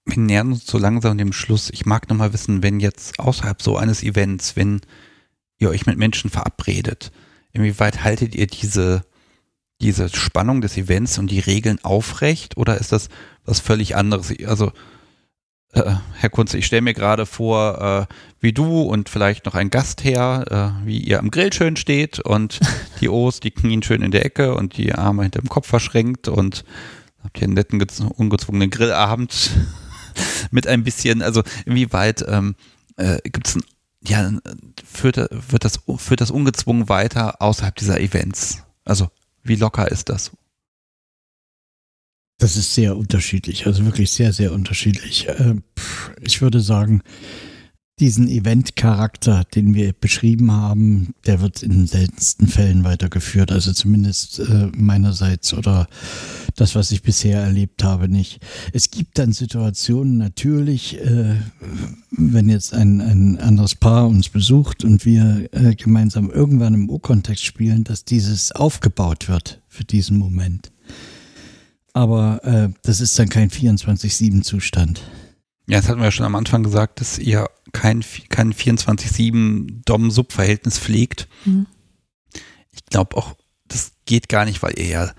[0.06, 1.70] Wir nähern uns so langsam dem Schluss.
[1.72, 4.82] Ich mag nochmal wissen, wenn jetzt außerhalb so eines Events, wenn
[5.60, 7.12] ihr euch mit Menschen verabredet,
[7.53, 9.06] inwieweit haltet ihr diese,
[9.82, 13.10] diese Spannung des Events und die Regeln aufrecht oder ist das
[13.45, 14.34] was völlig anderes?
[14.45, 14.72] Also
[15.74, 19.70] äh, Herr Kunze, ich stelle mir gerade vor, äh, wie du und vielleicht noch ein
[19.70, 22.60] Gastherr, äh, wie ihr am Grill schön steht und
[23.02, 26.28] die O's, die knien schön in der Ecke und die Arme hinter dem Kopf verschränkt
[26.28, 26.64] und
[27.24, 29.52] habt ihr einen netten, ungezwungenen Grillabend
[30.52, 32.56] mit ein bisschen, also inwieweit ähm,
[32.98, 33.64] äh, gibt es ein,
[34.06, 34.32] ja,
[34.85, 38.64] führt, wird das, führt das ungezwungen weiter außerhalb dieser Events?
[38.84, 39.10] Also
[39.43, 40.32] wie locker ist das?
[42.38, 45.30] Das ist sehr unterschiedlich, also wirklich sehr, sehr unterschiedlich.
[45.30, 45.56] Äh,
[46.19, 47.02] ich würde sagen,
[48.00, 53.52] diesen Event-Charakter, den wir beschrieben haben, der wird in den seltensten Fällen weitergeführt.
[53.52, 55.88] Also zumindest äh, meinerseits oder
[56.56, 58.40] das, was ich bisher erlebt habe, nicht.
[58.74, 61.36] Es gibt dann Situationen natürlich, äh,
[62.12, 67.46] wenn jetzt ein, ein anderes Paar uns besucht und wir äh, gemeinsam irgendwann im U-Kontext
[67.46, 70.72] spielen, dass dieses aufgebaut wird für diesen Moment.
[71.94, 75.02] Aber äh, das ist dann kein 24-7-Zustand.
[75.67, 80.77] Ja, das hatten wir ja schon am Anfang gesagt, dass ihr kein, kein 24-7 Dom-Sub-Verhältnis
[80.77, 81.27] pflegt.
[81.45, 81.67] Mhm.
[82.72, 83.35] Ich glaube auch,
[83.67, 85.11] das geht gar nicht, weil ihr ja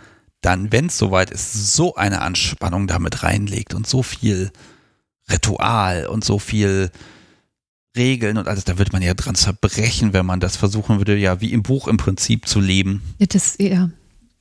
[0.42, 4.52] dann, wenn es soweit ist, so eine Anspannung damit reinlegt und so viel
[5.30, 6.90] Ritual und so viel
[7.96, 11.40] Regeln und alles, da wird man ja dran zerbrechen, wenn man das versuchen würde, ja,
[11.40, 13.02] wie im Buch im Prinzip zu leben.
[13.18, 13.90] Ja, das, ja,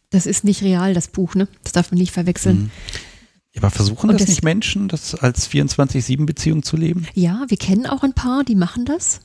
[0.10, 1.48] das ist nicht real, das Buch, ne?
[1.64, 2.64] Das darf man nicht verwechseln.
[2.64, 2.72] Mhm.
[3.58, 7.08] Aber versuchen das, das, nicht Menschen, das als 24-7-Beziehung zu leben?
[7.14, 9.20] Ja, wir kennen auch ein paar, die machen das.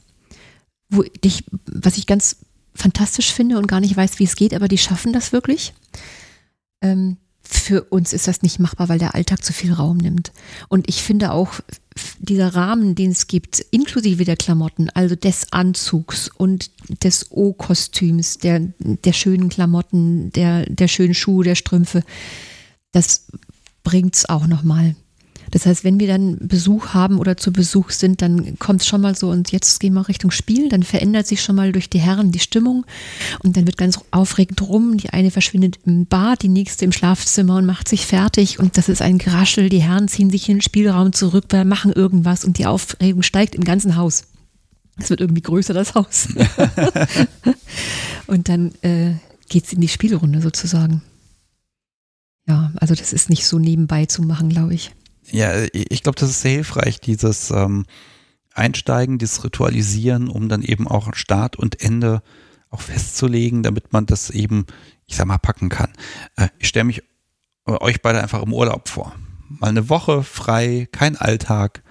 [0.90, 2.36] Wo ich, was ich ganz
[2.74, 5.72] fantastisch finde und gar nicht weiß, wie es geht, aber die schaffen das wirklich.
[6.82, 10.32] Ähm, für uns ist das nicht machbar, weil der Alltag zu viel Raum nimmt.
[10.68, 11.60] Und ich finde auch,
[12.18, 16.70] dieser Rahmen, den es gibt, inklusive der Klamotten, also des Anzugs und
[17.02, 22.04] des O-Kostüms, der, der schönen Klamotten, der, der schönen Schuhe, der Strümpfe,
[22.92, 23.26] das
[23.84, 24.94] bringt es auch nochmal.
[25.50, 29.00] Das heißt, wenn wir dann Besuch haben oder zu Besuch sind, dann kommt es schon
[29.00, 32.00] mal so und jetzt gehen wir Richtung Spiel, dann verändert sich schon mal durch die
[32.00, 32.84] Herren die Stimmung
[33.42, 34.96] und dann wird ganz aufregend rum.
[34.96, 38.88] Die eine verschwindet im Bad, die nächste im Schlafzimmer und macht sich fertig und das
[38.88, 39.68] ist ein Geraschel.
[39.68, 43.64] Die Herren ziehen sich in den Spielraum zurück, machen irgendwas und die Aufregung steigt im
[43.64, 44.24] ganzen Haus.
[45.00, 46.28] Es wird irgendwie größer, das Haus.
[48.26, 49.12] und dann äh,
[49.48, 51.02] geht es in die Spielrunde sozusagen.
[52.48, 54.94] Ja, also das ist nicht so nebenbei zu machen, glaube ich.
[55.30, 57.84] Ja, ich glaube, das ist sehr hilfreich, dieses ähm,
[58.54, 62.22] Einsteigen, dieses Ritualisieren, um dann eben auch Start und Ende
[62.70, 64.64] auch festzulegen, damit man das eben,
[65.06, 65.92] ich sag mal, packen kann.
[66.36, 67.02] Äh, ich stelle mich
[67.66, 69.14] äh, euch beide einfach im Urlaub vor.
[69.48, 71.82] Mal eine Woche frei, kein Alltag.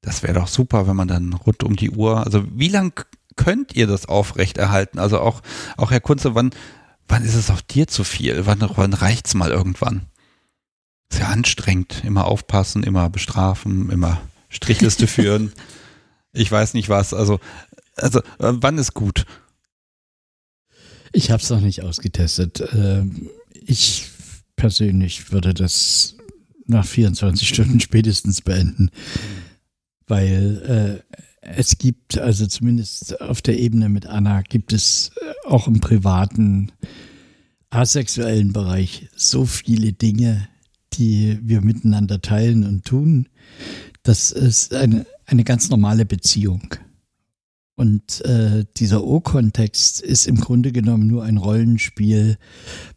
[0.00, 3.04] Das wäre doch super, wenn man dann rund um die Uhr, also wie lang
[3.34, 4.98] könnt ihr das aufrechterhalten?
[4.98, 5.42] Also auch,
[5.76, 6.50] auch Herr Kunze, wann,
[7.08, 8.46] wann ist es auch dir zu viel?
[8.46, 10.06] Wann, wann reicht's mal irgendwann?
[11.10, 12.02] Sehr anstrengend.
[12.04, 15.52] Immer aufpassen, immer bestrafen, immer Strichliste führen.
[16.32, 17.14] Ich weiß nicht was.
[17.14, 17.40] Also,
[17.96, 19.24] also äh, wann ist gut?
[21.12, 22.62] Ich habe es noch nicht ausgetestet.
[22.72, 24.06] Ähm, ich
[24.56, 26.16] persönlich würde das
[26.66, 28.90] nach 24 Stunden spätestens beenden,
[30.06, 35.66] weil äh, es gibt, also zumindest auf der Ebene mit Anna, gibt es äh, auch
[35.66, 36.72] im privaten,
[37.70, 40.48] asexuellen Bereich so viele Dinge,
[40.94, 43.28] die wir miteinander teilen und tun.
[44.02, 46.74] Das ist eine, eine ganz normale Beziehung.
[47.74, 52.36] Und äh, dieser O-Kontext ist im Grunde genommen nur ein Rollenspiel,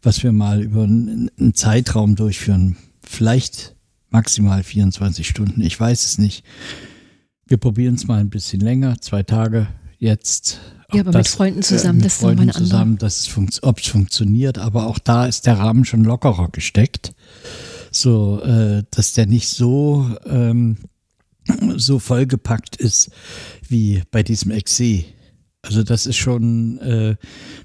[0.02, 2.76] was wir mal über einen, einen Zeitraum durchführen.
[3.04, 3.76] Vielleicht
[4.10, 6.44] maximal 24 Stunden, ich weiß es nicht.
[7.46, 9.68] Wir probieren es mal ein bisschen länger, zwei Tage
[10.02, 10.60] jetzt.
[10.92, 12.98] Ja, aber das, mit Freunden zusammen, äh, mit das ist Freunden zusammen,
[13.62, 14.58] ob es funktioniert.
[14.58, 17.14] Aber auch da ist der Rahmen schon lockerer gesteckt,
[17.90, 20.76] so äh, dass der nicht so ähm,
[21.76, 23.10] so vollgepackt ist
[23.68, 25.04] wie bei diesem Exe.
[25.64, 27.14] Also das ist schon, äh,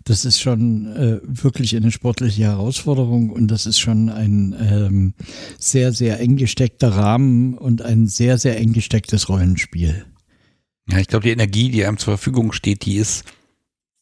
[0.04, 5.14] das ist schon äh, wirklich eine sportliche Herausforderung und das ist schon ein ähm,
[5.58, 10.06] sehr, sehr eng gesteckter Rahmen und ein sehr, sehr eng gestecktes Rollenspiel.
[10.90, 13.26] Ja, ich glaube, die Energie, die einem zur Verfügung steht, die ist,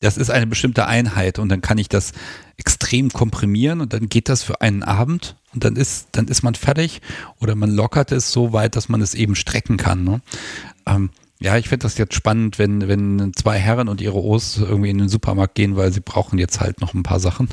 [0.02, 2.14] das ist eine bestimmte Einheit und dann kann ich das
[2.58, 6.54] extrem komprimieren und dann geht das für einen Abend und dann ist, dann ist man
[6.54, 7.02] fertig
[7.40, 10.04] oder man lockert es so weit, dass man es eben strecken kann.
[10.04, 10.22] Ne?
[10.86, 11.10] Ähm,
[11.42, 14.98] ja, ich finde das jetzt spannend, wenn, wenn zwei Herren und ihre O's irgendwie in
[14.98, 17.50] den Supermarkt gehen, weil sie brauchen jetzt halt noch ein paar Sachen.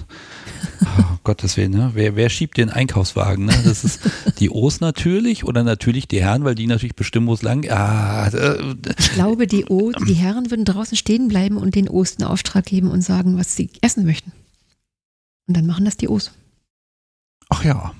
[0.83, 1.91] Oh, Gottes Willen, ne?
[1.94, 3.47] Wer, wer schiebt den Einkaufswagen?
[3.47, 3.55] Ne?
[3.65, 4.01] Das ist
[4.39, 7.69] die O's natürlich oder natürlich die Herren, weil die natürlich bestimmen, wo es lang.
[7.70, 12.19] Ah, äh, ich glaube, die O, die Herren würden draußen stehen bleiben und den O's
[12.19, 14.31] einen Auftrag geben und sagen, was sie essen möchten.
[15.49, 16.31] Und dann machen das die O's.
[17.49, 17.93] Ach ja,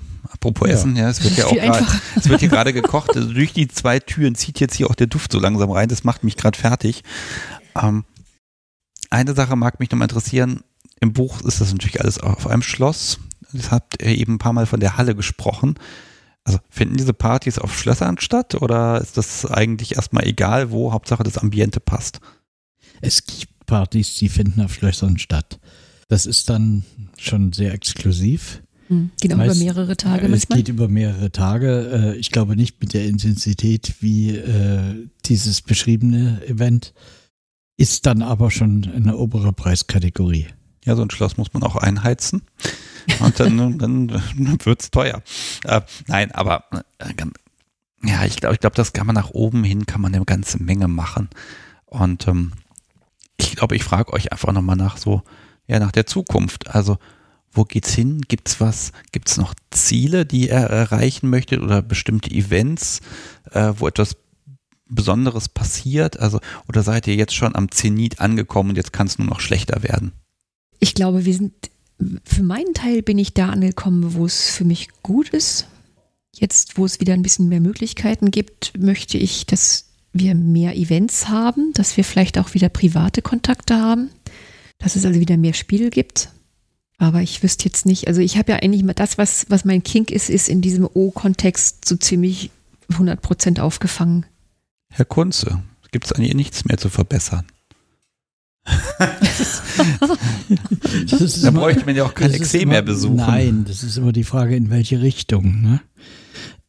[0.43, 0.73] Apropos ja.
[0.73, 1.85] Essen, ja, es wird ja auch grad,
[2.17, 3.15] es wird hier gerade gekocht.
[3.15, 5.87] Also durch die zwei Türen zieht jetzt hier auch der Duft so langsam rein.
[5.87, 7.03] Das macht mich gerade fertig.
[7.81, 8.03] Ähm,
[9.09, 10.59] eine Sache mag mich noch mal interessieren.
[10.99, 13.19] Im Buch ist das natürlich alles auf einem Schloss.
[13.53, 15.75] Das habt ihr eben ein paar Mal von der Halle gesprochen.
[16.43, 21.23] Also finden diese Partys auf Schlössern statt oder ist das eigentlich erstmal egal, wo Hauptsache
[21.23, 22.19] das Ambiente passt?
[22.99, 25.61] Es gibt Partys, die finden auf Schlössern statt.
[26.09, 26.83] Das ist dann
[27.17, 28.62] schon sehr exklusiv.
[28.93, 29.11] Hm.
[29.19, 30.27] Geht auch Meist, über mehrere Tage.
[30.27, 32.13] Es geht über mehrere Tage.
[32.15, 36.93] Äh, ich glaube nicht mit der Intensität wie äh, dieses beschriebene Event.
[37.75, 40.47] Ist dann aber schon eine obere Preiskategorie.
[40.85, 42.43] Ja, so ein Schloss muss man auch einheizen.
[43.19, 44.09] Und dann, dann,
[44.63, 45.23] wird es teuer.
[45.63, 46.65] Äh, nein, aber
[46.99, 47.13] äh,
[48.05, 50.61] ja, ich glaube, ich glaube, das kann man nach oben hin, kann man eine ganze
[50.61, 51.29] Menge machen.
[51.85, 52.53] Und ähm,
[53.37, 55.23] ich glaube, ich frage euch einfach nochmal nach so,
[55.67, 56.67] ja, nach der Zukunft.
[56.75, 56.97] Also
[57.53, 58.21] Wo geht's hin?
[58.27, 58.91] Gibt's was?
[59.11, 63.01] Gibt's noch Ziele, die ihr erreichen möchtet oder bestimmte Events,
[63.51, 64.15] äh, wo etwas
[64.87, 66.19] Besonderes passiert?
[66.19, 69.39] Also, oder seid ihr jetzt schon am Zenit angekommen und jetzt kann es nur noch
[69.39, 70.13] schlechter werden?
[70.79, 71.53] Ich glaube, wir sind,
[72.25, 75.67] für meinen Teil bin ich da angekommen, wo es für mich gut ist.
[76.35, 81.29] Jetzt, wo es wieder ein bisschen mehr Möglichkeiten gibt, möchte ich, dass wir mehr Events
[81.29, 84.09] haben, dass wir vielleicht auch wieder private Kontakte haben,
[84.79, 86.29] dass es also wieder mehr Spiel gibt.
[86.97, 89.83] Aber ich wüsste jetzt nicht, also ich habe ja eigentlich mal das, was, was mein
[89.83, 92.51] Kink ist, ist in diesem O-Kontext so ziemlich
[92.89, 94.25] 100 Prozent aufgefangen.
[94.89, 97.45] Herr Kunze, gibt es eigentlich nichts mehr zu verbessern?
[101.41, 103.17] da bräuchte man ja auch kein Exem mehr besuchen.
[103.17, 105.61] Nein, das ist immer die Frage, in welche Richtung.
[105.61, 105.81] Ne?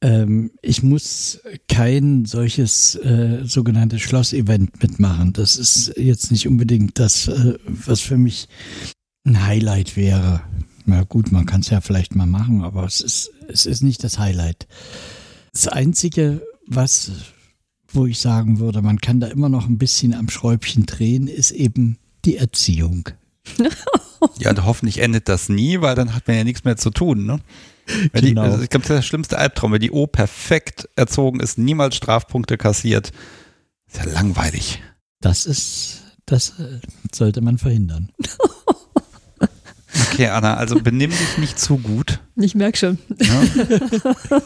[0.00, 5.32] Ähm, ich muss kein solches äh, sogenanntes Schlossevent mitmachen.
[5.32, 8.48] Das ist jetzt nicht unbedingt das, äh, was für mich
[9.24, 10.42] ein Highlight wäre.
[10.86, 14.04] Na gut, man kann es ja vielleicht mal machen, aber es ist, es ist nicht
[14.04, 14.66] das Highlight.
[15.52, 17.10] Das Einzige, was
[17.94, 21.52] wo ich sagen würde, man kann da immer noch ein bisschen am Schräubchen drehen, ist
[21.52, 23.08] eben die Erziehung.
[24.38, 27.26] ja, und hoffentlich endet das nie, weil dann hat man ja nichts mehr zu tun,
[27.26, 27.40] ne?
[28.12, 28.42] Genau.
[28.42, 31.58] die, also ich glaube, das ist der schlimmste Albtraum, wenn die O perfekt erzogen ist,
[31.58, 33.12] niemals Strafpunkte kassiert.
[33.86, 34.82] Ist ja langweilig.
[35.20, 36.80] Das ist, das äh,
[37.12, 38.10] sollte man verhindern.
[40.02, 42.20] Okay, Anna, also benimm dich nicht zu gut.
[42.36, 42.98] Ich merke schon.
[43.20, 43.42] Ja.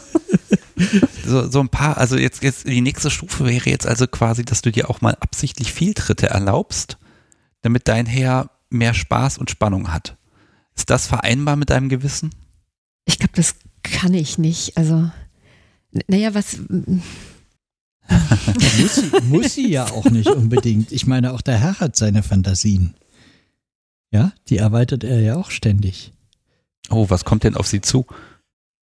[1.26, 4.62] so, so ein paar, also jetzt, jetzt die nächste Stufe wäre jetzt also quasi, dass
[4.62, 6.98] du dir auch mal absichtlich Fehltritte erlaubst,
[7.62, 10.16] damit dein Herr mehr Spaß und Spannung hat.
[10.76, 12.30] Ist das vereinbar mit deinem Gewissen?
[13.04, 14.76] Ich glaube, das kann ich nicht.
[14.76, 15.10] Also,
[16.06, 16.58] naja, was.
[18.78, 20.92] muss, sie, muss sie ja auch nicht unbedingt.
[20.92, 22.94] Ich meine, auch der Herr hat seine Fantasien.
[24.10, 26.12] Ja, die erweitert er ja auch ständig.
[26.90, 28.06] Oh, was kommt denn auf sie zu?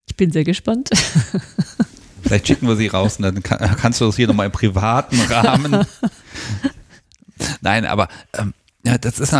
[0.07, 0.89] Ich bin sehr gespannt.
[2.21, 5.19] Vielleicht schicken wir sie raus und dann kann, kannst du das hier nochmal im privaten
[5.21, 5.85] Rahmen.
[7.61, 9.33] Nein, aber ähm, ja, das ist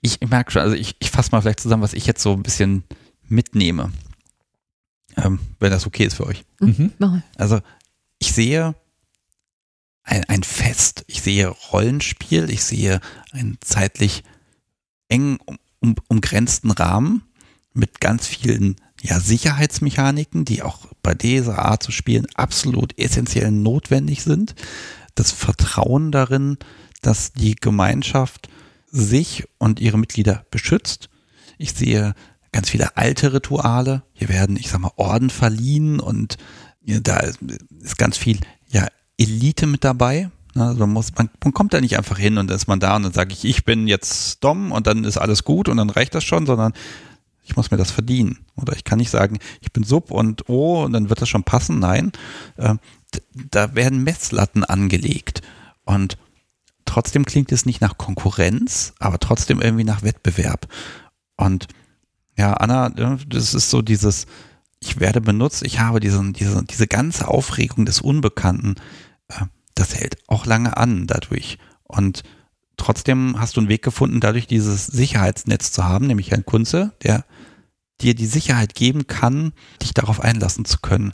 [0.00, 2.32] ich, ich merke schon, also ich, ich fasse mal vielleicht zusammen, was ich jetzt so
[2.32, 2.84] ein bisschen
[3.28, 3.92] mitnehme.
[5.16, 6.44] Ähm, wenn das okay ist für euch.
[6.60, 6.92] Mhm.
[7.36, 7.60] Also
[8.18, 8.74] ich sehe
[10.04, 13.00] ein, ein Fest, ich sehe Rollenspiel, ich sehe
[13.32, 14.22] ein zeitlich
[15.08, 17.22] eng um, um, umgrenzten Rahmen
[17.74, 24.22] mit ganz vielen ja, Sicherheitsmechaniken, die auch bei dieser Art zu spielen absolut essentiell notwendig
[24.22, 24.54] sind.
[25.14, 26.58] Das Vertrauen darin,
[27.02, 28.48] dass die Gemeinschaft
[28.90, 31.10] sich und ihre Mitglieder beschützt.
[31.58, 32.14] Ich sehe
[32.52, 34.02] ganz viele alte Rituale.
[34.12, 36.36] Hier werden, ich sag mal, Orden verliehen und
[36.82, 40.30] ja, da ist ganz viel ja, Elite mit dabei.
[40.58, 42.96] Also man, muss, man, man kommt da nicht einfach hin und dann ist man da
[42.96, 45.90] und dann sage ich, ich bin jetzt Dom und dann ist alles gut und dann
[45.90, 46.72] reicht das schon, sondern
[47.44, 48.38] ich muss mir das verdienen.
[48.56, 51.44] Oder ich kann nicht sagen, ich bin Sub und oh, und dann wird das schon
[51.44, 51.78] passen.
[51.78, 52.12] Nein,
[52.56, 52.74] äh,
[53.32, 55.40] da werden Messlatten angelegt.
[55.84, 56.18] Und
[56.84, 60.68] trotzdem klingt es nicht nach Konkurrenz, aber trotzdem irgendwie nach Wettbewerb.
[61.36, 61.68] Und
[62.36, 64.26] ja, Anna, das ist so dieses,
[64.80, 68.76] ich werde benutzt, ich habe diesen, diese, diese ganze Aufregung des Unbekannten,
[69.28, 69.46] äh,
[69.78, 71.58] das hält auch lange an dadurch.
[71.84, 72.22] Und
[72.76, 77.24] trotzdem hast du einen Weg gefunden, dadurch dieses Sicherheitsnetz zu haben, nämlich Herrn Kunze, der
[78.00, 81.12] dir die Sicherheit geben kann, dich darauf einlassen zu können.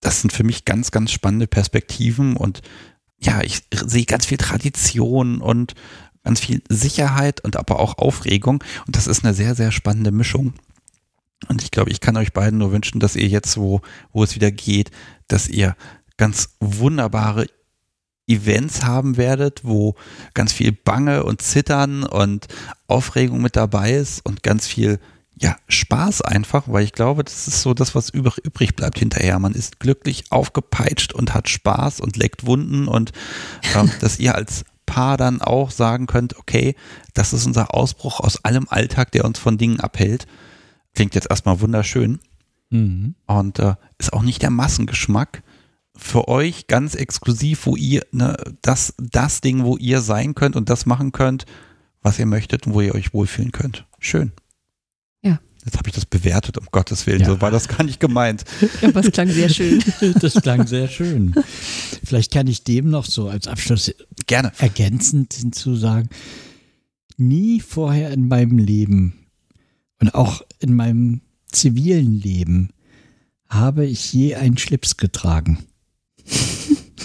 [0.00, 2.62] Das sind für mich ganz, ganz spannende Perspektiven und
[3.18, 5.74] ja, ich sehe ganz viel Tradition und
[6.24, 10.54] ganz viel Sicherheit und aber auch Aufregung und das ist eine sehr, sehr spannende Mischung.
[11.48, 13.80] Und ich glaube, ich kann euch beiden nur wünschen, dass ihr jetzt, wo,
[14.12, 14.90] wo es wieder geht,
[15.28, 15.74] dass ihr
[16.16, 17.46] ganz wunderbare
[18.30, 19.96] Events haben werdet, wo
[20.34, 22.46] ganz viel Bange und Zittern und
[22.86, 25.00] Aufregung mit dabei ist und ganz viel
[25.40, 29.38] ja, Spaß einfach, weil ich glaube, das ist so das, was übrig bleibt hinterher.
[29.38, 33.12] Man ist glücklich aufgepeitscht und hat Spaß und leckt Wunden und
[33.74, 36.74] äh, dass ihr als Paar dann auch sagen könnt, okay,
[37.14, 40.26] das ist unser Ausbruch aus allem Alltag, der uns von Dingen abhält.
[40.94, 42.18] Klingt jetzt erstmal wunderschön.
[42.70, 43.14] Mhm.
[43.26, 45.42] Und äh, ist auch nicht der Massengeschmack.
[46.00, 50.70] Für euch ganz exklusiv, wo ihr, ne, das, das Ding, wo ihr sein könnt und
[50.70, 51.44] das machen könnt,
[52.02, 53.86] was ihr möchtet und wo ihr euch wohlfühlen könnt.
[53.98, 54.32] Schön.
[55.64, 57.20] Jetzt habe ich das bewertet, um Gottes Willen.
[57.20, 57.26] Ja.
[57.26, 58.44] So war das gar nicht gemeint.
[58.82, 59.82] Aber es klang sehr schön.
[60.20, 61.34] Das klang sehr schön.
[62.02, 63.94] Vielleicht kann ich dem noch so als Abschluss
[64.26, 66.08] gerne ergänzend hinzusagen.
[67.18, 69.26] Nie vorher in meinem Leben
[70.00, 71.20] und auch in meinem
[71.52, 72.70] zivilen Leben
[73.48, 75.58] habe ich je einen Schlips getragen.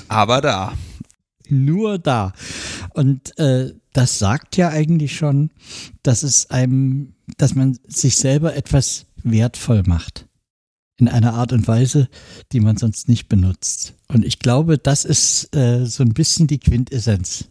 [0.07, 0.73] Aber da.
[1.49, 2.33] Nur da.
[2.93, 5.51] Und äh, das sagt ja eigentlich schon,
[6.03, 10.27] dass es einem, dass man sich selber etwas wertvoll macht.
[10.97, 12.07] In einer Art und Weise,
[12.51, 13.93] die man sonst nicht benutzt.
[14.07, 17.45] Und ich glaube, das ist äh, so ein bisschen die Quintessenz.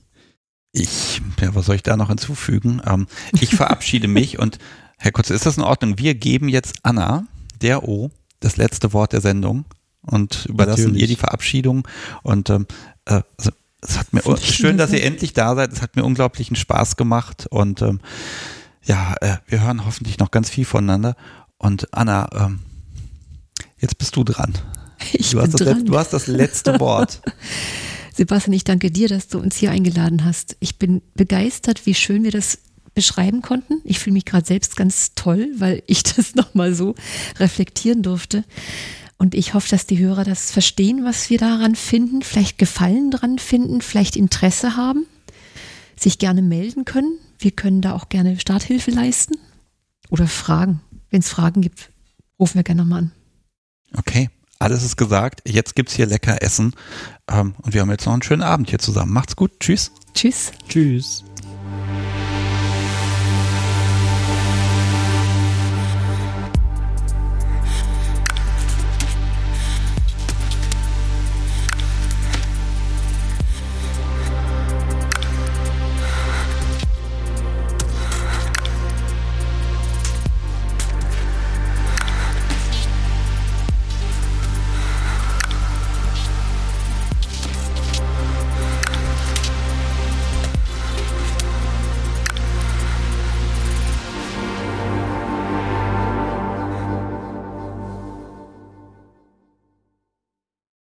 [0.73, 2.81] Ich, ja, was soll ich da noch hinzufügen?
[2.85, 3.07] Ähm,
[3.41, 4.59] ich verabschiede mich und
[4.97, 5.99] Herr Kurz, ist das in Ordnung?
[5.99, 7.27] Wir geben jetzt Anna,
[7.61, 9.67] der O, das letzte Wort der Sendung
[10.07, 11.03] und überlassen Natürlich.
[11.03, 11.87] ihr die Verabschiedung.
[12.23, 12.67] Und ähm,
[13.07, 13.51] äh, also,
[13.81, 15.73] es hat mir schön, dass ihr endlich da seid.
[15.73, 18.01] Es hat mir unglaublichen Spaß gemacht und ähm,
[18.85, 21.17] ja, äh, wir hören hoffentlich noch ganz viel voneinander.
[21.59, 22.61] Und Anna, ähm,
[23.79, 24.55] jetzt bist du dran.
[25.13, 25.85] Ich du, bin hast dran.
[25.85, 27.21] du hast das letzte Wort.
[28.15, 30.57] Sebastian, ich danke dir, dass du uns hier eingeladen hast.
[30.61, 32.59] Ich bin begeistert, wie schön wir das
[32.95, 33.81] beschreiben konnten.
[33.85, 36.95] Ich fühle mich gerade selbst ganz toll, weil ich das nochmal so
[37.39, 38.45] reflektieren durfte.
[39.17, 43.39] Und ich hoffe, dass die Hörer das verstehen, was wir daran finden, vielleicht Gefallen dran
[43.39, 45.07] finden, vielleicht Interesse haben,
[45.97, 47.19] sich gerne melden können.
[47.39, 49.37] Wir können da auch gerne Starthilfe leisten
[50.11, 50.81] oder Fragen.
[51.11, 51.91] Wenn es Fragen gibt,
[52.39, 53.13] rufen wir gerne nochmal an.
[53.97, 55.43] Okay, alles ist gesagt.
[55.47, 56.75] Jetzt gibt es hier lecker Essen.
[57.31, 59.13] Ähm, und wir haben jetzt noch einen schönen Abend hier zusammen.
[59.13, 59.53] Macht's gut.
[59.61, 59.93] Tschüss.
[60.15, 60.53] Tschüss.
[60.69, 61.25] Tschüss.